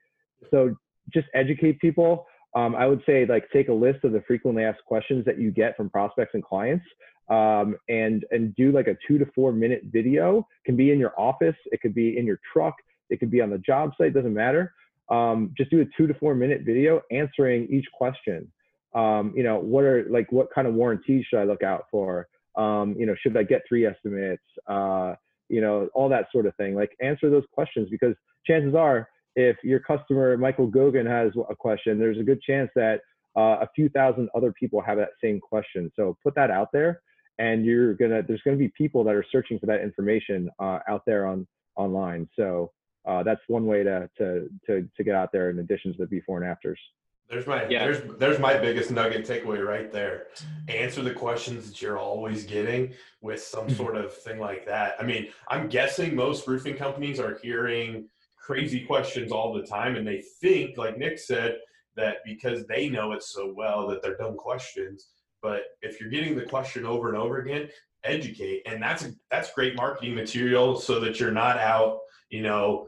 so 0.51 0.75
just 1.13 1.27
educate 1.35 1.81
people. 1.81 2.27
Um, 2.55 2.75
I 2.75 2.87
would 2.87 3.03
say 3.07 3.27
like 3.27 3.49
take 3.53 3.69
a 3.69 3.73
list 3.73 4.05
of 4.05 4.13
the 4.13 4.23
frequently 4.27 4.65
asked 4.65 4.85
questions 4.87 5.25
that 5.27 5.39
you 5.39 5.51
get 5.51 5.77
from 5.77 5.91
prospects 5.91 6.33
and 6.35 6.43
clients 6.43 6.85
um, 7.31 7.77
and 7.89 8.25
and 8.31 8.55
do 8.57 8.73
like 8.73 8.87
a 8.87 8.97
two 9.07 9.19
to 9.19 9.27
four 9.35 9.53
minute 9.53 9.83
video. 9.85 10.39
It 10.39 10.67
can 10.67 10.77
be 10.77 10.93
in 10.93 10.99
your 10.99 11.19
office, 11.19 11.57
it 11.67 11.81
could 11.81 11.95
be 11.95 12.17
in 12.17 12.27
your 12.27 12.41
truck, 12.53 12.75
it 13.11 13.21
could 13.21 13.31
be 13.31 13.41
on 13.41 13.51
the 13.51 13.59
job 13.59 13.93
site, 13.99 14.15
doesn't 14.15 14.35
matter. 14.35 14.73
Um, 15.11 15.53
just 15.57 15.71
do 15.71 15.81
a 15.81 15.85
two 15.97 16.07
to 16.07 16.15
four 16.15 16.35
minute 16.35 16.63
video 16.65 17.03
answering 17.11 17.67
each 17.71 17.87
question. 17.93 18.51
Um, 18.95 19.33
you 19.37 19.43
know, 19.43 19.59
what 19.59 19.85
are 19.85 20.07
like 20.11 20.33
what 20.33 20.53
kind 20.55 20.67
of 20.67 20.75
warranties 20.75 21.27
should 21.29 21.39
I 21.39 21.45
look 21.45 21.63
out 21.63 21.87
for? 21.91 22.29
Um, 22.59 22.95
you 22.99 23.07
know, 23.07 23.15
should 23.21 23.37
I 23.37 23.45
get 23.45 23.63
three 23.69 23.87
estimates? 23.87 24.43
Uh, 24.67 25.15
you 25.49 25.61
know, 25.61 25.89
all 25.95 26.09
that 26.09 26.27
sort 26.33 26.47
of 26.47 26.55
thing. 26.57 26.75
Like 26.75 26.91
answer 27.01 27.31
those 27.31 27.45
questions 27.53 27.89
because 27.91 28.15
chances 28.47 28.75
are, 28.75 29.09
if 29.37 29.57
your 29.63 29.81
customer 29.81 30.37
Michael 30.37 30.71
Gogan 30.71 31.07
has 31.07 31.33
a 31.49 31.55
question, 31.55 31.99
there's 31.99 32.19
a 32.19 32.25
good 32.25 32.43
chance 32.43 32.71
that 32.75 33.01
uh, 33.37 33.59
a 33.61 33.69
few 33.75 33.89
thousand 33.89 34.29
other 34.35 34.53
people 34.53 34.81
have 34.81 34.99
that 34.99 35.11
same 35.23 35.41
question. 35.41 35.93
So 35.95 36.17
put 36.23 36.35
that 36.35 36.51
out 36.51 36.69
there, 36.73 37.01
and 37.39 37.65
you're 37.65 37.95
gonna 37.95 38.23
there's 38.27 38.43
gonna 38.45 38.57
be 38.57 38.73
people 38.77 39.05
that 39.05 39.15
are 39.15 39.25
searching 39.31 39.59
for 39.59 39.67
that 39.67 39.81
information 39.81 40.51
uh, 40.59 40.81
out 40.89 41.03
there 41.07 41.27
on 41.27 41.47
online. 41.77 42.29
So 42.35 42.73
uh, 43.07 43.23
that's 43.23 43.41
one 43.47 43.67
way 43.67 43.85
to, 43.85 44.11
to 44.19 44.49
to 44.67 44.89
to 44.97 45.05
get 45.05 45.15
out 45.15 45.31
there 45.33 45.51
in 45.51 45.61
addition 45.61 45.93
to 45.93 45.99
the 45.99 46.07
before 46.07 46.43
and 46.43 46.51
afters. 46.51 46.81
There's 47.29 47.47
my 47.47 47.67
yeah. 47.69 47.85
there's 47.85 48.19
there's 48.19 48.39
my 48.39 48.57
biggest 48.57 48.91
nugget 48.91 49.27
takeaway 49.27 49.65
right 49.65 49.93
there. 49.93 50.29
Answer 50.69 51.03
the 51.03 51.13
questions 51.13 51.67
that 51.69 51.83
you're 51.83 51.99
always 51.99 52.45
getting 52.45 52.95
with 53.21 53.43
some 53.43 53.67
mm-hmm. 53.67 53.77
sort 53.77 53.97
of 53.97 54.15
thing 54.15 54.39
like 54.39 54.65
that. 54.67 54.97
I 54.99 55.05
mean, 55.05 55.29
I'm 55.49 55.69
guessing 55.69 56.17
most 56.17 56.47
roofing 56.47 56.77
companies 56.77 57.21
are 57.21 57.39
hearing 57.43 58.09
crazy 58.39 58.81
questions 58.87 59.31
all 59.31 59.53
the 59.53 59.63
time 59.63 59.97
and 59.97 60.07
they 60.07 60.23
think 60.41 60.79
like 60.79 60.97
Nick 60.97 61.19
said 61.19 61.59
that 61.97 62.19
because 62.25 62.65
they 62.67 62.89
know 62.89 63.13
it 63.13 63.23
so 63.23 63.53
well 63.55 63.87
that 63.89 64.03
they're 64.03 64.17
dumb 64.17 64.37
questions. 64.37 65.09
But 65.43 65.65
if 65.83 66.01
you're 66.01 66.09
getting 66.09 66.35
the 66.35 66.47
question 66.47 66.87
over 66.87 67.11
and 67.11 67.19
over 67.19 67.39
again, 67.39 67.69
educate 68.05 68.63
and 68.65 68.83
that's 68.83 69.07
that's 69.31 69.53
great 69.53 69.77
marketing 69.77 70.15
material 70.15 70.77
so 70.77 70.99
that 71.01 71.21
you're 71.21 71.31
not 71.31 71.59
out, 71.59 71.99
you 72.31 72.43
know, 72.43 72.87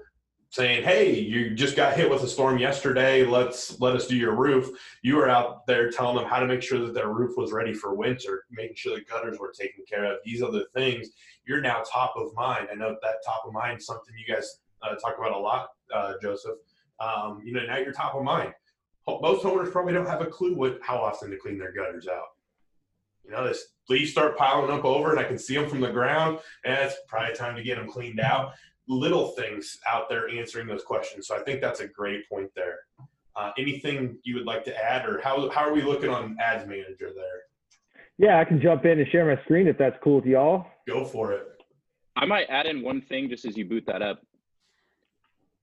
saying, 0.51 0.83
"Hey, 0.83 1.19
you 1.19 1.55
just 1.55 1.77
got 1.77 1.95
hit 1.95 2.11
with 2.11 2.23
a 2.23 2.29
storm 2.29 2.59
yesterday. 2.59 3.25
Let's 3.25 3.81
let 3.81 3.97
us 3.97 4.07
do 4.07 4.17
your 4.17 4.35
roof." 4.35 4.69
You 5.03 5.17
were 5.17 5.29
out 5.29 5.67
there 5.67 5.91
telling 5.91 6.17
them 6.17 6.27
how 6.27 6.41
to 6.41 6.47
make 6.47 6.63
sure 6.63 6.81
that 6.81 6.93
their 6.93 7.09
roof 7.09 7.37
was 7.37 7.53
ready 7.53 7.73
for 7.73 7.95
winter, 7.95 8.45
making 8.51 8.77
sure 8.77 8.97
the 8.97 9.05
gutters 9.05 9.39
were 9.39 9.53
taken 9.53 9.85
care 9.89 10.05
of. 10.05 10.19
These 10.25 10.43
other 10.43 10.65
things, 10.75 11.11
you're 11.47 11.61
now 11.61 11.83
top 11.91 12.15
of 12.17 12.35
mind. 12.35 12.69
I 12.71 12.75
know 12.75 12.97
that 13.01 13.15
top 13.25 13.45
of 13.47 13.53
mind 13.53 13.79
is 13.79 13.87
something 13.87 14.15
you 14.19 14.33
guys 14.33 14.61
uh, 14.83 14.97
talk 14.97 15.17
about 15.19 15.33
a 15.33 15.39
lot, 15.39 15.69
uh, 15.95 16.15
Joseph. 16.21 16.59
Um, 16.99 17.41
you 17.45 17.53
know, 17.53 17.65
now 17.65 17.79
you're 17.79 17.93
top 17.93 18.15
of 18.15 18.25
mind. 18.25 18.53
Most 19.07 19.43
homeowners 19.43 19.73
probably 19.73 19.93
don't 19.93 20.07
have 20.07 20.21
a 20.21 20.27
clue 20.27 20.55
what 20.55 20.79
how 20.83 20.99
often 20.99 21.31
to 21.31 21.37
clean 21.37 21.59
their 21.59 21.73
gutters 21.73 22.07
out. 22.07 22.29
You 23.25 23.33
know, 23.33 23.47
this 23.47 23.67
leaves 23.89 24.11
start 24.11 24.37
piling 24.37 24.71
up 24.71 24.85
over, 24.85 25.11
and 25.11 25.19
I 25.19 25.25
can 25.25 25.39
see 25.39 25.55
them 25.55 25.69
from 25.69 25.81
the 25.81 25.91
ground, 25.91 26.39
and 26.65 26.75
it's 26.75 26.97
probably 27.09 27.35
time 27.35 27.57
to 27.57 27.63
get 27.63 27.77
them 27.77 27.89
cleaned 27.89 28.21
out 28.21 28.53
little 28.91 29.29
things 29.29 29.79
out 29.89 30.09
there 30.09 30.29
answering 30.29 30.67
those 30.67 30.83
questions. 30.83 31.29
So 31.29 31.37
I 31.37 31.43
think 31.45 31.61
that's 31.61 31.81
a 31.81 31.87
great 31.87 32.29
point 32.29 32.51
there. 32.57 32.81
Uh, 33.37 33.53
anything 33.57 34.19
you 34.25 34.35
would 34.35 34.45
like 34.45 34.65
to 34.65 34.77
add, 34.77 35.07
or 35.09 35.21
how 35.23 35.49
how 35.51 35.63
are 35.63 35.73
we 35.73 35.83
looking 35.83 36.11
on 36.11 36.37
Ads 36.41 36.69
Manager 36.69 37.13
there? 37.15 37.43
Yeah, 38.19 38.41
I 38.41 38.45
can 38.45 38.61
jump 38.61 38.85
in 38.85 38.99
and 38.99 39.09
share 39.09 39.25
my 39.25 39.41
screen 39.45 39.69
if 39.69 39.79
that's 39.79 39.97
cool 40.03 40.17
with 40.17 40.27
y'all. 40.27 40.67
Go 40.87 41.05
for 41.05 41.33
it. 41.33 41.47
I 42.17 42.27
might 42.27 42.47
add 42.51 42.67
in 42.67 42.83
one 42.83 43.01
thing 43.01 43.31
just 43.31 43.45
as 43.45 43.57
you 43.57 43.65
boot 43.65 43.85
that 43.87 44.03
up. 44.03 44.21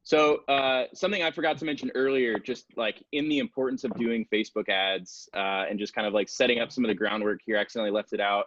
So 0.03 0.37
uh, 0.47 0.85
something 0.93 1.21
I 1.21 1.31
forgot 1.31 1.57
to 1.57 1.65
mention 1.65 1.91
earlier, 1.93 2.39
just 2.39 2.65
like 2.77 3.03
in 3.11 3.27
the 3.27 3.39
importance 3.39 3.83
of 3.83 3.93
doing 3.95 4.25
Facebook 4.33 4.69
ads 4.69 5.27
uh, 5.33 5.65
and 5.69 5.77
just 5.77 5.93
kind 5.93 6.07
of 6.07 6.13
like 6.13 6.29
setting 6.29 6.59
up 6.59 6.71
some 6.71 6.85
of 6.85 6.87
the 6.87 6.95
groundwork 6.95 7.41
here, 7.45 7.57
I 7.57 7.61
accidentally 7.61 7.91
left 7.91 8.13
it 8.13 8.21
out. 8.21 8.45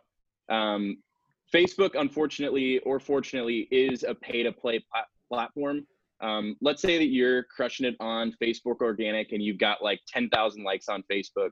Um, 0.49 1.03
Facebook, 1.55 1.99
unfortunately 1.99 2.79
or 2.81 3.01
fortunately, 3.01 3.69
is 3.71 4.05
a 4.05 4.15
pay 4.15 4.43
to 4.43 4.53
play 4.53 4.85
plat- 4.93 5.07
platform. 5.29 5.87
Um, 6.21 6.57
let's 6.61 6.83
say 6.83 6.99
that 6.99 7.07
you're 7.07 7.45
crushing 7.45 7.87
it 7.87 7.97
on 7.99 8.35
Facebook 8.43 8.81
organic 8.81 9.33
and 9.33 9.43
you've 9.43 9.59
got 9.59 9.83
like 9.83 10.01
10,000 10.09 10.63
likes 10.63 10.89
on 10.89 11.03
Facebook. 11.11 11.51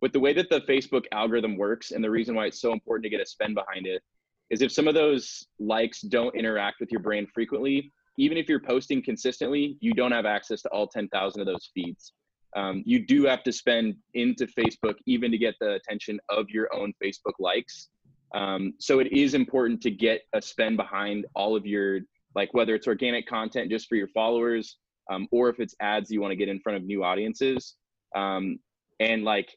With 0.00 0.12
the 0.12 0.20
way 0.20 0.32
that 0.32 0.48
the 0.48 0.60
Facebook 0.62 1.04
algorithm 1.12 1.56
works, 1.56 1.90
and 1.90 2.02
the 2.02 2.10
reason 2.10 2.34
why 2.34 2.46
it's 2.46 2.60
so 2.60 2.72
important 2.72 3.02
to 3.04 3.10
get 3.10 3.20
a 3.20 3.26
spend 3.26 3.54
behind 3.54 3.86
it, 3.86 4.02
is 4.50 4.62
if 4.62 4.72
some 4.72 4.88
of 4.88 4.94
those 4.94 5.46
likes 5.58 6.00
don't 6.00 6.34
interact 6.36 6.80
with 6.80 6.90
your 6.90 7.00
brand 7.00 7.28
frequently, 7.34 7.92
even 8.16 8.38
if 8.38 8.48
you're 8.48 8.60
posting 8.60 9.02
consistently, 9.02 9.76
you 9.80 9.92
don't 9.92 10.12
have 10.12 10.26
access 10.26 10.62
to 10.62 10.68
all 10.70 10.86
10,000 10.86 11.40
of 11.40 11.46
those 11.46 11.70
feeds. 11.74 12.12
Um, 12.56 12.82
you 12.86 13.04
do 13.04 13.24
have 13.24 13.42
to 13.44 13.52
spend 13.52 13.96
into 14.14 14.46
Facebook 14.46 14.94
even 15.06 15.30
to 15.30 15.38
get 15.38 15.54
the 15.60 15.74
attention 15.74 16.18
of 16.28 16.48
your 16.48 16.74
own 16.74 16.94
Facebook 17.02 17.34
likes. 17.38 17.88
Um, 18.34 18.74
so 18.78 18.98
it 18.98 19.12
is 19.12 19.34
important 19.34 19.80
to 19.82 19.90
get 19.90 20.22
a 20.34 20.42
spend 20.42 20.76
behind 20.76 21.26
all 21.34 21.56
of 21.56 21.66
your 21.66 22.00
like 22.34 22.52
whether 22.52 22.74
it's 22.74 22.86
organic 22.86 23.26
content 23.26 23.70
just 23.70 23.88
for 23.88 23.96
your 23.96 24.08
followers 24.08 24.76
um, 25.10 25.26
or 25.30 25.48
if 25.48 25.60
it's 25.60 25.74
ads 25.80 26.10
you 26.10 26.20
want 26.20 26.32
to 26.32 26.36
get 26.36 26.48
in 26.48 26.60
front 26.60 26.76
of 26.76 26.84
new 26.84 27.02
audiences. 27.02 27.74
Um, 28.14 28.58
and 29.00 29.24
like 29.24 29.56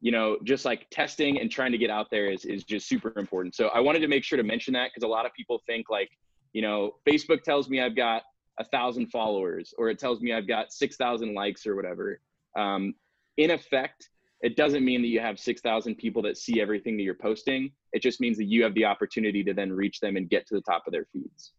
you 0.00 0.12
know 0.12 0.38
just 0.44 0.64
like 0.64 0.86
testing 0.90 1.40
and 1.40 1.50
trying 1.50 1.72
to 1.72 1.78
get 1.78 1.90
out 1.90 2.08
there 2.10 2.30
is, 2.30 2.44
is 2.44 2.64
just 2.64 2.88
super 2.88 3.12
important. 3.16 3.54
So 3.54 3.68
i 3.68 3.80
wanted 3.80 4.00
to 4.00 4.08
make 4.08 4.24
sure 4.24 4.36
to 4.36 4.42
mention 4.42 4.74
that 4.74 4.90
because 4.92 5.04
a 5.04 5.10
lot 5.10 5.26
of 5.26 5.32
people 5.34 5.60
think 5.66 5.90
like 5.90 6.10
you 6.52 6.62
know 6.62 6.92
facebook 7.06 7.42
tells 7.42 7.68
me 7.68 7.80
i've 7.80 7.96
got 7.96 8.22
a 8.58 8.64
thousand 8.64 9.08
followers 9.08 9.74
or 9.76 9.88
it 9.90 9.98
tells 9.98 10.20
me 10.20 10.32
i've 10.32 10.48
got 10.48 10.72
6000 10.72 11.34
likes 11.34 11.66
or 11.66 11.76
whatever. 11.76 12.20
Um, 12.56 12.94
in 13.36 13.50
effect 13.50 14.08
it 14.42 14.56
doesn't 14.56 14.84
mean 14.84 15.02
that 15.02 15.08
you 15.08 15.20
have 15.20 15.38
6,000 15.38 15.94
people 15.96 16.22
that 16.22 16.36
see 16.36 16.60
everything 16.60 16.96
that 16.96 17.02
you're 17.02 17.14
posting. 17.14 17.70
It 17.92 18.02
just 18.02 18.20
means 18.20 18.36
that 18.36 18.44
you 18.44 18.62
have 18.64 18.74
the 18.74 18.84
opportunity 18.84 19.42
to 19.44 19.54
then 19.54 19.72
reach 19.72 20.00
them 20.00 20.16
and 20.16 20.28
get 20.28 20.46
to 20.48 20.54
the 20.54 20.60
top 20.60 20.86
of 20.86 20.92
their 20.92 21.06
feeds. 21.12 21.52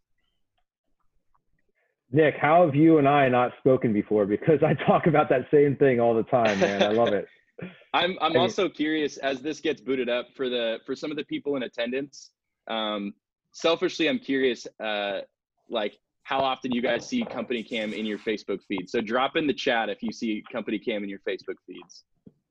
Nick, 2.12 2.36
how 2.40 2.66
have 2.66 2.76
you 2.76 3.00
and 3.00 3.08
I 3.08 3.28
not 3.28 3.52
spoken 3.60 3.92
before? 3.92 4.26
Because 4.26 4.64
I 4.64 4.74
talk 4.86 5.08
about 5.08 5.28
that 5.30 5.48
same 5.52 5.76
thing 5.76 6.00
all 6.00 6.14
the 6.14 6.24
time, 6.24 6.60
man. 6.60 6.84
I 6.84 6.90
love 6.90 7.14
it. 7.14 7.28
I'm 7.94 8.18
I'm 8.22 8.38
also 8.38 8.70
curious 8.70 9.18
as 9.18 9.42
this 9.42 9.60
gets 9.60 9.82
booted 9.82 10.10
up 10.10 10.28
for 10.36 10.48
the 10.48 10.78
for 10.86 10.96
some 10.96 11.10
of 11.10 11.18
the 11.18 11.24
people 11.24 11.56
in 11.56 11.64
attendance. 11.64 12.30
Um, 12.70 13.14
selfishly, 13.52 14.08
I'm 14.08 14.20
curious, 14.20 14.68
uh, 14.80 15.22
like 15.70 15.98
how 16.24 16.40
often 16.40 16.72
you 16.72 16.82
guys 16.82 17.08
see 17.08 17.24
Company 17.24 17.64
Cam 17.64 17.94
in 17.94 18.06
your 18.06 18.20
Facebook 18.20 18.60
feed. 18.68 18.90
So 18.90 19.02
drop 19.02 19.36
in 19.36 19.48
the 19.48 19.54
chat 19.54 19.90
if 19.90 20.04
you 20.04 20.12
see 20.12 20.44
Company 20.52 20.78
Cam 20.78 21.04
in 21.04 21.10
your 21.10 21.20
Facebook 21.28 21.56
feeds. 21.66 22.04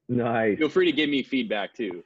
Nice. 0.08 0.58
Feel 0.58 0.68
free 0.68 0.86
to 0.86 0.92
give 0.92 1.10
me 1.10 1.22
feedback 1.22 1.74
too. 1.74 2.02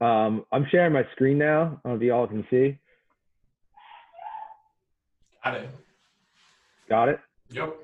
Um, 0.00 0.46
I'm 0.52 0.66
sharing 0.70 0.92
my 0.92 1.04
screen 1.12 1.38
now. 1.38 1.80
I 1.84 1.88
don't 1.88 1.92
know 1.92 1.94
if 1.96 2.02
y'all 2.02 2.26
can 2.26 2.46
see. 2.50 2.78
Got 5.44 5.54
it. 5.56 5.70
Got 6.88 7.08
it? 7.08 7.20
Yep. 7.50 7.76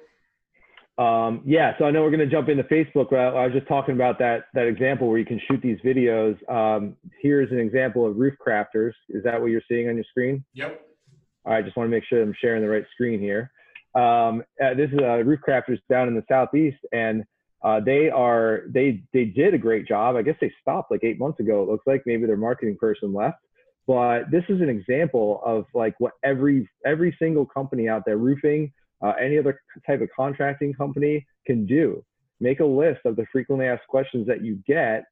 Um, 0.99 1.43
yeah, 1.45 1.77
so 1.79 1.85
I 1.85 1.91
know 1.91 2.03
we're 2.03 2.11
going 2.11 2.21
to 2.21 2.27
jump 2.27 2.49
into 2.49 2.63
Facebook. 2.65 3.13
I 3.13 3.45
was 3.45 3.53
just 3.53 3.69
talking 3.69 3.95
about 3.95 4.19
that 4.19 4.45
that 4.55 4.67
example 4.67 5.09
where 5.09 5.19
you 5.19 5.27
can 5.27 5.41
shoot 5.47 5.61
these 5.61 5.79
videos. 5.85 6.37
Um, 6.51 6.97
here's 7.21 7.51
an 7.53 7.59
example 7.59 8.07
of 8.07 8.17
roof 8.17 8.35
crafters. 8.45 8.93
Is 9.11 9.23
that 9.25 9.39
what 9.39 9.51
you're 9.51 9.63
seeing 9.69 9.89
on 9.89 9.97
your 9.97 10.05
screen? 10.05 10.43
Yep. 10.55 10.81
All 11.45 11.53
right, 11.53 11.65
just 11.65 11.77
want 11.77 11.87
to 11.87 11.91
make 11.91 12.05
sure 12.05 12.23
I'm 12.23 12.35
sharing 12.41 12.63
the 12.63 12.69
right 12.69 12.85
screen 12.93 13.21
here. 13.21 13.51
Um, 13.95 14.43
uh, 14.63 14.75
this 14.75 14.91
is 14.91 14.99
uh, 14.99 15.23
roof 15.23 15.41
crafters 15.47 15.79
down 15.91 16.09
in 16.09 16.15
the 16.15 16.25
southeast, 16.29 16.79
and 16.93 17.25
uh, 17.63 17.81
they 17.81 18.11
are 18.11 18.63
they 18.69 19.03
they 19.13 19.25
did 19.25 19.55
a 19.55 19.59
great 19.59 19.87
job. 19.87 20.17
I 20.17 20.23
guess 20.23 20.37
they 20.41 20.53
stopped 20.61 20.91
like 20.91 21.05
eight 21.05 21.19
months 21.19 21.41
ago. 21.41 21.63
It 21.63 21.69
looks 21.69 21.87
like 21.87 22.03
maybe 22.07 22.27
their 22.27 22.37
marketing 22.37 22.77
person 22.79 23.13
left. 23.13 23.39
But 23.87 24.31
this 24.31 24.45
is 24.49 24.61
an 24.61 24.69
example 24.69 25.41
of 25.45 25.65
like 25.75 25.95
what 25.99 26.13
every 26.25 26.69
every 26.85 27.17
single 27.19 27.47
company 27.47 27.89
out 27.89 28.03
there, 28.05 28.19
roofing, 28.19 28.73
uh, 29.03 29.13
any 29.21 29.39
other 29.39 29.61
type 29.87 30.01
of 30.01 30.09
contracting 30.15 30.75
company 30.75 31.27
can 31.47 31.67
do. 31.67 32.05
Make 32.41 32.61
a 32.61 32.65
list 32.65 33.01
of 33.05 33.17
the 33.17 33.27
frequently 33.33 33.67
asked 33.67 33.87
questions 33.89 34.27
that 34.27 34.45
you 34.45 34.59
get, 34.67 35.05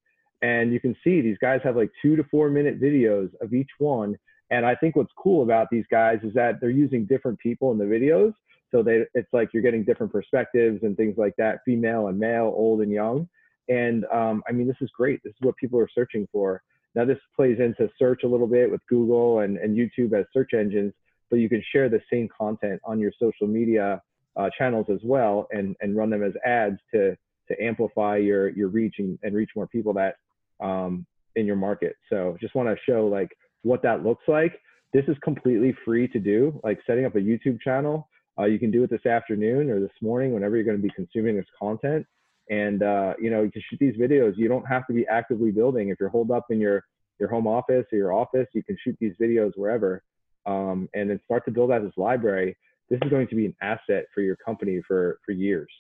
and 0.43 0.73
you 0.73 0.81
can 0.81 0.95
see 1.03 1.21
these 1.21 1.39
guys 1.41 1.61
have 1.65 1.77
like 1.77 1.91
two 2.03 2.17
to 2.17 2.25
four 2.25 2.51
minute 2.51 2.81
videos 2.81 3.31
of 3.41 3.55
each 3.55 3.71
one. 3.79 4.17
And 4.51 4.67
I 4.67 4.75
think 4.75 4.95
what's 4.97 5.13
cool 5.17 5.43
about 5.43 5.69
these 5.71 5.87
guys 5.91 6.19
is 6.23 6.35
that 6.35 6.61
they're 6.61 6.71
using 6.71 7.07
different 7.07 7.39
people 7.39 7.73
in 7.73 7.79
the 7.79 7.85
videos 7.85 8.35
so 8.75 8.83
they, 8.83 9.05
it's 9.15 9.33
like 9.33 9.51
you're 9.53 9.63
getting 9.63 9.85
different 9.85 10.11
perspectives 10.11 10.83
and 10.83 10.97
things 10.97 11.15
like 11.17 11.35
that, 11.39 11.61
female 11.65 12.09
and 12.09 12.19
male, 12.19 12.53
old 12.57 12.81
and 12.81 12.91
young. 12.91 13.29
And 13.69 14.05
um, 14.13 14.43
I 14.49 14.53
mean, 14.53 14.67
this 14.67 14.77
is 14.81 14.91
great. 14.97 15.21
This 15.23 15.31
is 15.31 15.39
what 15.41 15.57
people 15.57 15.79
are 15.79 15.89
searching 15.95 16.27
for. 16.33 16.61
Now, 16.97 17.05
this 17.05 17.19
plays 17.37 17.59
into 17.61 17.89
search 17.99 18.23
a 18.25 18.29
little 18.29 18.49
bit 18.49 18.71
with 18.71 18.81
Google 18.89 19.41
and, 19.41 19.59
and 19.59 19.77
YouTube 19.77 20.19
as 20.19 20.27
search 20.33 20.55
engines, 20.55 20.93
but 21.31 21.37
you 21.37 21.49
can 21.49 21.63
share 21.73 21.89
the 21.89 22.01
same 22.13 22.29
content 22.37 22.81
on 22.85 22.99
your 22.99 23.13
social 23.21 23.47
media 23.47 24.03
uh, 24.37 24.51
channels 24.59 24.87
as 24.93 25.01
well 25.05 25.47
and, 25.53 25.77
and 25.81 25.97
run 25.97 26.11
them 26.11 26.25
as 26.25 26.33
ads 26.45 26.79
to, 26.93 27.17
to 27.49 27.63
amplify 27.63 28.17
your, 28.17 28.49
your 28.51 28.69
reach 28.69 28.97
and, 28.99 29.19
and 29.23 29.37
reach 29.37 29.51
more 29.55 29.69
people 29.69 29.93
that 29.93 30.17
um, 30.61 31.07
in 31.37 31.47
your 31.47 31.57
market. 31.57 31.95
So 32.11 32.37
just 32.41 32.57
want 32.57 32.69
to 32.69 32.77
show 32.91 33.07
like 33.07 33.31
what 33.63 33.83
that 33.83 34.03
looks 34.05 34.25
like. 34.27 34.61
This 34.93 35.05
is 35.07 35.17
completely 35.23 35.75
free 35.85 36.09
to 36.09 36.19
do, 36.19 36.61
like 36.65 36.81
setting 36.87 37.05
up 37.05 37.15
a 37.15 37.21
YouTube 37.21 37.61
channel 37.61 38.09
uh, 38.39 38.45
you 38.45 38.59
can 38.59 38.71
do 38.71 38.83
it 38.83 38.91
this 38.91 39.07
afternoon 39.07 39.71
or 39.71 39.81
this 39.81 39.93
morning, 40.01 40.33
whenever 40.33 40.57
you're 40.57 40.65
going 40.65 40.77
to 40.77 40.83
be 40.83 40.91
consuming 40.91 41.37
this 41.37 41.47
content. 41.59 42.07
And 42.51 42.83
uh, 42.83 43.15
you 43.19 43.31
know, 43.31 43.43
you 43.43 43.51
can 43.51 43.63
shoot 43.71 43.79
these 43.81 43.97
videos, 43.97 44.37
you 44.37 44.49
don't 44.49 44.67
have 44.67 44.87
to 44.89 44.93
be 44.93 45.07
actively 45.07 45.51
building. 45.51 45.89
If 45.89 45.99
you're 45.99 46.11
holed 46.11 46.31
up 46.31 46.47
in 46.51 46.61
your 46.61 46.85
your 47.19 47.29
home 47.29 47.47
office 47.47 47.87
or 47.93 47.97
your 47.97 48.13
office, 48.13 48.47
you 48.53 48.63
can 48.63 48.77
shoot 48.83 48.97
these 49.01 49.15
videos 49.21 49.53
wherever, 49.57 50.03
um, 50.47 50.89
and 50.95 51.09
then 51.09 51.21
start 51.25 51.45
to 51.47 51.51
build 51.51 51.71
out 51.71 51.83
this 51.83 51.97
library. 51.97 52.57
This 52.91 52.99
is 53.03 53.11
going 53.11 53.29
to 53.29 53.35
be 53.35 53.47
an 53.47 53.57
asset 53.63 54.05
for 54.15 54.21
your 54.21 54.37
company 54.37 54.83
for 54.87 55.21
for 55.25 55.33
years. 55.33 55.71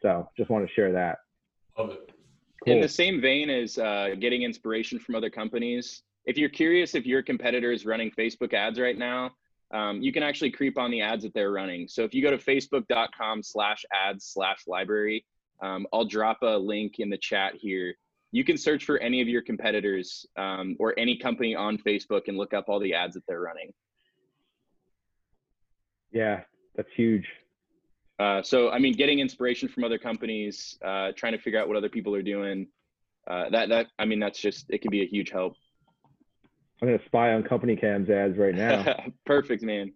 So, 0.00 0.28
just 0.36 0.50
want 0.50 0.66
to 0.66 0.72
share 0.72 0.92
that. 0.92 1.18
Love 1.78 1.90
it. 1.90 2.10
Cool. 2.64 2.74
In 2.74 2.80
the 2.80 2.88
same 2.88 3.20
vein 3.20 3.50
as 3.50 3.76
uh, 3.76 4.10
getting 4.18 4.42
inspiration 4.42 4.98
from 4.98 5.14
other 5.14 5.30
companies, 5.30 6.02
if 6.24 6.38
you're 6.38 6.48
curious 6.48 6.94
if 6.94 7.04
your 7.04 7.22
competitor 7.22 7.72
is 7.72 7.84
running 7.84 8.10
Facebook 8.12 8.54
ads 8.54 8.78
right 8.78 8.96
now, 8.96 9.32
um, 9.72 10.02
you 10.02 10.12
can 10.12 10.22
actually 10.22 10.50
creep 10.50 10.78
on 10.78 10.90
the 10.90 11.00
ads 11.00 11.22
that 11.24 11.32
they're 11.34 11.52
running. 11.52 11.88
So 11.88 12.04
if 12.04 12.14
you 12.14 12.22
go 12.22 12.30
to 12.30 12.38
facebook.com 12.38 13.42
slash 13.42 13.84
ads 13.92 14.26
slash 14.26 14.66
library, 14.66 15.24
um, 15.62 15.86
I'll 15.92 16.04
drop 16.04 16.42
a 16.42 16.58
link 16.58 16.98
in 16.98 17.08
the 17.08 17.18
chat 17.18 17.54
here. 17.54 17.94
You 18.32 18.44
can 18.44 18.56
search 18.56 18.84
for 18.84 18.98
any 18.98 19.20
of 19.20 19.28
your 19.28 19.42
competitors 19.42 20.26
um, 20.36 20.76
or 20.78 20.98
any 20.98 21.16
company 21.16 21.54
on 21.54 21.78
Facebook 21.78 22.28
and 22.28 22.36
look 22.36 22.54
up 22.54 22.68
all 22.68 22.80
the 22.80 22.94
ads 22.94 23.14
that 23.14 23.24
they're 23.26 23.40
running. 23.40 23.72
Yeah, 26.12 26.40
that's 26.74 26.88
huge. 26.94 27.26
Uh, 28.18 28.42
so, 28.42 28.70
I 28.70 28.78
mean, 28.78 28.92
getting 28.92 29.18
inspiration 29.18 29.68
from 29.68 29.84
other 29.84 29.98
companies, 29.98 30.78
uh, 30.84 31.12
trying 31.16 31.32
to 31.32 31.38
figure 31.38 31.60
out 31.60 31.68
what 31.68 31.76
other 31.76 31.88
people 31.88 32.14
are 32.14 32.22
doing. 32.22 32.68
Uh, 33.26 33.48
that 33.50 33.68
that 33.68 33.86
I 33.98 34.04
mean, 34.04 34.18
that's 34.18 34.40
just 34.40 34.66
it 34.68 34.82
can 34.82 34.90
be 34.90 35.02
a 35.02 35.06
huge 35.06 35.30
help. 35.30 35.54
I'm 36.82 36.88
gonna 36.88 37.00
spy 37.06 37.32
on 37.32 37.44
company 37.44 37.76
cams 37.76 38.10
ads 38.10 38.36
right 38.36 38.54
now. 38.54 38.84
Perfect, 39.24 39.62
man. 39.62 39.92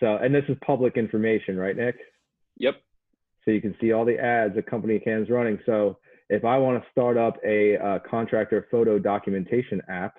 So, 0.00 0.16
and 0.16 0.34
this 0.34 0.44
is 0.48 0.56
public 0.64 0.96
information, 0.96 1.58
right, 1.58 1.76
Nick? 1.76 1.96
Yep. 2.56 2.80
So 3.44 3.50
you 3.50 3.60
can 3.60 3.74
see 3.78 3.92
all 3.92 4.06
the 4.06 4.18
ads 4.18 4.54
that 4.54 4.66
company 4.66 4.98
cams 4.98 5.28
running. 5.28 5.58
So 5.66 5.98
if 6.30 6.46
I 6.46 6.56
want 6.56 6.82
to 6.82 6.90
start 6.90 7.18
up 7.18 7.36
a 7.44 7.76
uh, 7.76 7.98
contractor 8.10 8.66
photo 8.70 8.98
documentation 8.98 9.82
app, 9.90 10.14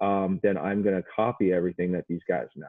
um, 0.00 0.38
then 0.44 0.56
I'm 0.56 0.84
gonna 0.84 1.02
copy 1.14 1.52
everything 1.52 1.90
that 1.92 2.04
these 2.08 2.22
guys 2.28 2.46
know. 2.54 2.68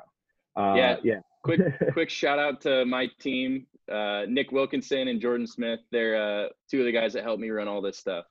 Uh, 0.60 0.76
yeah. 0.76 0.96
Yeah. 1.04 1.20
quick 1.44 1.62
quick 1.94 2.10
shout 2.10 2.40
out 2.40 2.62
to 2.62 2.84
my 2.86 3.12
team, 3.20 3.68
uh, 3.92 4.24
Nick 4.28 4.52
Wilkinson 4.52 5.08
and 5.08 5.22
Jordan 5.22 5.46
Smith. 5.46 5.82
They're 5.92 6.16
uh, 6.16 6.50
two 6.68 6.80
of 6.80 6.88
the 6.88 6.92
guys 6.92 7.14
that 7.14 7.24
help 7.24 7.40
me 7.40 7.52
run 7.52 7.68
all 7.68 7.82
this 7.82 8.00
stuff. 8.00 8.26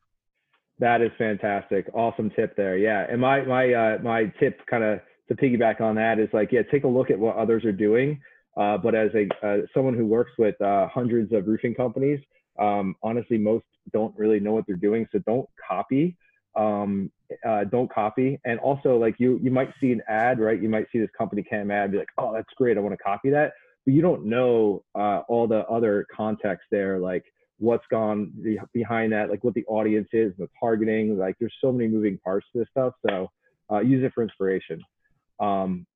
That 0.79 1.01
is 1.01 1.11
fantastic. 1.17 1.87
Awesome 1.95 2.31
tip 2.31 2.57
there. 2.57 2.77
Yeah. 2.77 3.07
And 3.09 3.21
my 3.21 3.43
my 3.43 3.73
uh, 3.73 3.99
my 4.03 4.27
tip 4.39 4.61
kind 4.67 4.85
of 4.85 5.01
to 5.29 5.35
piggyback 5.35 5.81
on 5.81 5.95
that 5.97 6.19
is 6.19 6.29
like, 6.33 6.53
yeah, 6.53 6.63
take 6.71 6.85
a 6.85 6.89
look 6.89 7.11
at 7.11 7.19
what 7.19 7.37
others 7.37 7.65
are 7.65 7.73
doing. 7.73 8.21
Uh, 8.57 8.79
but 8.79 8.95
as 8.95 9.11
a 9.15 9.29
uh, 9.47 9.59
someone 9.75 9.95
who 9.95 10.07
works 10.07 10.33
with 10.39 10.61
uh, 10.61 10.89
hundreds 10.89 11.33
of 11.33 11.47
roofing 11.47 11.75
companies, 11.75 12.21
um, 12.59 12.95
honestly, 13.03 13.39
most 13.39 13.65
don't 13.93 14.17
really 14.19 14.41
know 14.41 14.53
what 14.53 14.65
they're 14.67 14.77
doing. 14.77 15.07
So 15.13 15.19
don't 15.21 15.49
copy. 15.69 16.17
Um, 16.57 17.11
uh, 17.47 17.65
don't 17.65 17.93
copy. 17.93 18.41
And 18.45 18.59
also, 18.61 18.97
like 18.97 19.17
you, 19.19 19.39
you 19.43 19.51
might 19.51 19.73
see 19.81 19.93
an 19.93 20.01
ad, 20.09 20.39
right? 20.39 20.61
You 20.61 20.69
might 20.69 20.87
see 20.93 20.99
this 20.99 21.11
company 21.17 21.43
cam 21.43 21.71
ad, 21.71 21.93
be 21.93 21.99
like, 21.99 22.09
oh, 22.19 22.33
that's 22.33 22.49
great. 22.57 22.77
I 22.77 22.81
want 22.81 22.97
to 22.97 23.03
copy 23.03 23.31
that. 23.31 23.53
But 23.85 23.95
you 23.95 24.03
don't 24.03 24.25
know 24.25 24.85
uh, 24.95 25.21
all 25.29 25.47
the 25.47 25.67
other 25.67 26.07
context 26.15 26.67
there, 26.71 26.99
like 26.99 27.25
what's 27.59 27.87
gone 27.91 28.33
behind 28.75 29.13
that, 29.13 29.31
like 29.31 29.43
what 29.43 29.55
the 29.55 29.65
audience 29.67 30.09
is, 30.13 30.33
the 30.39 30.49
targeting. 30.59 31.19
Like 31.19 31.37
there's 31.39 31.55
so 31.61 31.73
many 31.73 31.89
moving 31.89 32.19
parts 32.19 32.47
to 32.53 32.61
this 32.61 32.69
stuff. 32.71 32.95
So 33.09 33.31
uh, 33.71 33.81
use 33.81 34.05
it 34.05 34.13
for 34.15 34.23
inspiration. 34.23 34.81
Um, 35.41 35.87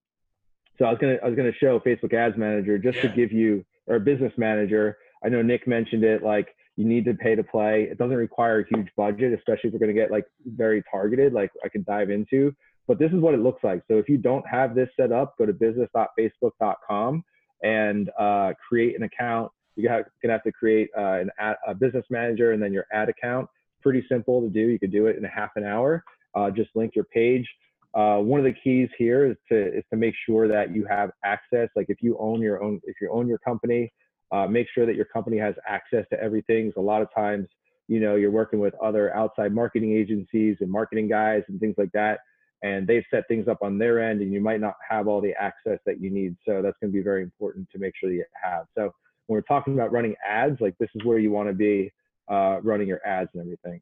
so 0.78 0.86
I 0.86 0.90
was 0.90 0.98
gonna 0.98 1.18
I 1.22 1.26
was 1.26 1.36
gonna 1.36 1.52
show 1.52 1.78
Facebook 1.80 2.14
Ads 2.14 2.36
Manager 2.38 2.78
just 2.78 2.96
yeah. 2.96 3.02
to 3.02 3.08
give 3.08 3.32
you 3.32 3.64
or 3.86 3.98
Business 3.98 4.32
Manager. 4.36 4.96
I 5.24 5.28
know 5.28 5.42
Nick 5.42 5.66
mentioned 5.66 6.04
it. 6.04 6.22
Like 6.22 6.48
you 6.76 6.86
need 6.86 7.04
to 7.04 7.14
pay 7.14 7.34
to 7.34 7.44
play. 7.44 7.88
It 7.90 7.98
doesn't 7.98 8.16
require 8.16 8.60
a 8.60 8.64
huge 8.74 8.88
budget, 8.96 9.34
especially 9.34 9.68
if 9.68 9.74
we're 9.74 9.80
gonna 9.80 9.92
get 9.92 10.10
like 10.10 10.24
very 10.46 10.82
targeted. 10.90 11.32
Like 11.32 11.50
I 11.64 11.68
can 11.68 11.84
dive 11.84 12.10
into. 12.10 12.54
But 12.88 12.98
this 12.98 13.12
is 13.12 13.20
what 13.20 13.34
it 13.34 13.40
looks 13.40 13.62
like. 13.62 13.82
So 13.88 13.98
if 13.98 14.08
you 14.08 14.16
don't 14.16 14.44
have 14.48 14.74
this 14.74 14.88
set 14.98 15.12
up, 15.12 15.36
go 15.38 15.46
to 15.46 15.52
business.facebook.com 15.52 17.22
and 17.62 18.10
uh, 18.18 18.52
create 18.68 18.96
an 18.96 19.02
account. 19.04 19.52
You're 19.80 20.04
gonna 20.22 20.34
have 20.34 20.42
to 20.44 20.52
create 20.52 20.90
uh, 20.96 21.14
an 21.14 21.30
ad, 21.38 21.56
a 21.66 21.74
business 21.74 22.04
manager 22.10 22.52
and 22.52 22.62
then 22.62 22.72
your 22.72 22.86
ad 22.92 23.08
account. 23.08 23.48
Pretty 23.82 24.04
simple 24.08 24.42
to 24.42 24.48
do. 24.48 24.60
You 24.60 24.78
could 24.78 24.92
do 24.92 25.06
it 25.06 25.16
in 25.16 25.24
a 25.24 25.28
half 25.28 25.50
an 25.56 25.64
hour. 25.64 26.04
Uh, 26.34 26.50
just 26.50 26.70
link 26.74 26.94
your 26.94 27.04
page 27.04 27.48
uh, 27.94 28.18
one 28.18 28.38
of 28.38 28.44
the 28.44 28.54
keys 28.62 28.88
here 28.96 29.26
is 29.26 29.36
to 29.48 29.78
is 29.78 29.84
to 29.90 29.96
make 29.96 30.14
sure 30.26 30.46
that 30.46 30.74
you 30.74 30.86
have 30.86 31.10
access. 31.24 31.68
Like 31.74 31.86
if 31.88 32.02
you 32.02 32.16
own 32.18 32.40
your 32.40 32.62
own, 32.62 32.80
if 32.84 32.96
you 33.00 33.10
own 33.10 33.26
your 33.26 33.38
company, 33.38 33.92
uh, 34.30 34.46
make 34.46 34.68
sure 34.72 34.86
that 34.86 34.94
your 34.94 35.06
company 35.06 35.38
has 35.38 35.54
access 35.66 36.06
to 36.12 36.22
everything. 36.22 36.70
So 36.74 36.80
a 36.80 36.82
lot 36.82 37.02
of 37.02 37.08
times, 37.12 37.48
you 37.88 37.98
know, 37.98 38.14
you're 38.14 38.30
working 38.30 38.60
with 38.60 38.74
other 38.76 39.14
outside 39.16 39.52
marketing 39.52 39.96
agencies 39.96 40.58
and 40.60 40.70
marketing 40.70 41.08
guys 41.08 41.42
and 41.48 41.58
things 41.58 41.74
like 41.78 41.90
that, 41.92 42.20
and 42.62 42.86
they've 42.86 43.02
set 43.10 43.26
things 43.26 43.48
up 43.48 43.58
on 43.60 43.76
their 43.76 44.00
end, 44.00 44.20
and 44.20 44.32
you 44.32 44.40
might 44.40 44.60
not 44.60 44.76
have 44.88 45.08
all 45.08 45.20
the 45.20 45.34
access 45.34 45.80
that 45.84 46.00
you 46.00 46.10
need. 46.10 46.36
So 46.46 46.62
that's 46.62 46.76
going 46.80 46.92
to 46.92 46.96
be 46.96 47.02
very 47.02 47.24
important 47.24 47.68
to 47.72 47.78
make 47.78 47.94
sure 47.98 48.08
that 48.08 48.14
you 48.14 48.24
have. 48.40 48.66
So 48.76 48.94
when 49.30 49.36
we're 49.36 49.42
talking 49.42 49.74
about 49.74 49.92
running 49.92 50.16
ads, 50.26 50.60
like 50.60 50.76
this 50.78 50.90
is 50.96 51.04
where 51.04 51.18
you 51.18 51.30
want 51.30 51.48
to 51.48 51.54
be 51.54 51.92
uh, 52.28 52.58
running 52.64 52.88
your 52.88 53.00
ads 53.06 53.30
and 53.34 53.42
everything. 53.42 53.80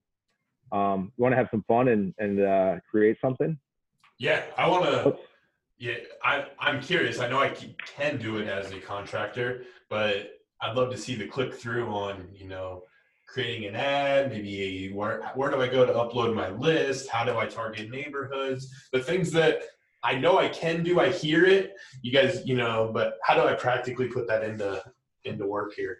Um, 0.72 1.10
you 1.16 1.22
want 1.22 1.32
to 1.32 1.36
have 1.36 1.48
some 1.50 1.64
fun 1.66 1.88
and 1.88 2.12
and 2.18 2.40
uh, 2.40 2.76
create 2.90 3.16
something. 3.18 3.58
Yeah, 4.18 4.42
I 4.58 4.68
want 4.68 4.84
to. 4.84 5.16
Yeah, 5.78 5.94
I, 6.22 6.44
I'm 6.58 6.82
curious. 6.82 7.18
I 7.18 7.28
know 7.28 7.38
I 7.38 7.54
can 7.96 8.18
do 8.18 8.36
it 8.38 8.48
as 8.48 8.72
a 8.72 8.80
contractor, 8.80 9.62
but 9.88 10.32
I'd 10.60 10.76
love 10.76 10.90
to 10.90 10.98
see 10.98 11.14
the 11.14 11.26
click 11.26 11.54
through 11.54 11.86
on, 11.86 12.26
you 12.34 12.48
know, 12.48 12.82
creating 13.26 13.68
an 13.68 13.76
ad, 13.76 14.30
maybe 14.30 14.90
where 14.92 15.22
where 15.34 15.50
do 15.50 15.62
I 15.62 15.68
go 15.68 15.86
to 15.86 15.92
upload 15.92 16.34
my 16.34 16.50
list? 16.50 17.08
How 17.08 17.24
do 17.24 17.38
I 17.38 17.46
target 17.46 17.90
neighborhoods? 17.90 18.70
The 18.92 19.00
things 19.00 19.30
that 19.32 19.62
I 20.02 20.14
know 20.16 20.38
I 20.38 20.48
can 20.48 20.82
do, 20.82 21.00
I 21.00 21.10
hear 21.10 21.46
it. 21.46 21.74
You 22.02 22.12
guys, 22.12 22.42
you 22.44 22.54
know, 22.54 22.90
but 22.92 23.14
how 23.22 23.34
do 23.34 23.48
I 23.48 23.54
practically 23.54 24.08
put 24.08 24.26
that 24.28 24.44
into 24.44 24.82
into 25.24 25.46
work 25.46 25.72
here? 25.74 25.98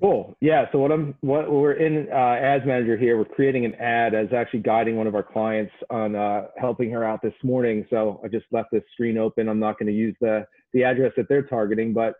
Cool. 0.00 0.36
Yeah. 0.40 0.64
So 0.72 0.78
what 0.78 0.90
I'm 0.90 1.14
what 1.20 1.48
we're 1.50 1.74
in 1.74 2.08
uh, 2.10 2.16
ads 2.16 2.66
manager 2.66 2.96
here. 2.96 3.16
We're 3.16 3.24
creating 3.24 3.64
an 3.64 3.76
ad 3.76 4.14
as 4.14 4.32
actually 4.32 4.60
guiding 4.60 4.96
one 4.96 5.06
of 5.06 5.14
our 5.14 5.22
clients 5.22 5.72
on 5.90 6.16
uh, 6.16 6.46
helping 6.58 6.90
her 6.90 7.04
out 7.04 7.22
this 7.22 7.34
morning. 7.44 7.86
So 7.88 8.20
I 8.24 8.28
just 8.28 8.46
left 8.50 8.70
this 8.72 8.82
screen 8.94 9.16
open. 9.16 9.48
I'm 9.48 9.60
not 9.60 9.78
going 9.78 9.86
to 9.86 9.92
use 9.92 10.16
the 10.20 10.44
the 10.72 10.82
address 10.82 11.12
that 11.16 11.28
they're 11.28 11.44
targeting, 11.44 11.92
but 11.92 12.14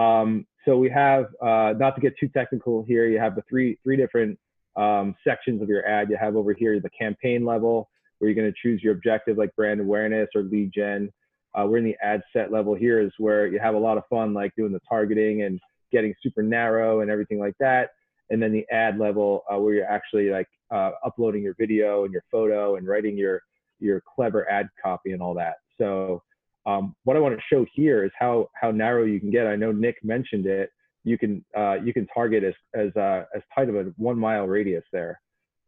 um, 0.00 0.46
so 0.64 0.76
we 0.76 0.88
have 0.90 1.26
uh, 1.42 1.74
not 1.76 1.96
to 1.96 2.00
get 2.00 2.14
too 2.18 2.28
technical 2.28 2.84
here. 2.84 3.06
You 3.06 3.18
have 3.18 3.34
the 3.34 3.42
three 3.48 3.78
three 3.82 3.96
different 3.96 4.38
um, 4.76 5.16
sections 5.26 5.60
of 5.60 5.68
your 5.68 5.84
ad. 5.86 6.10
You 6.10 6.16
have 6.16 6.36
over 6.36 6.52
here 6.52 6.78
the 6.78 6.90
campaign 6.90 7.44
level 7.44 7.88
where 8.18 8.30
you're 8.30 8.40
going 8.40 8.52
to 8.52 8.58
choose 8.62 8.82
your 8.82 8.94
objective 8.94 9.36
like 9.38 9.54
brand 9.56 9.80
awareness 9.80 10.28
or 10.34 10.42
lead 10.42 10.72
gen. 10.72 11.12
Uh, 11.54 11.66
we're 11.66 11.78
in 11.78 11.84
the 11.84 11.96
ad 12.02 12.22
set 12.32 12.50
level 12.50 12.74
here 12.74 13.00
is 13.00 13.12
where 13.18 13.46
you 13.46 13.58
have 13.60 13.74
a 13.74 13.78
lot 13.78 13.96
of 13.96 14.04
fun 14.10 14.34
like 14.34 14.52
doing 14.56 14.72
the 14.72 14.80
targeting 14.88 15.42
and 15.42 15.60
getting 15.92 16.14
super 16.22 16.42
narrow 16.42 17.00
and 17.00 17.10
everything 17.10 17.38
like 17.38 17.54
that. 17.60 17.90
And 18.30 18.42
then 18.42 18.52
the 18.52 18.66
ad 18.72 18.98
level 18.98 19.44
uh, 19.52 19.58
where 19.58 19.74
you're 19.74 19.90
actually 19.90 20.30
like 20.30 20.48
uh, 20.70 20.92
uploading 21.04 21.42
your 21.42 21.54
video 21.58 22.04
and 22.04 22.12
your 22.12 22.24
photo 22.30 22.76
and 22.76 22.86
writing 22.86 23.16
your 23.16 23.40
your 23.80 24.02
clever 24.14 24.50
ad 24.50 24.68
copy 24.82 25.12
and 25.12 25.20
all 25.22 25.34
that. 25.34 25.54
So 25.78 26.22
um, 26.66 26.94
what 27.04 27.16
I 27.16 27.20
want 27.20 27.36
to 27.36 27.42
show 27.52 27.66
here 27.74 28.04
is 28.04 28.10
how 28.18 28.48
how 28.60 28.70
narrow 28.70 29.04
you 29.04 29.20
can 29.20 29.30
get. 29.30 29.46
I 29.46 29.56
know 29.56 29.72
Nick 29.72 29.96
mentioned 30.02 30.46
it. 30.46 30.70
You 31.04 31.18
can 31.18 31.44
uh, 31.56 31.74
you 31.84 31.92
can 31.92 32.06
target 32.08 32.42
as 32.44 32.54
as 32.74 32.96
uh, 32.96 33.24
as 33.34 33.42
tight 33.54 33.68
of 33.68 33.76
a 33.76 33.92
one 33.96 34.18
mile 34.18 34.46
radius 34.46 34.84
there. 34.92 35.20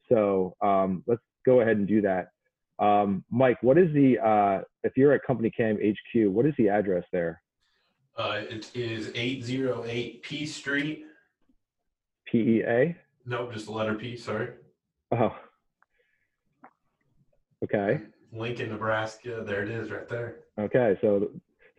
So 0.09 0.55
um, 0.63 1.05
let's 1.07 1.23
go 1.45 1.61
ahead 1.61 1.77
and 1.77 1.87
do 1.87 2.01
that. 2.03 2.29
Um, 2.79 3.25
Mike, 3.31 3.59
what 3.63 3.79
is 3.79 3.93
the 3.95 4.19
uh, 4.19 4.63
if 4.83 4.93
you're 4.97 5.13
at 5.13 5.23
Company 5.27 5.51
Cam 5.51 5.77
HQ, 5.77 6.31
what 6.31 6.47
is 6.47 6.55
the 6.59 6.69
address 6.69 7.05
there? 7.13 7.41
Uh, 8.17 8.43
it 8.49 8.71
is 8.75 9.11
808 9.15 10.23
P 10.23 10.47
Street. 10.47 11.05
PEA? 12.27 12.97
No, 13.25 13.51
just 13.51 13.67
the 13.67 13.73
letter 13.73 13.95
P, 13.95 14.17
sorry. 14.17 14.49
Oh. 15.13 15.37
Okay. 17.63 18.01
Lincoln, 18.33 18.71
Nebraska. 18.71 19.43
There 19.47 19.63
it 19.63 19.71
is 19.71 19.91
right 19.91 20.09
there. 20.09 20.37
Okay. 20.59 20.99
So, 21.01 21.31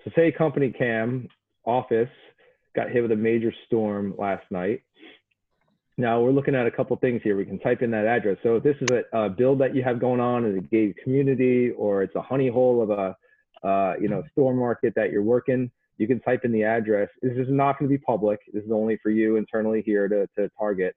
so 0.04 0.12
say 0.16 0.32
company 0.32 0.72
cam 0.72 1.28
office 1.66 2.10
got 2.76 2.90
hit 2.90 3.02
with 3.02 3.12
a 3.12 3.16
major 3.16 3.54
storm 3.66 4.14
last 4.18 4.46
night. 4.52 4.82
Now 6.00 6.22
we're 6.22 6.32
looking 6.32 6.54
at 6.54 6.68
a 6.68 6.72
couple 6.72 6.96
things 6.98 7.22
here. 7.24 7.36
We 7.36 7.46
can 7.46 7.60
type 7.60 7.82
in 7.82 7.90
that 7.92 8.06
address. 8.06 8.38
So 8.44 8.58
if 8.58 8.64
this 8.64 8.76
is 8.82 8.90
a, 8.92 9.18
a 9.18 9.30
build 9.30 9.60
that 9.62 9.76
you 9.76 9.84
have 9.84 10.00
going 10.00 10.20
on 10.20 10.46
in 10.46 10.58
a 10.58 10.62
gated 10.62 10.98
community, 11.04 11.72
or 11.72 12.04
it's 12.04 12.16
a 12.16 12.22
honey 12.22 12.50
hole 12.50 12.84
of 12.84 12.92
a, 12.92 13.68
uh, 13.68 13.96
you 14.00 14.08
know, 14.08 14.24
store 14.32 14.54
market 14.54 14.94
that 14.96 15.12
you're 15.12 15.24
working, 15.24 15.72
you 15.98 16.06
can 16.06 16.20
type 16.20 16.46
in 16.46 16.52
the 16.52 16.64
address. 16.64 17.10
This 17.24 17.36
is 17.36 17.48
not 17.50 17.80
going 17.80 17.90
to 17.90 17.98
be 17.98 18.04
public. 18.04 18.40
This 18.54 18.64
is 18.64 18.72
only 18.72 19.00
for 19.02 19.10
you 19.10 19.38
internally 19.38 19.82
here 19.84 20.08
to, 20.08 20.28
to 20.38 20.50
target. 20.58 20.96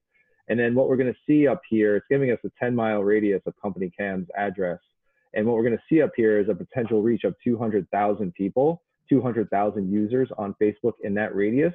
And 0.49 0.59
then 0.59 0.75
what 0.75 0.89
we're 0.89 0.97
going 0.97 1.13
to 1.13 1.19
see 1.27 1.47
up 1.47 1.63
here, 1.69 1.97
it's 1.97 2.07
giving 2.11 2.31
us 2.31 2.39
a 2.45 2.51
10 2.63 2.75
mile 2.75 3.03
radius 3.03 3.41
of 3.47 3.55
company 3.63 3.91
cam's 3.97 4.29
address. 4.37 4.81
And 5.33 5.47
what 5.47 5.57
we're 5.57 5.63
going 5.63 5.79
to 5.79 5.83
see 5.89 6.03
up 6.03 6.11
here 6.17 6.41
is 6.41 6.49
a 6.49 6.55
potential 6.55 7.03
reach 7.03 7.25
of 7.25 7.35
200,000 7.43 8.35
people, 8.35 8.83
200,000 9.09 9.91
users 9.91 10.29
on 10.37 10.55
Facebook 10.61 10.95
in 11.05 11.15
that 11.15 11.35
radius. 11.35 11.73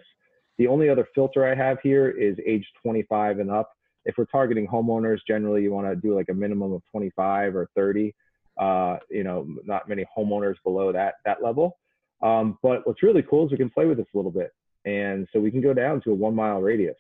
The 0.58 0.68
only 0.68 0.90
other 0.90 1.08
filter 1.14 1.46
I 1.46 1.56
have 1.56 1.78
here 1.82 2.10
is 2.10 2.38
age 2.46 2.66
25 2.82 3.40
and 3.40 3.52
up. 3.52 3.72
If 4.06 4.16
we're 4.18 4.26
targeting 4.26 4.68
homeowners, 4.68 5.20
generally 5.28 5.64
you 5.64 5.72
want 5.72 5.88
to 5.88 5.96
do 5.96 6.16
like 6.16 6.30
a 6.30 6.34
minimum 6.34 6.74
of 6.74 6.82
25 6.92 7.56
or 7.56 7.70
30. 7.76 8.14
Uh, 8.60 8.98
you 9.10 9.24
know, 9.24 9.46
not 9.66 9.90
many 9.90 10.06
homeowners 10.18 10.56
below 10.64 10.92
that 10.94 11.16
that 11.26 11.44
level. 11.44 11.78
Um, 12.22 12.58
but 12.64 12.88
what's 12.88 13.04
really 13.04 13.24
cool 13.24 13.46
is 13.46 13.52
we 13.52 13.58
can 13.58 13.70
play 13.70 13.86
with 13.86 13.98
this 13.98 14.08
a 14.14 14.18
little 14.18 14.32
bit. 14.32 14.52
And 14.86 15.28
so 15.34 15.40
we 15.40 15.52
can 15.52 15.62
go 15.62 15.74
down 15.74 16.02
to 16.02 16.12
a 16.12 16.16
one 16.16 16.36
mile 16.36 16.62
radius. 16.62 16.96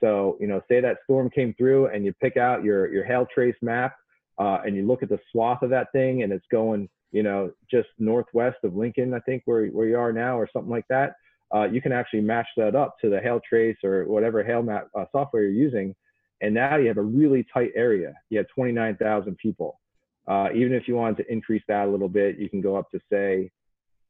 So, 0.00 0.36
you 0.40 0.46
know, 0.46 0.60
say 0.68 0.80
that 0.80 0.98
storm 1.04 1.30
came 1.30 1.54
through 1.54 1.86
and 1.86 2.04
you 2.04 2.12
pick 2.20 2.36
out 2.36 2.62
your, 2.62 2.92
your 2.92 3.04
hail 3.04 3.26
trace 3.34 3.56
map 3.62 3.96
uh, 4.38 4.58
and 4.64 4.76
you 4.76 4.86
look 4.86 5.02
at 5.02 5.08
the 5.08 5.18
swath 5.32 5.62
of 5.62 5.70
that 5.70 5.90
thing 5.92 6.22
and 6.22 6.32
it's 6.32 6.46
going 6.52 6.88
you 7.14 7.22
know, 7.22 7.52
just 7.70 7.88
northwest 8.00 8.56
of 8.64 8.74
Lincoln, 8.74 9.14
I 9.14 9.20
think 9.20 9.42
where 9.44 9.66
where 9.68 9.86
you 9.86 9.96
are 9.96 10.12
now, 10.12 10.36
or 10.36 10.48
something 10.52 10.70
like 10.70 10.86
that. 10.88 11.14
Uh, 11.54 11.64
you 11.64 11.80
can 11.80 11.92
actually 11.92 12.20
match 12.20 12.48
that 12.56 12.74
up 12.74 12.96
to 13.00 13.08
the 13.08 13.20
Hail 13.20 13.40
Trace 13.48 13.76
or 13.84 14.04
whatever 14.06 14.42
Hail 14.42 14.62
Map 14.62 14.88
uh, 14.98 15.04
software 15.12 15.42
you're 15.44 15.52
using, 15.52 15.94
and 16.40 16.52
now 16.54 16.76
you 16.76 16.88
have 16.88 16.98
a 16.98 17.02
really 17.02 17.46
tight 17.52 17.70
area. 17.76 18.14
You 18.30 18.38
have 18.38 18.48
29,000 18.54 19.36
people. 19.38 19.80
Uh, 20.26 20.48
even 20.54 20.72
if 20.72 20.88
you 20.88 20.96
wanted 20.96 21.18
to 21.18 21.32
increase 21.32 21.62
that 21.68 21.86
a 21.86 21.90
little 21.90 22.08
bit, 22.08 22.38
you 22.38 22.48
can 22.48 22.60
go 22.60 22.76
up 22.76 22.90
to 22.90 22.98
say, 23.10 23.50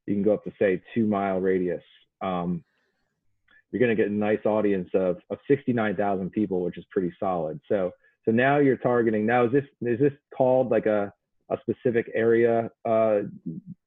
you 0.06 0.14
can 0.14 0.22
go 0.22 0.32
up 0.32 0.44
to 0.44 0.52
say 0.58 0.80
two 0.94 1.06
mile 1.06 1.40
radius. 1.40 1.82
Um, 2.20 2.64
you're 3.70 3.80
going 3.80 3.94
to 3.94 4.00
get 4.00 4.10
a 4.10 4.14
nice 4.14 4.44
audience 4.46 4.88
of, 4.94 5.18
of 5.30 5.38
69,000 5.48 6.30
people, 6.30 6.62
which 6.62 6.78
is 6.78 6.84
pretty 6.90 7.12
solid. 7.18 7.60
So, 7.68 7.90
so 8.24 8.30
now 8.30 8.58
you're 8.58 8.76
targeting. 8.76 9.26
Now, 9.26 9.46
is 9.46 9.52
this 9.52 9.64
is 9.82 9.98
this 9.98 10.12
called 10.34 10.70
like 10.70 10.86
a 10.86 11.12
a 11.50 11.58
specific 11.60 12.10
area, 12.14 12.70
uh, 12.84 13.20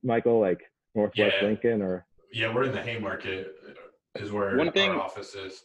Michael, 0.03 0.39
like 0.39 0.59
Northwest 0.93 1.35
Yeah. 1.41 1.47
Lincoln, 1.47 1.81
or 1.81 2.05
Yeah, 2.33 2.53
we're 2.53 2.63
in 2.63 2.71
the 2.71 2.81
Haymarket, 2.81 3.55
is 4.15 4.31
where 4.31 4.57
One 4.57 4.71
thing- 4.71 4.91
our 4.91 5.01
office 5.01 5.35
is. 5.35 5.63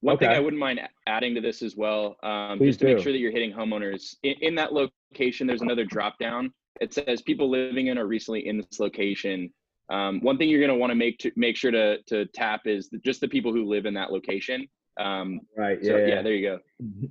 One 0.00 0.18
thing 0.18 0.28
I 0.28 0.38
wouldn't 0.38 0.60
mind 0.60 0.80
adding 1.06 1.34
to 1.34 1.40
this 1.40 1.62
as 1.62 1.76
well, 1.76 2.16
um, 2.22 2.58
just 2.58 2.80
to 2.80 2.84
make 2.84 2.98
sure 2.98 3.10
that 3.10 3.18
you're 3.18 3.32
hitting 3.32 3.52
homeowners 3.52 4.14
in, 4.22 4.34
in 4.42 4.54
that 4.56 4.74
location. 4.74 5.46
There's 5.46 5.62
another 5.62 5.86
drop 5.86 6.18
down. 6.18 6.52
It 6.82 6.92
says 6.92 7.22
people 7.22 7.48
living 7.48 7.86
in 7.86 7.96
or 7.96 8.06
recently 8.06 8.46
in 8.46 8.58
this 8.58 8.78
location. 8.78 9.50
Um, 9.88 10.20
one 10.20 10.36
thing 10.36 10.50
you're 10.50 10.60
going 10.60 10.72
to 10.72 10.76
want 10.76 10.90
to 10.90 10.94
make 10.94 11.18
to 11.20 11.32
make 11.36 11.56
sure 11.56 11.70
to 11.70 12.02
to 12.02 12.26
tap 12.26 12.66
is 12.66 12.90
just 13.02 13.22
the 13.22 13.28
people 13.28 13.50
who 13.50 13.64
live 13.64 13.86
in 13.86 13.94
that 13.94 14.12
location. 14.12 14.68
Um, 15.00 15.40
right? 15.56 15.82
so 15.82 15.96
Yeah, 15.96 16.06
yeah, 16.06 16.22
there 16.22 16.34
you 16.34 16.48
go. 16.50 16.58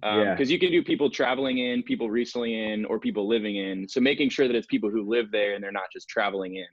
Um, 0.04 0.20
yeah. 0.20 0.34
Because 0.36 0.52
you 0.52 0.60
can 0.60 0.72
do 0.72 0.84
people 0.84 1.10
traveling 1.10 1.58
in, 1.58 1.84
people 1.84 2.10
recently 2.10 2.72
in, 2.72 2.86
or 2.86 3.00
people 3.00 3.28
living 3.28 3.58
in. 3.58 3.88
So 3.90 4.00
making 4.00 4.30
sure 4.30 4.48
that 4.48 4.56
it's 4.56 4.68
people 4.68 4.90
who 4.90 5.10
live 5.10 5.32
there 5.32 5.56
and 5.56 5.64
they're 5.64 5.72
not 5.72 5.92
just 5.92 6.08
traveling 6.08 6.56
in. 6.56 6.68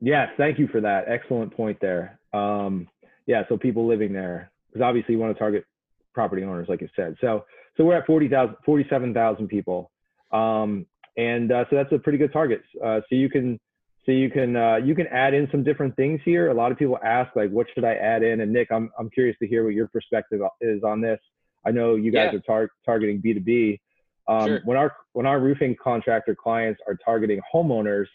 Yes, 0.00 0.28
thank 0.36 0.58
you 0.58 0.68
for 0.68 0.80
that. 0.80 1.04
Excellent 1.08 1.54
point 1.56 1.78
there. 1.80 2.18
Um, 2.32 2.88
yeah, 3.26 3.42
so 3.48 3.56
people 3.56 3.86
living 3.86 4.12
there, 4.12 4.50
because 4.68 4.84
obviously 4.84 5.14
you 5.14 5.20
want 5.20 5.34
to 5.34 5.38
target 5.38 5.64
property 6.14 6.44
owners, 6.44 6.68
like 6.68 6.80
you 6.80 6.88
said. 6.94 7.16
So, 7.20 7.44
so 7.76 7.84
we're 7.84 7.96
at 7.96 8.06
40,000, 8.06 8.56
47,000 8.64 9.48
people, 9.48 9.90
um, 10.32 10.86
and 11.16 11.50
uh, 11.50 11.64
so 11.70 11.76
that's 11.76 11.92
a 11.92 11.98
pretty 11.98 12.18
good 12.18 12.32
target. 12.32 12.62
Uh, 12.82 13.00
so 13.08 13.16
you 13.16 13.28
can, 13.30 13.58
so 14.04 14.12
you 14.12 14.30
can, 14.30 14.54
uh, 14.54 14.76
you 14.76 14.94
can 14.94 15.06
add 15.08 15.34
in 15.34 15.48
some 15.50 15.64
different 15.64 15.96
things 15.96 16.20
here. 16.24 16.50
A 16.50 16.54
lot 16.54 16.70
of 16.70 16.78
people 16.78 16.98
ask, 17.02 17.34
like, 17.34 17.50
what 17.50 17.66
should 17.74 17.84
I 17.84 17.94
add 17.94 18.22
in? 18.22 18.40
And 18.42 18.52
Nick, 18.52 18.70
I'm, 18.70 18.90
I'm 18.98 19.10
curious 19.10 19.36
to 19.40 19.46
hear 19.48 19.64
what 19.64 19.74
your 19.74 19.88
perspective 19.88 20.40
is 20.60 20.82
on 20.84 21.00
this. 21.00 21.18
I 21.66 21.70
know 21.70 21.96
you 21.96 22.12
guys 22.12 22.30
Yeah. 22.32 22.38
are 22.38 22.42
tar- 22.42 22.70
targeting 22.84 23.20
B2B. 23.20 23.80
Um, 24.28 24.46
Sure. 24.46 24.60
When 24.64 24.76
our 24.76 24.92
when 25.12 25.24
our 25.26 25.40
roofing 25.40 25.74
contractor 25.82 26.34
clients 26.34 26.80
are 26.86 26.96
targeting 26.96 27.40
homeowners, 27.52 28.06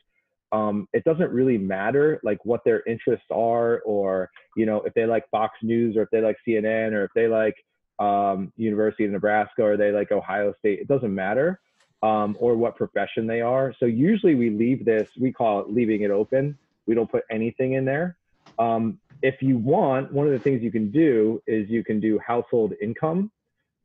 um, 0.52 0.88
it 0.94 1.04
doesn't 1.04 1.32
really 1.32 1.58
matter 1.58 2.20
like 2.24 2.44
what 2.44 2.62
their 2.66 2.84
interests 2.84 3.28
are 3.32 3.80
or 3.82 4.30
you 4.56 4.66
know 4.66 4.82
if 4.82 4.94
they 4.94 5.06
like 5.06 5.30
fox 5.30 5.58
news 5.62 5.96
or 5.96 6.04
if 6.04 6.10
they 6.12 6.22
like 6.22 6.38
cnn 6.48 6.92
or 6.92 7.06
if 7.06 7.12
they 7.16 7.28
like 7.28 7.56
um, 8.00 8.52
university 8.58 9.06
of 9.06 9.12
nebraska 9.12 9.64
or 9.64 9.78
they 9.78 9.92
like 9.92 10.12
ohio 10.12 10.54
state 10.60 10.80
it 10.80 10.88
doesn't 10.88 11.14
matter 11.14 11.60
um, 12.04 12.36
or 12.40 12.56
what 12.56 12.76
profession 12.76 13.28
they 13.28 13.42
are. 13.42 13.74
So 13.80 13.86
usually 13.86 14.36
we 14.36 14.50
leave 14.50 14.86
this 14.86 15.10
we 15.20 15.32
call 15.32 15.60
it 15.60 15.70
leaving 15.70 16.02
it 16.02 16.12
open. 16.12 16.58
We 16.88 16.96
don't 16.96 17.10
put 17.10 17.24
anything 17.30 17.74
in 17.74 17.86
there. 17.86 18.18
Um, 18.58 19.00
if 19.22 19.42
you 19.42 19.58
want 19.58 20.12
one 20.12 20.26
of 20.26 20.34
the 20.34 20.40
things 20.40 20.64
you 20.64 20.72
can 20.72 20.90
do 20.90 21.42
is 21.46 21.70
you 21.70 21.84
can 21.84 22.00
do 22.00 22.20
household 22.26 22.74
income. 22.82 23.32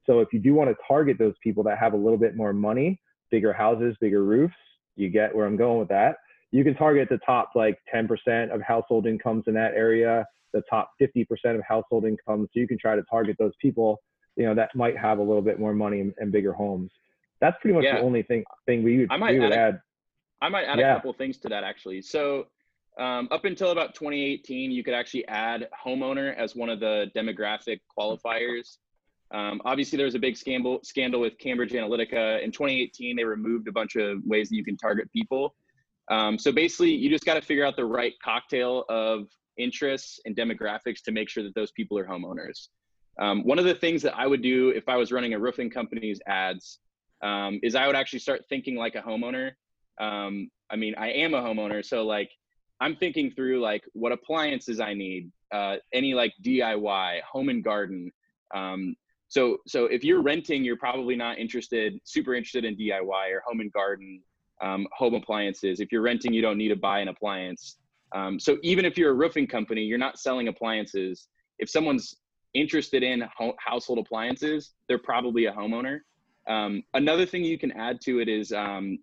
So 0.07 0.21
if 0.21 0.33
you 0.33 0.39
do 0.39 0.55
want 0.55 0.71
to 0.71 0.77
target 0.89 1.19
those 1.19 1.35
people 1.43 1.63
that 1.65 1.79
have 1.79 1.93
a 1.93 1.97
little 1.97 2.17
bit 2.17 2.37
more 2.37 2.53
money 2.53 3.01
bigger 3.31 3.53
houses 3.53 3.97
bigger 4.01 4.23
roofs 4.23 4.55
you 4.95 5.09
get 5.09 5.35
where 5.35 5.47
i'm 5.47 5.57
going 5.57 5.79
with 5.79 5.89
that 5.89 6.19
you 6.57 6.65
can 6.65 6.75
target 6.75 7.07
the 7.11 7.19
top 7.19 7.51
like 7.55 7.79
10% 7.95 8.51
of 8.51 8.63
household 8.63 9.07
incomes 9.07 9.45
in 9.47 9.53
that 9.53 9.75
area, 9.75 10.27
the 10.55 10.63
top 10.71 10.91
50% 10.99 11.27
of 11.55 11.61
household 11.69 12.07
incomes. 12.07 12.49
So 12.55 12.61
you 12.61 12.67
can 12.67 12.79
try 12.79 12.97
to 12.97 13.03
target 13.11 13.37
those 13.39 13.53
people, 13.61 14.01
you 14.37 14.47
know, 14.47 14.55
that 14.55 14.75
might 14.75 14.97
have 14.97 15.19
a 15.19 15.23
little 15.23 15.43
bit 15.43 15.61
more 15.61 15.75
money 15.75 16.01
and, 16.01 16.15
and 16.17 16.33
bigger 16.33 16.55
homes. 16.55 16.91
That's 17.43 17.59
pretty 17.61 17.75
much 17.75 17.85
Yeah. 17.85 17.97
the 17.97 18.01
only 18.01 18.23
thing 18.23 18.43
thing 18.65 18.83
we 18.83 19.01
would, 19.01 19.09
I 19.11 19.19
might 19.19 19.35
we 19.35 19.41
would 19.41 19.53
add 19.53 19.75
add. 19.75 19.81
I 20.41 20.49
might 20.49 20.65
add 20.65 20.79
Yeah. 20.79 20.93
a 20.93 20.95
couple 20.97 21.13
things 21.13 21.37
to 21.41 21.51
that 21.51 21.63
actually. 21.63 22.01
So, 22.01 22.47
um, 22.99 23.29
up 23.31 23.45
until 23.45 23.73
about 23.73 23.95
2018, 23.95 24.71
you 24.71 24.83
could 24.83 24.95
actually 24.95 25.29
add 25.29 25.69
homeowner 25.85 26.35
as 26.37 26.57
one 26.57 26.71
of 26.71 26.81
the 26.81 27.11
demographic 27.15 27.81
qualifiers. 27.99 28.79
Um, 29.31 29.61
obviously, 29.67 29.99
there 29.99 30.07
was 30.07 30.15
a 30.15 30.19
big 30.19 30.39
scandal 30.39 30.81
scandal 30.85 31.21
with 31.21 31.37
Cambridge 31.37 31.73
Analytica. 31.73 32.43
In 32.43 32.51
2018, 32.51 33.15
they 33.15 33.25
removed 33.25 33.69
a 33.69 33.73
bunch 33.73 33.97
of 33.97 34.25
ways 34.25 34.49
that 34.49 34.57
you 34.57 34.65
can 34.65 34.79
target 34.79 35.13
people. 35.13 35.55
Um, 36.11 36.39
so 36.39 36.53
basically, 36.53 36.93
you 36.93 37.11
just 37.11 37.25
got 37.25 37.35
to 37.35 37.43
figure 37.43 37.65
out 37.65 37.77
the 37.77 37.85
right 37.85 38.15
cocktail 38.23 38.85
of 38.89 39.29
interests 39.59 40.21
and 40.25 40.37
demographics 40.37 41.03
to 41.05 41.13
make 41.13 41.29
sure 41.29 41.43
that 41.43 41.55
those 41.55 41.73
people 41.73 41.99
are 41.99 42.07
homeowners. 42.07 42.69
Um, 43.19 43.45
one 43.45 43.59
of 43.59 43.65
the 43.65 43.75
things 43.75 44.03
that 44.03 44.17
I 44.17 44.27
would 44.27 44.43
do 44.43 44.71
if 44.71 44.89
I 44.89 44.97
was 44.97 45.11
running 45.11 45.35
a 45.35 45.39
roofing 45.39 45.71
company's 45.71 46.21
ads 46.27 46.81
um, 47.23 47.59
is 47.63 47.75
I 47.75 47.87
would 47.87 47.97
actually 47.97 48.19
start 48.19 48.45
thinking 48.49 48.77
like 48.77 48.95
a 48.95 49.03
homeowner. 49.03 49.53
Um 49.99 50.51
i 50.71 50.77
mean 50.77 50.95
i 50.99 51.09
am 51.11 51.35
a 51.35 51.41
homeowner 51.41 51.85
so 51.85 52.05
like 52.05 52.31
i'm 52.81 52.97
thinking 52.97 53.31
through 53.31 53.61
like 53.61 53.83
what 53.93 54.13
appliances 54.13 54.81
i 54.81 54.93
need 54.93 55.31
uh 55.53 55.77
any 55.93 56.13
like 56.15 56.35
diy 56.45 57.21
home 57.23 57.49
and 57.49 57.65
garden. 57.65 58.11
Um 58.55 58.95
so 59.29 59.59
so 59.67 59.87
if 59.87 60.05
you're 60.05 60.23
renting 60.23 60.65
you're 60.65 60.77
probably 60.77 61.17
not 61.17 61.39
interested 61.39 61.99
super 62.05 62.35
interested 62.35 62.65
in 62.65 62.77
diy 62.77 63.01
or 63.33 63.43
home 63.47 63.61
and 63.61 63.73
garden 63.73 64.21
um, 64.63 64.87
home 64.93 65.15
appliances 65.15 65.81
if 65.81 65.93
you're 65.93 66.03
renting 66.03 66.33
you 66.33 66.43
don't 66.43 66.59
need 66.59 66.69
to 66.69 66.77
buy 66.77 67.01
an 67.01 67.09
appliance 67.09 67.79
um, 68.15 68.39
so 68.39 68.57
even 68.63 68.85
if 68.85 68.97
you're 68.97 69.11
a 69.11 69.15
roofing 69.15 69.47
company 69.47 69.83
you're 69.83 69.99
not 69.99 70.19
selling 70.19 70.49
appliances 70.49 71.29
if 71.59 71.69
someone's 71.69 72.17
interested 72.55 73.03
in 73.03 73.23
ho- 73.37 73.55
household 73.59 73.99
appliances 73.99 74.73
they're 74.89 74.99
probably 74.99 75.47
a 75.47 75.53
homeowner 75.53 76.01
um, 76.49 76.83
another 76.95 77.27
thing 77.27 77.45
you 77.45 77.59
can 77.59 77.73
add 77.73 78.01
to 78.03 78.21
it 78.21 78.29
is 78.29 78.53
um, 78.53 78.99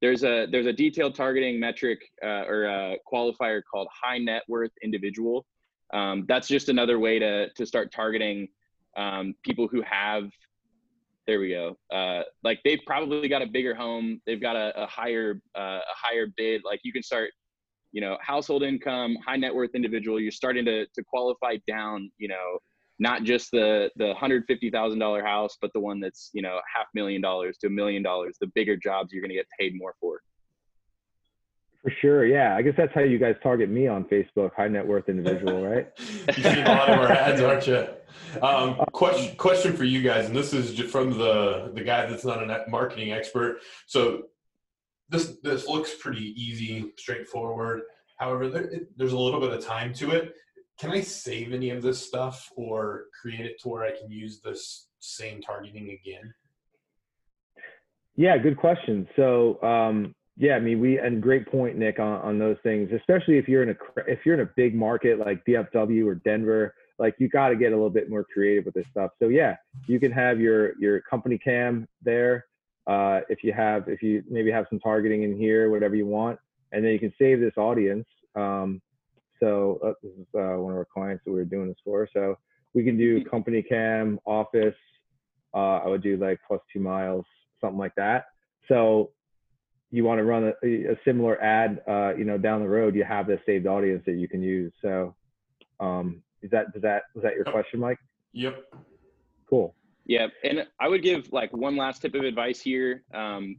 there's 0.00 0.24
a 0.24 0.46
there's 0.50 0.66
a 0.66 0.72
detailed 0.72 1.14
targeting 1.14 1.58
metric 1.58 2.00
uh, 2.24 2.44
or 2.46 2.64
a 2.64 2.96
qualifier 3.10 3.60
called 3.70 3.88
high 3.92 4.18
net 4.18 4.42
worth 4.48 4.72
individual. 4.82 5.46
Um, 5.92 6.24
that's 6.28 6.48
just 6.48 6.68
another 6.68 6.98
way 6.98 7.18
to 7.18 7.50
to 7.50 7.66
start 7.66 7.92
targeting 7.92 8.48
um, 8.96 9.34
people 9.44 9.68
who 9.68 9.82
have. 9.82 10.30
There 11.28 11.40
we 11.40 11.50
go. 11.50 11.76
Uh, 11.92 12.22
like 12.42 12.58
they've 12.64 12.80
probably 12.86 13.28
got 13.28 13.42
a 13.42 13.46
bigger 13.46 13.74
home. 13.74 14.18
They've 14.26 14.40
got 14.40 14.56
a, 14.56 14.72
a 14.82 14.86
higher 14.86 15.42
uh, 15.54 15.80
a 15.80 15.94
higher 15.94 16.28
bid. 16.38 16.62
Like 16.64 16.80
you 16.84 16.92
can 16.92 17.02
start, 17.02 17.32
you 17.92 18.00
know, 18.00 18.16
household 18.22 18.62
income, 18.62 19.14
high 19.26 19.36
net 19.36 19.54
worth 19.54 19.72
individual. 19.74 20.18
You're 20.18 20.32
starting 20.32 20.64
to 20.64 20.86
to 20.86 21.04
qualify 21.06 21.58
down. 21.66 22.10
You 22.16 22.28
know, 22.28 22.58
not 22.98 23.24
just 23.24 23.50
the 23.50 23.90
the 23.96 24.14
hundred 24.14 24.44
fifty 24.48 24.70
thousand 24.70 25.00
dollar 25.00 25.22
house, 25.22 25.58
but 25.60 25.70
the 25.74 25.80
one 25.80 26.00
that's 26.00 26.30
you 26.32 26.40
know 26.40 26.60
half 26.74 26.86
million 26.94 27.20
dollars 27.20 27.58
to 27.58 27.66
a 27.66 27.70
million 27.70 28.02
dollars. 28.02 28.38
The 28.40 28.50
bigger 28.54 28.78
jobs 28.78 29.12
you're 29.12 29.20
going 29.20 29.28
to 29.28 29.36
get 29.36 29.46
paid 29.60 29.76
more 29.76 29.94
for. 30.00 30.22
For 31.82 31.92
sure. 32.00 32.26
Yeah. 32.26 32.56
I 32.56 32.62
guess 32.62 32.74
that's 32.76 32.92
how 32.94 33.02
you 33.02 33.18
guys 33.18 33.36
target 33.42 33.68
me 33.70 33.86
on 33.86 34.04
Facebook, 34.04 34.52
high 34.56 34.66
net 34.66 34.84
worth 34.86 35.08
individual, 35.08 35.64
right? 35.64 35.88
you 35.98 36.42
see 36.42 36.60
a 36.60 36.64
lot 36.64 36.88
of 36.88 36.98
our 36.98 37.12
ads, 37.12 37.40
aren't 37.40 37.66
you? 37.66 37.86
Um, 38.42 38.76
question 38.92 39.36
question 39.36 39.76
for 39.76 39.84
you 39.84 40.02
guys, 40.02 40.26
and 40.26 40.36
this 40.36 40.52
is 40.52 40.78
from 40.90 41.16
the 41.16 41.70
the 41.74 41.82
guy 41.82 42.06
that's 42.06 42.24
not 42.24 42.42
a 42.42 42.64
marketing 42.68 43.12
expert. 43.12 43.58
So 43.86 44.24
this 45.08 45.38
this 45.42 45.66
looks 45.66 45.94
pretty 46.00 46.34
easy, 46.40 46.92
straightforward. 46.96 47.82
However, 48.18 48.48
there, 48.48 48.64
it, 48.64 48.98
there's 48.98 49.12
a 49.12 49.18
little 49.18 49.40
bit 49.40 49.52
of 49.52 49.64
time 49.64 49.92
to 49.94 50.10
it. 50.10 50.34
Can 50.78 50.90
I 50.90 51.00
save 51.00 51.52
any 51.52 51.70
of 51.70 51.82
this 51.82 52.04
stuff 52.04 52.48
or 52.56 53.06
create 53.20 53.46
it 53.46 53.60
to 53.62 53.68
where 53.68 53.84
I 53.84 53.90
can 53.90 54.10
use 54.10 54.40
this 54.40 54.88
same 55.00 55.40
targeting 55.40 55.90
again? 55.90 56.32
Yeah, 58.16 58.36
good 58.38 58.56
question. 58.56 59.08
So, 59.16 59.62
um, 59.62 60.14
yeah, 60.36 60.54
I 60.54 60.60
mean, 60.60 60.80
we 60.80 60.98
and 60.98 61.22
great 61.22 61.50
point, 61.50 61.76
Nick, 61.76 61.98
on, 61.98 62.20
on 62.20 62.38
those 62.38 62.56
things. 62.62 62.90
Especially 62.92 63.38
if 63.38 63.48
you're 63.48 63.62
in 63.62 63.70
a 63.70 63.76
if 64.06 64.20
you're 64.24 64.34
in 64.34 64.46
a 64.46 64.50
big 64.56 64.74
market 64.74 65.18
like 65.18 65.44
DFW 65.46 66.06
or 66.06 66.16
Denver, 66.16 66.74
like 66.98 67.14
you 67.18 67.28
got 67.28 67.48
to 67.48 67.56
get 67.56 67.72
a 67.72 67.76
little 67.76 67.90
bit 67.90 68.10
more 68.10 68.24
creative 68.24 68.64
with 68.64 68.74
this 68.74 68.86
stuff. 68.90 69.12
So, 69.20 69.28
yeah, 69.28 69.56
you 69.86 70.00
can 70.00 70.12
have 70.12 70.40
your 70.40 70.78
your 70.78 71.00
company 71.02 71.38
cam 71.38 71.86
there. 72.02 72.46
Uh, 72.86 73.20
if 73.28 73.44
you 73.44 73.52
have 73.52 73.88
if 73.88 74.02
you 74.02 74.22
maybe 74.28 74.50
have 74.50 74.66
some 74.70 74.80
targeting 74.80 75.22
in 75.22 75.36
here, 75.36 75.70
whatever 75.70 75.94
you 75.94 76.06
want, 76.06 76.38
and 76.72 76.84
then 76.84 76.92
you 76.92 76.98
can 76.98 77.12
save 77.18 77.40
this 77.40 77.56
audience. 77.56 78.06
Um, 78.34 78.80
so 79.40 79.78
uh, 79.84 79.92
this 80.02 80.12
is 80.12 80.26
uh, 80.34 80.58
one 80.58 80.72
of 80.72 80.78
our 80.78 80.88
clients 80.92 81.24
that 81.24 81.30
we 81.30 81.38
were 81.38 81.44
doing 81.44 81.68
this 81.68 81.76
for. 81.84 82.08
So 82.12 82.36
we 82.74 82.84
can 82.84 82.96
do 82.96 83.24
company 83.24 83.62
cam, 83.62 84.18
office. 84.24 84.74
Uh, 85.54 85.78
I 85.78 85.86
would 85.86 86.02
do 86.02 86.16
like 86.16 86.38
plus 86.46 86.60
two 86.72 86.80
miles, 86.80 87.24
something 87.60 87.78
like 87.78 87.94
that. 87.96 88.26
So 88.68 89.12
you 89.90 90.04
want 90.04 90.18
to 90.18 90.24
run 90.24 90.52
a, 90.62 90.66
a 90.66 90.98
similar 91.04 91.42
ad, 91.42 91.80
uh, 91.88 92.14
you 92.16 92.24
know, 92.24 92.36
down 92.36 92.60
the 92.60 92.68
road, 92.68 92.94
you 92.94 93.04
have 93.04 93.26
this 93.26 93.40
saved 93.46 93.66
audience 93.66 94.02
that 94.06 94.16
you 94.16 94.28
can 94.28 94.42
use. 94.42 94.72
So, 94.82 95.14
um, 95.80 96.22
is 96.42 96.50
that, 96.50 96.72
does 96.72 96.82
that, 96.82 97.02
was 97.14 97.22
that 97.22 97.34
your 97.34 97.44
Yep. 97.44 97.52
question, 97.52 97.80
Mike? 97.80 97.98
Yep. 98.32 98.64
Cool. 99.48 99.74
Yeah, 100.04 100.28
and 100.44 100.66
I 100.80 100.88
would 100.88 101.02
give 101.02 101.32
like 101.32 101.52
one 101.52 101.76
last 101.76 102.00
tip 102.02 102.14
of 102.14 102.22
advice 102.22 102.60
here. 102.60 103.02
Um, 103.12 103.56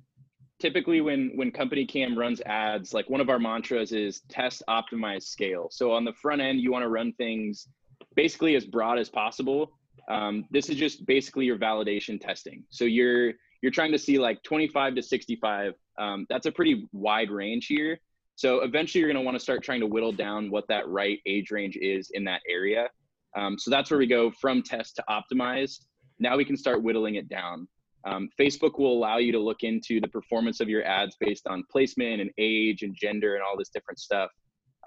typically 0.60 1.02
when 1.02 1.32
when 1.36 1.52
company 1.52 1.86
cam 1.86 2.18
runs 2.18 2.42
ads 2.42 2.94
like 2.94 3.10
one 3.10 3.22
of 3.22 3.30
our 3.30 3.40
mantras 3.40 3.92
is 3.92 4.22
test 4.30 4.62
optimize 4.70 5.24
scale 5.24 5.68
so 5.72 5.92
on 5.92 6.04
the 6.04 6.14
front 6.14 6.42
end 6.42 6.60
you 6.60 6.72
want 6.72 6.84
to 6.84 6.90
run 6.90 7.14
things 7.14 7.68
basically 8.16 8.56
as 8.56 8.66
broad 8.66 9.00
as 9.00 9.10
possible 9.10 9.72
um, 10.10 10.46
this 10.52 10.70
is 10.70 10.76
just 10.76 11.06
basically 11.06 11.46
your 11.46 11.58
validation 11.58 12.20
testing 12.20 12.64
so 12.70 12.84
you're 12.84 13.34
you're 13.62 13.72
trying 13.72 13.92
to 13.92 14.00
see 14.00 14.20
like 14.20 14.42
25 14.44 14.96
to 14.96 15.02
65 15.02 15.74
um, 15.98 16.26
that's 16.30 16.46
a 16.46 16.52
pretty 16.52 16.88
wide 16.92 17.32
range 17.32 17.68
here 17.68 18.00
so 18.40 18.62
eventually 18.62 19.02
you're 19.02 19.12
going 19.12 19.22
to 19.22 19.26
want 19.26 19.36
to 19.36 19.44
start 19.44 19.62
trying 19.62 19.82
to 19.82 19.88
whittle 19.88 20.14
down 20.14 20.50
what 20.50 20.66
that 20.70 20.88
right 20.88 21.20
age 21.26 21.52
range 21.52 21.78
is 21.82 22.10
in 22.14 22.24
that 22.24 22.42
area 22.50 22.88
um, 23.38 23.58
so 23.60 23.70
that's 23.70 23.92
where 23.92 23.98
we 23.98 24.08
go 24.08 24.32
from 24.40 24.64
test 24.64 24.96
to 24.96 25.04
optimize 25.10 25.80
now 26.20 26.38
we 26.38 26.46
can 26.46 26.58
start 26.58 26.82
whittling 26.82 27.16
it 27.16 27.28
down 27.28 27.68
um, 28.06 28.30
Facebook 28.40 28.80
will 28.80 28.94
allow 28.94 29.18
you 29.18 29.32
to 29.32 29.40
look 29.40 29.64
into 29.64 30.00
the 30.00 30.08
performance 30.08 30.60
of 30.62 30.70
your 30.70 30.86
ads 30.86 31.16
based 31.20 31.48
on 31.48 31.64
placement 31.70 32.22
and 32.22 32.32
age 32.38 32.82
and 32.82 32.96
gender 32.96 33.36
and 33.36 33.44
all 33.44 33.58
this 33.58 33.70
different 33.70 34.00
stuff. 34.00 34.32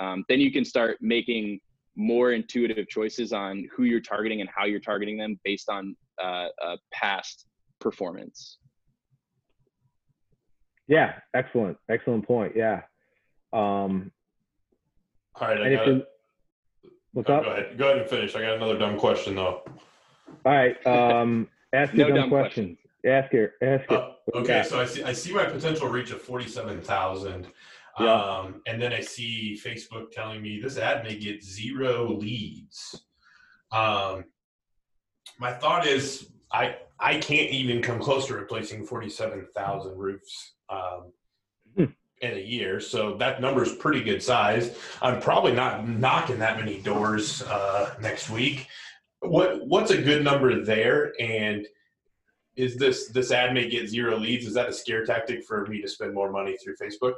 Um, 0.01 0.25
then 0.29 0.41
you 0.41 0.51
can 0.51 0.65
start 0.65 0.97
making 1.01 1.61
more 1.95 2.33
intuitive 2.33 2.89
choices 2.89 3.33
on 3.33 3.69
who 3.77 3.85
you're 3.85 4.01
targeting 4.01 4.41
and 4.41 4.49
how 4.55 4.65
you're 4.65 4.81
targeting 4.81 5.19
them 5.19 5.39
based 5.45 5.69
on 5.69 5.95
uh, 6.23 6.49
uh, 6.65 6.77
past 6.93 7.47
performance. 7.81 8.59
Yeah, 10.89 11.15
excellent, 11.35 11.77
excellent 11.91 12.27
point. 12.27 12.55
Yeah. 12.57 12.81
Um, 13.53 14.11
All 15.41 15.49
right, 15.49 15.61
I 15.61 15.75
got 15.75 15.89
it. 15.89 16.07
What's 17.13 17.29
Oh, 17.29 17.35
up? 17.35 17.45
Go 17.45 17.51
ahead. 17.51 17.79
Go 17.79 17.85
ahead 17.89 17.99
and 17.99 18.09
finish. 18.11 18.35
I 18.35 18.41
got 18.41 18.57
another 18.57 18.79
dumb 18.79 18.99
question 18.99 19.35
though. 19.35 19.63
All 20.45 20.53
right. 20.53 20.87
Um, 20.87 21.49
ask 21.73 21.93
No 21.93 22.07
your 22.07 22.17
dumb 22.17 22.31
dumb 22.31 22.31
question. 22.31 22.79
Ask 23.05 23.35
it. 23.35 23.53
Ask 23.63 23.85
it. 23.85 23.93
Uh, 23.93 24.13
What 24.27 24.35
you 24.35 24.41
okay, 24.43 24.59
got? 24.63 24.67
so 24.67 24.81
I 24.81 24.87
see 24.87 25.03
I 25.03 25.13
see 25.13 25.33
my 25.35 25.45
potential 25.45 25.89
reach 25.89 26.11
of 26.11 26.23
forty 26.23 26.49
seven 26.49 26.81
thousand. 26.81 27.49
Yeah. 28.01 28.11
Um, 28.15 28.63
and 28.67 28.81
then 28.81 28.93
I 28.95 29.01
see 29.01 29.61
Facebook 29.63 30.11
telling 30.13 30.41
me 30.41 30.59
this 30.61 30.79
ad 30.79 31.05
may 31.05 31.17
get 31.17 31.45
zero 31.45 32.11
leads. 32.11 33.05
Um, 33.71 34.25
my 35.39 35.53
thought 35.53 35.87
is 35.87 36.31
I 36.51 36.77
I 36.99 37.19
can't 37.19 37.51
even 37.51 37.83
come 37.83 37.99
close 37.99 38.27
to 38.29 38.35
replacing 38.35 38.87
forty 38.87 39.11
seven 39.11 39.47
thousand 39.55 39.99
roofs 39.99 40.55
um. 40.71 41.13
In 42.23 42.35
a 42.35 42.41
year. 42.41 42.81
So 42.81 43.17
that 43.17 43.41
number 43.41 43.63
is 43.63 43.73
pretty 43.73 44.03
good 44.03 44.23
size. 44.23 44.79
I'm 45.03 45.21
probably 45.21 45.53
not 45.53 45.87
knocking 45.87 46.39
that 46.39 46.59
many 46.59 46.81
doors 46.81 47.43
uh, 47.43 47.95
next 48.01 48.31
week. 48.31 48.69
What 49.21 49.67
what's 49.67 49.91
a 49.91 50.01
good 50.01 50.25
number 50.25 50.65
there? 50.65 51.13
And 51.21 51.67
is 52.57 52.77
this 52.77 53.09
this 53.09 53.31
ad 53.31 53.55
may 53.55 53.69
get 53.69 53.89
zero 53.89 54.17
leads? 54.17 54.47
Is 54.47 54.55
that 54.55 54.69
a 54.69 54.73
scare 54.73 55.05
tactic 55.05 55.45
for 55.45 55.67
me 55.67 55.83
to 55.83 55.89
spend 55.89 56.15
more 56.15 56.31
money 56.31 56.57
through 56.63 56.77
Facebook? 56.77 57.15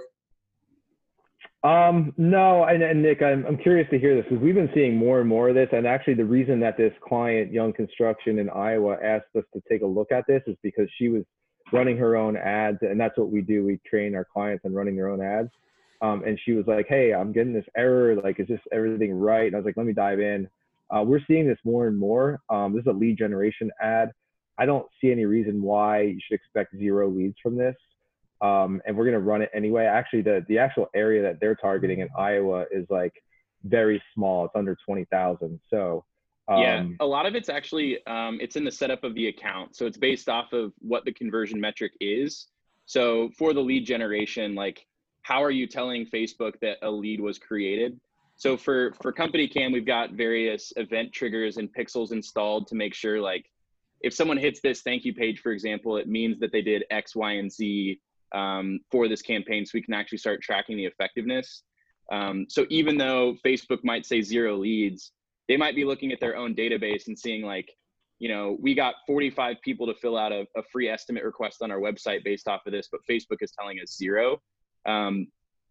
Um, 1.63 2.13
no, 2.19 2.65
and, 2.65 2.83
and 2.83 3.03
Nick, 3.03 3.23
I'm, 3.23 3.47
I'm 3.47 3.57
curious 3.57 3.89
to 3.91 3.99
hear 3.99 4.15
this 4.15 4.27
because 4.29 4.43
we've 4.43 4.55
been 4.55 4.69
seeing 4.75 4.99
more 4.99 5.21
and 5.21 5.29
more 5.29 5.49
of 5.49 5.55
this. 5.55 5.69
And 5.73 5.87
actually, 5.87 6.13
the 6.13 6.25
reason 6.25 6.61
that 6.61 6.77
this 6.77 6.93
client, 7.03 7.53
Young 7.53 7.73
Construction 7.73 8.39
in 8.39 8.51
Iowa, 8.51 8.99
asked 9.03 9.35
us 9.35 9.45
to 9.55 9.63
take 9.67 9.81
a 9.81 9.87
look 9.87 10.13
at 10.13 10.27
this 10.27 10.43
is 10.47 10.57
because 10.63 10.89
she 10.99 11.09
was 11.09 11.23
running 11.73 11.97
her 11.97 12.17
own 12.17 12.37
ads, 12.37 12.79
and 12.83 12.99
that's 12.99 13.17
what 13.19 13.31
we 13.31 13.41
do. 13.41 13.65
We 13.65 13.81
train 13.89 14.15
our 14.15 14.25
clients 14.25 14.65
on 14.65 14.73
running 14.73 14.97
their 14.97 15.09
own 15.09 15.23
ads. 15.23 15.51
Um, 16.01 16.23
and 16.25 16.39
she 16.45 16.53
was 16.53 16.67
like, 16.67 16.87
"Hey, 16.89 17.15
I'm 17.15 17.33
getting 17.33 17.53
this 17.53 17.65
error. 17.77 18.15
Like, 18.17 18.41
is 18.41 18.49
this 18.49 18.61
everything 18.73 19.12
right?" 19.12 19.47
And 19.47 19.55
I 19.55 19.59
was 19.59 19.65
like, 19.65 19.77
"Let 19.77 19.87
me 19.87 19.93
dive 19.93 20.21
in." 20.21 20.49
Uh, 20.91 21.03
we're 21.07 21.25
seeing 21.27 21.47
this 21.47 21.59
more 21.65 21.87
and 21.87 21.99
more. 21.99 22.41
Um, 22.51 22.75
this 22.75 22.83
is 22.83 22.89
a 22.89 22.93
lead 22.93 23.17
generation 23.17 23.71
ad. 23.81 24.12
I 24.59 24.67
don't 24.67 24.87
see 25.01 25.11
any 25.11 25.25
reason 25.25 25.62
why 25.62 26.03
you 26.03 26.21
should 26.25 26.35
expect 26.35 26.77
zero 26.77 27.09
leads 27.09 27.37
from 27.43 27.57
this 27.57 27.75
um, 28.45 28.83
and 28.85 28.97
we're 28.97 29.05
going 29.05 29.15
to 29.15 29.21
run 29.21 29.43
it 29.43 29.51
anyway. 29.55 29.85
Actually, 29.85 30.23
the 30.23 30.45
the 30.49 30.59
actual 30.59 30.89
area 30.95 31.23
that 31.23 31.41
they're 31.41 31.55
targeting 31.55 32.01
in 32.01 32.09
Iowa 32.17 32.67
is 32.71 32.87
like 32.91 33.12
very 33.65 34.03
small. 34.15 34.45
It's 34.45 34.55
under 34.55 34.77
twenty 34.85 35.07
thousand. 35.07 35.61
So 35.71 36.05
um, 36.49 36.61
yeah, 36.61 36.84
a 37.01 37.07
lot 37.07 37.26
of 37.26 37.34
it's 37.34 37.49
actually 37.49 38.05
um, 38.07 38.38
it's 38.40 38.57
in 38.57 38.64
the 38.64 38.70
setup 38.70 39.05
of 39.05 39.14
the 39.14 39.28
account, 39.28 39.76
so 39.76 39.86
it's 39.86 39.97
based 39.97 40.28
off 40.28 40.53
of 40.53 40.72
what 40.78 41.05
the 41.05 41.12
conversion 41.12 41.61
metric 41.61 41.92
is. 42.01 42.47
So 42.86 43.30
for 43.38 43.55
the 43.55 43.61
lead 43.61 43.86
generation, 43.86 44.55
like 44.55 44.86
how 45.22 45.42
are 45.42 45.51
you 45.51 45.66
telling 45.66 46.07
Facebook 46.07 46.61
that 46.61 46.76
a 46.82 46.90
lead 46.90 47.20
was 47.20 47.38
created? 47.38 47.99
So 48.36 48.57
for 48.57 48.92
for 49.01 49.12
Company 49.12 49.49
Cam, 49.49 49.72
we've 49.72 49.86
got 49.86 50.12
various 50.12 50.72
event 50.76 51.12
triggers 51.12 51.57
and 51.57 51.72
pixels 51.72 52.12
installed 52.12 52.66
to 52.68 52.74
make 52.74 52.95
sure 52.95 53.20
like 53.20 53.51
if 54.03 54.12
someone 54.12 54.36
hits 54.36 54.61
this 54.61 54.82
thank 54.82 55.07
you 55.07 55.14
page, 55.14 55.40
for 55.40 55.51
example, 55.51 55.97
it 55.97 56.09
means 56.09 56.38
that 56.40 56.53
they 56.53 56.61
did 56.61 56.84
X, 56.90 57.16
Y, 57.16 57.32
and 57.32 57.51
Z 57.51 57.99
um, 58.34 58.80
for 58.90 59.09
this 59.09 59.22
campaign, 59.22 59.64
so 59.64 59.70
we 59.74 59.82
can 59.82 59.95
actually 59.95 60.18
start 60.18 60.42
tracking 60.42 60.76
the 60.76 60.84
effectiveness. 60.84 61.62
Um, 62.12 62.45
so 62.51 62.66
even 62.68 62.99
though 62.99 63.36
Facebook 63.47 63.82
might 63.82 64.05
say 64.05 64.20
zero 64.20 64.57
leads, 64.57 65.12
they 65.49 65.57
might 65.57 65.74
be 65.74 65.84
looking 65.84 66.12
at 66.12 66.20
their 66.20 66.36
own 66.36 66.55
database 66.55 67.07
and 67.07 67.18
seeing 67.18 67.42
like, 67.45 67.70
you 68.18 68.28
know, 68.28 68.57
we 68.61 68.74
got 68.74 68.95
45 69.07 69.57
people 69.62 69.86
to 69.86 69.95
fill 69.95 70.16
out 70.16 70.32
a, 70.32 70.47
a 70.57 70.62
free 70.72 70.88
estimate 70.88 71.24
request 71.24 71.62
on 71.62 71.70
our 71.70 71.78
website 71.78 72.24
based 72.24 72.49
off 72.49 72.62
of 72.66 72.72
this, 72.72 72.88
but 72.90 73.01
Facebook 73.09 73.38
is 73.40 73.53
telling 73.53 73.78
us 73.80 73.97
zero. 73.97 74.40
Um, 74.86 75.26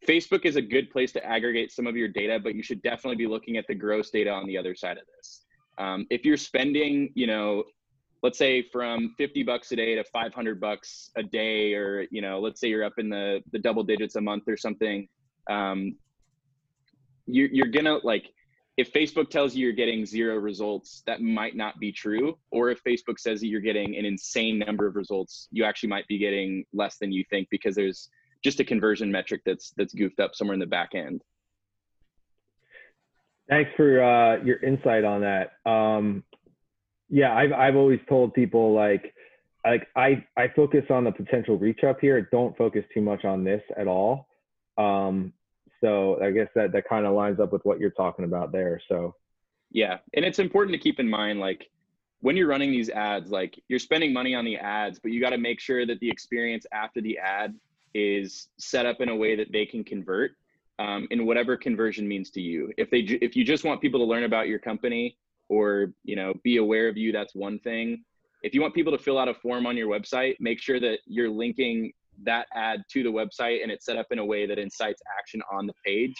Facebook 0.07 0.45
is 0.45 0.55
a 0.55 0.61
good 0.61 0.91
place 0.91 1.11
to 1.13 1.25
aggregate 1.25 1.71
some 1.71 1.87
of 1.87 1.95
your 1.95 2.09
data, 2.09 2.39
but 2.41 2.55
you 2.55 2.63
should 2.63 2.81
definitely 2.81 3.15
be 3.15 3.27
looking 3.27 3.57
at 3.57 3.65
the 3.67 3.75
gross 3.75 4.09
data 4.09 4.29
on 4.29 4.45
the 4.45 4.57
other 4.57 4.75
side 4.75 4.97
of 4.97 5.03
this. 5.15 5.45
Um, 5.77 6.05
if 6.09 6.25
you're 6.25 6.37
spending, 6.37 7.11
you 7.15 7.25
know, 7.25 7.63
let's 8.21 8.37
say 8.37 8.63
from 8.71 9.13
50 9.17 9.43
bucks 9.43 9.71
a 9.71 9.75
day 9.75 9.95
to 9.95 10.03
500 10.03 10.59
bucks 10.59 11.09
a 11.15 11.23
day, 11.23 11.73
or 11.73 12.05
you 12.11 12.21
know, 12.21 12.39
let's 12.39 12.59
say 12.59 12.67
you're 12.67 12.83
up 12.83 12.97
in 12.97 13.09
the 13.09 13.41
the 13.51 13.59
double 13.59 13.83
digits 13.83 14.15
a 14.15 14.21
month 14.21 14.43
or 14.47 14.57
something, 14.57 15.07
um, 15.49 15.95
you're 17.25 17.49
you're 17.49 17.67
gonna 17.67 17.99
like 18.03 18.25
if 18.75 18.91
Facebook 18.91 19.29
tells 19.29 19.55
you 19.55 19.65
you're 19.65 19.73
getting 19.73 20.05
zero 20.05 20.35
results, 20.37 21.03
that 21.05 21.21
might 21.21 21.55
not 21.55 21.79
be 21.79 21.91
true. 21.91 22.37
Or 22.51 22.69
if 22.69 22.83
Facebook 22.83 23.19
says 23.19 23.39
that 23.41 23.47
you're 23.47 23.61
getting 23.61 23.95
an 23.97 24.05
insane 24.05 24.57
number 24.57 24.87
of 24.87 24.95
results, 24.95 25.47
you 25.51 25.63
actually 25.63 25.89
might 25.89 26.07
be 26.07 26.17
getting 26.17 26.65
less 26.73 26.97
than 26.97 27.11
you 27.11 27.23
think 27.29 27.47
because 27.51 27.75
there's 27.75 28.09
just 28.43 28.59
a 28.59 28.63
conversion 28.63 29.11
metric 29.11 29.41
that's 29.45 29.73
that's 29.77 29.93
goofed 29.93 30.19
up 30.19 30.33
somewhere 30.33 30.55
in 30.55 30.59
the 30.59 30.65
back 30.65 30.95
end. 30.95 31.23
thanks 33.49 33.71
for 33.77 34.03
uh, 34.03 34.43
your 34.43 34.57
insight 34.63 35.03
on 35.03 35.21
that. 35.21 35.51
Um, 35.69 36.23
yeah, 37.09 37.35
I've 37.35 37.53
I've 37.53 37.75
always 37.75 37.99
told 38.09 38.33
people 38.33 38.73
like 38.73 39.13
like 39.65 39.87
I 39.95 40.25
I 40.35 40.47
focus 40.55 40.83
on 40.89 41.03
the 41.03 41.11
potential 41.11 41.57
reach 41.57 41.83
up 41.83 41.99
here. 41.99 42.27
Don't 42.31 42.57
focus 42.57 42.83
too 42.93 43.01
much 43.01 43.23
on 43.23 43.43
this 43.43 43.61
at 43.77 43.87
all. 43.87 44.27
Um, 44.77 45.33
so 45.83 46.17
I 46.23 46.31
guess 46.31 46.47
that 46.55 46.71
that 46.71 46.87
kind 46.87 47.05
of 47.05 47.13
lines 47.13 47.39
up 47.39 47.51
with 47.51 47.65
what 47.65 47.79
you're 47.79 47.89
talking 47.89 48.25
about 48.25 48.51
there. 48.51 48.81
So 48.87 49.15
Yeah, 49.71 49.97
and 50.13 50.23
it's 50.23 50.39
important 50.39 50.73
to 50.73 50.79
keep 50.79 50.99
in 50.99 51.09
mind 51.09 51.39
like 51.39 51.69
when 52.21 52.37
you're 52.37 52.47
running 52.47 52.71
these 52.71 52.89
ads, 52.89 53.31
like 53.31 53.61
you're 53.67 53.79
spending 53.79 54.13
money 54.13 54.33
on 54.33 54.45
the 54.45 54.55
ads, 54.55 54.97
but 54.97 55.11
you 55.11 55.19
got 55.19 55.31
to 55.31 55.37
make 55.37 55.59
sure 55.59 55.85
that 55.85 55.99
the 55.99 56.09
experience 56.09 56.65
after 56.71 57.01
the 57.01 57.17
ad 57.17 57.53
is 57.93 58.47
set 58.57 58.85
up 58.85 59.01
in 59.01 59.09
a 59.09 59.15
way 59.15 59.35
that 59.35 59.51
they 59.51 59.65
can 59.65 59.83
convert 59.83 60.31
um, 60.79 61.05
in 61.11 61.25
whatever 61.25 61.57
conversion 61.57 62.07
means 62.07 62.29
to 62.31 62.41
you. 62.41 62.71
If 62.77 62.89
they 62.89 63.01
ju- 63.01 63.19
if 63.21 63.35
you 63.35 63.43
just 63.43 63.65
want 63.65 63.81
people 63.81 63.99
to 63.99 64.05
learn 64.05 64.23
about 64.23 64.47
your 64.47 64.59
company 64.59 65.17
or 65.49 65.91
you 66.05 66.15
know 66.15 66.33
be 66.43 66.57
aware 66.57 66.87
of 66.87 66.95
you, 66.95 67.11
that's 67.11 67.35
one 67.35 67.59
thing. 67.59 68.05
If 68.41 68.53
you 68.53 68.61
want 68.61 68.73
people 68.73 68.91
to 68.97 69.03
fill 69.03 69.19
out 69.19 69.27
a 69.27 69.33
form 69.33 69.65
on 69.65 69.75
your 69.75 69.87
website, 69.87 70.37
make 70.39 70.59
sure 70.61 70.79
that 70.79 70.99
you're 71.05 71.29
linking 71.29 71.91
that 72.23 72.47
ad 72.53 72.83
to 72.91 73.03
the 73.03 73.09
website 73.09 73.63
and 73.63 73.71
it's 73.71 73.85
set 73.85 73.97
up 73.97 74.07
in 74.11 74.19
a 74.19 74.25
way 74.25 74.45
that 74.45 74.59
incites 74.59 75.01
action 75.19 75.41
on 75.51 75.67
the 75.67 75.73
page. 75.85 76.15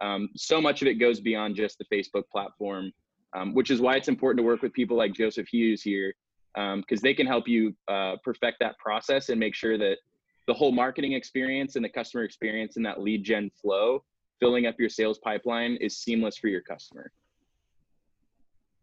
Um, 0.00 0.28
so 0.36 0.60
much 0.60 0.82
of 0.82 0.88
it 0.88 0.94
goes 0.94 1.20
beyond 1.20 1.56
just 1.56 1.78
the 1.78 1.84
Facebook 1.84 2.24
platform, 2.30 2.92
um, 3.36 3.54
which 3.54 3.70
is 3.70 3.80
why 3.80 3.96
it's 3.96 4.08
important 4.08 4.38
to 4.38 4.42
work 4.42 4.62
with 4.62 4.72
people 4.72 4.96
like 4.96 5.12
Joseph 5.12 5.48
Hughes 5.48 5.82
here, 5.82 6.12
because 6.54 7.00
they 7.00 7.14
can 7.14 7.26
help 7.26 7.48
you 7.48 7.74
uh, 7.88 8.16
perfect 8.24 8.58
that 8.60 8.78
process 8.78 9.28
and 9.28 9.38
make 9.38 9.54
sure 9.54 9.78
that 9.78 9.98
the 10.46 10.54
whole 10.54 10.72
marketing 10.72 11.12
experience 11.12 11.76
and 11.76 11.84
the 11.84 11.88
customer 11.88 12.24
experience 12.24 12.76
and 12.76 12.84
that 12.84 13.00
lead 13.00 13.24
gen 13.24 13.50
flow, 13.60 14.02
filling 14.40 14.66
up 14.66 14.74
your 14.78 14.88
sales 14.88 15.18
pipeline, 15.18 15.76
is 15.76 15.98
seamless 15.98 16.36
for 16.36 16.48
your 16.48 16.62
customer. 16.62 17.12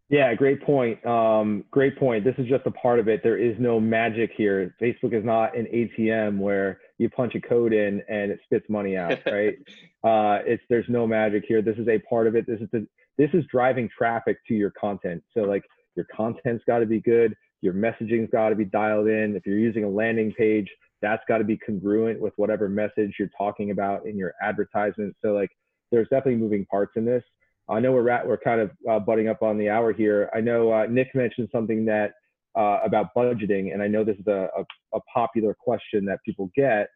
Yeah, 0.10 0.34
great 0.34 0.64
point. 0.64 1.06
Um, 1.06 1.64
great 1.70 1.98
point. 1.98 2.24
This 2.24 2.34
is 2.40 2.48
just 2.48 2.66
a 2.66 2.72
part 2.72 3.00
of 3.00 3.08
it. 3.08 3.22
There 3.22 3.38
is 3.38 3.56
no 3.60 3.80
magic 3.80 4.32
here. 4.36 4.76
Facebook 4.82 5.14
is 5.14 5.24
not 5.24 5.56
an 5.56 5.68
ATM 5.68 6.40
where 6.40 6.80
you 6.98 7.10
punch 7.12 7.36
a 7.36 7.42
code 7.42 7.74
in 7.74 8.02
and 8.10 8.32
it 8.32 8.40
spits 8.44 8.66
money 8.70 8.98
out, 8.98 9.20
right? 9.28 9.56
uh, 10.04 10.42
it's 10.46 10.64
there's 10.68 10.88
no 10.90 11.06
magic 11.06 11.44
here. 11.48 11.62
This 11.62 11.78
is 11.78 11.88
a 11.88 12.00
part 12.00 12.26
of 12.26 12.36
it. 12.36 12.48
This 12.48 12.60
is 12.60 12.68
the, 12.72 12.88
this 13.20 13.30
is 13.34 13.46
driving 13.52 13.88
traffic 13.96 14.38
to 14.48 14.56
your 14.56 14.72
content. 14.72 15.24
So 15.36 15.42
like 15.42 15.64
your 15.96 16.08
content's 16.16 16.64
got 16.66 16.80
to 16.80 16.88
be 16.88 17.02
good. 17.02 17.36
Your 17.62 17.74
messaging's 17.74 18.32
got 18.32 18.50
to 18.50 18.56
be 18.56 18.66
dialed 18.66 19.08
in. 19.08 19.36
If 19.36 19.46
you're 19.46 19.60
using 19.60 19.84
a 19.84 19.90
landing 19.90 20.32
page, 20.32 20.70
that's 21.04 21.24
got 21.28 21.38
to 21.38 21.44
be 21.44 21.58
congruent 21.58 22.20
with 22.20 22.34
whatever 22.38 22.68
message 22.68 23.14
you're 23.20 23.30
talking 23.38 23.70
about 23.70 24.08
in 24.08 24.18
your 24.18 24.34
advertisement. 24.42 25.16
So 25.24 25.34
like 25.34 25.52
there's 25.92 26.08
definitely 26.10 26.38
moving 26.38 26.66
parts 26.66 26.94
in 26.96 27.06
this. 27.06 27.24
I 27.70 27.80
know 27.80 27.92
we're 27.92 28.10
at, 28.10 28.28
we're 28.28 28.38
kind 28.38 28.62
of 28.62 28.72
uh, 28.90 29.00
butting 29.00 29.28
up 29.28 29.42
on 29.42 29.58
the 29.58 29.70
hour 29.70 29.94
here. 29.94 30.30
I 30.34 30.42
know 30.42 30.72
uh, 30.72 30.88
Nick 30.90 31.14
mentioned 31.14 31.50
something 31.52 31.86
that 31.86 32.14
uh, 32.58 32.80
about 32.84 33.14
budgeting, 33.16 33.74
and 33.74 33.82
I 33.82 33.88
know 33.88 34.04
this 34.04 34.18
is 34.18 34.28
a, 34.28 34.50
a, 34.58 34.98
a, 34.98 35.00
popular 35.14 35.56
question 35.58 36.04
that 36.06 36.20
people 36.26 36.50
get. 36.56 36.90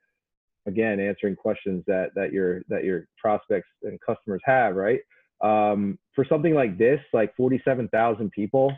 again 0.65 0.99
answering 0.99 1.35
questions 1.35 1.83
that 1.87 2.09
that 2.15 2.31
your 2.31 2.61
that 2.69 2.83
your 2.83 3.07
prospects 3.17 3.67
and 3.83 3.99
customers 4.01 4.41
have 4.45 4.75
right 4.75 5.01
um, 5.41 5.99
for 6.15 6.25
something 6.25 6.53
like 6.53 6.77
this 6.77 6.99
like 7.11 7.35
47000 7.35 8.31
people 8.31 8.71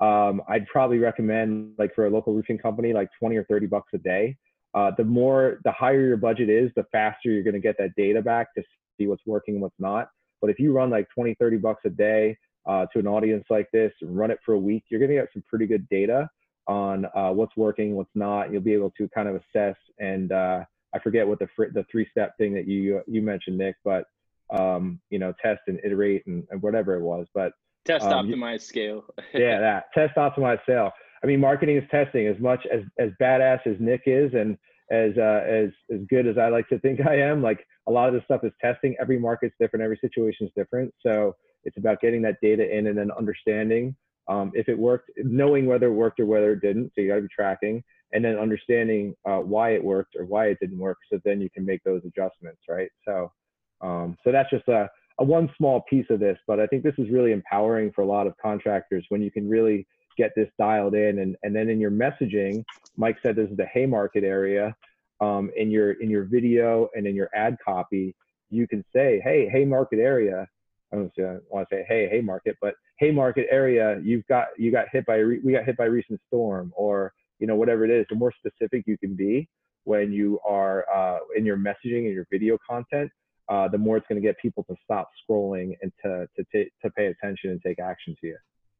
um, 0.00 0.40
i'd 0.48 0.66
probably 0.68 0.98
recommend 0.98 1.74
like 1.78 1.94
for 1.94 2.06
a 2.06 2.10
local 2.10 2.32
roofing 2.32 2.58
company 2.58 2.92
like 2.92 3.08
20 3.18 3.36
or 3.36 3.44
30 3.44 3.66
bucks 3.66 3.90
a 3.94 3.98
day 3.98 4.36
uh, 4.74 4.90
the 4.96 5.04
more 5.04 5.58
the 5.64 5.72
higher 5.72 6.06
your 6.06 6.16
budget 6.16 6.48
is 6.48 6.70
the 6.76 6.84
faster 6.92 7.30
you're 7.30 7.42
going 7.42 7.54
to 7.54 7.60
get 7.60 7.76
that 7.78 7.90
data 7.96 8.22
back 8.22 8.54
to 8.54 8.62
see 8.98 9.06
what's 9.06 9.26
working 9.26 9.54
and 9.54 9.62
what's 9.62 9.80
not 9.80 10.08
but 10.42 10.50
if 10.50 10.58
you 10.58 10.72
run 10.72 10.90
like 10.90 11.08
20 11.14 11.34
30 11.40 11.56
bucks 11.56 11.82
a 11.86 11.90
day 11.90 12.36
uh, 12.66 12.84
to 12.92 12.98
an 12.98 13.06
audience 13.06 13.44
like 13.48 13.70
this 13.72 13.92
run 14.02 14.30
it 14.30 14.38
for 14.44 14.52
a 14.52 14.58
week 14.58 14.84
you're 14.90 15.00
going 15.00 15.10
to 15.10 15.16
get 15.16 15.28
some 15.32 15.42
pretty 15.48 15.66
good 15.66 15.88
data 15.88 16.28
on 16.66 17.06
uh, 17.16 17.30
what's 17.30 17.56
working 17.56 17.94
what's 17.94 18.10
not 18.14 18.52
you'll 18.52 18.60
be 18.60 18.74
able 18.74 18.90
to 18.90 19.08
kind 19.14 19.28
of 19.28 19.36
assess 19.36 19.76
and 19.98 20.32
uh, 20.32 20.62
I 20.94 20.98
forget 20.98 21.26
what 21.26 21.38
the 21.38 21.48
fr- 21.56 21.72
the 21.72 21.84
three 21.90 22.06
step 22.10 22.36
thing 22.36 22.52
that 22.54 22.66
you 22.66 23.02
you 23.06 23.22
mentioned, 23.22 23.58
Nick, 23.58 23.76
but 23.84 24.06
um, 24.50 25.00
you 25.10 25.18
know, 25.18 25.32
test 25.42 25.62
and 25.66 25.80
iterate 25.84 26.26
and, 26.26 26.44
and 26.50 26.60
whatever 26.62 26.94
it 26.94 27.00
was. 27.00 27.26
But 27.34 27.52
test 27.84 28.04
um, 28.04 28.28
optimize 28.28 28.62
scale. 28.62 29.04
yeah, 29.34 29.58
that 29.60 29.84
test 29.94 30.16
optimize 30.16 30.60
sale. 30.66 30.90
I 31.22 31.26
mean, 31.26 31.40
marketing 31.40 31.76
is 31.76 31.84
testing 31.90 32.26
as 32.26 32.38
much 32.38 32.66
as 32.72 32.82
as 32.98 33.10
badass 33.20 33.66
as 33.66 33.76
Nick 33.80 34.02
is, 34.06 34.34
and 34.34 34.58
as 34.92 35.10
uh, 35.18 35.42
as 35.46 35.70
as 35.92 36.00
good 36.08 36.28
as 36.28 36.38
I 36.38 36.48
like 36.48 36.68
to 36.68 36.78
think 36.78 37.00
I 37.06 37.16
am. 37.16 37.42
Like 37.42 37.66
a 37.88 37.92
lot 37.92 38.08
of 38.08 38.14
this 38.14 38.22
stuff 38.24 38.44
is 38.44 38.52
testing. 38.60 38.94
Every 39.00 39.18
market's 39.18 39.56
different. 39.58 39.82
Every 39.82 39.98
situation 40.00 40.46
is 40.46 40.52
different. 40.56 40.94
So 41.04 41.34
it's 41.64 41.76
about 41.76 42.00
getting 42.00 42.22
that 42.22 42.36
data 42.40 42.76
in 42.76 42.86
and 42.86 42.96
then 42.96 43.10
understanding 43.10 43.96
um, 44.28 44.52
if 44.54 44.68
it 44.68 44.78
worked, 44.78 45.10
knowing 45.16 45.66
whether 45.66 45.86
it 45.86 45.92
worked 45.92 46.20
or 46.20 46.26
whether 46.26 46.52
it 46.52 46.60
didn't. 46.60 46.92
So 46.94 47.00
you 47.00 47.08
got 47.08 47.16
to 47.16 47.22
be 47.22 47.28
tracking 47.34 47.82
and 48.12 48.24
then 48.24 48.38
understanding 48.38 49.14
uh, 49.26 49.38
why 49.38 49.70
it 49.70 49.82
worked 49.82 50.16
or 50.16 50.24
why 50.24 50.46
it 50.46 50.58
didn't 50.60 50.78
work 50.78 50.98
so 51.10 51.18
then 51.24 51.40
you 51.40 51.50
can 51.50 51.64
make 51.64 51.82
those 51.84 52.02
adjustments 52.04 52.60
right 52.68 52.90
so 53.06 53.32
um, 53.80 54.16
so 54.22 54.30
that's 54.30 54.50
just 54.50 54.68
a, 54.68 54.88
a 55.18 55.24
one 55.24 55.50
small 55.56 55.82
piece 55.88 56.06
of 56.10 56.20
this 56.20 56.38
but 56.46 56.60
i 56.60 56.66
think 56.66 56.82
this 56.82 56.94
is 56.98 57.10
really 57.10 57.32
empowering 57.32 57.90
for 57.92 58.02
a 58.02 58.06
lot 58.06 58.26
of 58.26 58.34
contractors 58.40 59.04
when 59.08 59.22
you 59.22 59.30
can 59.30 59.48
really 59.48 59.86
get 60.16 60.32
this 60.36 60.48
dialed 60.58 60.94
in. 60.94 61.20
And, 61.20 61.36
and 61.42 61.54
then 61.54 61.68
in 61.68 61.80
your 61.80 61.90
messaging 61.90 62.64
mike 62.96 63.16
said 63.22 63.36
this 63.36 63.50
is 63.50 63.56
the 63.56 63.66
haymarket 63.66 64.24
area 64.24 64.74
um, 65.20 65.50
in 65.56 65.70
your 65.70 65.92
in 65.92 66.10
your 66.10 66.24
video 66.24 66.88
and 66.94 67.06
in 67.06 67.14
your 67.14 67.30
ad 67.34 67.56
copy 67.64 68.14
you 68.50 68.66
can 68.68 68.84
say 68.94 69.20
hey 69.24 69.48
haymarket 69.48 69.98
area. 69.98 70.46
I 70.92 70.96
don't 70.96 71.12
want 71.48 71.68
to 71.68 71.74
say 71.74 71.84
hey 71.88 72.08
haymarket 72.10 72.56
but 72.60 72.74
haymarket 72.98 73.46
area 73.50 73.98
you've 74.02 74.26
got 74.26 74.48
you 74.58 74.70
got 74.70 74.86
hit 74.92 75.06
by 75.06 75.22
we 75.24 75.52
got 75.52 75.64
hit 75.64 75.76
by 75.76 75.86
a 75.86 75.90
recent 75.90 76.20
storm 76.28 76.72
or 76.76 77.12
you 77.42 77.48
know, 77.48 77.56
whatever 77.56 77.84
it 77.84 77.90
is, 77.90 78.06
the 78.08 78.14
more 78.14 78.32
specific 78.38 78.84
you 78.86 78.96
can 78.96 79.16
be 79.16 79.48
when 79.82 80.12
you 80.12 80.38
are 80.48 80.86
uh, 80.94 81.18
in 81.36 81.44
your 81.44 81.56
messaging 81.56 82.06
and 82.06 82.14
your 82.14 82.24
video 82.30 82.56
content, 82.64 83.10
uh, 83.48 83.66
the 83.66 83.76
more 83.76 83.96
it's 83.96 84.06
going 84.08 84.22
to 84.22 84.26
get 84.26 84.38
people 84.38 84.62
to 84.70 84.76
stop 84.84 85.10
scrolling 85.28 85.72
and 85.82 85.92
to 86.04 86.28
to 86.36 86.44
to 86.54 86.90
pay 86.96 87.06
attention 87.06 87.50
and 87.50 87.60
take 87.60 87.80
action 87.80 88.14
to 88.20 88.28
you, 88.28 88.36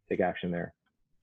take 0.08 0.20
action 0.20 0.52
there. 0.52 0.72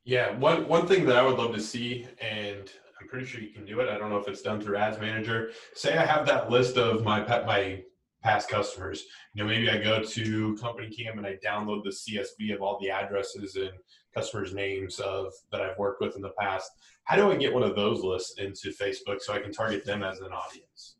Yeah, 0.05 0.37
one 0.37 0.67
one 0.67 0.87
thing 0.87 1.05
that 1.05 1.17
I 1.17 1.23
would 1.23 1.37
love 1.37 1.53
to 1.53 1.61
see, 1.61 2.07
and 2.21 2.69
I'm 2.99 3.07
pretty 3.07 3.25
sure 3.25 3.41
you 3.41 3.51
can 3.51 3.65
do 3.65 3.79
it. 3.79 3.89
I 3.89 3.97
don't 3.97 4.09
know 4.09 4.17
if 4.17 4.27
it's 4.27 4.41
done 4.41 4.59
through 4.61 4.77
Ads 4.77 4.99
Manager. 4.99 5.51
Say 5.75 5.97
I 5.97 6.05
have 6.05 6.25
that 6.27 6.49
list 6.49 6.77
of 6.77 7.03
my 7.03 7.21
my 7.45 7.83
past 8.23 8.49
customers. 8.49 9.03
You 9.33 9.43
know, 9.43 9.49
maybe 9.49 9.69
I 9.69 9.77
go 9.77 10.03
to 10.03 10.57
Company 10.57 10.89
Cam 10.89 11.17
and 11.17 11.27
I 11.27 11.37
download 11.45 11.83
the 11.83 11.89
CSV 11.91 12.53
of 12.53 12.61
all 12.61 12.79
the 12.81 12.89
addresses 12.89 13.55
and 13.55 13.71
customers' 14.13 14.53
names 14.53 14.99
of 14.99 15.31
that 15.51 15.61
I've 15.61 15.77
worked 15.77 16.01
with 16.01 16.15
in 16.15 16.21
the 16.21 16.33
past. 16.39 16.69
How 17.03 17.15
do 17.15 17.31
I 17.31 17.35
get 17.35 17.53
one 17.53 17.63
of 17.63 17.75
those 17.75 18.03
lists 18.03 18.35
into 18.39 18.73
Facebook 18.75 19.21
so 19.21 19.33
I 19.33 19.39
can 19.39 19.51
target 19.51 19.85
them 19.85 20.03
as 20.03 20.19
an 20.19 20.31
audience? 20.31 20.95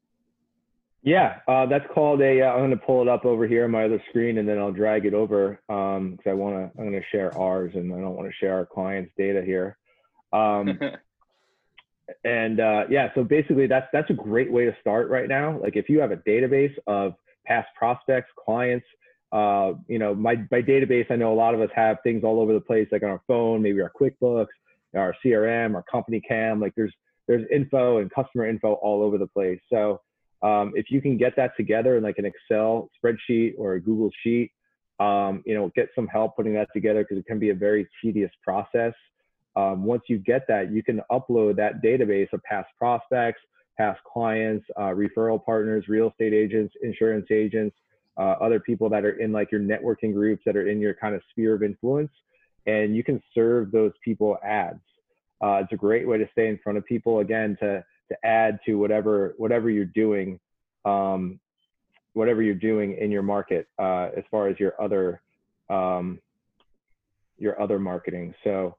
Yeah, 1.02 1.38
uh, 1.48 1.66
that's 1.66 1.86
called 1.94 2.22
a. 2.22 2.42
am 2.42 2.58
going 2.60 2.72
to 2.72 2.78
pull 2.78 3.02
it 3.02 3.08
up 3.08 3.24
over 3.24 3.48
here 3.48 3.66
on 3.66 3.72
my 3.72 3.86
other 3.86 4.04
screen, 4.10 4.38
and 4.38 4.48
then 4.48 4.60
I'll 4.60 4.72
drag 4.72 5.06
it 5.06 5.14
over 5.14 5.60
because 5.68 5.98
um, 5.98 6.20
I 6.26 6.34
want 6.34 6.56
to. 6.56 6.80
I'm 6.80 6.90
going 6.90 7.02
to 7.02 7.08
share 7.10 7.36
ours, 7.38 7.72
and 7.76 7.94
I 7.94 8.00
don't 8.00 8.16
want 8.16 8.28
to 8.28 8.36
share 8.36 8.56
our 8.56 8.66
clients' 8.66 9.12
data 9.18 9.42
here. 9.46 9.78
Um, 10.34 10.78
and 12.26 12.60
uh, 12.60 12.84
yeah, 12.90 13.10
so 13.16 13.24
basically, 13.24 13.66
that's 13.66 13.88
that's 13.94 14.10
a 14.10 14.14
great 14.14 14.52
way 14.52 14.66
to 14.66 14.76
start 14.82 15.10
right 15.10 15.30
now. 15.30 15.58
Like 15.62 15.78
if 15.78 15.88
you 15.88 16.02
have 16.02 16.12
a 16.12 16.18
database 16.18 16.76
of 16.86 17.14
past 17.46 17.70
prospects, 17.78 18.30
clients, 18.38 18.86
uh, 19.32 19.74
you 19.88 20.00
know, 20.00 20.16
my, 20.16 20.36
my 20.52 20.62
database, 20.62 21.10
I 21.10 21.16
know 21.16 21.34
a 21.34 21.36
lot 21.36 21.54
of 21.54 21.62
us 21.62 21.70
have 21.76 21.98
things 22.04 22.24
all 22.24 22.40
over 22.40 22.54
the 22.54 22.62
place, 22.62 22.88
like 22.92 23.04
on 23.04 23.10
our 23.10 23.22
phone, 23.28 23.62
maybe 23.62 23.82
our 23.82 23.92
QuickBooks, 24.00 24.48
our 24.96 25.16
CRM, 25.24 25.76
our 25.76 25.84
company 25.84 26.22
cam, 26.22 26.60
like 26.60 26.74
there's, 26.76 26.94
there's 27.28 27.46
info 27.52 28.00
and 28.00 28.10
customer 28.12 28.48
info 28.48 28.74
all 28.74 29.04
over 29.04 29.18
the 29.18 29.28
place. 29.28 29.60
So 29.72 30.02
um, 30.42 30.74
if 30.76 30.90
you 30.90 31.02
can 31.02 31.18
get 31.18 31.36
that 31.36 31.56
together 31.58 31.98
in 31.98 32.04
like 32.04 32.18
an 32.18 32.26
Excel 32.26 32.90
spreadsheet 32.98 33.54
or 33.58 33.74
a 33.74 33.82
Google 33.82 34.10
sheet, 34.24 34.52
um, 35.00 35.44
you 35.46 35.54
know, 35.54 35.72
get 35.76 35.90
some 35.96 36.08
help 36.08 36.36
putting 36.36 36.54
that 36.54 36.68
together 36.74 37.04
because 37.04 37.18
it 37.18 37.26
can 37.26 37.40
be 37.40 37.50
a 37.50 37.56
very 37.56 37.88
tedious 38.02 38.32
process. 38.44 38.94
Um, 39.56 39.84
once 39.84 40.04
you 40.08 40.18
get 40.20 40.46
that, 40.48 40.72
you 40.72 40.84
can 40.84 41.02
upload 41.12 41.56
that 41.58 41.82
database 41.82 42.32
of 42.34 42.42
past 42.44 42.70
prospects, 42.78 43.42
past 43.78 44.00
clients, 44.04 44.66
uh, 44.78 44.94
referral 44.94 45.44
partners, 45.44 45.86
real 45.88 46.10
estate 46.10 46.34
agents, 46.34 46.74
insurance 46.84 47.28
agents, 47.32 47.76
uh, 48.18 48.36
other 48.42 48.60
people 48.60 48.90
that 48.90 49.06
are 49.06 49.20
in 49.20 49.32
like 49.32 49.52
your 49.52 49.62
networking 49.62 50.14
groups 50.14 50.44
that 50.46 50.56
are 50.56 50.68
in 50.68 50.80
your 50.80 50.94
kind 50.94 51.16
of 51.16 51.22
sphere 51.32 51.56
of 51.56 51.64
influence, 51.64 52.12
and 52.66 52.96
you 52.96 53.04
can 53.04 53.22
serve 53.34 53.72
those 53.72 53.94
people 54.04 54.38
ads. 54.44 54.82
Uh, 55.42 55.62
it's 55.64 55.72
a 55.72 55.78
great 55.78 56.06
way 56.06 56.18
to 56.18 56.28
stay 56.34 56.50
in 56.50 56.60
front 56.62 56.78
of 56.78 56.86
people 56.86 57.20
again 57.20 57.58
to 57.62 57.84
to 58.10 58.26
add 58.26 58.60
to 58.66 58.76
whatever 58.76 59.34
whatever 59.38 59.70
you're 59.70 59.86
doing, 59.86 60.40
um, 60.86 61.40
whatever 62.14 62.42
you're 62.42 62.56
doing 62.56 62.98
in 63.00 63.12
your 63.12 63.24
market 63.24 63.68
uh, 63.78 64.10
as 64.18 64.24
far 64.30 64.48
as 64.48 64.60
your 64.60 64.80
other 64.82 65.22
um, 65.70 66.20
your 67.38 67.62
other 67.62 67.80
marketing. 67.80 68.34
So 68.44 68.76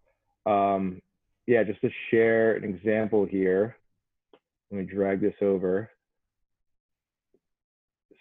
um, 0.47 1.01
yeah, 1.47 1.63
just 1.65 1.81
to 1.81 1.91
share 2.11 2.57
an 2.57 2.65
example 2.65 3.25
here. 3.25 3.77
Let 4.71 4.79
me 4.79 4.85
drag 4.85 5.21
this 5.21 5.35
over 5.43 5.91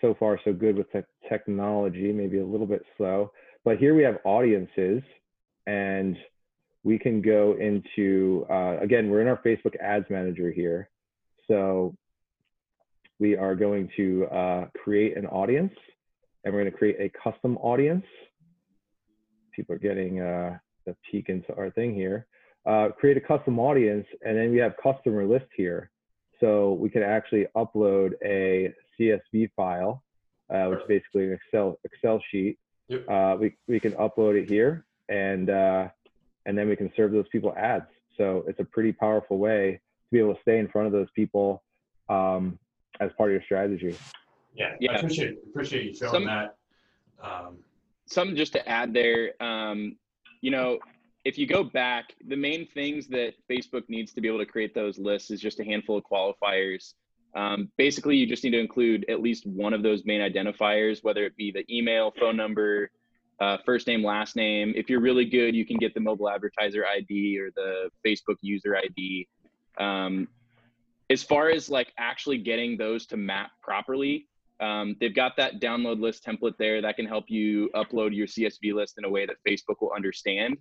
so 0.01 0.15
far 0.19 0.39
so 0.43 0.53
good 0.53 0.75
with 0.75 0.91
te- 0.91 1.01
technology, 1.27 2.11
maybe 2.11 2.39
a 2.39 2.45
little 2.45 2.65
bit 2.65 2.83
slow. 2.97 3.31
But 3.65 3.77
here 3.77 3.93
we 3.93 4.03
have 4.03 4.17
audiences, 4.23 5.03
and 5.67 6.17
we 6.83 6.97
can 6.97 7.21
go 7.21 7.55
into, 7.59 8.45
uh, 8.49 8.77
again, 8.79 9.09
we're 9.09 9.21
in 9.21 9.27
our 9.27 9.41
Facebook 9.43 9.75
Ads 9.81 10.05
Manager 10.09 10.51
here. 10.51 10.89
So 11.49 11.95
we 13.19 13.35
are 13.35 13.55
going 13.55 13.89
to 13.97 14.25
uh, 14.27 14.65
create 14.81 15.17
an 15.17 15.25
audience, 15.25 15.73
and 16.43 16.53
we're 16.53 16.61
going 16.61 16.71
to 16.71 16.77
create 16.77 16.97
a 16.99 17.09
custom 17.23 17.57
audience. 17.57 18.05
People 19.53 19.75
are 19.75 19.79
getting 19.79 20.21
uh, 20.21 20.57
a 20.87 20.95
peek 21.09 21.27
into 21.29 21.53
our 21.55 21.71
thing 21.71 21.93
here. 21.93 22.27
Uh, 22.65 22.89
create 22.97 23.17
a 23.17 23.21
custom 23.21 23.57
audience, 23.57 24.05
and 24.21 24.37
then 24.37 24.51
we 24.51 24.57
have 24.57 24.73
customer 24.81 25.25
list 25.25 25.47
here. 25.57 25.89
So 26.39 26.73
we 26.73 26.89
can 26.89 27.01
actually 27.01 27.47
upload 27.55 28.13
a 28.23 28.73
CSV 28.97 29.49
file, 29.55 30.03
uh, 30.53 30.65
which 30.65 30.79
is 30.79 30.87
basically 30.87 31.25
an 31.25 31.33
Excel 31.33 31.79
Excel 31.83 32.21
sheet. 32.31 32.59
Yep. 32.89 33.09
Uh, 33.09 33.37
we 33.39 33.55
we 33.67 33.79
can 33.79 33.93
upload 33.93 34.41
it 34.41 34.47
here, 34.47 34.85
and 35.09 35.49
uh, 35.49 35.87
and 36.45 36.57
then 36.57 36.69
we 36.69 36.75
can 36.75 36.91
serve 36.95 37.11
those 37.11 37.27
people 37.31 37.53
ads. 37.57 37.87
So 38.17 38.43
it's 38.47 38.59
a 38.59 38.63
pretty 38.65 38.93
powerful 38.93 39.39
way 39.39 39.81
to 40.09 40.15
be 40.15 40.19
able 40.19 40.35
to 40.35 40.41
stay 40.41 40.59
in 40.59 40.67
front 40.67 40.87
of 40.87 40.93
those 40.93 41.09
people 41.15 41.63
um, 42.09 42.57
as 42.99 43.11
part 43.17 43.29
of 43.29 43.33
your 43.33 43.43
strategy. 43.43 43.95
Yeah, 44.55 44.75
yeah. 44.79 44.93
I 44.93 44.95
appreciate 44.95 45.37
appreciate 45.49 45.85
you 45.85 45.95
showing 45.95 46.11
Some, 46.11 46.25
that. 46.25 46.55
Um, 47.23 47.57
something 48.07 48.35
just 48.35 48.53
to 48.53 48.67
add 48.67 48.93
there, 48.93 49.41
um, 49.41 49.95
you 50.41 50.51
know, 50.51 50.79
if 51.25 51.37
you 51.37 51.45
go 51.45 51.63
back, 51.63 52.15
the 52.27 52.35
main 52.35 52.65
things 52.65 53.07
that 53.07 53.33
Facebook 53.49 53.83
needs 53.87 54.13
to 54.13 54.21
be 54.21 54.27
able 54.27 54.39
to 54.39 54.45
create 54.45 54.73
those 54.73 54.97
lists 54.97 55.31
is 55.31 55.41
just 55.41 55.59
a 55.59 55.63
handful 55.63 55.97
of 55.97 56.03
qualifiers. 56.09 56.93
Um, 57.35 57.69
basically, 57.77 58.15
you 58.15 58.25
just 58.25 58.43
need 58.43 58.51
to 58.51 58.59
include 58.59 59.05
at 59.09 59.21
least 59.21 59.45
one 59.45 59.73
of 59.73 59.83
those 59.83 60.03
main 60.05 60.21
identifiers, 60.21 61.03
whether 61.03 61.23
it 61.25 61.35
be 61.35 61.51
the 61.51 61.63
email, 61.71 62.11
phone 62.19 62.35
number, 62.35 62.89
uh, 63.39 63.57
first 63.65 63.85
name, 63.85 64.03
last 64.03 64.35
name. 64.35 64.73
If 64.75 64.89
you're 64.89 65.01
really 65.01 65.25
good, 65.25 65.55
you 65.55 65.65
can 65.65 65.77
get 65.77 65.93
the 65.93 65.99
mobile 65.99 66.29
advertiser 66.29 66.85
ID 66.85 67.37
or 67.39 67.51
the 67.55 67.89
Facebook 68.05 68.37
user 68.41 68.75
ID. 68.75 69.27
Um, 69.79 70.27
as 71.09 71.23
far 71.23 71.49
as 71.49 71.69
like 71.69 71.91
actually 71.97 72.37
getting 72.37 72.77
those 72.77 73.05
to 73.07 73.17
map 73.17 73.51
properly, 73.61 74.27
um, 74.59 74.95
they've 74.99 75.15
got 75.15 75.37
that 75.37 75.61
download 75.61 75.99
list 75.99 76.25
template 76.25 76.57
there 76.57 76.81
that 76.81 76.97
can 76.97 77.05
help 77.05 77.25
you 77.29 77.69
upload 77.75 78.15
your 78.15 78.27
CSV 78.27 78.73
list 78.73 78.97
in 78.97 79.05
a 79.05 79.09
way 79.09 79.25
that 79.25 79.37
Facebook 79.47 79.77
will 79.81 79.93
understand. 79.95 80.57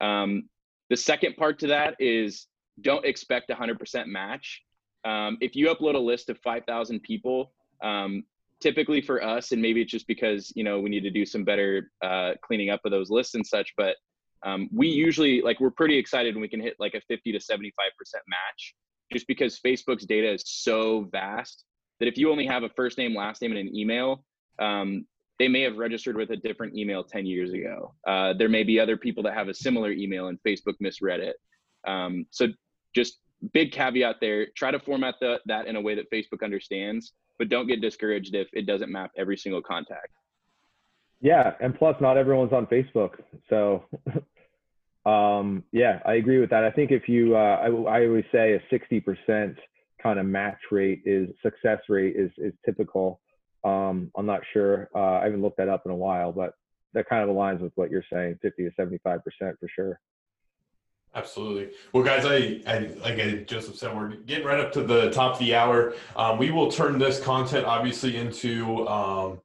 Um, 0.00 0.48
the 0.90 0.96
second 0.96 1.36
part 1.36 1.58
to 1.60 1.66
that 1.68 1.96
is 1.98 2.46
don't 2.80 3.04
expect 3.04 3.50
100% 3.50 4.06
match. 4.06 4.62
Um, 5.04 5.38
if 5.40 5.56
you 5.56 5.68
upload 5.68 5.94
a 5.94 5.98
list 5.98 6.28
of 6.28 6.38
5,000 6.38 7.02
people, 7.02 7.52
um, 7.82 8.24
typically 8.60 9.00
for 9.00 9.22
us, 9.22 9.52
and 9.52 9.62
maybe 9.62 9.80
it's 9.82 9.90
just 9.90 10.06
because 10.06 10.52
you 10.54 10.64
know 10.64 10.80
we 10.80 10.90
need 10.90 11.02
to 11.02 11.10
do 11.10 11.24
some 11.24 11.44
better 11.44 11.90
uh, 12.02 12.32
cleaning 12.42 12.70
up 12.70 12.80
of 12.84 12.90
those 12.90 13.10
lists 13.10 13.34
and 13.34 13.46
such, 13.46 13.72
but 13.76 13.96
um, 14.44 14.68
we 14.72 14.88
usually 14.88 15.40
like 15.42 15.60
we're 15.60 15.70
pretty 15.70 15.96
excited 15.96 16.34
when 16.34 16.42
we 16.42 16.48
can 16.48 16.60
hit 16.60 16.76
like 16.78 16.94
a 16.94 17.00
50 17.08 17.32
to 17.32 17.40
75 17.40 17.90
percent 17.98 18.22
match, 18.28 18.74
just 19.12 19.26
because 19.26 19.60
Facebook's 19.64 20.04
data 20.04 20.32
is 20.32 20.42
so 20.46 21.08
vast. 21.12 21.64
that 22.00 22.06
if 22.06 22.16
you 22.16 22.30
only 22.30 22.46
have 22.46 22.62
a 22.62 22.68
first 22.70 22.98
name, 22.98 23.14
last 23.14 23.42
name, 23.42 23.50
and 23.50 23.60
an 23.60 23.76
email, 23.76 24.24
um, 24.60 25.04
they 25.38 25.48
may 25.48 25.62
have 25.62 25.76
registered 25.76 26.16
with 26.16 26.30
a 26.30 26.36
different 26.36 26.76
email 26.76 27.04
10 27.04 27.26
years 27.26 27.52
ago. 27.52 27.94
Uh, 28.06 28.32
there 28.32 28.48
may 28.48 28.62
be 28.62 28.78
other 28.78 28.96
people 28.96 29.22
that 29.22 29.34
have 29.34 29.48
a 29.48 29.54
similar 29.54 29.92
email 29.92 30.28
and 30.28 30.38
Facebook 30.46 30.74
misread 30.80 31.20
it. 31.20 31.36
Um, 31.86 32.26
so 32.30 32.48
just 32.94 33.18
big 33.52 33.72
caveat 33.72 34.16
there, 34.20 34.48
try 34.56 34.70
to 34.70 34.80
format 34.80 35.14
the, 35.20 35.40
that 35.46 35.66
in 35.66 35.76
a 35.76 35.80
way 35.80 35.94
that 35.94 36.10
Facebook 36.10 36.42
understands, 36.42 37.12
but 37.38 37.48
don't 37.48 37.68
get 37.68 37.80
discouraged 37.80 38.34
if 38.34 38.48
it 38.52 38.66
doesn't 38.66 38.90
map 38.90 39.12
every 39.16 39.36
single 39.36 39.62
contact. 39.62 40.08
Yeah. 41.20 41.52
And 41.60 41.74
plus 41.74 41.96
not 42.00 42.16
everyone's 42.16 42.52
on 42.52 42.66
Facebook. 42.66 43.20
So 43.50 43.84
um, 45.10 45.64
yeah, 45.72 46.00
I 46.04 46.14
agree 46.14 46.38
with 46.38 46.50
that. 46.50 46.64
I 46.64 46.70
think 46.70 46.90
if 46.90 47.08
you, 47.08 47.36
uh, 47.36 47.38
I, 47.62 47.66
I 47.66 48.06
always 48.06 48.24
say 48.32 48.54
a 48.54 48.74
60% 48.74 49.56
kind 50.02 50.18
of 50.18 50.26
match 50.26 50.58
rate 50.70 51.02
is 51.04 51.28
success 51.42 51.80
rate 51.88 52.16
is, 52.16 52.30
is 52.38 52.52
typical. 52.64 53.20
Um, 53.64 54.10
I'm 54.16 54.26
not 54.26 54.42
sure. 54.52 54.88
Uh, 54.94 55.18
I 55.18 55.24
haven't 55.24 55.42
looked 55.42 55.56
that 55.58 55.68
up 55.68 55.82
in 55.84 55.90
a 55.90 55.96
while, 55.96 56.32
but 56.32 56.54
that 56.94 57.08
kind 57.08 57.28
of 57.28 57.34
aligns 57.34 57.60
with 57.60 57.72
what 57.74 57.90
you're 57.90 58.04
saying, 58.10 58.38
50 58.42 58.64
to 58.64 58.70
75% 58.80 59.20
for 59.38 59.68
sure. 59.74 60.00
Absolutely. 61.14 61.70
Well, 61.92 62.04
guys, 62.04 62.24
I, 62.24 62.60
I 62.66 62.90
like 63.00 63.46
Joseph 63.46 63.76
said, 63.76 63.96
we're 63.96 64.08
getting 64.16 64.46
right 64.46 64.60
up 64.60 64.72
to 64.72 64.82
the 64.82 65.10
top 65.10 65.34
of 65.34 65.38
the 65.38 65.54
hour. 65.54 65.94
Um, 66.14 66.38
we 66.38 66.50
will 66.50 66.70
turn 66.70 66.98
this 66.98 67.18
content 67.18 67.64
obviously 67.66 68.16
into 68.16 68.86
um, 68.86 69.40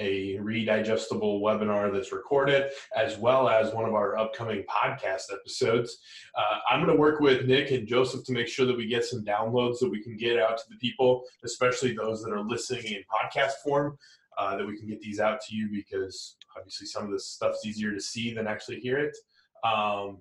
a 0.00 0.38
redigestible 0.38 1.40
webinar 1.40 1.92
that's 1.92 2.10
recorded, 2.10 2.70
as 2.96 3.18
well 3.18 3.48
as 3.48 3.72
one 3.72 3.84
of 3.84 3.94
our 3.94 4.18
upcoming 4.18 4.64
podcast 4.64 5.32
episodes. 5.32 5.98
Uh, 6.34 6.58
I'm 6.68 6.84
going 6.84 6.94
to 6.94 7.00
work 7.00 7.20
with 7.20 7.46
Nick 7.46 7.70
and 7.70 7.86
Joseph 7.86 8.24
to 8.24 8.32
make 8.32 8.48
sure 8.48 8.66
that 8.66 8.76
we 8.76 8.86
get 8.86 9.04
some 9.04 9.24
downloads 9.24 9.78
that 9.80 9.90
we 9.90 10.02
can 10.02 10.16
get 10.16 10.38
out 10.38 10.58
to 10.58 10.64
the 10.68 10.76
people, 10.76 11.22
especially 11.44 11.92
those 11.92 12.22
that 12.24 12.32
are 12.32 12.42
listening 12.42 12.84
in 12.86 13.04
podcast 13.12 13.52
form, 13.62 13.96
uh, 14.38 14.56
that 14.56 14.66
we 14.66 14.76
can 14.76 14.88
get 14.88 15.00
these 15.00 15.20
out 15.20 15.40
to 15.42 15.54
you 15.54 15.68
because 15.70 16.36
obviously 16.56 16.86
some 16.86 17.04
of 17.04 17.10
this 17.10 17.26
stuff's 17.26 17.66
easier 17.66 17.92
to 17.92 18.00
see 18.00 18.32
than 18.32 18.46
actually 18.46 18.80
hear 18.80 18.98
it. 18.98 19.16
Um, 19.62 20.18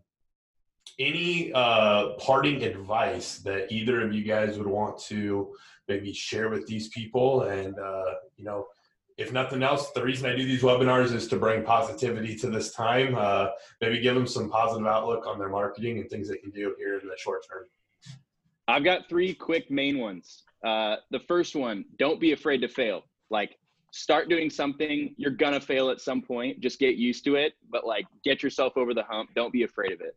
any 0.98 1.54
uh, 1.54 2.10
parting 2.20 2.64
advice 2.64 3.38
that 3.40 3.72
either 3.72 4.02
of 4.02 4.14
you 4.14 4.24
guys 4.24 4.58
would 4.58 4.68
want 4.68 5.00
to 5.00 5.54
maybe 5.88 6.12
share 6.14 6.50
with 6.50 6.68
these 6.68 6.90
people 6.90 7.44
and 7.44 7.78
uh, 7.80 8.16
you 8.36 8.44
know 8.44 8.68
if 9.20 9.34
nothing 9.34 9.62
else, 9.64 9.92
the 9.92 10.02
reason 10.02 10.30
I 10.30 10.36
do 10.36 10.46
these 10.46 10.62
webinars 10.62 11.14
is 11.14 11.28
to 11.28 11.36
bring 11.36 11.62
positivity 11.64 12.38
to 12.38 12.50
this 12.50 12.72
time. 12.72 13.16
Uh, 13.18 13.50
maybe 13.82 14.00
give 14.00 14.16
them 14.16 14.26
some 14.26 14.50
positive 14.50 14.88
outlook 14.88 15.28
on 15.28 15.38
their 15.38 15.50
marketing 15.50 16.00
and 16.00 16.10
things 16.10 16.30
they 16.30 16.38
can 16.38 16.52
do 16.52 16.74
here 16.78 16.98
in 16.98 17.06
the 17.06 17.18
short 17.18 17.46
term. 17.48 17.66
I've 18.70 18.86
got 18.86 19.10
three 19.10 19.34
quick 19.34 19.70
main 19.70 20.00
ones. 20.00 20.44
Uh, 20.66 20.98
the 21.12 21.20
first 21.20 21.54
one, 21.54 21.84
don't 21.98 22.20
be 22.20 22.32
afraid 22.32 22.62
to 22.62 22.70
fail. 22.70 23.04
Like, 23.30 23.58
start 23.92 24.30
doing 24.30 24.50
something. 24.50 25.14
You're 25.18 25.32
gonna 25.32 25.60
fail 25.60 25.90
at 25.90 26.00
some 26.00 26.22
point. 26.22 26.62
Just 26.62 26.80
get 26.80 26.96
used 26.96 27.26
to 27.26 27.36
it. 27.36 27.54
But 27.70 27.86
like, 27.86 28.06
get 28.24 28.42
yourself 28.42 28.78
over 28.78 28.94
the 28.94 29.04
hump. 29.04 29.32
Don't 29.36 29.52
be 29.52 29.64
afraid 29.64 29.92
of 29.92 30.00
it. 30.00 30.16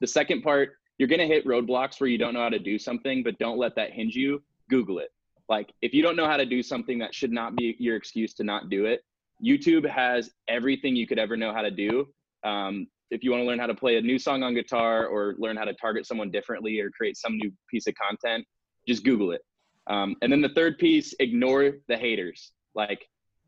The 0.00 0.06
second 0.06 0.42
part, 0.42 0.72
you're 0.98 1.08
gonna 1.08 1.26
hit 1.26 1.46
roadblocks 1.46 1.98
where 1.98 2.10
you 2.10 2.18
don't 2.18 2.34
know 2.34 2.42
how 2.42 2.50
to 2.50 2.58
do 2.58 2.78
something, 2.78 3.22
but 3.22 3.38
don't 3.38 3.58
let 3.58 3.74
that 3.76 3.92
hinge 3.92 4.14
you. 4.14 4.42
Google 4.68 4.98
it 4.98 5.10
like 5.48 5.72
if 5.82 5.92
you 5.92 6.02
don't 6.02 6.16
know 6.16 6.26
how 6.26 6.36
to 6.36 6.46
do 6.46 6.62
something 6.62 6.98
that 6.98 7.14
should 7.14 7.32
not 7.32 7.56
be 7.56 7.76
your 7.78 7.96
excuse 7.96 8.34
to 8.34 8.44
not 8.44 8.70
do 8.70 8.86
it 8.86 9.02
youtube 9.42 9.88
has 9.88 10.30
everything 10.48 10.94
you 10.96 11.06
could 11.06 11.18
ever 11.18 11.36
know 11.36 11.52
how 11.52 11.62
to 11.62 11.70
do. 11.70 12.08
Um, 12.44 12.86
if 13.10 13.22
you 13.22 13.30
want 13.30 13.42
to 13.42 13.46
learn 13.46 13.58
how 13.58 13.66
to 13.66 13.74
play 13.74 13.96
a 13.96 14.00
new 14.00 14.18
song 14.18 14.42
on 14.42 14.54
guitar 14.54 15.06
or 15.06 15.34
learn 15.38 15.56
how 15.56 15.64
to 15.64 15.74
target 15.74 16.06
someone 16.06 16.30
differently 16.30 16.80
or 16.80 16.90
create 16.90 17.16
some 17.16 17.36
new 17.36 17.52
piece 17.70 17.86
of 17.86 17.94
content 17.94 18.44
just 18.86 19.04
google 19.04 19.32
it. 19.32 19.40
Um, 19.86 20.16
and 20.20 20.30
then 20.30 20.42
the 20.42 20.50
third 20.50 20.78
piece 20.78 21.14
ignore 21.20 21.72
the 21.88 21.96
haters. 21.96 22.52
Like 22.74 23.06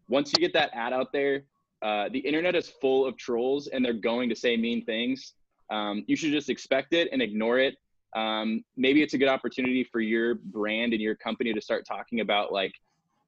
once 0.09 0.33
you 0.33 0.41
get 0.41 0.55
that 0.55 0.71
ad 0.73 0.93
out 0.93 1.13
there 1.13 1.43
uh, 1.83 2.09
the 2.11 2.19
internet 2.19 2.55
is 2.55 2.69
full 2.81 3.07
of 3.07 3.17
trolls 3.19 3.67
and 3.67 3.85
they're 3.85 3.93
going 3.93 4.29
to 4.31 4.37
say 4.37 4.57
mean 4.57 4.85
things. 4.85 5.35
Um, 5.71 6.05
you 6.07 6.17
should 6.17 6.33
just 6.33 6.49
expect 6.49 6.95
it 6.95 7.09
and 7.13 7.21
ignore 7.21 7.59
it 7.59 7.75
um, 8.17 8.65
maybe 8.79 9.03
it's 9.03 9.13
a 9.13 9.19
good 9.19 9.29
opportunity 9.29 9.85
for 9.85 10.01
your 10.01 10.37
brand 10.37 10.95
and 10.95 11.03
your 11.03 11.15
company 11.15 11.53
to 11.53 11.61
start 11.61 11.85
talking 11.87 12.21
about 12.21 12.51
like 12.51 12.73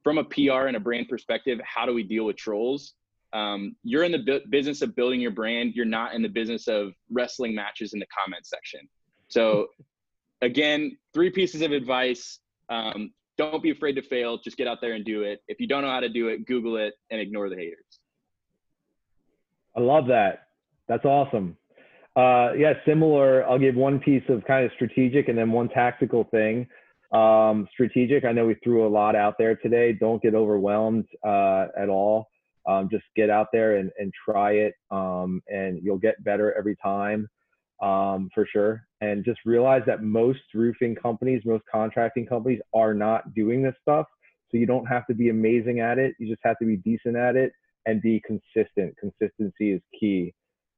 from 0.02 0.16
a 0.16 0.24
pr 0.24 0.66
and 0.66 0.76
a 0.76 0.80
brand 0.80 1.08
perspective 1.08 1.60
how 1.62 1.84
do 1.84 1.92
we 1.92 2.02
deal 2.02 2.24
with 2.24 2.36
trolls? 2.36 2.94
Um, 3.34 3.76
you're 3.84 4.04
in 4.04 4.12
the 4.12 4.18
bu- 4.18 4.48
business 4.48 4.80
of 4.80 4.96
building 4.96 5.20
your 5.20 5.30
brand. 5.30 5.74
You're 5.74 5.84
not 5.84 6.14
in 6.14 6.22
the 6.22 6.28
business 6.28 6.66
of 6.66 6.94
wrestling 7.10 7.54
matches 7.54 7.92
in 7.92 7.98
the 7.98 8.06
comment 8.06 8.46
section. 8.46 8.80
So 9.28 9.66
again 10.42 10.96
three 11.12 11.30
pieces 11.30 11.60
of 11.60 11.72
advice. 11.72 12.38
Um, 12.70 13.12
don't 13.36 13.62
be 13.62 13.70
afraid 13.70 13.92
to 13.92 14.02
fail. 14.02 14.38
Just 14.38 14.56
get 14.56 14.66
out 14.66 14.78
there 14.80 14.94
and 14.94 15.04
do 15.04 15.22
it. 15.22 15.42
If 15.48 15.60
you 15.60 15.68
don't 15.68 15.82
know 15.82 15.90
how 15.90 16.00
to 16.00 16.08
do 16.08 16.28
it 16.28 16.46
google 16.46 16.78
it 16.78 16.94
and 17.10 17.20
ignore 17.20 17.50
the 17.50 17.56
haters. 17.56 18.00
I 19.76 19.80
love 19.80 20.06
that. 20.06 20.48
That's 20.88 21.04
awesome 21.04 21.58
uh, 22.18 22.52
yeah, 22.54 22.72
similar. 22.84 23.48
I'll 23.48 23.60
give 23.60 23.76
one 23.76 24.00
piece 24.00 24.24
of 24.28 24.44
kind 24.44 24.64
of 24.66 24.72
strategic 24.74 25.28
and 25.28 25.38
then 25.38 25.52
one 25.52 25.68
tactical 25.68 26.24
thing. 26.32 26.66
Um, 27.12 27.68
strategic, 27.72 28.24
I 28.24 28.32
know 28.32 28.46
we 28.46 28.56
threw 28.64 28.86
a 28.86 28.90
lot 28.90 29.14
out 29.14 29.36
there 29.38 29.54
today. 29.54 29.92
Don't 29.92 30.20
get 30.20 30.34
overwhelmed 30.34 31.06
uh, 31.24 31.66
at 31.78 31.88
all. 31.88 32.28
Um, 32.66 32.88
just 32.90 33.04
get 33.14 33.30
out 33.30 33.46
there 33.52 33.76
and, 33.76 33.90
and 33.98 34.12
try 34.28 34.52
it, 34.52 34.74
um, 34.90 35.40
and 35.46 35.80
you'll 35.80 35.98
get 35.98 36.22
better 36.24 36.52
every 36.58 36.76
time 36.76 37.28
um, 37.80 38.28
for 38.34 38.46
sure. 38.52 38.82
And 39.00 39.24
just 39.24 39.38
realize 39.46 39.82
that 39.86 40.02
most 40.02 40.40
roofing 40.52 40.96
companies, 40.96 41.42
most 41.44 41.64
contracting 41.70 42.26
companies 42.26 42.60
are 42.74 42.94
not 42.94 43.32
doing 43.32 43.62
this 43.62 43.76
stuff. 43.80 44.06
So 44.50 44.58
you 44.58 44.66
don't 44.66 44.86
have 44.86 45.06
to 45.06 45.14
be 45.14 45.28
amazing 45.28 45.78
at 45.78 45.98
it. 45.98 46.14
You 46.18 46.28
just 46.28 46.40
have 46.42 46.58
to 46.58 46.66
be 46.66 46.78
decent 46.78 47.16
at 47.16 47.36
it 47.36 47.52
and 47.86 48.02
be 48.02 48.20
consistent. 48.26 48.96
Consistency 48.98 49.72
is 49.72 49.80
key. 49.98 50.34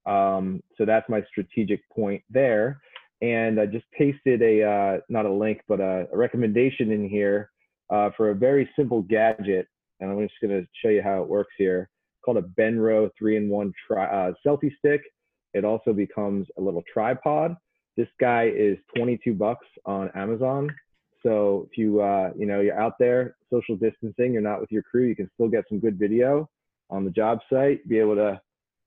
Um, 0.06 0.62
so 0.76 0.84
that's 0.84 1.08
my 1.08 1.22
strategic 1.28 1.88
point 1.90 2.22
there. 2.30 2.80
And 3.22 3.60
I 3.60 3.66
just 3.66 3.84
pasted 3.96 4.40
a, 4.42 4.62
uh, 4.62 5.00
not 5.08 5.26
a 5.26 5.32
link, 5.32 5.60
but 5.68 5.80
a, 5.80 6.06
a 6.12 6.16
recommendation 6.16 6.90
in 6.90 7.08
here 7.08 7.50
uh, 7.90 8.10
for 8.16 8.30
a 8.30 8.34
very 8.34 8.68
simple 8.76 9.02
gadget. 9.02 9.66
And 10.00 10.10
I'm 10.10 10.26
just 10.26 10.40
going 10.40 10.58
to 10.58 10.66
show 10.82 10.88
you 10.88 11.02
how 11.02 11.22
it 11.22 11.28
works 11.28 11.52
here. 11.58 11.90
called 12.24 12.38
a 12.38 12.42
Benro 12.42 13.10
3-in-1 13.20 13.72
tri- 13.86 14.06
uh, 14.06 14.32
selfie 14.46 14.74
stick. 14.78 15.02
It 15.52 15.64
also 15.64 15.92
becomes 15.92 16.46
a 16.58 16.60
little 16.60 16.82
tripod. 16.90 17.56
This 17.96 18.08
guy 18.18 18.50
is 18.54 18.78
22 18.96 19.34
bucks 19.34 19.66
on 19.84 20.10
Amazon. 20.14 20.70
So 21.22 21.68
if 21.70 21.76
you, 21.76 22.00
uh, 22.00 22.30
you 22.36 22.46
know, 22.46 22.60
you're 22.60 22.80
out 22.80 22.94
there 22.98 23.36
social 23.52 23.76
distancing, 23.76 24.32
you're 24.32 24.40
not 24.40 24.60
with 24.60 24.72
your 24.72 24.82
crew, 24.82 25.04
you 25.04 25.16
can 25.16 25.30
still 25.34 25.48
get 25.48 25.64
some 25.68 25.78
good 25.78 25.98
video 25.98 26.48
on 26.88 27.04
the 27.04 27.10
job 27.10 27.40
site, 27.52 27.86
be 27.88 27.98
able 27.98 28.14
to 28.14 28.40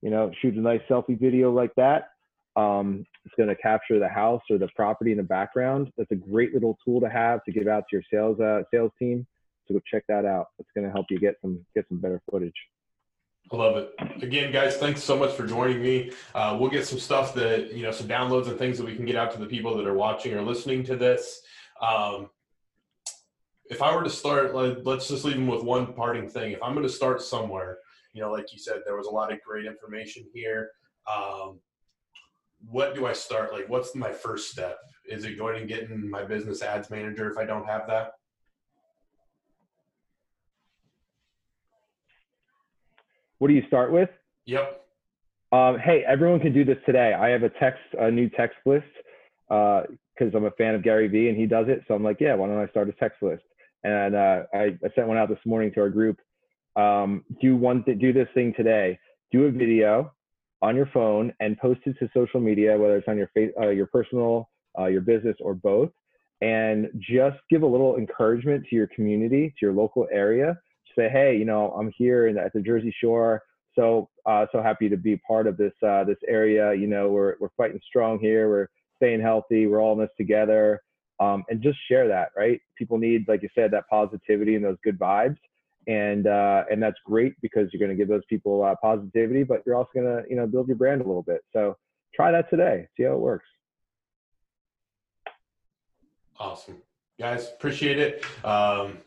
you 0.03 0.09
know, 0.09 0.29
shoot 0.41 0.55
a 0.55 0.59
nice 0.59 0.81
selfie 0.89 1.17
video 1.17 1.49
like 1.49 1.73
that. 1.75 2.09
Um, 2.57 3.05
it's 3.25 3.33
going 3.35 3.47
to 3.47 3.55
capture 3.55 3.99
the 3.99 4.09
house 4.09 4.41
or 4.49 4.57
the 4.57 4.67
property 4.75 5.11
in 5.11 5.17
the 5.17 5.23
background. 5.23 5.91
That's 5.97 6.11
a 6.11 6.15
great 6.15 6.53
little 6.53 6.77
tool 6.85 6.99
to 6.99 7.09
have 7.09 7.43
to 7.45 7.51
give 7.51 7.67
out 7.67 7.85
to 7.89 7.95
your 7.95 8.03
sales 8.11 8.39
uh, 8.39 8.63
sales 8.71 8.91
team. 8.99 9.25
So 9.65 9.73
go 9.73 9.81
check 9.89 10.03
that 10.09 10.25
out. 10.25 10.47
It's 10.59 10.69
going 10.75 10.85
to 10.85 10.91
help 10.91 11.05
you 11.09 11.19
get 11.19 11.37
some 11.41 11.65
get 11.73 11.85
some 11.87 11.99
better 11.99 12.21
footage. 12.29 12.53
I 13.51 13.55
love 13.55 13.77
it. 13.77 13.93
Again, 14.21 14.51
guys, 14.51 14.75
thanks 14.75 15.01
so 15.01 15.17
much 15.17 15.33
for 15.33 15.47
joining 15.47 15.81
me. 15.81 16.11
Uh, 16.35 16.57
we'll 16.59 16.69
get 16.69 16.85
some 16.85 16.99
stuff 16.99 17.33
that 17.35 17.73
you 17.73 17.83
know, 17.83 17.91
some 17.91 18.07
downloads 18.07 18.49
and 18.49 18.57
things 18.57 18.77
that 18.77 18.85
we 18.85 18.95
can 18.95 19.05
get 19.05 19.15
out 19.15 19.31
to 19.31 19.39
the 19.39 19.45
people 19.45 19.75
that 19.77 19.87
are 19.87 19.93
watching 19.93 20.33
or 20.33 20.41
listening 20.41 20.83
to 20.83 20.97
this. 20.97 21.41
Um, 21.81 22.29
if 23.65 23.81
I 23.81 23.95
were 23.95 24.03
to 24.03 24.09
start, 24.09 24.53
like, 24.53 24.79
let's 24.83 25.07
just 25.07 25.23
leave 25.23 25.35
them 25.35 25.47
with 25.47 25.63
one 25.63 25.93
parting 25.93 26.27
thing. 26.27 26.51
If 26.51 26.61
I'm 26.61 26.73
going 26.73 26.85
to 26.85 26.93
start 26.93 27.21
somewhere, 27.21 27.77
you 28.13 28.21
know, 28.21 28.31
like 28.31 28.53
you 28.53 28.59
said, 28.59 28.81
there 28.85 28.95
was 28.95 29.07
a 29.07 29.11
lot 29.11 29.33
of 29.33 29.39
great 29.41 29.65
information 29.65 30.23
here. 30.33 30.69
Um, 31.11 31.59
what 32.69 32.95
do 32.95 33.05
I 33.05 33.13
start? 33.13 33.51
Like, 33.51 33.67
what's 33.67 33.95
my 33.95 34.11
first 34.11 34.51
step? 34.51 34.77
Is 35.09 35.25
it 35.25 35.37
going 35.37 35.59
and 35.59 35.67
getting 35.67 36.09
my 36.09 36.23
business 36.23 36.61
ads 36.61 36.89
manager 36.89 37.29
if 37.29 37.37
I 37.37 37.45
don't 37.45 37.65
have 37.65 37.87
that? 37.87 38.11
What 43.39 43.49
do 43.49 43.53
you 43.55 43.63
start 43.67 43.91
with? 43.91 44.09
Yep. 44.45 44.85
Um, 45.51 45.77
hey, 45.79 46.03
everyone 46.07 46.39
can 46.39 46.53
do 46.53 46.63
this 46.63 46.77
today. 46.85 47.13
I 47.13 47.29
have 47.29 47.43
a 47.43 47.49
text, 47.49 47.81
a 47.99 48.09
new 48.09 48.29
text 48.29 48.57
list 48.65 48.85
because 49.49 50.33
uh, 50.33 50.37
I'm 50.37 50.45
a 50.45 50.51
fan 50.51 50.75
of 50.75 50.83
Gary 50.83 51.07
Vee 51.07 51.27
and 51.27 51.37
he 51.37 51.45
does 51.45 51.67
it. 51.67 51.83
So 51.87 51.93
I'm 51.93 52.03
like, 52.03 52.17
yeah, 52.19 52.35
why 52.35 52.47
don't 52.47 52.59
I 52.59 52.67
start 52.67 52.87
a 52.87 52.93
text 52.93 53.21
list? 53.21 53.43
And 53.83 54.15
uh, 54.15 54.43
I, 54.53 54.77
I 54.83 54.89
sent 54.95 55.07
one 55.07 55.17
out 55.17 55.27
this 55.27 55.39
morning 55.45 55.71
to 55.73 55.81
our 55.81 55.89
group 55.89 56.19
um, 56.75 57.23
do 57.41 57.55
one 57.55 57.83
th- 57.83 57.99
do 57.99 58.13
this 58.13 58.27
thing 58.33 58.53
today. 58.55 58.97
Do 59.31 59.45
a 59.45 59.51
video 59.51 60.11
on 60.61 60.75
your 60.75 60.89
phone 60.93 61.33
and 61.39 61.57
post 61.57 61.81
it 61.85 61.97
to 61.99 62.09
social 62.13 62.39
media, 62.39 62.77
whether 62.77 62.97
it's 62.97 63.07
on 63.07 63.17
your 63.17 63.29
face, 63.33 63.51
uh, 63.61 63.69
your 63.69 63.87
personal, 63.87 64.49
uh, 64.79 64.85
your 64.85 65.01
business, 65.01 65.35
or 65.41 65.53
both. 65.53 65.89
And 66.41 66.89
just 66.99 67.37
give 67.49 67.63
a 67.63 67.67
little 67.67 67.97
encouragement 67.97 68.65
to 68.69 68.75
your 68.75 68.87
community, 68.87 69.49
to 69.49 69.65
your 69.65 69.73
local 69.73 70.07
area. 70.11 70.57
Say, 70.97 71.09
hey, 71.09 71.37
you 71.37 71.45
know, 71.45 71.71
I'm 71.71 71.91
here 71.97 72.27
at 72.27 72.53
the 72.53 72.61
Jersey 72.61 72.93
Shore, 73.01 73.41
so 73.75 74.09
uh, 74.25 74.45
so 74.51 74.61
happy 74.61 74.89
to 74.89 74.97
be 74.97 75.17
part 75.17 75.47
of 75.47 75.57
this 75.57 75.73
uh, 75.87 76.03
this 76.03 76.17
area. 76.27 76.73
You 76.73 76.87
know, 76.87 77.09
we're 77.09 77.35
we're 77.39 77.49
fighting 77.57 77.79
strong 77.87 78.19
here. 78.19 78.49
We're 78.49 78.67
staying 78.97 79.21
healthy. 79.21 79.67
We're 79.67 79.81
all 79.81 79.93
in 79.93 79.99
this 79.99 80.09
together. 80.17 80.81
um, 81.19 81.43
and 81.49 81.61
just 81.61 81.77
share 81.87 82.07
that. 82.07 82.29
Right? 82.37 82.61
People 82.77 82.97
need, 82.97 83.25
like 83.27 83.41
you 83.41 83.49
said, 83.55 83.71
that 83.71 83.87
positivity 83.89 84.55
and 84.55 84.65
those 84.65 84.77
good 84.83 84.99
vibes, 84.99 85.37
and 85.87 86.27
uh, 86.27 86.63
and 86.71 86.81
that's 86.81 86.97
great 87.05 87.33
because 87.41 87.69
you're 87.71 87.79
going 87.79 87.95
to 87.95 87.95
give 87.95 88.07
those 88.07 88.25
people 88.29 88.63
uh, 88.63 88.75
positivity, 88.81 89.43
but 89.43 89.63
you're 89.65 89.75
also 89.75 89.89
going 89.95 90.05
to 90.05 90.23
you 90.29 90.35
know 90.35 90.47
build 90.47 90.67
your 90.67 90.77
brand 90.77 91.01
a 91.01 91.05
little 91.05 91.23
bit. 91.23 91.41
So 91.51 91.75
try 92.13 92.31
that 92.31 92.49
today. 92.49 92.87
See 92.97 93.03
how 93.03 93.13
it 93.13 93.19
works. 93.19 93.47
Awesome, 96.39 96.77
guys. 97.19 97.49
Appreciate 97.49 97.99
it. 97.99 98.25
Um, 98.45 98.97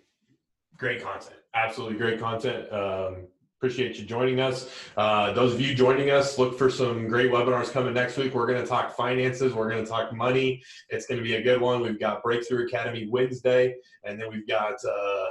great 0.76 1.02
content. 1.02 1.36
Absolutely 1.54 1.98
great 1.98 2.20
content. 2.20 2.72
Um, 2.72 3.26
appreciate 3.58 3.98
you 3.98 4.04
joining 4.04 4.40
us. 4.40 4.70
Uh, 4.96 5.32
those 5.32 5.54
of 5.54 5.60
you 5.60 5.74
joining 5.74 6.10
us, 6.10 6.38
look 6.38 6.58
for 6.58 6.70
some 6.70 7.08
great 7.08 7.30
webinars 7.30 7.72
coming 7.72 7.94
next 7.94 8.16
week. 8.16 8.34
We're 8.34 8.46
going 8.46 8.60
to 8.60 8.66
talk 8.66 8.94
finances. 8.94 9.54
We're 9.54 9.70
going 9.70 9.82
to 9.82 9.90
talk 9.90 10.14
money. 10.14 10.62
It's 10.90 11.06
going 11.06 11.18
to 11.18 11.24
be 11.24 11.34
a 11.36 11.42
good 11.42 11.60
one. 11.60 11.80
We've 11.80 11.98
got 11.98 12.22
Breakthrough 12.22 12.66
Academy 12.66 13.08
Wednesday, 13.10 13.74
and 14.04 14.20
then 14.20 14.28
we've 14.30 14.46
got 14.46 14.74
uh, 14.84 15.26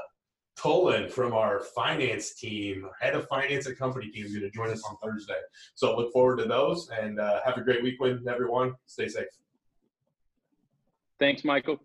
Tolan 0.57 1.11
from 1.11 1.33
our 1.33 1.59
finance 1.59 2.33
team, 2.33 2.87
head 2.99 3.13
of 3.13 3.27
finance 3.27 3.67
at 3.67 3.77
Company 3.77 4.09
Cam, 4.09 4.25
is 4.25 4.31
going 4.31 4.41
to 4.43 4.49
join 4.49 4.69
us 4.69 4.83
on 4.83 4.95
Thursday. 5.03 5.39
So 5.73 5.95
look 5.95 6.13
forward 6.13 6.37
to 6.37 6.45
those, 6.45 6.89
and 6.89 7.19
uh, 7.19 7.41
have 7.45 7.57
a 7.57 7.61
great 7.61 7.83
weekend, 7.83 8.27
everyone. 8.27 8.73
Stay 8.85 9.07
safe. 9.07 9.27
Thanks, 11.19 11.43
Michael. 11.43 11.79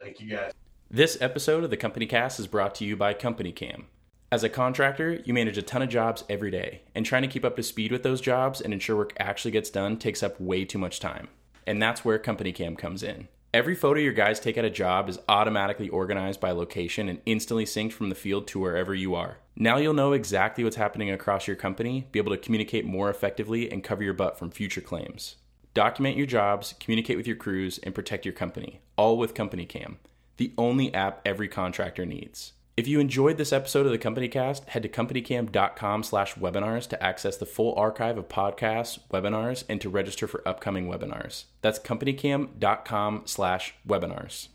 Thank 0.00 0.20
you, 0.20 0.30
guys. 0.30 0.52
This 0.90 1.18
episode 1.20 1.64
of 1.64 1.70
the 1.70 1.76
Company 1.76 2.06
Cast 2.06 2.38
is 2.38 2.46
brought 2.46 2.74
to 2.76 2.84
you 2.84 2.96
by 2.96 3.14
Company 3.14 3.52
Cam. 3.52 3.86
As 4.30 4.42
a 4.42 4.48
contractor, 4.48 5.20
you 5.24 5.32
manage 5.32 5.56
a 5.56 5.62
ton 5.62 5.82
of 5.82 5.88
jobs 5.88 6.24
every 6.28 6.50
day, 6.50 6.82
and 6.94 7.06
trying 7.06 7.22
to 7.22 7.28
keep 7.28 7.44
up 7.44 7.56
to 7.56 7.62
speed 7.62 7.92
with 7.92 8.02
those 8.02 8.20
jobs 8.20 8.60
and 8.60 8.72
ensure 8.72 8.96
work 8.96 9.12
actually 9.18 9.52
gets 9.52 9.70
done 9.70 9.96
takes 9.96 10.22
up 10.22 10.40
way 10.40 10.64
too 10.64 10.78
much 10.78 10.98
time. 10.98 11.28
And 11.66 11.80
that's 11.80 12.04
where 12.04 12.18
Company 12.18 12.52
Cam 12.52 12.76
comes 12.76 13.02
in. 13.02 13.28
Every 13.56 13.74
photo 13.74 14.00
your 14.00 14.12
guys 14.12 14.38
take 14.38 14.58
at 14.58 14.66
a 14.66 14.70
job 14.70 15.08
is 15.08 15.18
automatically 15.30 15.88
organized 15.88 16.42
by 16.42 16.50
location 16.50 17.08
and 17.08 17.22
instantly 17.24 17.64
synced 17.64 17.94
from 17.94 18.10
the 18.10 18.14
field 18.14 18.46
to 18.48 18.58
wherever 18.60 18.94
you 18.94 19.14
are. 19.14 19.38
Now 19.56 19.78
you'll 19.78 19.94
know 19.94 20.12
exactly 20.12 20.62
what's 20.62 20.76
happening 20.76 21.10
across 21.10 21.46
your 21.46 21.56
company, 21.56 22.06
be 22.12 22.18
able 22.18 22.32
to 22.32 22.36
communicate 22.36 22.84
more 22.84 23.08
effectively, 23.08 23.72
and 23.72 23.82
cover 23.82 24.02
your 24.02 24.12
butt 24.12 24.38
from 24.38 24.50
future 24.50 24.82
claims. 24.82 25.36
Document 25.72 26.18
your 26.18 26.26
jobs, 26.26 26.74
communicate 26.78 27.16
with 27.16 27.26
your 27.26 27.36
crews, 27.36 27.78
and 27.78 27.94
protect 27.94 28.26
your 28.26 28.34
company, 28.34 28.82
all 28.98 29.16
with 29.16 29.32
Company 29.32 29.64
Cam 29.64 29.96
the 30.36 30.52
only 30.58 30.92
app 30.92 31.22
every 31.24 31.48
contractor 31.48 32.04
needs. 32.04 32.52
If 32.76 32.86
you 32.86 33.00
enjoyed 33.00 33.38
this 33.38 33.54
episode 33.54 33.86
of 33.86 33.92
the 33.92 33.96
Company 33.96 34.28
Cast, 34.28 34.66
head 34.68 34.82
to 34.82 34.88
companycam.com 34.90 36.02
slash 36.02 36.34
webinars 36.34 36.86
to 36.88 37.02
access 37.02 37.38
the 37.38 37.46
full 37.46 37.74
archive 37.74 38.18
of 38.18 38.28
podcasts, 38.28 38.98
webinars, 39.10 39.64
and 39.66 39.80
to 39.80 39.88
register 39.88 40.26
for 40.26 40.46
upcoming 40.46 40.86
webinars. 40.86 41.44
That's 41.62 41.78
companycam.com 41.78 43.22
slash 43.24 43.74
webinars. 43.88 44.48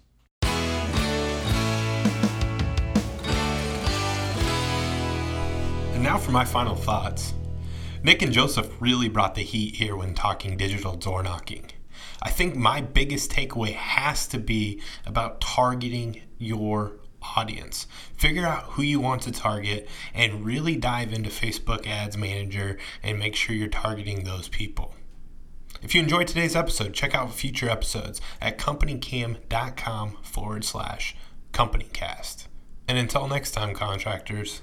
And 5.93 6.03
now 6.03 6.19
for 6.19 6.29
my 6.29 6.45
final 6.45 6.75
thoughts. 6.75 7.33
Nick 8.03 8.21
and 8.21 8.31
Joseph 8.31 8.71
really 8.79 9.09
brought 9.09 9.33
the 9.33 9.41
heat 9.41 9.77
here 9.77 9.95
when 9.95 10.13
talking 10.13 10.57
digital 10.57 10.95
door 10.95 11.23
knocking. 11.23 11.71
I 12.21 12.29
think 12.29 12.55
my 12.55 12.81
biggest 12.81 13.31
takeaway 13.31 13.73
has 13.73 14.27
to 14.27 14.37
be 14.37 14.79
about 15.07 15.41
targeting 15.41 16.21
your 16.37 17.00
audience. 17.21 17.87
Figure 18.15 18.45
out 18.45 18.63
who 18.63 18.81
you 18.81 18.99
want 18.99 19.21
to 19.23 19.31
target 19.31 19.87
and 20.13 20.45
really 20.45 20.75
dive 20.75 21.13
into 21.13 21.29
Facebook 21.29 21.87
Ads 21.87 22.17
Manager 22.17 22.77
and 23.03 23.19
make 23.19 23.35
sure 23.35 23.55
you're 23.55 23.67
targeting 23.67 24.23
those 24.23 24.47
people. 24.47 24.95
If 25.81 25.95
you 25.95 26.01
enjoyed 26.01 26.27
today's 26.27 26.55
episode, 26.55 26.93
check 26.93 27.15
out 27.15 27.33
future 27.33 27.69
episodes 27.69 28.21
at 28.39 28.59
companycam.com 28.59 30.17
forward 30.21 30.63
slash 30.63 31.15
companycast. 31.53 32.47
And 32.87 32.97
until 32.97 33.27
next 33.27 33.51
time, 33.51 33.73
contractors, 33.73 34.61